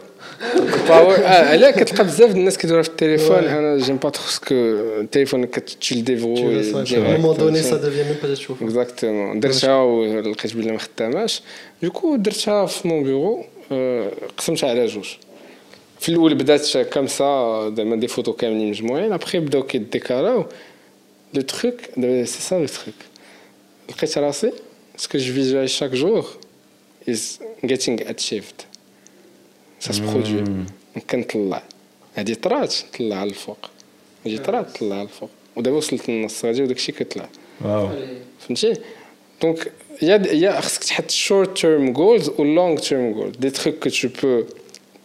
باور 0.89 1.15
آه 1.25 1.71
كتلقى 1.71 2.03
بزاف 2.03 2.31
الناس 2.31 2.57
كيديروها 2.57 2.83
في 2.83 2.89
التليفون 2.89 3.37
أنا 3.37 3.77
جيم 3.77 3.97
با 3.97 4.09
تخو 4.09 4.29
سكو 4.29 4.55
التليفون 5.01 5.45
كتشي 5.45 5.95
الديفو 5.95 6.35
مون 7.17 7.37
دوني 7.37 7.61
سا 7.61 7.77
ديفيان 7.77 8.05
ميم 8.05 8.15
با 8.23 8.33
تشوف 8.33 8.63
اكزاكتومون 8.63 9.39
درتها 9.39 9.83
ولقيت 9.83 10.55
بلي 10.55 10.71
ما 10.71 10.77
خداماش 10.77 11.41
دوكو 11.83 12.15
درتها 12.15 12.65
في 12.65 12.87
مون 12.87 13.03
بيرو 13.03 13.45
قسمتها 14.37 14.69
على 14.69 14.85
جوج 14.85 15.09
في 15.99 16.09
الأول 16.09 16.35
بدات 16.35 16.77
كم 16.77 17.07
سا 17.07 17.73
زعما 17.77 17.95
دي 17.95 18.07
فوتو 18.07 18.33
كاملين 18.33 18.69
مجموعين 18.69 19.13
ابخي 19.13 19.39
بداو 19.39 19.63
كيديكاراو 19.63 20.45
لو 21.33 21.41
تروك 21.41 21.75
سي 21.97 22.25
سا 22.25 22.55
لو 22.55 22.65
تروك 22.65 22.95
لقيت 23.89 24.17
راسي 24.17 24.51
سكو 24.97 25.17
جو 25.17 25.33
فيزواليز 25.33 25.69
شاك 25.69 25.91
جور 25.91 26.25
از 27.09 27.39
getting 27.65 27.99
achieved. 27.99 28.68
سا 29.79 29.91
سو 29.93 30.03
برودوي 30.03 30.43
كنطلع 31.09 31.63
هادي 32.15 32.35
طرات 32.35 32.75
طلع 32.97 33.15
على 33.15 33.29
الفوق 33.29 33.69
هادي 34.25 34.37
طرات 34.37 34.77
طلع 34.77 34.95
على 34.95 35.03
الفوق 35.03 35.29
ودابا 35.55 35.77
وصلت 35.77 36.09
للنص 36.09 36.45
غادي 36.45 36.63
وداكشي 36.63 36.91
كيطلع 36.91 37.29
واو 37.61 37.89
فهمتي 38.39 38.73
دونك 39.41 39.71
يا 40.01 40.17
يا 40.33 40.61
خصك 40.61 40.83
تحط 40.83 41.09
شورت 41.11 41.57
تيرم 41.57 41.93
جولز 41.93 42.29
و 42.29 42.43
لونغ 42.43 42.77
تيرم 42.77 43.11
جولز 43.13 43.35
دي 43.37 43.49
تروك 43.49 43.75
كو 43.75 43.89
تو 43.89 44.07
بو 44.21 44.43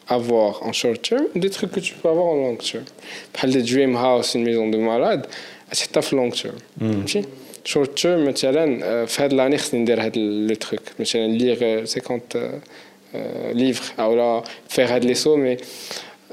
avoir 0.09 0.62
en 0.62 0.72
short 0.72 1.02
term 1.02 1.26
des 1.34 1.51
trucs 1.51 1.72
que 1.72 1.80
tu 1.80 1.94
peux 1.94 2.09
avoir 2.09 2.26
en 2.26 2.36
long 2.36 2.56
term. 2.56 2.84
Par 3.32 3.46
le 3.46 3.62
dream 3.62 3.96
house, 3.96 4.34
une 4.34 4.44
maison 4.44 4.68
de 4.68 4.78
malade, 4.78 5.26
c'est 5.72 5.96
en 5.96 6.16
long 6.16 6.30
term. 6.30 6.56
Mm. 6.80 7.05
Short 7.64 7.94
term, 7.94 8.28
مثلا 8.28 9.06
في 9.06 9.22
هذه 9.22 9.30
l'année 9.30 9.56
خصني 9.56 9.80
ندير 9.80 10.01
هذا 10.01 10.48
le 10.48 10.56
truc. 10.56 11.01
مثلا 11.01 11.38
lire 11.38 11.86
50 11.86 12.20
livres 13.53 13.84
ou 13.99 14.15
là 14.15 14.44
faire 14.69 14.90
هاد 14.91 15.03
les 15.06 15.15
sauts 15.15 15.38
mais 15.38 15.57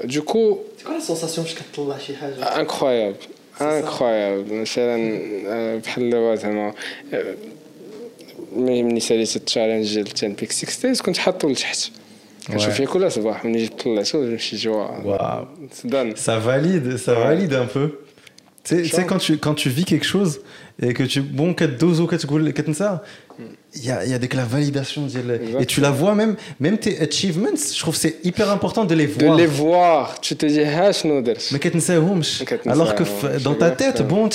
du 0.03 0.21
coup 0.21 0.59
C'est 0.77 0.83
quoi 0.85 0.95
la 0.95 1.01
sensation 1.01 1.41
باش 1.41 1.55
كتطلع 1.55 1.97
شي 1.97 2.15
حاجة 2.15 2.63
incroyable 2.63 3.23
incroyable 3.59 4.51
مثلا 4.51 5.77
بحال 5.77 6.09
دابا 6.09 6.35
زعما 6.35 6.73
ملي 8.55 8.99
ساليت 8.99 9.35
التشالنج 9.35 9.93
ديال 9.93 10.07
10 10.15 10.27
بيك 10.27 10.51
6 10.51 10.83
دايز 10.83 11.01
كنت 11.01 11.17
حاطو 11.17 11.49
لتحت 11.49 11.89
Ça 16.15 16.39
valide, 16.39 16.97
ça 17.05 17.13
valide 17.25 17.53
un 17.53 17.65
peu. 17.75 17.87
Tu 17.89 17.93
sais- 17.95 18.10
tu 18.64 18.86
sais, 18.86 19.04
quand 19.04 19.18
tu, 19.18 19.38
quand 19.38 19.54
tu 19.54 19.68
vis 19.68 19.84
quelque 19.84 20.06
chose 20.06 20.40
et 20.80 20.94
que 20.94 21.02
tu. 21.02 21.20
Bon, 21.20 21.52
quest 21.52 21.78
dozo, 21.78 22.06
quest 22.06 22.26
ça 22.72 23.02
il 23.74 23.86
y 23.86 23.90
a, 23.90 24.04
y 24.04 24.12
a 24.12 24.16
avec 24.16 24.34
la 24.34 24.44
validation 24.44 25.06
et 25.58 25.66
tu 25.66 25.80
la 25.80 25.90
vois 25.90 26.14
même 26.14 26.36
même 26.60 26.76
tes 26.76 27.00
achievements 27.00 27.48
je 27.56 27.78
trouve 27.78 27.96
c'est 27.96 28.18
hyper 28.24 28.50
important 28.50 28.84
de 28.84 28.94
les 28.94 29.06
voir. 29.06 29.36
de 29.36 29.40
les 29.40 29.46
voir. 29.46 30.20
Tu 30.20 30.36
te 30.36 30.44
dis 30.44 30.60
hash 30.60 31.04
mais 31.04 31.58
tu 31.58 31.70
oh, 31.96 32.70
alors 32.70 32.94
que 32.94 33.04
dans 33.42 33.54
ta 33.54 33.70
tête 33.70 34.06
bon 34.06 34.28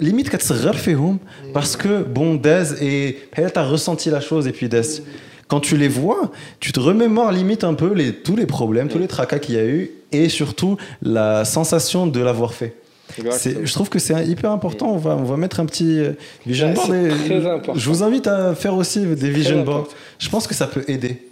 limite 0.00 0.30
tu 0.30 0.38
te 0.38 0.90
oh, 0.96 1.16
parce 1.54 1.76
que 1.76 2.02
bon 2.02 2.34
Daz 2.34 2.82
et 2.82 3.18
tu 3.34 3.42
as 3.42 3.64
ressenti 3.64 4.10
la 4.10 4.20
chose 4.20 4.48
et 4.48 4.52
puis 4.52 4.68
Daz 4.68 5.02
quand 5.46 5.60
tu 5.60 5.76
les 5.76 5.88
vois 5.88 6.32
tu 6.58 6.72
te 6.72 6.80
remémores 6.80 7.30
limite 7.30 7.62
un 7.62 7.74
peu 7.74 7.94
tous 8.24 8.36
les 8.36 8.46
problèmes 8.46 8.88
tous 8.88 8.98
les 8.98 9.08
tracas 9.08 9.38
qu'il 9.38 9.54
y 9.54 9.58
a 9.58 9.64
eu 9.64 9.92
et 10.12 10.28
surtout 10.28 10.76
la 11.02 11.44
sensation 11.44 12.06
de 12.06 12.20
l'avoir 12.20 12.54
fait 12.54 12.74
je 13.18 13.72
trouve 13.72 13.88
que 13.88 13.98
c'est 13.98 14.26
hyper 14.26 14.50
important. 14.50 14.92
On 14.92 14.96
va, 14.96 15.36
mettre 15.36 15.60
un 15.60 15.66
petit 15.66 15.98
euh, 15.98 16.12
vision 16.46 16.68
ouais, 16.68 17.08
board. 17.64 17.78
Je 17.78 17.88
vous 17.88 18.02
invite 18.02 18.26
à 18.26 18.54
faire 18.54 18.74
aussi 18.74 19.00
des 19.00 19.30
vision 19.30 19.62
boards. 19.62 19.88
Je 20.18 20.28
pense 20.28 20.46
que 20.46 20.54
ça 20.54 20.66
peut 20.66 20.84
aider. 20.88 21.22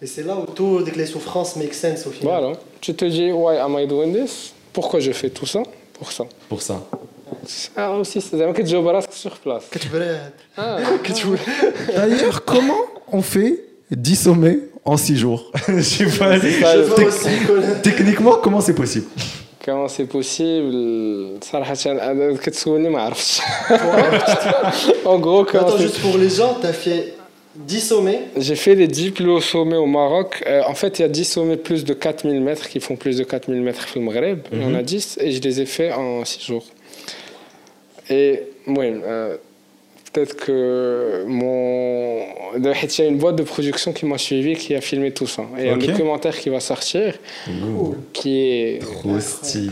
Et 0.00 0.06
c'est 0.06 0.24
là 0.24 0.36
où 0.36 0.50
toutes 0.50 0.96
les 0.96 1.06
souffrances 1.06 1.56
make 1.56 1.74
sense 1.74 2.06
au 2.06 2.10
final. 2.10 2.54
Tu 2.80 2.92
te 2.94 3.04
dis, 3.04 3.30
why 3.30 3.58
am 3.58 3.78
I 3.78 3.86
doing 3.86 4.12
this? 4.12 4.52
Pourquoi 4.72 5.00
je 5.00 5.12
fais 5.12 5.30
tout 5.30 5.46
ça? 5.46 5.62
Pour 5.94 6.10
ça. 6.10 6.24
Pour 6.48 6.60
ça. 6.60 6.82
Ah, 7.76 7.92
aussi, 7.92 8.20
c'est-à-dire 8.20 8.52
que 8.52 8.62
tu 8.62 8.74
es 8.74 9.12
sur 9.12 9.38
place. 9.38 9.64
Ah, 10.56 10.78
D'ailleurs, 11.96 12.44
comment 12.44 12.80
on 13.10 13.22
fait 13.22 13.64
10 13.90 14.16
sommets 14.16 14.58
en 14.84 14.96
6 14.96 15.16
jours? 15.16 15.52
Je 15.68 15.80
sais 15.80 16.06
pas. 16.18 16.38
Pas 16.38 17.74
techniquement, 17.82 18.34
comment 18.42 18.60
c'est 18.60 18.74
possible? 18.74 19.06
Comment 19.65 19.87
c'est 19.89 20.07
possible 20.07 21.43
صراحة 21.43 21.75
أنا 21.85 22.37
كتسولني 22.37 22.89
ما 22.89 23.01
عرفتش. 23.01 23.39
En 25.05 25.19
gros, 25.19 25.43
comment 25.45 25.59
Attends, 25.59 25.77
c'est- 25.77 25.83
juste 25.87 25.99
pour 26.01 26.17
les 26.17 26.29
gens, 26.29 26.53
t'as 26.61 26.73
fait 26.73 27.13
10 27.55 27.81
sommets. 27.81 28.21
J'ai 28.37 28.55
fait 28.55 28.75
les 28.75 28.87
10 28.87 29.11
plus 29.11 29.29
hauts 29.29 29.41
sommets 29.41 29.75
au 29.77 29.85
Maroc. 29.87 30.43
Euh, 30.45 30.61
en 30.67 30.75
fait, 30.75 30.99
il 30.99 31.01
y 31.01 31.05
a 31.05 31.09
10 31.09 31.25
sommets 31.25 31.57
plus 31.57 31.83
de 31.83 31.93
4000 31.93 32.39
mètres 32.41 32.69
qui 32.69 32.79
font 32.79 32.95
plus 32.95 33.17
de 33.17 33.23
4000 33.23 33.61
mètres 33.61 33.85
au 33.95 33.99
Maghreb. 33.99 34.39
Il 34.53 34.61
y 34.61 34.65
en 34.65 34.75
a 34.75 34.83
10 34.83 35.17
et 35.21 35.31
je 35.31 35.41
les 35.41 35.55
ai 35.61 35.65
fait 35.65 35.91
en 35.91 36.23
6 36.23 36.41
jours. 36.49 36.65
Et 38.09 38.43
oui, 38.67 38.89
euh, 39.05 39.35
peut-être 40.12 40.36
que 40.36 41.24
mon. 41.26 42.20
Il 42.56 42.64
y 42.64 43.02
a 43.02 43.04
une 43.06 43.16
boîte 43.16 43.36
de 43.36 43.42
production 43.42 43.92
qui 43.92 44.04
m'a 44.04 44.18
suivi, 44.18 44.56
qui 44.56 44.74
a 44.74 44.80
filmé 44.80 45.10
tout 45.12 45.26
ça. 45.26 45.42
Et 45.58 45.70
okay. 45.70 45.70
un 45.70 45.76
documentaire 45.78 46.38
qui 46.38 46.50
va 46.50 46.60
sortir, 46.60 47.14
qui 48.12 48.38
est. 48.38 48.80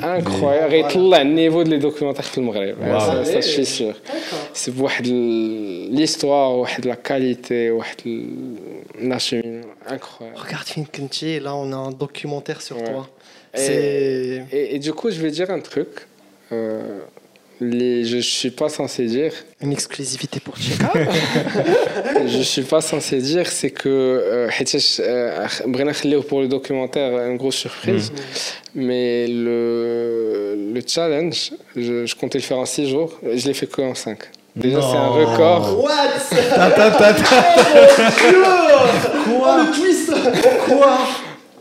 Incroyable. 0.03 0.75
Et 0.75 0.85
tout 0.89 0.99
le 0.99 1.25
niveau 1.25 1.63
de 1.65 1.71
les 1.71 1.79
documentaires 1.79 2.31
que 2.31 2.41
Maghreb. 2.41 2.77
Wow. 2.81 3.01
Ça, 3.01 3.25
ça, 3.25 3.41
je 3.41 3.47
suis 3.47 3.67
sûr. 3.67 3.95
C'est 4.53 4.73
pour 4.75 4.91
l'histoire, 5.03 6.67
la 6.85 6.97
qualité, 6.97 7.71
pour 7.71 7.85
l'acheminement. 9.01 9.67
Incroyable. 9.87 10.39
Regarde, 10.39 10.67
Finkunti, 10.67 11.41
là, 11.41 11.55
on 11.55 11.73
a 11.73 11.77
un 11.77 11.91
documentaire 11.91 12.63
sur 12.63 12.77
ouais. 12.77 12.85
toi. 12.85 13.09
Et, 13.59 14.41
et, 14.53 14.79
du 14.79 14.93
coup, 14.93 15.11
je 15.11 15.21
vais 15.21 15.31
dire 15.31 15.51
un 15.51 15.61
truc. 15.61 15.89
Euh, 16.53 17.01
les, 17.61 18.05
je 18.05 18.19
suis 18.19 18.51
pas 18.51 18.69
censé 18.69 19.05
dire. 19.05 19.33
Une 19.61 19.73
exclusivité 19.73 20.41
pour 20.41 20.57
Cheka. 20.57 20.93
je 22.27 22.43
suis 22.43 22.63
pas 22.63 22.81
censé 22.81 23.19
dire, 23.19 23.47
c'est 23.47 23.71
que 23.71 24.49
Brenna 25.67 25.91
euh, 25.91 26.13
euh 26.13 26.23
pour 26.23 26.41
le 26.41 26.49
documentaire 26.49 27.27
une 27.29 27.37
grosse 27.37 27.57
surprise, 27.57 28.11
mm. 28.11 28.81
mais 28.81 29.27
le, 29.29 30.73
le 30.73 30.81
challenge, 30.87 31.53
je, 31.77 32.07
je, 32.07 32.15
comptais 32.17 32.39
le 32.39 32.45
faire 32.45 32.59
en 32.59 32.67
6 32.67 32.89
jours, 32.89 33.19
je 33.23 33.47
l'ai 33.47 33.55
fait 33.55 33.67
que 33.67 33.83
en 33.83 33.95
5. 33.95 34.19
Déjà, 34.57 34.81
c'est 34.81 34.97
un 34.97 35.09
record. 35.09 35.85
What? 35.85 35.93
Ta, 36.31 36.71
ta, 36.71 36.91
ta, 36.91 37.13
oh, 37.13 37.91
Quoi? 39.25 39.41
Oh, 39.43 39.65
le 39.65 39.73
twist 39.73 40.13
Quoi 40.67 40.99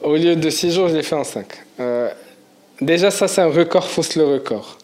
Au 0.02 0.16
lieu 0.16 0.36
de 0.36 0.50
6 0.50 0.72
jours, 0.72 0.88
je 0.88 0.96
l'ai 0.96 1.04
fait 1.04 1.16
en 1.16 1.24
5. 1.24 1.46
Euh, 1.80 2.10
déjà, 2.82 3.12
ça, 3.12 3.28
c'est 3.28 3.42
un 3.42 3.50
record, 3.50 3.88
fausse 3.88 4.16
le 4.16 4.26
record. 4.26 4.78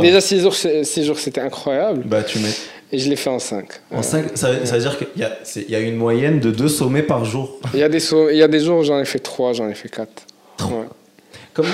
Déjà, 0.00 0.20
6 0.20 0.40
jours, 0.40 0.54
six 0.54 1.04
jours 1.04 1.18
c'était 1.18 1.40
incroyable. 1.40 2.02
Bah, 2.04 2.22
tu 2.22 2.38
mets. 2.38 2.48
Et 2.90 2.98
je 2.98 3.08
l'ai 3.08 3.16
fait 3.16 3.30
en 3.30 3.38
5. 3.38 3.66
En 3.90 4.02
5, 4.02 4.36
ça, 4.36 4.52
veut 4.52 4.78
dire 4.78 4.98
qu'il 4.98 5.08
y, 5.16 5.70
y 5.70 5.74
a, 5.74 5.80
une 5.80 5.96
moyenne 5.96 6.40
de 6.40 6.50
2 6.50 6.68
sommets 6.68 7.02
par 7.02 7.24
jour. 7.24 7.58
Il 7.72 7.80
y 7.80 7.82
a 7.82 7.88
des, 7.88 8.00
so 8.00 8.28
il 8.28 8.36
y 8.36 8.42
a 8.42 8.48
des 8.48 8.60
jours 8.60 8.80
où 8.80 8.84
j'en 8.84 9.00
ai 9.00 9.06
fait 9.06 9.18
3, 9.18 9.54
j'en 9.54 9.68
ai 9.68 9.74
fait 9.74 9.88
4. 9.88 10.08
Ouais. 10.60 10.86
Comment, 11.54 11.68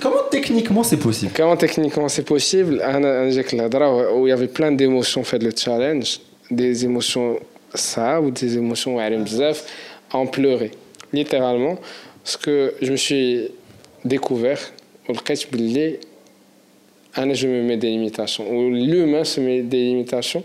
comment 0.00 0.16
techniquement 0.30 0.82
c'est 0.82 0.96
possible? 0.96 1.32
Comment 1.34 1.56
techniquement 1.56 2.08
c'est 2.08 2.24
possible? 2.24 2.82
Où 2.82 4.26
il 4.26 4.30
y 4.30 4.32
avait 4.32 4.48
plein 4.48 4.72
d'émotions 4.72 5.24
fait 5.24 5.42
le 5.42 5.50
challenge, 5.54 6.20
des 6.50 6.84
émotions 6.84 7.38
ça 7.74 8.20
ou 8.20 8.30
des 8.30 8.56
émotions 8.56 8.98
en 10.12 10.26
pleurer, 10.26 10.70
littéralement. 11.12 11.78
Parce 12.22 12.36
que 12.36 12.74
je 12.82 12.92
me 12.92 12.96
suis 12.96 13.48
découvert, 14.04 14.58
au 15.08 15.14
باللي 17.17 17.23
انا 17.23 17.33
je 17.33 17.37
me 17.45 17.69
mets 17.69 17.81
des 17.81 17.89
limitations 17.89 18.43
ou 18.51 18.69
l'humain 18.89 19.23
se 19.23 19.39
met 19.39 19.61
des 19.73 19.83
limitations 19.93 20.41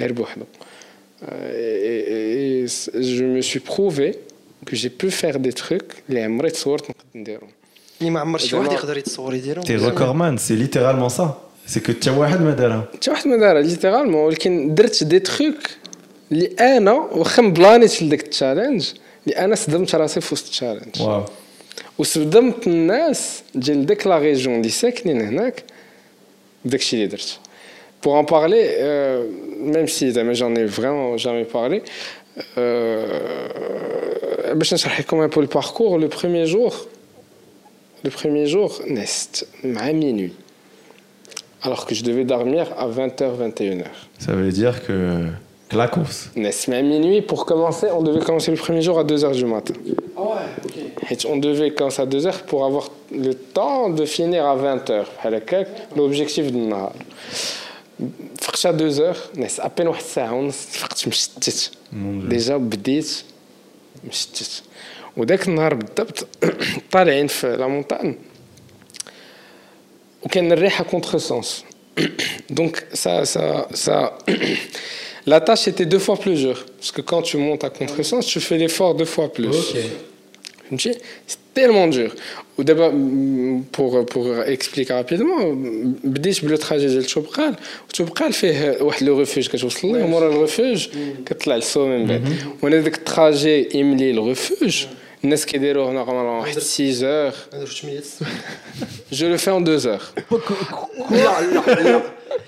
غير 0.00 0.12
بوحدو 0.12 0.44
Euh, 1.22 1.26
et, 1.28 2.00
et- 2.16 3.02
et 3.02 3.02
je 3.18 3.24
me 3.36 3.40
suis 3.50 3.60
prouvé 3.72 4.08
que 4.66 4.74
j'ai 4.80 4.90
pu 5.00 5.10
faire 5.10 5.38
des 5.46 5.52
trucs 5.62 5.92
اللي 6.08 6.22
عمري 6.22 6.50
تصورت 6.50 6.82
نقدر 6.82 6.94
نديرهم 7.14 7.48
اللي 8.00 8.10
ما 8.10 8.20
عمر 8.20 8.38
شي 8.38 8.56
واحد 8.56 8.68
زعما- 8.68 8.74
يقدر 8.78 8.98
يتصور 8.98 9.34
يديرهم 9.34 9.64
T'es 9.64 9.80
recordman, 9.90 10.38
c'est 10.38 10.56
littéralement 10.64 11.08
ça. 11.18 11.26
C'est 11.72 11.80
que 11.88 11.92
tu 12.04 12.08
واحد 12.08 12.40
ما 12.42 12.50
دارها. 12.50 12.88
حتى 12.94 13.10
واحد 13.10 13.28
ما 13.28 13.36
دارها 13.36 13.62
ليترالمون 13.62 14.14
ولكن 14.24 14.74
درت 14.74 15.04
دي 15.04 15.18
تخوك 15.18 15.54
اللي 16.32 16.46
انا 16.60 16.92
واخا 16.92 17.42
مبلانيت 17.42 18.02
لديك 18.02 18.24
التشالنج 18.24 18.88
اللي 19.26 19.38
انا 19.38 19.54
صدمت 19.54 19.94
راسي 19.94 20.20
في 20.20 20.34
وسط 20.34 20.44
التشالنج 20.46 20.96
Waouh. 20.96 21.30
وصدمت 21.98 22.66
الناس 22.66 23.42
ديال 23.54 23.86
ديك 23.86 24.06
لا 24.06 24.18
ريجيون 24.18 24.54
اللي 24.56 24.68
ساكنين 24.68 25.20
هناك 25.20 25.62
بداكشي 26.64 26.96
اللي 26.96 27.06
درت 27.06 27.38
Pour 28.02 28.14
en 28.14 28.24
parler, 28.24 28.66
euh, 28.78 29.24
même 29.74 29.88
si 29.88 30.10
زعما 30.10 30.34
j'en 30.34 30.54
ai 30.54 30.64
vraiment 30.64 31.16
jamais 31.16 31.44
parlé, 31.44 31.82
euh, 32.58 33.06
باش 34.52 34.74
نشرح 34.74 35.00
لكم 35.00 35.28
un 35.28 35.28
peu 35.28 35.40
le 35.40 35.48
parcours, 35.48 35.98
le 35.98 36.08
premier 36.08 36.46
jour, 36.46 36.86
le 38.04 38.10
premier 38.10 38.46
jour, 38.46 38.82
نست 38.86 39.46
مع 39.64 39.92
minuit. 39.92 40.32
Alors 41.62 41.86
que 41.86 41.94
je 41.94 42.04
devais 42.04 42.24
dormir 42.24 42.72
à 42.78 42.86
20h, 42.88 43.24
21h. 43.42 43.86
Ça 44.18 44.32
veut 44.32 44.52
dire 44.52 44.84
que. 44.86 45.26
Clacos. 45.72 46.36
نست 46.36 46.70
مع 46.70 46.80
minuit, 46.80 47.22
pour 47.22 47.44
commencer, 47.44 47.88
on 47.90 48.02
devait 48.02 48.24
commencer 48.24 48.50
le 48.50 48.56
premier 48.56 48.82
jour 48.82 48.98
à 48.98 49.04
2h 49.04 49.32
du 49.32 49.44
matin. 49.44 49.74
Ah 50.16 50.20
ouais, 50.20 50.26
ok. 50.64 51.04
حيت 51.04 51.26
on 51.26 51.36
devait 51.36 51.70
commencer 51.74 52.02
à 52.02 52.06
2h 52.06 52.32
pour 52.46 52.64
avoir 52.64 52.90
le 53.12 53.34
temps 53.34 53.90
de 53.90 54.04
finir 54.04 54.46
à 54.46 54.56
20h. 54.56 55.04
بحال 55.16 55.34
هكاك 55.34 55.68
l'objectif 55.96 56.50
du 56.52 56.54
النهار. 56.54 56.92
فقت 58.40 58.66
à 58.66 58.72
2h, 58.72 59.38
نعس 59.38 59.60
ابين 59.60 59.88
واحد 59.88 60.00
الساعة 60.00 60.32
ونص 60.34 60.56
فقت 60.56 61.08
مشتت. 61.08 61.70
Mon 61.92 61.94
Dieu. 61.94 62.28
ديجا 62.28 62.56
بديت 62.56 63.22
مشتت. 64.08 64.62
وذاك 65.16 65.48
النهار 65.48 65.74
بالضبط 65.74 66.26
طالعين 66.92 67.26
في 67.26 67.56
لا 67.56 67.66
مونتان 67.66 68.14
وكان 70.22 70.52
الريحة 70.52 70.84
كونتر 70.84 71.18
سونس. 71.18 71.64
Donc 72.52 72.74
ça, 72.92 73.24
ça, 73.24 73.66
ça, 73.74 73.96
la 75.26 75.40
tâche 75.40 75.64
était 75.72 75.86
deux 75.94 75.98
fois 76.06 76.16
plus 76.24 76.36
dure. 76.44 76.60
Parce 76.78 76.92
que 76.96 77.02
quand 77.10 77.22
tu 77.28 77.36
montes 77.46 77.64
à 77.64 77.70
contresens, 77.70 78.24
tu 78.32 78.40
fais 78.46 78.58
l'effort 78.62 78.94
deux 78.94 79.10
fois 79.14 79.28
plus. 79.32 79.56
فهمتي 80.70 80.92
C'est 81.28 81.38
tellement 81.54 81.88
dur. 81.88 82.10
ودابا 82.58 82.88
م- 82.88 83.64
pour 83.72 84.04
pour 84.06 84.26
expliquer 84.46 84.92
rapidement 84.94 85.44
بديت 86.04 86.44
بلو 86.44 86.56
تراجي 86.56 86.86
ديال 86.86 87.04
توبقال 87.04 87.54
وتوبقال 87.88 88.32
فيه 88.32 88.76
واحد 88.80 89.02
لو 89.06 89.18
ريفوج 89.18 89.48
كتوصل 89.48 89.92
ليه 89.96 90.04
ومورا 90.04 90.28
الريفوج 90.28 90.88
كتطلع 91.26 91.56
للسوق 91.56 91.86
من 91.86 92.06
بعد 92.06 92.22
وانا 92.62 92.80
داك 92.80 92.94
التراجي 92.98 93.78
يملي 93.78 94.10
الريفوج 94.10 94.86
الناس 95.24 95.46
كيديروه 95.46 95.92
نورمالمون 95.92 96.38
واحد 96.38 96.58
6 96.58 97.00
heures 97.00 97.34
ما 97.54 97.58
درتش 97.60 97.84
ميت 97.84 98.04
je 99.12 99.24
le 99.24 99.38
fais 99.38 99.50
en 99.50 99.60
2 99.60 99.86
heures 99.86 100.06
لا 101.10 101.40
لا 101.40 101.82
لا 101.82 102.02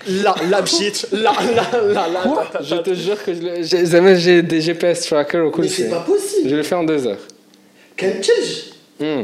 لا 0.07 0.35
لا 0.49 0.61
مشيت 0.61 1.13
لا 1.13 1.19
لا 1.19 1.93
لا 1.93 2.07
لا 2.07 2.61
je 2.61 2.75
te 2.83 2.93
jure 2.93 3.23
que 3.25 3.33
je 3.33 3.41
le- 3.41 3.63
j'ai 3.63 3.83
زعما 3.83 4.15
j'ai 4.19 4.41
des 4.41 4.61
GPS 4.61 5.05
tracker 5.09 5.35
وكل 5.35 5.63
Mais 5.63 5.67
c'est 5.67 5.75
شيء 5.75 5.91
pas 5.91 6.05
possible 6.11 6.49
je 6.49 6.55
le 6.55 6.63
fais 6.63 6.75
en 6.75 6.83
2 6.83 7.07
heures 7.07 7.25
كان 7.97 8.21
تلج 8.21 8.59
Hmm. 9.01 9.23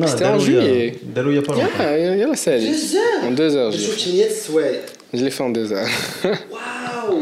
Non, 0.00 0.06
C'était 0.06 0.24
en 0.24 0.38
Dalou, 0.38 0.44
il 0.46 0.52
y 0.54 0.58
a- 0.58 0.60
juillet. 0.62 0.94
Dalou, 1.14 1.30
il 1.32 1.36
y 1.36 1.38
a 1.38 1.42
pas 1.42 1.52
longtemps. 1.54 1.80
يلا 1.80 2.14
يلا 2.22 2.34
سالي 2.34 2.72
جزاف 2.72 3.24
en 3.24 3.30
2 3.30 3.56
heures 3.56 3.72
je 3.72 3.76
l'ai 3.76 3.80
شوف 3.86 3.94
fait. 3.94 3.98
شنيات 4.00 4.30
السوايع 4.30 4.80
je 5.14 5.18
l'ai 5.18 5.30
fait 5.30 5.42
en 5.42 5.50
2 5.50 5.72
heures 5.72 5.88
واو 6.50 7.18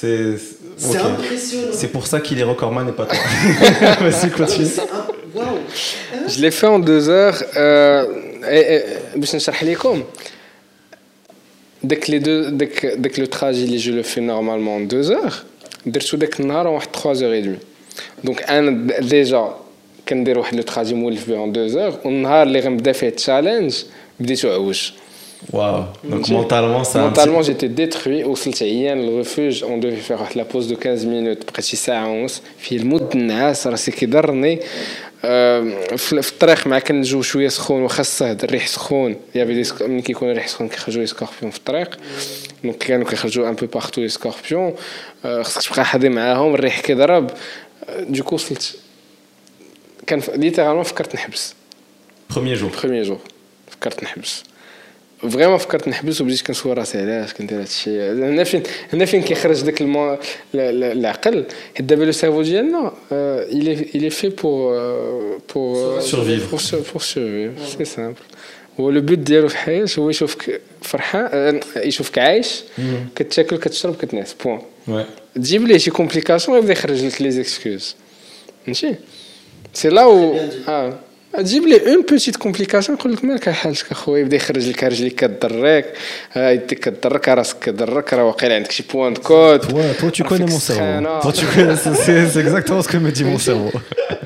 C'est. 0.00 0.38
C'est 0.76 0.98
ok. 1.00 1.04
impressionnant. 1.06 1.72
C'est 1.80 1.88
pour 1.96 2.06
ça 2.06 2.18
qu'il 2.24 2.38
est 2.42 2.48
recordman 2.54 2.86
et 2.88 2.92
pas 3.00 3.06
toi. 3.06 3.18
Vas-y, 4.06 4.30
continue. 4.30 4.66
C'est 4.66 4.82
un- 4.82 5.06
Waouh 5.36 5.58
Je 6.32 6.38
l'ai 6.42 6.50
fait 6.58 6.66
en 6.76 6.80
deux 6.90 7.04
heures. 7.08 7.38
Euh, 7.56 8.04
et- 8.58 8.66
et- 8.74 8.84
باش 9.18 9.34
نشرح 9.36 9.64
لكم 9.64 10.02
dès 11.84 11.96
que 11.96 12.10
les 12.12 12.20
deux 12.20 12.50
dès 12.60 12.66
que, 12.76 12.86
dès 13.02 13.10
que 13.14 13.20
le 13.20 13.28
trajet 13.36 13.66
je 13.78 13.92
le 13.98 14.02
fais 14.02 14.20
normalement 14.20 14.76
en 14.76 14.80
deux 14.80 15.10
heures 15.10 15.36
درتو 15.86 16.16
داك 16.16 16.40
النهار 16.40 16.66
واحد 16.66 16.88
3 16.92 17.14
heures 17.22 17.34
et 17.34 17.42
demie 17.46 17.62
donc 18.28 18.50
انا 18.50 19.00
ديجا 19.00 19.54
كندير 20.08 20.38
واحد 20.38 20.54
لو 20.56 20.62
تراجي 20.62 20.94
مولف 20.94 21.28
به 21.30 21.36
en 21.46 21.48
2 21.48 21.74
heures 21.74 22.06
والنهار 22.06 22.42
اللي 22.42 22.60
غنبدا 22.60 22.92
فيه 22.92 23.08
التشالنج 23.08 23.74
بديتو 24.20 24.48
عوج 24.50 24.90
Waouh. 25.52 25.84
Donc 26.12 26.24
mentalement, 26.38 26.84
ça. 26.84 26.98
Mentalement, 27.08 27.42
j'étais 27.42 27.68
détruit. 27.80 28.24
وصلت 28.26 28.62
عيان 28.62 29.00
للريفوج 29.02 29.64
اون 29.64 29.80
دوفي 29.80 29.96
فيغ 29.96 30.20
واحد 30.20 30.36
لابوز 30.36 30.66
دو 30.66 30.74
15 30.76 31.06
مينوت 31.08 31.50
بقيت 31.50 31.64
شي 31.64 31.76
ساعه 31.76 32.08
ونص 32.08 32.42
فيه 32.58 32.76
المود 32.76 33.16
النعاس 33.16 33.66
راسي 33.66 33.90
كيضرني 33.90 34.60
آه، 35.24 35.60
في 35.96 36.22
في 36.22 36.32
الطريق 36.32 36.66
مع 36.66 36.78
كان 36.78 36.98
الجو 36.98 37.22
شويه 37.22 37.48
سخون 37.48 37.82
واخا 37.82 38.00
الصهد 38.00 38.44
الريح 38.44 38.66
سخون 38.66 39.16
يا 39.34 39.44
دي 39.44 39.64
سك- 39.64 39.82
ملي 39.82 40.02
كيكون 40.02 40.30
الريح 40.30 40.48
سخون 40.48 40.68
كيخرجوا 40.68 41.00
لي 41.00 41.06
سكوربيون 41.06 41.50
في 41.50 41.58
الطريق 41.58 41.96
دونك 42.64 42.76
كانوا 42.78 43.06
كيخرجوا 43.10 43.48
ان 43.48 43.54
بو 43.54 43.66
بارتو 43.66 44.00
لي 44.00 44.08
سكوربيون 44.08 44.74
آه، 45.24 45.42
خصك 45.42 45.70
تبقى 45.72 45.84
حاضي 45.84 46.08
معاهم 46.08 46.54
الريح 46.54 46.80
كيضرب 46.80 47.30
آه، 47.88 48.00
دوكو 48.02 48.34
وصلت 48.34 48.76
كان 50.06 50.22
ليترالمون 50.36 50.82
فكرت 50.82 51.14
نحبس 51.14 51.54
Premier 52.32 52.56
jour. 52.60 52.80
بروميير 52.82 53.04
جور 53.04 53.18
فكرت 53.70 54.02
نحبس 54.04 54.42
فريمون 55.29 55.57
فكرت 55.57 55.87
نحبس 55.87 56.21
وبديت 56.21 56.41
كنسول 56.41 56.77
راسي 56.77 56.97
علاش 57.01 57.33
كندير 57.33 57.59
هادشي 57.61 58.01
هنا 58.11 58.43
فين 58.43 58.63
هنا 58.93 59.05
فين 59.05 59.21
كيخرج 59.21 59.61
داك 59.61 59.81
المو... 59.81 60.13
ل- 60.53 60.57
ل- 60.57 60.83
العقل؟ 60.83 61.45
حيت 61.75 61.85
دابا 61.85 62.03
لو 62.03 62.11
سيرفو 62.11 62.41
ديالنا 62.41 62.91
الي 63.11 63.73
الي 63.95 64.09
في 64.09 64.29
بور 64.29 65.41
بور 65.55 66.01
Survivre. 66.01 66.13
بور 66.15 66.47
بور 66.51 66.59
سورفيف 66.59 67.03
سي 67.77 67.85
سامبل 67.85 68.15
هو 68.79 68.89
لو 68.89 69.01
بوت 69.01 69.17
ديالو 69.17 69.47
في 69.47 69.53
الحياة 69.53 69.87
هو 69.99 70.09
يشوفك 70.09 70.61
فرحان 70.81 71.29
آه، 71.33 71.61
يشوفك 71.77 72.17
عايش 72.17 72.63
كتاكل 73.15 73.57
كتشرب 73.57 73.95
كتنعس. 73.95 74.35
بوان. 74.45 75.05
تجيب 75.35 75.67
ليه 75.67 75.77
شي 75.77 75.91
كومبليكاسيون 75.91 76.57
يبدا 76.57 76.71
يخرج 76.71 77.05
لك 77.05 77.21
لي 77.21 77.31
زيكسكوز 77.31 77.95
فهمتي؟ 78.65 78.95
سي 79.73 79.89
لا 79.89 80.05
و 80.05 80.39
آه. 80.67 80.99
تجيب 81.37 81.63
لي 81.63 81.93
اون 81.93 82.01
بوتيت 82.01 82.35
كومبليكاسيون 82.35 82.97
يقول 82.97 83.13
لك 83.13 83.25
مالك 83.25 83.49
حالتك 83.49 83.91
اخويا 83.91 84.21
يبدا 84.21 84.35
يخرج 84.35 84.69
لك 84.69 84.83
رجليك 84.83 85.15
كضرك 85.15 85.93
يديك 86.35 86.79
كضرك 86.79 87.29
راسك 87.29 87.59
كضرك 87.59 88.13
راه 88.13 88.23
واقيلا 88.23 88.55
عندك 88.55 88.71
شي 88.71 88.83
بوان 88.93 89.13
دو 89.13 89.21
كوت 89.21 89.65
تو 89.99 90.09
تو 90.09 90.23
كوني 90.23 90.45
مون 90.45 90.59
سيرفو 90.59 91.21
تو 91.21 91.29
تو 91.29 91.47
كوني 91.55 91.75
سي 91.75 92.21
اكزاكتومون 92.21 92.81
سكو 92.81 92.97
مي 92.97 93.11
دي 93.11 93.23
مون 93.23 93.37
سيرفو 93.37 93.79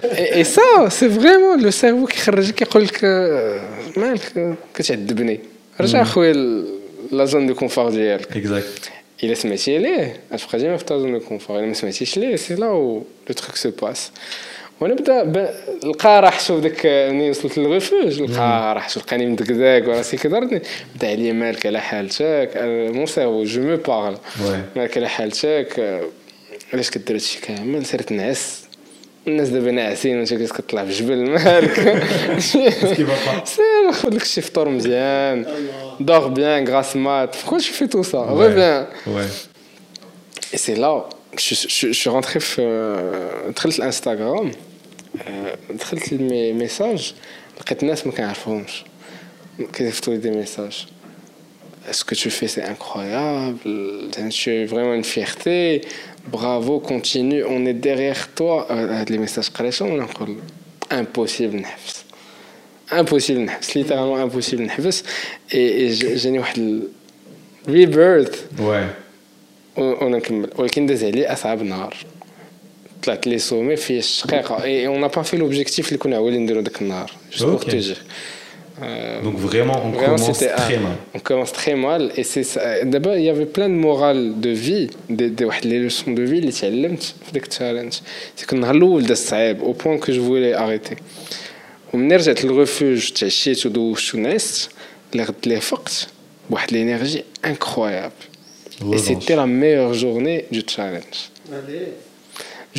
اي 0.03 0.43
سا 0.43 0.89
سي 0.89 1.09
فريمون 1.09 1.61
لو 1.61 1.71
سيرفو 1.71 2.05
كيخرج 2.05 2.49
لك 2.49 2.61
يقول 2.61 2.83
لك 2.83 3.03
مالك 3.97 4.55
كتعذبني 4.75 5.39
رجع 5.81 6.01
اخويا 6.01 6.33
لا 7.11 7.25
زون 7.25 7.47
دو 7.47 7.53
كونفور 7.53 7.89
ديالك 7.89 8.37
اكزاكت 8.37 8.89
الا 9.23 9.33
سمعتي 9.33 9.77
ليه 9.77 10.19
غتبقى 10.33 10.57
ديما 10.57 10.77
في 10.77 10.85
تا 10.85 10.99
زون 10.99 11.11
دو 11.11 11.19
كونفور 11.19 11.59
الا 11.59 11.65
ما 11.65 11.73
سمعتيش 11.73 12.17
ليه 12.17 12.35
سي 12.35 12.55
لا 12.55 12.65
لو 12.65 13.03
تخيك 13.35 13.55
سو 13.55 13.71
باس 13.81 14.11
ونبدأ 14.81 15.51
لقى 15.83 16.31
شوف 16.39 16.59
ذاك 16.59 16.85
ملي 16.85 17.29
وصلت 17.29 17.57
للغفوج 17.57 18.21
لقى 18.21 18.81
شوف 18.87 19.03
لقاني 19.03 19.25
مدكداك 19.25 19.87
وراسي 19.87 20.17
كدرتني 20.17 20.61
بدا 20.95 21.07
عليا 21.07 21.33
مالك 21.33 21.65
على 21.65 21.79
حالتك 21.79 22.51
أه، 22.55 22.89
مون 22.89 23.05
جو 23.43 23.61
مو 23.61 23.75
باغل 23.75 24.17
مالك 24.75 24.97
على 24.97 25.09
حالتك 25.09 25.79
أه، 25.79 26.01
علاش 26.73 26.89
كدير 26.89 27.15
هادشي 27.15 27.41
كامل؟ 27.41 27.85
سير 27.85 28.01
نعس. 28.11 28.63
الناس 29.27 29.49
دابا 29.49 29.71
ناعسين 29.71 30.17
وانت 30.17 30.33
كتطلع 30.33 30.85
في 30.85 30.89
الجبل 30.89 31.29
مالك. 31.29 31.79
سير 33.45 33.91
خذ 33.91 34.15
لك 34.15 34.23
شي 34.23 34.41
فطور 34.41 34.69
مزيان. 34.69 35.45
دور 35.99 36.27
بيان 36.27 36.67
غراس 36.67 36.95
مات. 36.95 37.35
كلشي 37.49 37.67
شي 37.67 37.73
في 37.73 37.87
تو 37.87 38.03
سا. 38.03 38.17
ريفيان 38.17 38.85
سي 40.55 40.73
لا 40.73 41.09
je 41.37 41.91
suis 41.99 42.09
rentré, 42.09 42.39
euh, 42.59 43.51
très 43.55 43.69
l'Instagram. 43.77 44.51
دخلت 45.70 46.12
لي 46.12 46.52
ميساج 46.52 47.14
لقيت 47.60 47.84
ناس 47.84 48.06
ما 48.06 48.12
كنعرفهمش 48.12 48.84
كيصيفطوا 49.72 50.12
لي 50.14 50.18
دي 50.20 50.30
ميساج 50.30 50.86
ce 51.90 52.02
que 52.04 52.14
tu 52.22 52.30
fais 52.38 52.48
c'est 52.54 52.66
incroyable 52.74 53.58
tu 54.40 54.50
es 54.58 54.64
vraiment 54.72 54.94
une 55.00 55.08
fierté 55.16 55.58
bravo 56.36 56.74
continue 56.92 57.42
on 57.44 57.60
est 57.66 57.78
derrière 57.88 58.22
toi 58.38 58.70
آه، 58.70 59.00
هاد 59.00 59.10
لي 59.10 59.18
ميساج 59.18 59.48
قريتهم 59.48 59.90
وانا 59.92 60.02
نقول 60.04 60.36
impossible 60.92 61.54
نحبس 61.54 62.04
impossible 62.92 63.30
نحبس 63.30 63.78
littéralement 63.78 64.30
impossible 64.30 64.60
نحبس 64.60 65.02
et, 65.02 65.54
et 65.54 65.92
ج- 65.92 66.14
جاني 66.16 66.38
واحد 66.38 66.58
ال- 66.58 66.88
rebirth 67.68 68.34
Ouais. 68.60 69.04
ونكمل 69.78 70.50
ولكن 70.56 70.86
داز 70.86 71.04
عليه 71.04 71.32
اصعب 71.32 71.62
نهار 71.62 71.96
طلعت 73.02 73.26
لي 73.26 73.38
سومي 73.38 73.76
فيه 73.76 73.98
الشقيقه 73.98 74.62
اي 74.64 74.86
اون 74.86 75.08
با 75.08 75.22
في 75.22 75.36
لوبجيكتيف 75.36 75.88
اللي 75.88 75.98
كنا 75.98 76.16
عاولين 76.16 76.40
نديرو 76.42 76.60
داك 76.60 76.82
النهار 76.82 77.12
جوست 77.32 77.44
بور 77.44 77.58
Ok. 77.60 77.64
تو 77.64 77.70
دير 77.70 77.96
Donc 79.26 79.36
vraiment, 79.48 79.78
on 79.86 79.90
Vraiment, 79.98 80.16
commence 80.16 80.32
c'était 80.40 80.54
très 80.64 80.76
un- 80.76 80.86
mal. 80.86 80.96
On 81.16 81.20
commence 81.30 81.52
très 81.60 81.76
mal 81.86 82.02
et 82.18 82.24
c'est 82.32 82.46
ça. 82.52 82.60
D'abord, 82.92 83.14
il 83.20 83.24
y 83.30 83.30
avait 83.36 83.50
plein 83.56 83.68
de 83.74 83.78
morale 83.88 84.22
de 84.46 84.50
vie, 84.66 84.86
des, 85.18 85.30
des, 85.38 85.44
واحد 85.44 85.62
les 85.64 85.78
leçons 85.88 86.10
de 86.10 86.22
vie 86.30 86.38
اللي 86.38 86.52
تعلمت 86.52 87.02
في 87.02 87.32
داك 87.32 87.42
التشالنج. 87.44 87.92
سي 88.36 88.46
كو 88.46 88.56
النهار 88.56 88.74
الاول 88.74 89.06
داز 89.06 89.18
صعيب 89.18 89.60
او 89.62 89.72
بوان 89.72 89.98
كو 89.98 90.12
جو 90.12 90.24
فولي 90.24 90.58
اريتي. 90.58 90.96
ومني 91.92 92.16
رجعت 92.16 92.44
للريفوج 92.44 93.10
تعشيت 93.10 93.66
ودوشت 93.66 94.14
ونعست 94.14 94.70
اللي 95.12 95.22
غد 95.24 95.34
لي 95.46 95.60
فقت 95.60 96.06
بواحد 96.50 96.72
لينيرجي 96.72 97.24
انكرويابل. 97.44 98.12
Et 98.80 98.82
Revanche. 98.84 99.00
c'était 99.06 99.36
la 99.36 99.46
meilleure 99.46 99.94
journée 99.94 100.44
du 100.56 100.62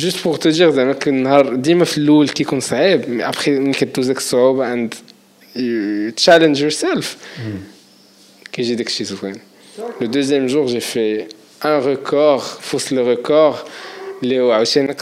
Juste 0.00 0.20
pour 0.22 0.38
te 0.38 0.48
dire 0.48 0.70
زعما 0.70 0.92
كل 0.92 1.10
النهار 1.10 1.54
ديما 1.54 1.84
في 1.84 1.98
الاول 1.98 2.28
كيكون 2.28 2.60
صعيب 2.60 3.10
مي 3.10 3.28
ابخي 3.28 3.50
ملي 3.50 3.72
كدوز 3.72 4.06
ديك 4.06 4.16
الصعوبه 4.16 4.74
and 4.74 4.94
you 5.56 6.12
challenge 6.24 6.60
yourself 6.60 7.06
كيجي 8.52 8.74
داك 8.74 8.86
الشيء 8.86 9.06
زوين 9.06 9.36
لو 10.00 10.06
دوزيام 10.06 10.46
جور 10.46 10.66
جي 10.66 10.80
في 10.80 11.24
ان 11.64 11.78
ريكور 11.80 12.38
فوز 12.38 12.94
لو 12.94 13.08
ريكور 13.08 13.56
اللي 14.22 14.40
هو 14.40 14.52
عاوتاني 14.52 14.96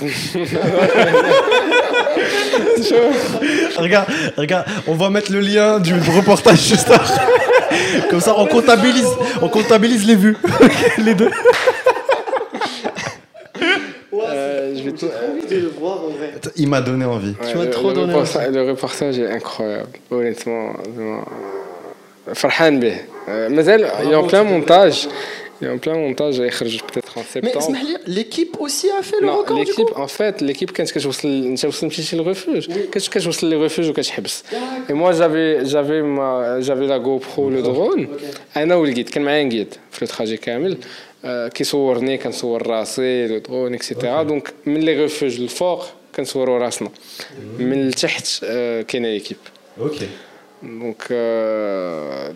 Regarde, 3.76 4.08
regarde, 4.36 4.66
on 4.86 4.94
va 4.94 5.10
mettre 5.10 5.32
le 5.32 5.40
lien 5.40 5.80
du 5.80 5.94
reportage 6.18 6.62
juste 6.72 6.90
après. 6.90 7.20
Comme 8.10 8.20
ça, 8.20 8.34
on 8.36 8.46
comptabilise, 8.46 9.12
on 9.42 9.48
comptabilise 9.48 10.06
les 10.06 10.16
vues. 10.16 10.36
les 10.98 11.14
deux. 11.14 11.30
Euh, 14.69 14.75
je 14.75 14.81
envie 14.81 15.47
de 15.47 15.61
le 15.61 15.67
voir 15.69 16.03
en 16.03 16.09
vrai. 16.09 16.33
Il 16.55 16.67
m'a 16.67 16.81
donné 16.81 17.05
envie. 17.05 17.35
Tu 17.49 17.57
m'as 17.57 17.67
trop 17.67 17.89
le 17.89 17.95
donné 17.95 18.13
envie. 18.13 18.51
Le 18.51 18.69
reportage 18.69 19.19
est 19.19 19.27
incroyable. 19.27 19.89
Honnêtement, 20.11 20.73
Farhan 22.33 22.73
B. 22.73 22.85
Euh, 23.27 23.49
Mazel, 23.49 23.87
ah, 23.91 24.01
il 24.03 24.11
est 24.11 24.15
en 24.15 24.27
plein 24.27 24.43
montage. 24.43 25.07
Il 25.61 25.67
est 25.67 25.71
en 25.71 25.77
plein 25.77 25.95
montage, 25.95 26.37
peut-être 26.37 27.17
en 27.17 27.23
septembre. 27.23 27.67
Mais 27.71 27.79
l'équipe 28.07 28.55
aussi 28.61 28.89
a 28.97 29.01
fait 29.01 29.19
le 29.19 29.29
record 29.29 29.57
l'équipe, 29.57 29.89
En 29.97 30.07
fait, 30.07 30.39
l'équipe, 30.39 30.71
quand 30.75 30.85
je 30.85 31.09
suis 31.09 32.03
chez 32.03 32.15
le 32.15 32.21
refuge, 32.21 32.69
quand 32.91 32.99
je 32.99 33.29
suis 33.29 33.47
le 33.47 33.57
refuge, 33.57 33.91
quand 33.93 34.01
je 34.01 34.89
Et 34.89 34.93
moi, 34.93 35.11
j'avais, 35.11 35.61
la 35.63 36.99
GoPro, 36.99 37.49
le 37.49 37.61
drone, 37.61 38.07
un 38.55 38.71
ou 38.71 38.85
le 38.85 38.91
guide, 38.91 39.09
quand 39.13 39.25
un 39.25 39.45
guide, 39.45 39.75
le 39.99 40.07
trajet 40.07 40.37
Kamel. 40.37 40.77
كي 41.25 41.63
صورني 41.63 42.17
كنصور 42.17 42.67
راسي 42.67 43.27
لوطون 43.27 43.73
اكسيتيرا 43.73 44.23
دونك 44.23 44.53
من 44.65 44.79
لي 44.79 45.01
ريفوج 45.01 45.41
الفوق 45.41 45.85
كنصوروا 46.15 46.59
راسنا. 46.59 46.89
من 47.59 47.87
التحت 47.87 48.45
كاينة 48.87 49.07
ايكيب 49.07 49.37
أوكي 49.81 50.07
دونك 50.63 51.03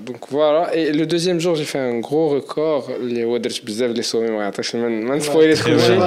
دونك 0.05 0.26
فوالا 0.26 0.91
لو 0.91 1.03
دوزيام 1.03 1.38
جور 1.38 1.55
جي 1.55 1.64
في 1.65 1.77
ان 1.77 2.01
غرو 2.01 2.34
ريكور 2.34 2.95
اللي 2.95 3.23
هو 3.23 3.38
درت 3.38 3.65
بزاف 3.65 3.91
لي 3.91 4.01
سومي 4.01 4.27
ما 4.27 4.43
يعطيش 4.43 4.76
من 4.76 5.03
ما 5.05 5.15
نسبويليش 5.15 5.64
كل 5.64 5.80
شيء 5.80 5.99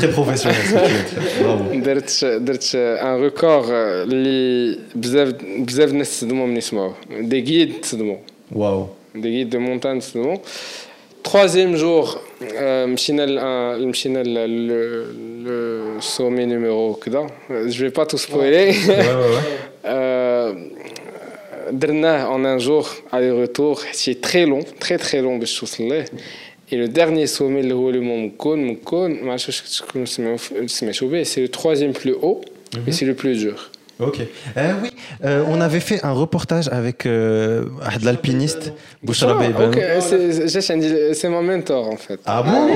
تري 0.00 0.12
بروفيسيونيل 0.12 1.82
درت 1.82 2.24
درت 2.24 2.70
ان 2.74 3.22
ريكور 3.22 3.64
اللي 4.02 4.78
بزاف 4.94 5.34
بزاف 5.58 5.92
ناس 5.92 6.10
تصدموا 6.10 6.46
من 6.46 6.56
يسمعوا 6.56 6.92
دي 7.10 7.40
غيد 7.40 7.80
تصدموا 7.80 8.16
واو 8.52 8.86
دي 9.14 9.28
غيد 9.28 9.50
دو 9.50 9.58
مونتان 9.58 9.98
تصدموا 9.98 10.36
troisième 11.24 11.74
jour, 11.74 12.20
euh, 12.54 12.86
le 14.46 16.00
sommet 16.00 16.46
numéro 16.46 17.00
euh, 17.50 17.68
Je 17.68 17.84
vais 17.84 17.90
pas 17.90 18.06
tout 18.06 18.18
spoiler. 18.18 18.72
Euh, 19.86 20.54
dernier 21.72 22.26
en 22.30 22.42
un 22.46 22.56
jour, 22.56 22.88
aller-retour, 23.12 23.82
c'est 23.92 24.22
très 24.22 24.46
long, 24.46 24.60
très 24.80 24.96
très 24.96 25.20
long 25.20 25.36
de 25.36 25.44
Chousselet. 25.44 26.06
Et 26.70 26.76
le 26.78 26.88
dernier 26.88 27.26
sommet, 27.26 27.62
le 27.62 27.74
Mont 28.00 28.22
Mkon, 28.22 28.56
c'est 31.24 31.42
le 31.42 31.48
troisième 31.48 31.92
plus 31.92 32.14
haut, 32.14 32.40
mais 32.74 32.80
mhm. 32.80 32.92
c'est 32.92 33.04
le 33.04 33.14
plus 33.14 33.36
dur. 33.36 33.70
Ok. 34.00 34.20
Euh, 34.56 34.72
oui, 34.82 34.90
euh, 35.24 35.44
on 35.46 35.60
avait 35.60 35.80
fait 35.80 36.04
un 36.04 36.12
reportage 36.12 36.68
avec 36.68 37.06
euh, 37.06 37.66
l'alpiniste 38.02 38.72
Bouchara 39.02 39.36
oh, 39.36 39.38
ben. 39.38 39.68
Ok, 39.68 39.80
c'est 41.14 41.28
mon 41.28 41.42
mentor 41.42 41.88
en 41.88 41.96
fait. 41.96 42.18
Ah 42.26 42.42
bon 42.42 42.68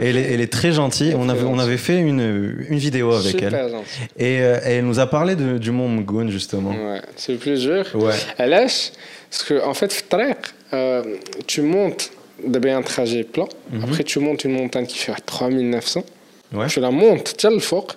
elle 0.00 0.16
est, 0.16 0.32
elle, 0.32 0.40
est, 0.40 0.52
très 0.52 0.72
gentille. 0.72 1.14
On 1.16 1.28
avait, 1.28 1.76
fait 1.76 1.98
une, 1.98 2.56
vidéo 2.70 3.12
avec 3.12 3.32
Super 3.32 3.54
elle. 3.54 3.74
Euh, 4.20 4.60
et, 4.64 4.72
elle 4.76 4.86
nous 4.86 4.98
a 4.98 5.06
parlé 5.06 5.36
du 5.36 5.70
mont 5.70 5.88
Mgoun 5.88 6.30
justement. 6.30 6.70
Ouais, 6.70 7.00
c'est 7.16 7.32
le 7.32 7.38
plus 7.38 7.60
dur. 7.60 7.84
Ouais. 7.94 8.14
Elle 8.38 8.50
lâche, 8.50 8.92
parce 9.30 9.44
qu'en 9.44 9.70
en 9.70 9.74
fait, 9.74 10.04
euh, 10.72 11.02
tu 11.46 11.62
montes 11.62 12.10
d'abord 12.44 12.76
un 12.76 12.82
trajet 12.82 13.24
plat, 13.24 13.46
mhm. 13.70 13.84
après 13.84 14.04
tu 14.04 14.18
montes 14.18 14.44
une 14.44 14.52
montagne 14.52 14.86
qui 14.86 14.98
fait 14.98 15.12
3900. 15.24 16.04
Ouais. 16.52 16.66
Tu 16.68 16.80
la 16.80 16.90
montes, 16.90 17.34
tu 17.36 17.46
as 17.46 17.50
le 17.50 17.58
fort. 17.58 17.96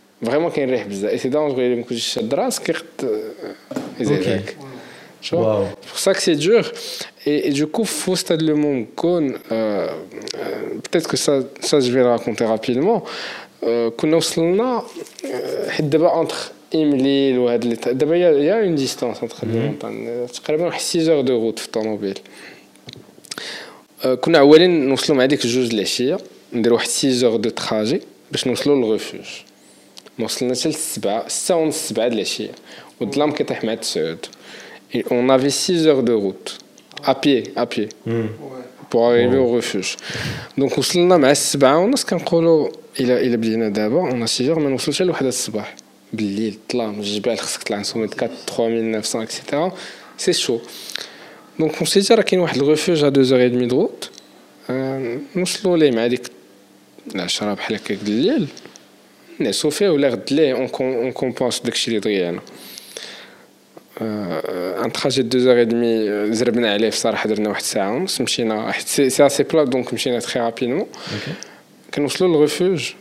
فريمون 0.26 0.50
كاين 0.50 0.68
الريح 0.68 0.86
بزاف 0.86 1.10
اي 1.10 1.18
سي 1.18 1.28
دونجرو 1.28 1.60
الا 1.60 1.74
ما 1.76 1.82
كنتش 1.82 2.06
شاد 2.14 2.34
راسك 2.34 2.68
يقد 2.68 3.22
يزيدك 4.00 4.56
Tu 5.22 5.34
vois 5.34 5.44
Waouh. 5.44 5.66
C'est 5.82 5.88
pour 5.90 5.98
ça 6.06 6.12
que 6.16 6.22
c'est 6.26 6.36
dur. 6.48 6.64
Et, 7.28 7.48
et 7.48 7.50
du 7.60 7.66
coup, 7.74 7.84
faux 8.00 8.16
stade 8.22 8.42
le 8.50 8.54
monde 8.64 8.82
Cône, 9.02 9.28
euh, 9.32 9.38
euh, 9.56 9.88
peut-être 10.84 11.08
que 11.12 11.16
ça, 11.24 11.34
ça, 11.68 11.76
je 11.84 11.90
vais 11.94 12.02
le 12.06 12.10
raconter 12.16 12.44
rapidement. 12.44 12.98
Euh, 13.64 13.88
كنا 13.96 14.16
وصلنا 14.16 14.82
euh, 15.24 15.70
حيت 15.70 15.84
دابا 15.86 16.08
entre 16.24 16.34
إمليل 16.74 17.38
وهاد 17.38 17.64
لي 17.64 17.74
دابا 17.74 18.14
il 18.14 18.20
y 18.20 18.24
a- 18.24 18.38
il 18.38 18.44
y 18.44 18.50
a 18.50 18.60
une 18.68 18.76
distance 18.76 19.22
entre 19.22 19.38
les 19.46 19.58
montagnes 19.58 20.32
تقريبا 20.34 20.64
واحد 20.66 20.80
6 20.80 21.08
heures 21.08 21.24
de 21.26 21.30
route 21.32 21.58
في 21.60 21.66
الطوموبيل 21.66 22.18
آه، 24.04 24.14
كنا 24.14 24.38
عوالين 24.38 24.88
نوصلوا 24.88 25.18
مع 25.18 25.26
ديك 25.26 25.44
الجوج 25.44 25.74
العشيه 25.74 26.18
نديروا 26.52 26.76
واحد 26.78 26.88
6 26.88 27.20
heures 27.22 27.40
de 27.46 27.50
trajet 27.62 28.00
باش 28.32 28.46
نوصلوا 28.46 28.76
للريفوج 28.76 29.20
ما 30.20 30.24
وصلنا 30.24 30.54
حتى 30.54 30.68
للسبعة 30.68 31.28
ستة 31.28 31.56
ونص 31.56 31.88
سبعة 31.88 32.08
د 32.08 32.12
العشية 32.12 32.50
والظلام 33.00 33.32
كيطيح 33.32 33.64
مع 33.64 33.72
التسعود 33.72 34.26
Et 34.94 35.04
on 35.10 35.28
avait 35.28 35.50
6 35.50 35.86
heures 35.88 36.02
de 36.02 36.12
route 36.12 36.58
à 37.04 37.14
pied 37.14 37.42
à 37.56 37.66
pied 37.66 37.88
pour 38.90 39.06
arriver 39.08 39.36
au 39.38 39.50
refuge 39.60 39.96
donc 40.58 40.78
وصلنا 40.78 41.16
مع 41.16 41.30
السبعة 41.30 41.78
ونص 41.78 42.04
كنقولوا 42.04 42.68
إلا 43.00 43.20
إلا 43.20 43.36
بدينا 43.36 43.68
دابا 43.68 44.10
on 44.10 44.22
a 44.24 44.26
6 44.26 44.46
heures 44.46 44.58
ما 44.58 44.70
نوصلوش 44.70 44.96
حتى 44.96 45.04
لوحدة 45.04 45.28
الصباح 45.28 45.76
بالليل 46.12 46.58
الظلام 46.70 47.00
الجبال 47.00 47.38
خصك 47.38 47.62
تطلع 47.62 47.78
نسومي 47.80 48.04
4 48.04 48.30
3900 48.46 49.22
etc 49.22 49.56
c'est 50.18 50.32
chaud 50.46 50.60
donc 51.60 51.72
on 51.80 51.84
s'est 51.84 52.00
dit 52.00 52.10
راه 52.12 52.22
كاين 52.22 52.40
واحد 52.40 52.56
الريفوج 52.56 53.04
à 53.04 53.10
2h30 53.10 53.70
de 53.70 53.74
route 53.74 54.06
آه، 54.70 55.18
نوصلوا 55.36 55.76
ليه 55.76 55.90
مع 55.90 56.06
ديك 56.06 56.30
العشرة 57.14 57.54
بحال 57.54 57.76
هكاك 57.76 57.98
د 57.98 58.08
الليل 58.08 58.48
Sauf 59.53 59.79
que 59.79 59.85
l'air 59.97 60.17
de 60.17 60.35
l'est 60.35 60.53
on 60.53 60.67
comp 60.67 60.95
on 61.01 61.11
compense 61.11 61.63
de 61.63 61.71
quelque. 61.71 62.39
Un 63.99 64.89
trajet 64.89 65.23
de 65.23 65.29
deux 65.29 65.47
heures 65.47 65.57
et 65.57 65.65
demie, 65.65 66.07
euh, 66.07 66.27
c'est 68.85 69.21
assez 69.21 69.43
plat 69.43 69.65
donc 69.65 69.93
on 69.93 69.95
très 70.21 70.39
rapidement. 70.39 70.87
Quand 71.91 72.01
le 72.27 72.37
refuge. 72.37 72.95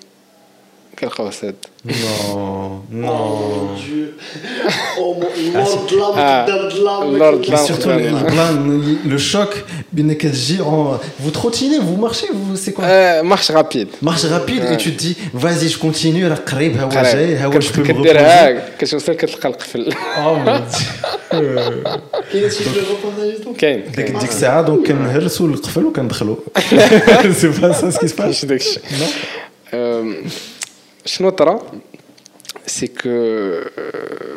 Non, 1.84 2.82
non. 2.90 3.08
Oh 3.08 3.38
mon 3.48 3.74
dieu. 3.74 4.14
Oh 4.98 5.14
mon 5.14 5.26
ah, 5.56 5.64
surtout 5.64 5.96
le, 9.06 9.18
choc, 9.18 9.64
vous 11.18 11.30
trottinez, 11.30 11.78
vous 11.78 11.96
marchez, 11.96 12.26
c'est 12.54 12.72
quoi? 12.72 13.22
Marche 13.22 13.50
rapide. 13.50 13.88
Marche 14.02 14.24
rapide 14.24 14.62
et 14.70 14.76
tu 14.76 14.92
te 14.92 14.98
dis, 14.98 15.16
vas-y, 15.32 15.68
je 15.68 15.78
continue, 15.78 16.24
je 16.24 17.68
me. 19.78 19.86
Oh 20.18 20.36
mon 20.44 20.58
dieu. 20.58 20.86
كاين 23.58 23.84
ديك 23.96 24.10
ديك 24.10 24.30
الساعه 24.30 24.62
دونك 24.62 24.86
كنهرسوا 24.86 25.48
شنو 31.04 31.30
طرا؟ 31.30 31.80
سي 32.66 32.86
كو 32.86 33.08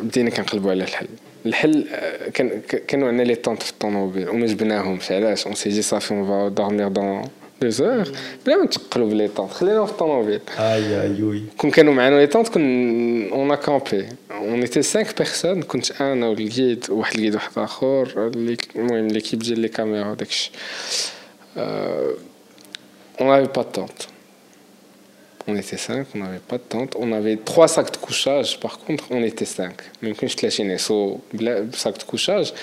بدينا 0.02 0.30
كنقلبوا 0.30 0.70
على 0.70 0.84
الحل. 0.84 1.08
الحل 1.46 1.86
كان 2.34 2.60
كانوا 2.88 3.08
عندنا 3.08 3.22
لي 3.22 3.34
طونط 3.34 3.62
في 3.62 3.70
الطوموبيل 3.70 4.28
وما 4.28 4.46
جبناهمش 4.46 5.12
علاش؟ 5.12 5.46
اون 5.46 5.54
سي 5.54 5.70
جي 5.70 5.82
صافي 5.82 6.14
اون 6.14 6.26
فا 6.26 6.48
دورمير 6.48 6.88
دون 6.88 7.22
دو 7.62 7.68
زور 7.68 8.12
بلا 8.46 8.56
ما 8.56 8.64
نتقلوا 8.64 9.08
بلي 9.08 9.28
طونط 9.28 9.50
خليناهم 9.50 9.86
في 9.86 9.92
الطوموبيل. 9.92 10.40
أي 10.58 11.02
أي 11.02 11.22
وي 11.22 11.42
كون 11.58 11.70
كانوا 11.70 11.94
معنا 11.94 12.20
لي 12.20 12.26
طونط 12.26 12.48
كن 12.48 13.28
اون 13.32 13.50
ا 13.50 13.54
كامبي 13.54 14.08
اون 14.30 14.60
ايتي 14.60 14.82
5 14.82 15.14
بيرسون 15.18 15.62
كنت 15.62 16.00
أنا 16.00 16.28
والجيد 16.28 16.86
وواحد 16.90 17.14
الجيد 17.14 17.34
واحد 17.34 17.52
آخر 17.56 18.26
اللي 18.26 18.56
المهم 18.76 19.08
ليكيب 19.08 19.38
ديال 19.38 19.60
لي 19.60 19.68
كاميرا 19.68 20.10
وداكشي 20.10 20.50
n'avait 23.20 23.52
pas 23.56 23.62
de 23.62 23.72
tente. 23.76 24.08
On 25.47 25.55
était 25.55 25.77
cinq, 25.77 26.05
on 26.15 26.19
n'avait 26.19 26.45
pas 26.51 26.57
de 26.57 26.67
tente. 26.73 26.95
On 26.99 27.11
avait 27.11 27.37
trois 27.37 27.67
sacs 27.67 27.91
de 27.91 27.97
couchage, 27.97 28.59
par 28.59 28.77
contre, 28.77 29.05
on 29.09 29.23
était 29.23 29.45
cinq. 29.45 29.75
même 30.03 30.13
كنت 30.13 30.31
ثلاثين 30.31 30.71
يسو 30.71 31.17
بلا 31.33 31.67
sac 31.73 31.97
de 31.97 32.03
couchage 32.11 32.53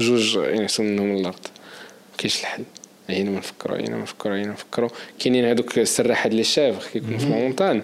جوج 0.00 0.36
ينعسو 0.36 0.82
منهم 0.82 1.16
الارض 1.16 1.46
كاينش 2.18 2.40
الحل 2.40 2.64
عينا 3.08 3.30
ما 3.30 3.38
نفكروا 3.38 3.76
عينا 3.76 3.96
ما 3.96 4.02
نفكروا 4.02 4.34
عينا 4.34 4.46
ما 4.46 4.52
نفكروا 4.52 4.88
كاينين 5.18 5.44
هذوك 5.44 5.78
السراحات 5.78 6.32
لي 6.32 6.44
شافغ 6.44 6.86
كيكونوا 6.92 7.18
في 7.18 7.24
المونتان 7.24 7.82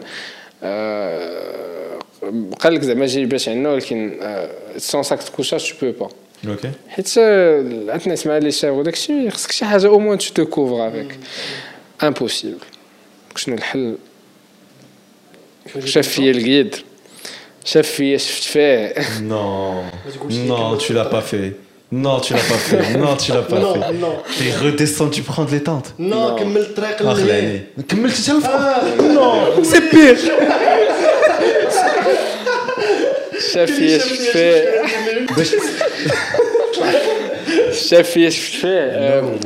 آه، 0.62 1.98
قال 2.60 2.74
لك 2.74 2.82
زعما 2.82 3.06
جاي 3.06 3.24
باش 3.24 3.48
عندنا 3.48 3.70
ولكن 3.70 4.18
سون 4.76 5.02
ساك 5.02 5.18
دو 5.18 5.32
كوشاج 5.36 5.74
تو 5.80 5.92
بو 5.92 5.98
با 5.98 6.08
اوكي 6.50 6.70
حيت 6.88 7.18
آه، 7.18 7.58
عندنا 7.88 8.14
مع 8.26 8.38
لي 8.38 8.50
شاف 8.50 8.74
وداكشي 8.74 9.30
خصك 9.30 9.52
شي 9.52 9.64
حاجه 9.64 9.86
او 9.86 9.98
موان 9.98 10.18
تو 10.18 10.34
تو 10.34 10.44
كوفر 10.44 10.88
افيك 10.88 11.18
امبوسيبل 12.02 12.58
شنو 13.36 13.54
الحل 13.54 13.96
شاف 15.84 16.08
فيا 16.08 16.30
القيد 16.30 16.76
شاف 17.64 17.86
فيا 17.90 18.16
شفت 18.18 18.42
فيه 18.42 18.94
Non, 19.30 19.82
non, 20.48 20.76
tu 20.78 20.92
l'as 20.92 21.04
pas 21.16 21.20
fait. 21.30 21.52
Non, 22.04 22.20
tu 22.24 22.32
l'as 22.34 22.46
pas 22.52 22.60
fait. 22.68 22.96
Non, 23.04 23.14
tu 23.22 23.28
l'as 23.32 23.42
pas 23.52 23.58
Non, 23.64 23.74
fait. 23.74 23.92
non. 24.04 24.14
T'es 24.38 24.50
redescendu 24.64 25.22
prendre 25.22 25.50
les 25.50 25.62
tentes. 25.62 25.92
نو 25.98 26.36
كمل 26.36 26.60
الطريق 26.60 26.98
Ah, 26.98 27.00
اللي 27.02 27.14
خلاني. 27.14 27.60
كملت 27.88 28.14
حتى 28.14 28.32
الفوق. 28.32 29.00
نو 29.00 29.62
C'est 29.64 29.90
pire. 29.94 30.18
شاف 33.52 33.70
فيا 33.70 33.98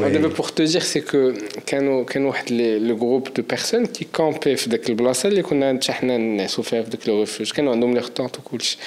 دابا 0.09 0.27
بوغ 0.27 0.49
تو 0.49 0.63
دير 0.63 0.81
سي 0.81 1.01
كو 1.01 1.33
كانوا 1.65 2.03
كانوا 2.03 2.29
واحد 2.29 2.51
لو 2.51 2.95
جروب 2.95 3.33
دو 3.33 3.43
بيرسون 3.43 3.85
كي 3.85 4.07
كامبي 4.13 4.55
في 4.55 4.69
داك 4.69 4.89
البلاصه 4.89 5.29
اللي 5.29 5.41
كنا 5.41 5.73
حتى 5.73 5.91
حنا 5.91 6.17
نعسو 6.17 6.61
فيها 6.61 6.83
في 6.83 6.89
داك 6.89 7.07
لو 7.07 7.19
ريفوج 7.19 7.51
كانوا 7.51 7.71
عندهم 7.71 7.93
لي 7.93 8.01
خطوط 8.01 8.39
وكلشي 8.39 8.77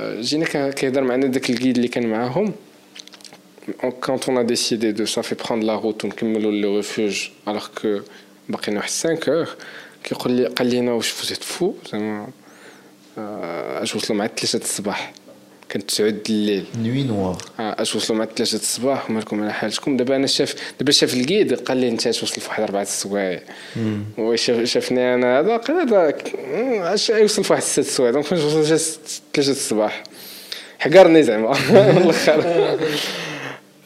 جينا 0.00 0.70
كيهضر 0.70 1.02
معنا 1.02 1.26
داك 1.26 1.50
الكيد 1.50 1.76
اللي 1.76 1.88
كان 1.88 2.06
معاهم 2.06 2.52
quand 4.06 4.22
on 4.28 4.36
a 4.36 4.44
décidé 4.44 4.92
de 4.92 5.04
ça 5.06 5.22
fait 5.22 5.38
prendre 5.44 5.64
la 5.64 5.76
route 5.76 6.04
ونكملوا 6.04 6.52
لو 6.52 6.76
ريفوج 6.76 7.28
alors 7.48 7.80
que 7.80 7.88
باقينا 8.48 8.76
واحد 8.76 8.90
5 8.90 9.16
heures 9.16 9.48
كيقول 10.04 10.32
لي 10.32 10.46
قال 10.46 10.66
لينا 10.66 10.92
واش 10.92 11.08
فوزيت 11.08 11.44
فو 11.44 11.74
زعما 11.92 12.28
اش 13.82 13.96
وصلوا 13.96 14.18
مع 14.18 14.26
3 14.26 14.58
الصباح 14.58 15.12
كانت 15.74 15.90
9 15.90 16.14
الليل. 16.28 16.64
Nuit 16.74 17.10
noire. 17.10 17.60
آه، 17.60 17.82
اش 17.82 17.96
وصلوا 17.96 18.18
مع 18.18 18.24
3 18.24 18.54
الصباح 18.54 19.10
ومالكم 19.10 19.42
على 19.42 19.52
حالكم. 19.52 19.96
دابا 19.96 20.16
أنا 20.16 20.26
شاف 20.26 20.54
دابا 20.80 20.92
شاف 20.92 21.14
القيد 21.14 21.54
قال 21.60 21.76
لي 21.76 21.88
أنت 21.88 22.06
اش 22.06 22.22
وصل 22.22 22.40
في 22.40 22.48
واحد 22.48 22.62
4 22.62 22.82
السوايع 22.82 23.40
وشاف 24.18 24.64
شافني 24.64 25.14
أنا 25.14 25.40
هذا 25.40 25.56
قال 25.56 25.76
هذا 25.76 26.14
اش 26.94 27.10
يوصل 27.10 27.44
في 27.44 27.52
واحد 27.52 27.62
6 27.62 27.80
السوايع 27.80 28.12
دونك 28.12 28.24
فاش 28.24 28.38
وصل 28.38 28.62
جا 28.62 28.76
3 28.76 29.50
الصباح. 29.50 30.02
حقرني 30.78 31.22
زعما. 31.22 31.56
الأخر. 32.02 32.44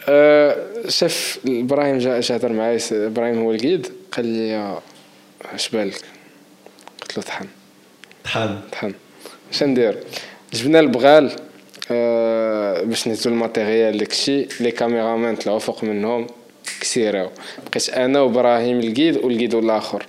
آه، 0.08 0.56
شاف 0.88 1.38
إبراهيم 1.46 1.98
جا 1.98 2.20
جا 2.20 2.36
هضر 2.36 2.52
معايا. 2.52 2.78
إبراهيم 2.92 3.38
هو 3.38 3.52
القيد. 3.52 3.86
قال 4.12 4.26
لي 4.26 4.56
آه، 4.56 4.82
اش 5.54 5.68
بالك؟ 5.68 6.00
قلت 7.00 7.16
له 7.16 7.22
طحن. 7.22 7.46
طحن. 8.24 8.58
طحن. 8.72 8.94
اش 9.52 9.62
ندير؟ 9.62 9.98
جبنا 10.52 10.80
البغال. 10.80 11.47
باش 12.89 13.07
نهزو 13.07 13.29
الماتيريال 13.29 13.97
داكشي 13.97 14.47
لي 14.59 14.71
كاميرامان 14.71 15.35
طلعوا 15.35 15.59
فوق 15.59 15.83
منهم 15.83 16.27
كسيراو 16.81 17.29
بقيت 17.71 17.89
انا 17.89 18.21
وابراهيم 18.21 18.79
الجيد 18.79 19.17
والجيد 19.17 19.55
الاخر 19.55 20.05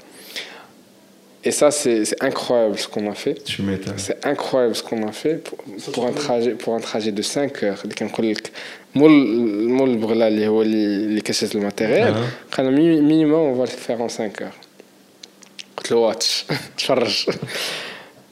Et 1.47 1.55
ça, 1.61 1.70
c'est 1.81 2.01
c'est 2.09 2.20
incroyable 2.31 2.78
ce 2.85 2.89
qu'on 2.93 3.06
a 3.15 3.16
fait. 3.24 3.36
Tu 3.52 3.61
m'étonnes. 3.66 3.98
C'est 4.06 4.19
incroyable 4.32 4.74
ce 4.81 4.82
qu'on 4.89 5.02
a 5.11 5.12
fait 5.23 5.36
pour, 5.47 5.59
pour 5.94 6.05
un 6.11 6.15
trajet 6.23 6.52
pour 6.62 6.73
un 6.78 6.81
trajet 6.90 7.12
de 7.12 7.23
5 7.23 7.62
heures 7.65 7.82
اللي 7.85 7.94
كنقول 7.94 8.31
لك 8.31 8.51
مول 8.94 9.11
مول 9.69 9.90
البغلا 9.90 10.28
اللي 10.28 10.48
هو 10.48 10.62
اللي 10.62 10.85
اللي 10.86 11.20
كيشد 11.20 11.56
الماتيريال 11.56 12.15
أها. 12.15 12.28
قال 12.52 12.73
مينيموم 12.73 13.55
on 13.55 13.66
va 13.66 13.70
le 13.70 13.74
faire 13.89 14.01
en 14.01 14.09
5 14.09 14.43
heures 14.43 14.66
قلت 15.77 15.90
له 15.90 15.97
واتش 15.97 16.44
تفرج 16.78 17.27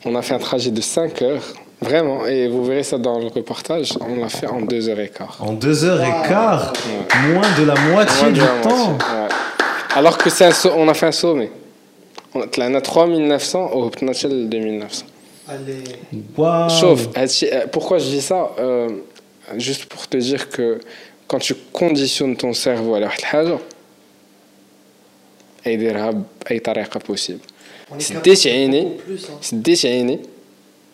on 0.07 0.15
a 0.17 0.23
fait 0.23 0.35
un 0.35 0.43
trajet 0.49 0.71
de 0.71 0.81
5 0.81 1.23
heures 1.23 1.57
Vraiment, 1.80 2.26
et 2.26 2.48
vous 2.48 2.66
verrez 2.66 2.84
ça 2.84 2.98
dans 2.98 3.20
le 3.20 3.28
reportage, 3.28 3.94
on 4.02 4.16
l'a 4.20 4.30
fait 4.30 4.48
en 4.48 4.62
2h15. 4.62 5.26
En 5.40 5.54
2h15. 5.54 6.74
Moins 7.34 7.56
de 7.60 7.64
la 7.66 7.76
moitié 7.76 8.22
moins 8.24 8.32
du 8.32 8.40
la 8.40 8.48
temps? 8.64 8.70
moitié. 8.70 8.94
Ouais. 8.94 9.28
Alors 9.96 10.18
que 10.18 10.30
un 10.46 10.52
so 10.52 10.72
on 10.76 10.88
a 10.88 10.94
fait 10.96 11.06
un 11.06 11.12
sommet. 11.12 11.52
On 12.34 12.42
a 12.42 12.82
3900 12.82 13.72
au 13.74 13.90
Pnachel 13.90 14.50
2900. 14.50 15.06
Allez. 15.48 15.84
Wow. 16.36 16.70
Sauf, 16.70 17.08
eh, 17.16 17.26
eh, 17.46 17.68
pourquoi 17.72 18.00
je 18.00 18.06
dis 18.06 18.22
ça? 18.22 18.52
Euh, 18.60 18.90
Juste 19.56 19.86
pour 19.86 20.06
te 20.08 20.18
dire 20.18 20.50
que 20.50 20.80
quand 21.26 21.40
tu 21.40 21.56
conditionnes 21.72 22.36
ton 22.36 22.52
cerveau 22.52 22.96
à 22.96 23.00
la 23.00 23.08
chose, 23.08 23.60
il 25.66 25.72
y 25.72 25.76
a 25.76 25.78
des 25.78 25.92
possible. 27.00 27.40
C'est 28.00 28.22
déchaîné. 28.22 28.98
C'est 29.40 29.62
déchaîné. 29.62 30.20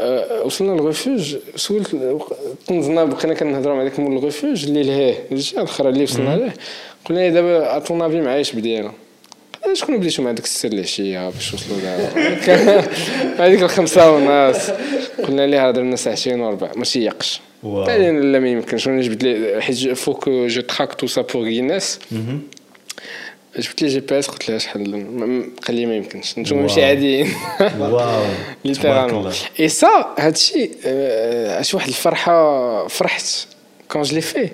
آه، 0.00 0.42
وصلنا 0.44 0.80
للريفوج 0.80 1.36
سولت 1.56 1.96
تنزلنا 2.66 3.04
بقينا 3.04 3.34
كنهضروا 3.34 3.76
مع 3.76 3.82
داك 3.82 3.98
مول 4.00 4.18
الريفوج 4.18 4.64
اللي 4.64 4.82
لهيه. 4.82 5.14
الجهه 5.32 5.56
الاخرى 5.58 5.88
اللي 5.88 6.02
وصلنا 6.02 6.36
ليه. 6.36 6.54
قلنا 7.04 7.20
له 7.20 7.28
دابا 7.28 7.76
اطون 7.76 8.02
افي 8.02 8.20
معايا 8.20 8.40
اش 8.40 8.52
بدينا. 8.52 8.92
قال 9.64 9.76
شكون 9.76 9.98
بديتو 9.98 10.22
مع 10.22 10.32
داك 10.32 10.44
السر 10.44 10.68
العشيه 10.68 11.30
باش 11.30 11.54
وصلوا 11.54 11.78
دابا 11.80 12.84
هذيك 13.46 13.62
الخمسة 13.62 14.12
ونص 14.12 14.70
قلنا 15.24 15.46
ليه 15.46 15.68
هضرنا 15.68 15.96
ساعتين 15.96 16.40
وربع. 16.40 16.70
ما 16.76 16.84
سيقش 16.84 17.40
واو. 17.62 17.84
لا 17.86 18.38
ما 18.38 18.48
يمكنش. 18.48 18.86
وأنا 18.86 19.02
جبت 19.02 19.26
حيت 19.60 19.88
فوك 19.88 20.28
جو 20.28 20.60
تراك 20.60 20.94
تو 20.94 21.06
سا 21.06 21.22
بور 21.22 21.42
غينيس. 21.42 21.98
Mhm. 22.12 22.57
جبت 23.60 23.82
لي 23.82 23.88
جي 23.88 24.00
بي 24.00 24.18
اس 24.18 24.26
قلت 24.26 24.50
له 24.50 24.58
شحال 24.58 24.84
قال 25.66 25.76
لي 25.76 25.86
ما 25.86 25.94
يمكنش 25.96 26.38
نتوما 26.38 26.62
ماشي 26.62 26.80
واو. 26.80 26.88
عاديين 26.88 27.26
Waouh. 27.58 28.64
ليترالمون. 28.64 29.32
اي 29.60 29.68
سا 29.68 30.14
هادشي 30.18 30.70
آه، 30.84 31.62
شي 31.62 31.76
واحد 31.76 31.88
الفرحه 31.88 32.86
فرحت 32.88 33.24
كون 33.88 34.02
جو 34.02 34.14
لي 34.14 34.20
في 34.20 34.50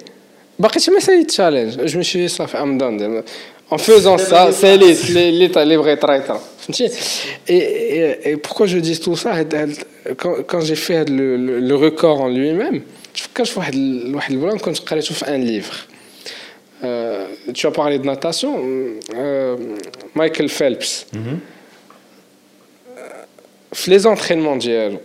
باقي 0.59 0.81
ما 0.95 1.01
ساي 1.01 1.25
تشالنج 1.25 1.81
جو 1.81 1.99
مشي 1.99 2.29
صافي 2.29 2.59
ام 2.59 2.79
دون 2.79 3.23
En 3.71 3.79
faisant 3.79 4.19
ça, 4.19 4.53
c'est 4.53 4.77
les, 4.77 4.95
les, 5.17 5.33
les, 5.33 5.49
les 5.71 5.77
vrais 5.83 5.97
traitants. 5.97 6.43
Et, 6.79 7.57
et, 7.57 8.31
et 8.31 8.37
pourquoi 8.37 8.67
je 8.67 8.79
dis 8.79 8.99
tout 9.01 9.17
ça 9.17 9.33
Quand, 10.21 10.35
quand 10.51 10.61
j'ai 10.69 10.79
fait 10.87 11.05
le, 11.19 11.37
le, 11.47 11.55
le 11.71 11.75
record 11.87 12.21
en 12.21 12.29
lui-même, 12.29 12.79
quand 13.35 13.45
je 13.49 13.53
vois 13.57 13.71
le 13.73 14.37
blanc, 14.43 14.57
quand 14.63 14.75
je 14.79 14.83
قريته 14.83 15.15
un 15.27 15.39
livre. 15.39 15.75
Euh, 16.84 17.26
tu 17.54 17.68
as 17.68 17.72
parlé 17.72 18.00
de 18.00 18.06
natation, 18.06 18.52
euh, 19.14 19.58
Michael 20.16 20.50
Phelps. 20.50 21.06
في 23.74 23.92
لي 23.92 24.00
زونترينمون 24.00 24.60
ديالو 24.60 24.98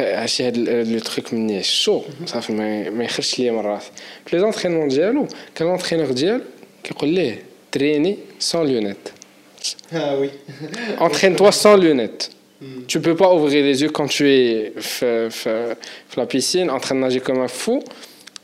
هادشي 0.00 0.46
هاد 0.46 0.56
لو 0.58 0.98
تخيك 0.98 1.34
مني 1.34 1.62
شو 1.62 2.02
صافي 2.26 2.52
ما 2.52 2.90
ما 2.90 3.04
يخرجش 3.04 3.38
ليا 3.38 3.52
من 3.52 3.58
راسي 3.58 3.90
في 4.26 4.36
لي 4.36 4.40
زونترينمون 4.42 4.88
ديالو 4.88 5.26
كان 5.54 5.68
لونترينور 5.68 6.10
ديالو 6.12 6.40
كيقول 6.84 7.08
ليه 7.08 7.42
تريني 7.72 8.18
سون 8.38 8.66
لونيت 8.72 9.08
Ah 9.92 9.96
oui. 10.20 10.28
entraîne-toi 11.06 11.50
sans 11.62 11.76
lunettes 11.84 12.24
tu 12.90 12.96
peux 13.04 13.16
pas 13.22 13.30
ouvrir 13.36 13.62
les 13.68 13.76
yeux 13.82 13.90
quand 13.96 14.08
tu 14.16 14.24
es 14.28 14.80
في 14.80 15.30
في 15.30 15.74
في 16.08 16.20
la 16.20 16.26
piscine 16.26 16.68
en 16.70 16.80
train 16.84 16.94
de 16.96 17.00
nager 17.00 17.20
comme 17.20 17.40
un 17.48 17.48
fou 17.62 17.78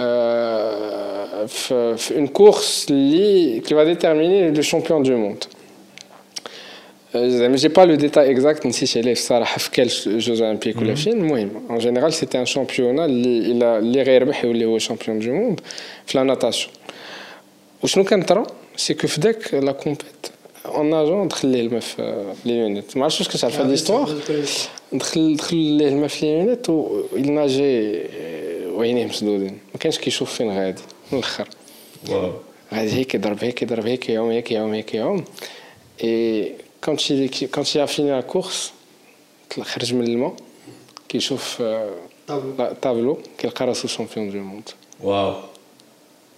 Euh, 0.00 1.46
une 2.14 2.28
course 2.28 2.86
qui 2.86 3.74
va 3.74 3.84
déterminer 3.84 4.50
le 4.50 4.62
champion 4.62 5.00
du 5.00 5.12
monde. 5.12 5.44
Euh, 7.14 7.50
je 7.56 7.62
n'ai 7.62 7.68
pas 7.70 7.86
le 7.86 7.96
détail 7.96 8.30
exact 8.30 8.64
ni 8.64 8.72
si 8.72 8.86
chez 8.86 9.02
les 9.02 9.14
quels 9.72 9.90
Jeux 9.90 10.40
Olympiques 10.42 10.80
ou 10.80 10.84
la 10.84 10.94
Chine. 10.94 11.26
En 11.68 11.80
général, 11.80 12.12
c'était 12.12 12.38
un 12.38 12.44
championnat 12.44 13.08
il 13.08 13.62
a 13.62 13.80
les 13.80 14.02
champion 14.78 15.14
du 15.14 15.30
monde, 15.30 15.60
la 16.14 16.24
natation. 16.24 16.70
Ce 17.82 17.94
que 17.94 18.00
nous 18.00 18.04
c'est 18.76 18.94
que 18.94 19.56
la 19.56 19.72
compète, 19.72 20.32
en 20.72 20.84
nageant, 20.84 21.20
euh, 21.20 21.24
entre 21.24 21.46
les 21.46 21.68
meufs, 21.68 21.96
les 22.44 22.54
lunettes. 22.54 22.92
Je 22.94 23.08
sais 23.08 23.24
que 23.24 23.38
ça 23.38 23.48
fait 23.48 23.64
l'histoire. 23.64 24.08
Entre 24.92 25.18
les 25.18 25.90
meufs, 25.90 26.20
les 26.20 26.40
lunettes, 26.40 26.70
il 27.16 27.32
nageait. 27.32 28.47
الماء 28.77 28.77
في 28.77 28.77
لي 28.77 28.77
يونيت 28.77 28.77
ويل 28.77 28.77
ناجي 28.77 28.77
وعينيه 28.77 29.05
مسدودين 29.05 29.59
ما 29.73 29.79
كانش 29.79 29.97
كيشوف 29.99 30.33
فين 30.33 30.51
غادي 30.57 30.81
من 31.11 31.19
الاخر 31.19 31.47
Waouh. 32.07 32.73
غادي 32.73 32.93
هيك 32.93 33.15
يضرب 33.15 33.43
هيك 33.43 33.61
يضرب 33.61 33.87
هيك 33.87 34.09
يعوم 34.09 34.29
هيك 34.29 34.51
يعوم 34.51 34.73
هيك 34.73 34.93
يعوم 34.93 35.23
اي 36.03 36.51
quand 36.85 36.99
il 37.09 37.29
quand 37.55 37.67
il 37.75 37.79
a 37.79 37.87
fini 37.87 38.09
la 38.09 38.33
course 38.33 38.71
طلع 39.55 39.63
خرج 39.65 39.93
من 39.93 40.07
الماء 40.07 40.33
كيشوف 41.09 41.57
آه، 41.61 41.89
لا، 42.29 42.75
تابلو 42.81 43.17
كيلقى 43.37 43.65
راسو 43.65 43.87
شامبيون 43.87 44.29
دو 44.29 44.37
موند 44.39 44.69
Waouh. 45.03 45.35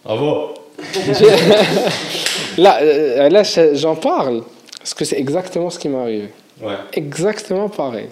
Bravo. 0.07 0.60
لا 2.57 2.80
euh, 2.80 3.19
علاش 3.19 3.60
j'en 3.60 3.95
parle 3.95 4.44
parce 4.80 4.94
que 4.94 5.06
c'est 5.06 5.18
exactement 5.19 5.69
ce 5.69 5.80
qui 5.80 5.90
m'est 5.90 5.98
arrivé 6.07 6.30
Ouais. 6.61 6.77
exactement 7.02 7.69
pareil 7.82 8.10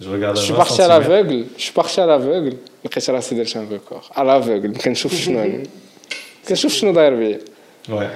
Je 0.00 0.08
regarde 0.14 0.36
à 0.38 0.40
je 0.40 0.44
suis 0.46 0.52
20 0.52 0.58
parti 0.58 0.72
à 0.82 0.86
centimètres. 0.86 1.08
l'aveugle 1.08 1.44
je 1.58 1.62
suis 1.66 1.72
parti 1.72 2.00
à 2.00 2.06
l'aveugle 2.06 2.56
لقيت 2.84 3.10
راسي 3.10 3.34
درت 3.34 3.56
ان 3.56 3.68
ريكور 3.72 4.00
à 4.12 4.18
l'aveugle 4.20 4.66
ما 4.66 4.78
كنشوف 4.78 5.14
شنو 5.14 5.62
كنشوف 6.48 6.72
شنو 6.72 6.92
داير 6.92 7.14
بيا 7.14 7.38
Ouais. 7.88 8.14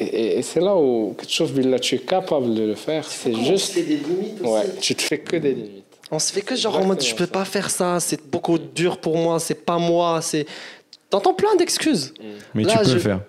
Et, 0.00 0.04
et- 0.20 0.38
et 0.38 0.42
c'est 0.50 0.60
là 0.68 0.74
où 0.84 1.14
que 1.18 1.24
tu 1.32 1.42
là, 1.72 1.78
tu 1.86 1.94
es 1.98 2.02
capable 2.14 2.48
de 2.58 2.64
le 2.72 2.76
faire. 2.86 3.04
C'est 3.22 3.34
juste. 3.50 3.74
des 3.74 3.98
limites 4.08 4.40
Ouais, 4.52 4.66
tu 4.86 4.92
te 4.98 5.02
fais 5.08 5.18
que 5.28 5.36
des 5.46 5.54
limites. 5.60 5.92
On 6.16 6.18
se 6.24 6.30
fait 6.34 6.44
que 6.48 6.54
genre 6.62 6.76
en 6.82 6.84
mode 6.90 7.02
je 7.10 7.14
peux 7.20 7.30
pas 7.38 7.46
faire 7.54 7.68
ça, 7.78 7.88
c'est 8.08 8.20
beaucoup 8.34 8.58
dur 8.80 8.92
pour 9.04 9.14
moi, 9.24 9.34
c'est 9.46 9.60
pas 9.70 9.78
moi, 9.90 10.08
c'est. 10.30 10.44
T'entends 11.10 11.34
plein 11.42 11.54
d'excuses. 11.60 12.06
Mais 12.54 12.62
Là, 12.64 12.72
tu 12.72 12.78
peux 12.78 12.84
je- 12.90 12.94
le 12.94 13.00
faire. 13.08 13.20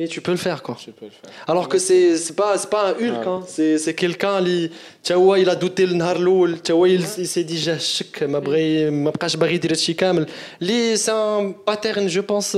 Mais 0.00 0.08
tu 0.08 0.20
peux 0.20 0.32
le 0.32 0.36
faire 0.36 0.62
quoi. 0.62 0.76
Tu 0.78 0.90
peux 0.98 1.06
le 1.06 1.10
faire. 1.10 1.30
Alors 1.50 1.66
que 1.70 1.78
c'est 1.78 2.18
c'est 2.24 2.36
pas 2.42 2.58
c'est 2.58 2.68
pas 2.76 2.84
un 2.90 2.94
Hulk 3.02 3.26
hein. 3.26 3.40
c'est 3.54 3.78
c'est 3.84 3.94
quelqu'un 3.94 4.44
qui 4.44 4.70
تا 5.04 5.14
هو 5.14 5.36
il 5.36 5.48
a 5.48 5.54
douté 5.54 5.86
le 5.86 5.94
نهار 5.94 6.16
الاول 6.16 6.58
تا 6.58 6.72
هو 6.72 6.86
il, 6.86 7.00
il 7.18 7.26
s'est 7.26 7.44
dit 7.50 7.54
جاه 7.64 7.76
الشك 7.76 8.22
ما 8.22 8.38
بغي 8.38 8.90
ما 8.90 9.10
بقاش 9.10 9.36
باغي 9.36 9.54
يدير 9.54 9.70
هادشي 9.70 9.92
كامل 9.94 10.26
لي 10.60 10.96
سي 10.96 11.12
ان 11.12 11.54
باترن 11.66 12.06
جو 12.06 12.22
بونس 12.22 12.52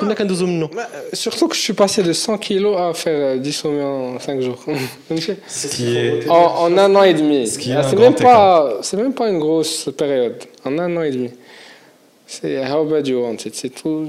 كنا 0.00 0.14
كندوزو 0.14 0.46
منه 0.46 0.68
Euh, 0.68 1.16
Surtout 1.16 1.48
que 1.48 1.56
je 1.56 1.60
suis 1.60 1.72
passé 1.72 2.02
de 2.02 2.12
100 2.12 2.38
kilos 2.38 2.76
à 2.78 2.92
faire 2.94 3.36
euh, 3.36 3.38
10 3.38 3.52
sommets 3.52 3.82
en 3.82 4.18
5 4.20 4.40
jours. 4.42 4.64
Ce 5.48 5.66
qui 5.68 5.96
est. 5.96 6.28
en, 6.28 6.46
en 6.64 6.78
un 6.78 6.94
an 6.94 7.02
et 7.02 7.14
demi. 7.14 7.46
Ce 7.46 7.58
qui 7.58 7.70
est 7.70 7.74
Ah, 7.74 7.80
un 7.80 7.88
C'est 7.88 7.96
grand 7.96 8.10
même, 8.10 8.14
pas, 8.30 8.78
c'est 8.82 8.96
même 8.98 9.14
pas 9.14 9.28
une 9.30 9.38
grosse 9.38 9.88
période. 9.96 10.36
En 10.66 10.78
un 10.78 10.94
an 10.98 11.02
et 11.02 11.10
demi. 11.10 11.30
C'est 12.26 12.54
how 12.70 12.84
bad 12.84 13.06
you 13.08 13.16
want 13.24 13.40
it. 13.46 13.54
C'est 13.60 13.70
tout. 13.80 14.08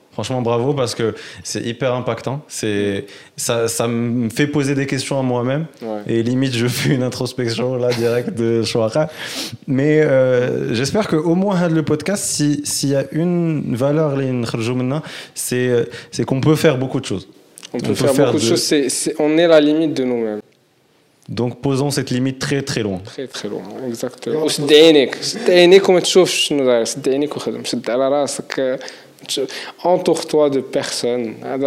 verra 0.10 0.16
la 0.16 0.16
difficulté, 0.16 0.16
c'est 0.16 0.16
sûr. 0.16 0.16
Bravo, 0.16 0.16
franchement 0.16 0.42
bravo. 0.42 0.42
Franchement 0.42 0.42
bravo 0.42 0.74
parce 0.74 0.94
que 0.94 1.14
c'est 1.44 1.62
hyper 1.62 1.92
impactant. 1.94 2.40
C'est 2.48 3.04
ça, 3.36 3.68
ça 3.68 3.86
me 3.86 4.30
fait 4.30 4.46
poser 4.46 4.74
des 4.74 4.86
questions 4.86 5.18
à 5.18 5.22
moi-même 5.22 5.66
Ouais. 5.82 6.00
et 6.06 6.22
limite 6.22 6.54
je 6.54 6.68
fais 6.68 6.94
une 6.94 7.02
introspection 7.02 7.76
là 7.76 7.90
direct 7.92 8.30
de 8.34 8.62
Chouara. 8.62 9.08
Mais 9.66 10.00
euh, 10.00 10.74
j'espère 10.74 11.06
que 11.08 11.16
au 11.16 11.34
moins 11.34 11.68
le 11.68 11.82
podcast, 11.82 12.24
si 12.24 12.62
s'il 12.64 12.90
y 12.90 12.96
a 12.96 13.04
une 13.12 13.76
valeur 13.76 14.16
les 14.16 14.30
نخرجوا 14.32 14.74
منها, 14.74 15.02
c'est 15.34 15.86
c'est 16.10 16.24
qu'on 16.24 16.40
peut 16.40 16.56
faire 16.56 16.78
beaucoup 16.78 17.00
de 17.00 17.06
choses. 17.06 17.28
On 17.74 17.78
peut 17.80 17.94
faire 17.94 18.14
beaucoup 18.14 18.38
de 18.38 18.48
choses, 18.50 18.62
c'est- 18.62 18.88
c'est- 18.88 19.14
on 19.18 19.36
est 19.36 19.48
la 19.48 19.60
limite 19.60 19.92
de 19.94 20.04
nous-mêmes. 20.04 20.40
Donc 21.28 21.60
posons 21.60 21.90
cette 21.90 22.10
limite 22.10 22.38
très 22.38 22.62
très 22.62 22.82
loin. 22.82 23.00
Très 23.04 23.26
très 23.26 23.48
loin, 23.48 23.64
exactement. 23.90 24.44
وسد 24.44 24.72
عينيك 24.72 25.14
سد 25.22 25.50
عينيك 25.50 25.88
وما 25.88 26.00
تشوفش 26.00 26.34
شنو 26.48 26.64
داير 26.64 26.84
سد 26.84 27.08
عينيك 27.08 27.36
وخدم 27.36 27.64
شد 27.64 27.90
على 27.90 28.08
راسك 28.08 28.78
entoure-toi 29.83 30.49
de 30.49 30.61
personnes. 30.61 31.35
Ah, 31.43 31.57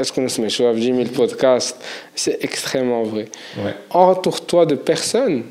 est-ce 0.00 0.12
qu'on 0.12 0.28
se 0.28 0.40
met 0.40 0.48
sur 0.48 0.72
10 0.72 0.84
000 0.84 0.98
podcasts 1.14 1.82
C'est 2.14 2.42
extrêmement 2.42 3.02
vrai. 3.02 3.26
Ouais. 3.58 3.74
Entoure-toi 3.90 4.66
de 4.66 4.74
personnes, 4.74 5.44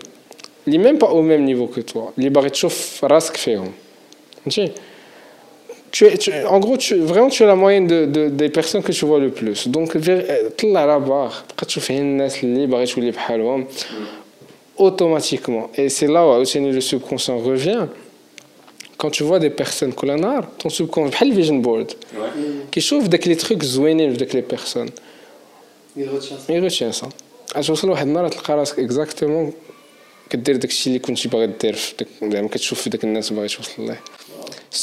les 0.66 0.78
même 0.78 0.98
pas 0.98 1.10
au 1.10 1.22
même 1.22 1.44
niveau 1.44 1.68
que 1.68 1.82
toi. 1.82 2.14
Les 2.18 2.30
hein. 3.56 3.72
tu 5.92 6.06
es, 6.06 6.18
tu, 6.18 6.32
en 6.48 6.60
gros, 6.60 6.76
tu, 6.78 6.96
vraiment, 6.96 7.30
tu 7.30 7.44
es 7.44 7.46
la 7.46 7.56
moyenne 7.56 7.88
de, 7.88 8.06
de, 8.06 8.30
des 8.30 8.50
personnes 8.50 8.82
que 8.82 8.92
tu 8.92 9.06
vois 9.06 9.20
le 9.20 9.30
plus. 9.30 9.68
Donc, 9.68 9.96
euh, 9.96 10.50
la 10.64 11.00
barre, 11.00 11.46
quand 11.56 11.68
tu 11.68 11.80
fais 11.80 11.98
une 11.98 12.20
automatiquement. 14.78 15.70
Et 15.76 15.90
c'est 15.90 16.08
là 16.08 16.26
où 16.26 16.40
le 16.40 16.82
subconscient 16.82 17.38
revient 17.38 17.88
Quand 19.03 19.11
tu 19.11 19.23
vois 19.23 19.39
des 19.39 19.51
personnes 19.65 19.95
كل 19.95 20.20
نهار 20.20 20.49
ton 20.65 20.69
subconscient 20.69 20.99
بحال 20.99 21.29
الفيجن 21.31 21.62
بورد 21.62 21.93
كيشوف 22.73 23.07
داك 23.07 23.29
لي 23.29 23.35
تروك 23.35 23.62
زوينين 23.65 24.11
في 24.12 24.16
داك 24.16 24.35
لي 24.35 24.41
بيرسون 24.41 24.91
مي 26.49 26.59
روتيان 26.59 26.93
سا 26.93 27.09
توصل 27.66 27.91
واحد 27.91 28.07
النهار 28.07 28.29
تلقى 28.29 28.55
راسك 28.57 28.79
اكزاكتومون 28.79 29.53
كدير 30.31 30.57
داكشي 30.57 30.87
اللي 30.89 30.99
كنتي 30.99 31.29
باغي 31.29 31.47
دير 31.47 31.75
في 31.75 31.95
داك 31.99 32.33
زعما 32.33 32.49
كتشوف 32.49 32.83
في 32.83 32.91
داك 32.91 33.05
الناس 33.05 33.31
باغي 33.33 33.49
توصل 33.49 33.87
ليه 33.87 34.01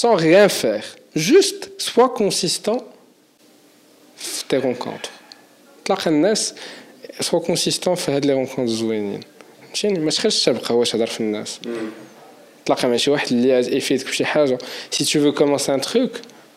sans 0.01 0.17
rien 0.19 0.49
faire 0.63 0.85
juste 1.19 1.61
sois 1.87 2.09
consistant 2.19 2.81
في 4.17 4.43
tes 4.49 4.63
rencontres 4.63 5.09
تلاقى 5.85 6.07
الناس 6.09 6.53
sois 7.21 7.39
consistant 7.47 7.93
في 7.93 8.11
هاد 8.11 8.25
لي 8.25 8.33
رونكونت 8.33 8.69
زوينين 8.69 9.19
فهمتيني 9.63 9.99
ما 9.99 10.11
تخرجش 10.11 10.45
تبقى 10.45 10.73
هو 10.73 10.83
تهضر 10.83 11.07
في 11.07 11.19
الناس 11.19 11.59
تلاقى 12.69 12.87
مع 12.87 12.95
شي 12.97 13.11
واحد 13.11 13.27
اللي 13.31 13.49
يفيدك 13.77 14.05
بشي 14.07 14.25
حاجه 14.25 14.57
سي 14.91 15.05
تو 15.05 15.19
فو 15.19 15.31
كومونسي 15.31 15.73
ان 15.73 15.81
تروك 15.81 16.11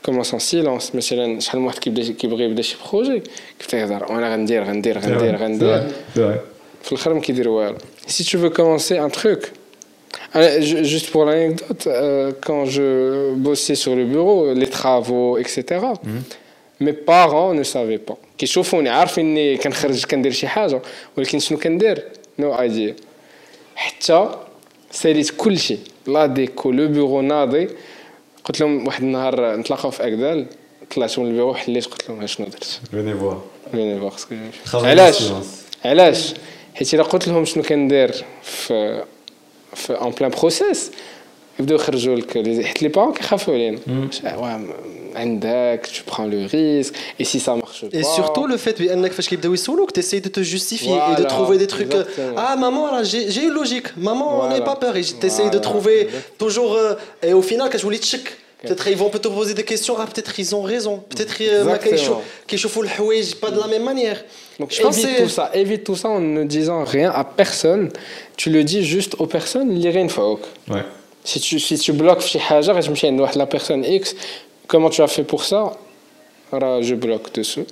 كومونس 0.05 0.32
ان 0.35 0.39
سيلونس 0.39 0.94
مثلا 0.94 1.40
شحال 1.40 1.60
من 1.60 1.66
واحد 1.66 1.78
كيبدا 1.78 2.12
كيبغي 2.12 2.44
يبدا 2.44 2.62
شي 2.62 2.76
بروجي 2.93 3.22
كيبدا 3.59 3.78
يهضر 3.78 4.12
وانا 4.12 4.32
غندير 4.32 4.64
غندير 4.64 4.98
غندير 4.98 5.36
غندير 5.36 5.89
C'est 6.14 6.18
vrai. 6.18 6.39
في 6.82 6.93
الاخر 6.93 7.14
ما 7.14 7.20
كيدير 7.20 7.48
والو 7.48 7.76
si 8.09 8.22
tu 8.24 8.36
veux 8.39 8.51
commencer 8.51 8.97
un 8.98 9.10
truc 9.20 9.43
Euh, 10.36 10.60
ju- 10.68 10.85
juste 10.93 11.09
pour 11.12 11.22
l'anecdote 11.28 11.85
euh, 11.86 12.32
quand 12.47 12.62
je 12.74 12.86
bossais 13.47 13.76
sur 13.82 13.93
le 14.01 14.05
bureau 14.14 14.39
les 14.62 14.70
travaux 14.78 15.30
etc 15.43 15.52
mes 16.85 16.93
parents 17.12 17.52
ne 17.55 17.62
savaient 17.62 18.02
pas 18.10 18.16
كيشوفوني 18.39 18.89
عارفيني 18.89 19.56
كنخرج 19.56 20.05
كندير 20.05 20.32
شي 20.32 20.48
حاجه 20.48 20.82
ولكن 21.16 21.39
شنو 21.39 21.59
كندير 21.59 22.05
نو 22.39 22.55
ايديا 22.60 22.94
حتى 23.76 24.28
ساليت 24.90 25.30
كل 25.36 25.59
شيء 25.59 25.78
لا 26.07 26.25
ديكو 26.25 26.71
لو 26.71 26.88
بيرو 26.88 27.21
ناضي 27.21 27.69
قلت 28.45 28.59
لهم 28.61 28.88
واحد 28.88 29.03
النهار 29.03 29.55
نتلاقاو 29.55 29.91
في 29.91 30.07
أكدال 30.07 30.45
طلعت 30.95 31.19
من 31.19 31.25
البيرو 31.25 31.53
حليت 31.53 31.85
قلت 31.85 32.09
لهم 32.09 32.27
شنو 32.27 32.47
درت. 32.47 32.80
فيني 33.71 33.99
فواغ 33.99 34.17
سكو 34.17 34.35
جو 34.35 34.51
في. 34.51 34.69
Travailler 34.69 34.85
علاش. 34.85 35.31
علاش 35.85 36.34
حيت 36.75 36.93
إلا 36.93 37.03
قلت 37.03 37.27
لهم 37.27 37.45
شنو 37.45 37.63
كندير 37.63 38.25
في 38.43 39.03
في 39.75 39.93
اون 39.93 40.11
بلان 40.11 40.31
بروسيس 40.31 40.91
يبداو 41.59 41.75
يخرجوا 41.75 42.15
لك 42.15 42.34
حيت 42.65 42.84
لي 42.84 42.88
بارون 42.88 43.13
كيخافوا 43.13 43.53
علينا 43.53 43.80
tu 45.91 46.03
prends 46.03 46.26
le 46.26 46.45
risque, 46.45 46.94
et 47.19 47.23
si 47.23 47.40
ça 47.40 47.56
marche 47.56 47.85
pas. 47.90 47.98
Et 47.98 48.03
surtout 48.03 48.48
le 48.48 48.57
fait 48.57 48.80
que 49.85 49.94
tu 49.94 49.99
essayes 49.99 50.22
de 50.22 50.30
te 50.30 50.41
justifier 50.41 50.98
et 51.11 51.22
de 51.22 51.27
trouver 51.27 51.57
des 51.57 51.68
trucs. 51.68 51.94
Ah, 52.38 52.56
maman, 52.56 53.03
j'ai 53.03 53.44
une 53.44 53.53
logique. 53.53 53.95
Maman, 53.98 54.44
on 54.44 54.49
n'est 54.49 54.64
pas 54.64 54.76
peur. 54.76 54.95
Et 54.95 55.03
tu 55.03 55.15
voilà. 55.27 55.49
de 55.49 55.60
trouver 55.60 56.07
toujours. 56.38 56.73
Euh, 56.73 56.95
et 57.22 57.34
au 57.34 57.41
final, 57.41 57.69
quand 57.72 57.77
je 57.77 57.84
voulais 57.84 57.98
check. 57.98 58.23
Peut-être 58.64 58.88
ils 58.88 58.95
vont 58.95 59.10
te 59.10 59.27
poser 59.27 59.53
des 59.53 59.65
questions, 59.65 59.95
ah, 59.99 60.06
peut-être 60.06 60.40
ils 60.40 60.56
ont 60.56 60.61
raison, 60.61 61.03
peut-être 61.10 61.35
qu'ils 61.35 62.57
font 62.69 62.81
le 62.81 62.88
pas 63.35 63.52
de 63.52 63.60
la 63.60 63.68
même 63.68 63.84
manière. 63.84 64.23
Donc, 64.57 64.72
je 64.72 64.81
évite 64.81 65.18
tout 65.18 65.30
ça, 65.30 65.52
évite 65.53 65.84
tout 65.84 65.98
ça 65.98 66.07
en 66.07 66.22
ne 66.22 66.45
disant 66.45 66.85
rien 66.85 67.11
à 67.11 67.26
personne. 67.26 67.90
Tu 68.38 68.49
le 68.49 68.64
dis 68.64 68.85
juste 68.85 69.15
aux 69.19 69.27
personnes, 69.27 69.69
lire 69.69 69.98
une 69.98 70.10
fois. 70.10 70.40
Si 71.26 71.41
tu, 71.41 71.60
si 71.60 71.77
tu 71.77 71.91
bloques 71.91 72.22
chez 72.22 72.40
Hajar 72.49 72.77
et 72.77 72.81
je 72.81 72.90
me 72.90 72.95
la 73.38 73.45
personne 73.45 73.84
X, 73.84 74.15
Comment 74.73 74.89
tu 74.89 75.03
as 75.03 75.07
fait 75.07 75.23
pour 75.23 75.43
ça? 75.43 75.73
Je 76.51 76.95
bloque 76.95 77.31
dessus. 77.31 77.63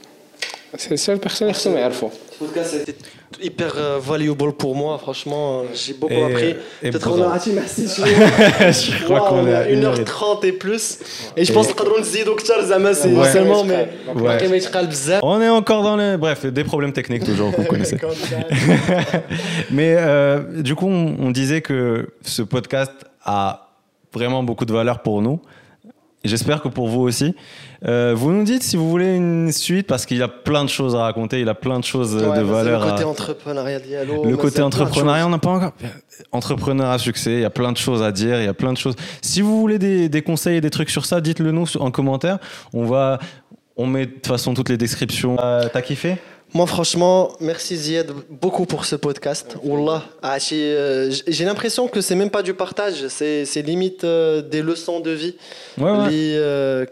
C'est 0.77 0.91
la 0.91 0.97
seule 0.97 1.17
personne 1.17 1.51
qui 1.51 1.67
me 1.67 1.83
En 1.83 1.89
tout 1.89 2.53
cas, 2.53 2.63
c'était 2.63 2.93
hyper 3.41 3.73
euh, 3.75 3.97
valuable 3.99 4.53
pour 4.53 4.75
moi, 4.75 4.99
franchement. 4.99 5.61
Euh, 5.61 5.63
j'ai 5.73 5.93
beaucoup 5.93 6.23
appris. 6.23 6.53
Peut-être 6.79 7.09
qu'on 7.09 7.23
a. 7.23 7.37
Ah, 7.37 7.39
merci, 7.55 7.87
je 7.87 9.03
crois 9.03 9.21
qu'on 9.21 9.47
est 9.47 9.55
à 9.55 9.65
1h30 9.65 10.45
et 10.45 10.51
plus. 10.51 10.99
Et 11.35 11.43
je 11.43 11.51
pense 11.51 11.73
que 11.73 11.83
nous 11.83 12.05
c'est 12.93 13.31
seulement, 13.31 13.63
mais. 13.63 13.89
On 15.23 15.41
est 15.41 15.49
encore 15.49 15.81
dans 15.81 15.95
les. 15.95 16.17
Bref, 16.17 16.45
des 16.45 16.63
problèmes 16.63 16.93
techniques 16.93 17.25
toujours, 17.25 17.49
vous 17.49 17.63
connaissez. 17.67 17.97
mais 19.71 19.95
euh, 19.97 20.61
du 20.61 20.75
coup, 20.75 20.85
on 20.85 21.31
disait 21.31 21.61
que 21.61 22.11
ce 22.21 22.43
podcast 22.43 22.93
a 23.25 23.71
vraiment 24.13 24.43
beaucoup 24.43 24.65
de 24.65 24.73
valeur 24.73 25.01
pour 25.01 25.23
nous. 25.23 25.41
J'espère 26.23 26.61
que 26.61 26.67
pour 26.67 26.87
vous 26.87 27.01
aussi. 27.01 27.35
Euh, 27.87 28.13
vous 28.15 28.31
nous 28.31 28.43
dites 28.43 28.61
si 28.61 28.77
vous 28.77 28.87
voulez 28.89 29.15
une 29.15 29.51
suite 29.51 29.87
parce 29.87 30.05
qu'il 30.05 30.17
y 30.17 30.21
a 30.21 30.27
plein 30.27 30.63
de 30.63 30.69
choses 30.69 30.95
à 30.95 30.99
raconter, 30.99 31.39
il 31.39 31.47
y 31.47 31.49
a 31.49 31.55
plein 31.55 31.79
de 31.79 31.83
choses 31.83 32.13
Ouais, 32.15 32.37
de 32.37 32.43
valeur. 32.43 32.85
Le 32.85 32.91
côté 32.91 33.03
à- 33.03 33.07
entrepreneuriat 33.07 33.79
dialogue. 33.79 34.25
Le 34.29 34.37
côté 34.37 34.61
entrepreneuriat, 34.61 35.25
on 35.25 35.29
n'a 35.31 35.39
pas 35.39 35.49
encore. 35.49 35.71
Entrepreneur 36.31 36.89
à 36.91 36.99
succès, 36.99 37.33
il 37.33 37.39
y 37.41 37.45
a 37.45 37.49
plein 37.49 37.71
de 37.71 37.77
choses 37.77 38.03
à 38.03 38.11
dire, 38.11 38.39
il 38.39 38.45
y 38.45 38.47
a 38.47 38.53
plein 38.53 38.71
de 38.71 38.77
choses. 38.77 38.95
Si 39.21 39.41
vous 39.41 39.59
voulez 39.59 39.79
des, 39.79 40.09
des 40.09 40.21
conseils 40.21 40.57
et 40.57 40.61
des 40.61 40.69
trucs 40.69 40.91
sur 40.91 41.05
ça, 41.05 41.21
dites-le 41.21 41.51
nous 41.51 41.65
en 41.79 41.89
commentaire. 41.89 42.37
On 42.73 42.85
va. 42.85 43.17
On 43.77 43.87
met 43.87 44.05
de 44.05 44.11
toute 44.11 44.27
façon 44.27 44.53
toutes 44.53 44.69
les 44.69 44.77
descriptions. 44.77 45.37
Euh, 45.41 45.67
T'as 45.73 45.81
kiffé? 45.81 46.17
Moi, 46.53 46.67
franchement, 46.67 47.31
merci 47.39 47.77
Zied 47.77 48.07
beaucoup 48.29 48.65
pour 48.65 48.83
ce 48.83 48.97
podcast. 48.97 49.55
Wallah, 49.63 50.03
ah, 50.21 50.35
euh, 50.51 51.09
j'ai 51.25 51.45
l'impression 51.45 51.87
que 51.87 52.01
c'est 52.01 52.15
même 52.15 52.29
pas 52.29 52.43
du 52.43 52.53
partage, 52.53 53.07
c'est 53.07 53.61
limite 53.61 54.03
euh, 54.03 54.41
des 54.41 54.61
leçons 54.61 54.99
de 54.99 55.11
vie. 55.11 55.35
Euh, 55.79 56.85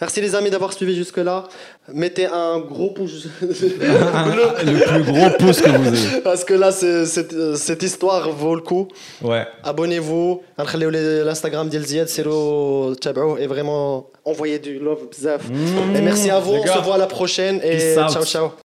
merci 0.00 0.22
les 0.22 0.34
amis 0.34 0.48
d'avoir 0.48 0.72
suivi 0.72 0.96
jusque-là 0.96 1.46
mettez 1.92 2.26
un 2.26 2.60
gros 2.60 2.90
pouce. 2.90 3.28
le... 3.40 4.86
plus 4.86 5.12
gros 5.12 5.30
pouce 5.38 5.60
que 5.60 5.70
vous 5.70 5.88
avez. 5.88 6.20
Parce 6.22 6.44
que 6.44 6.54
là, 6.54 6.72
cette, 6.72 7.56
cette 7.56 7.82
histoire 7.82 8.30
vaut 8.30 8.54
le 8.54 8.62
coup. 8.62 8.88
Ouais. 9.22 9.46
Abonnez-vous. 9.62 10.42
L'Instagram 10.58 11.68
d'Elziad, 11.68 12.08
c'est 12.08 12.24
le 12.24 12.94
et 13.38 13.46
vraiment 13.46 14.08
envoyez 14.24 14.58
du 14.58 14.78
love. 14.78 15.08
Et 15.94 16.00
merci 16.00 16.30
à 16.30 16.40
vous. 16.40 16.54
On 16.54 16.66
se 16.66 16.78
voit 16.78 16.94
à 16.94 16.98
la 16.98 17.06
prochaine. 17.06 17.60
Et 17.62 17.94
ciao, 17.94 18.24
ciao. 18.24 18.50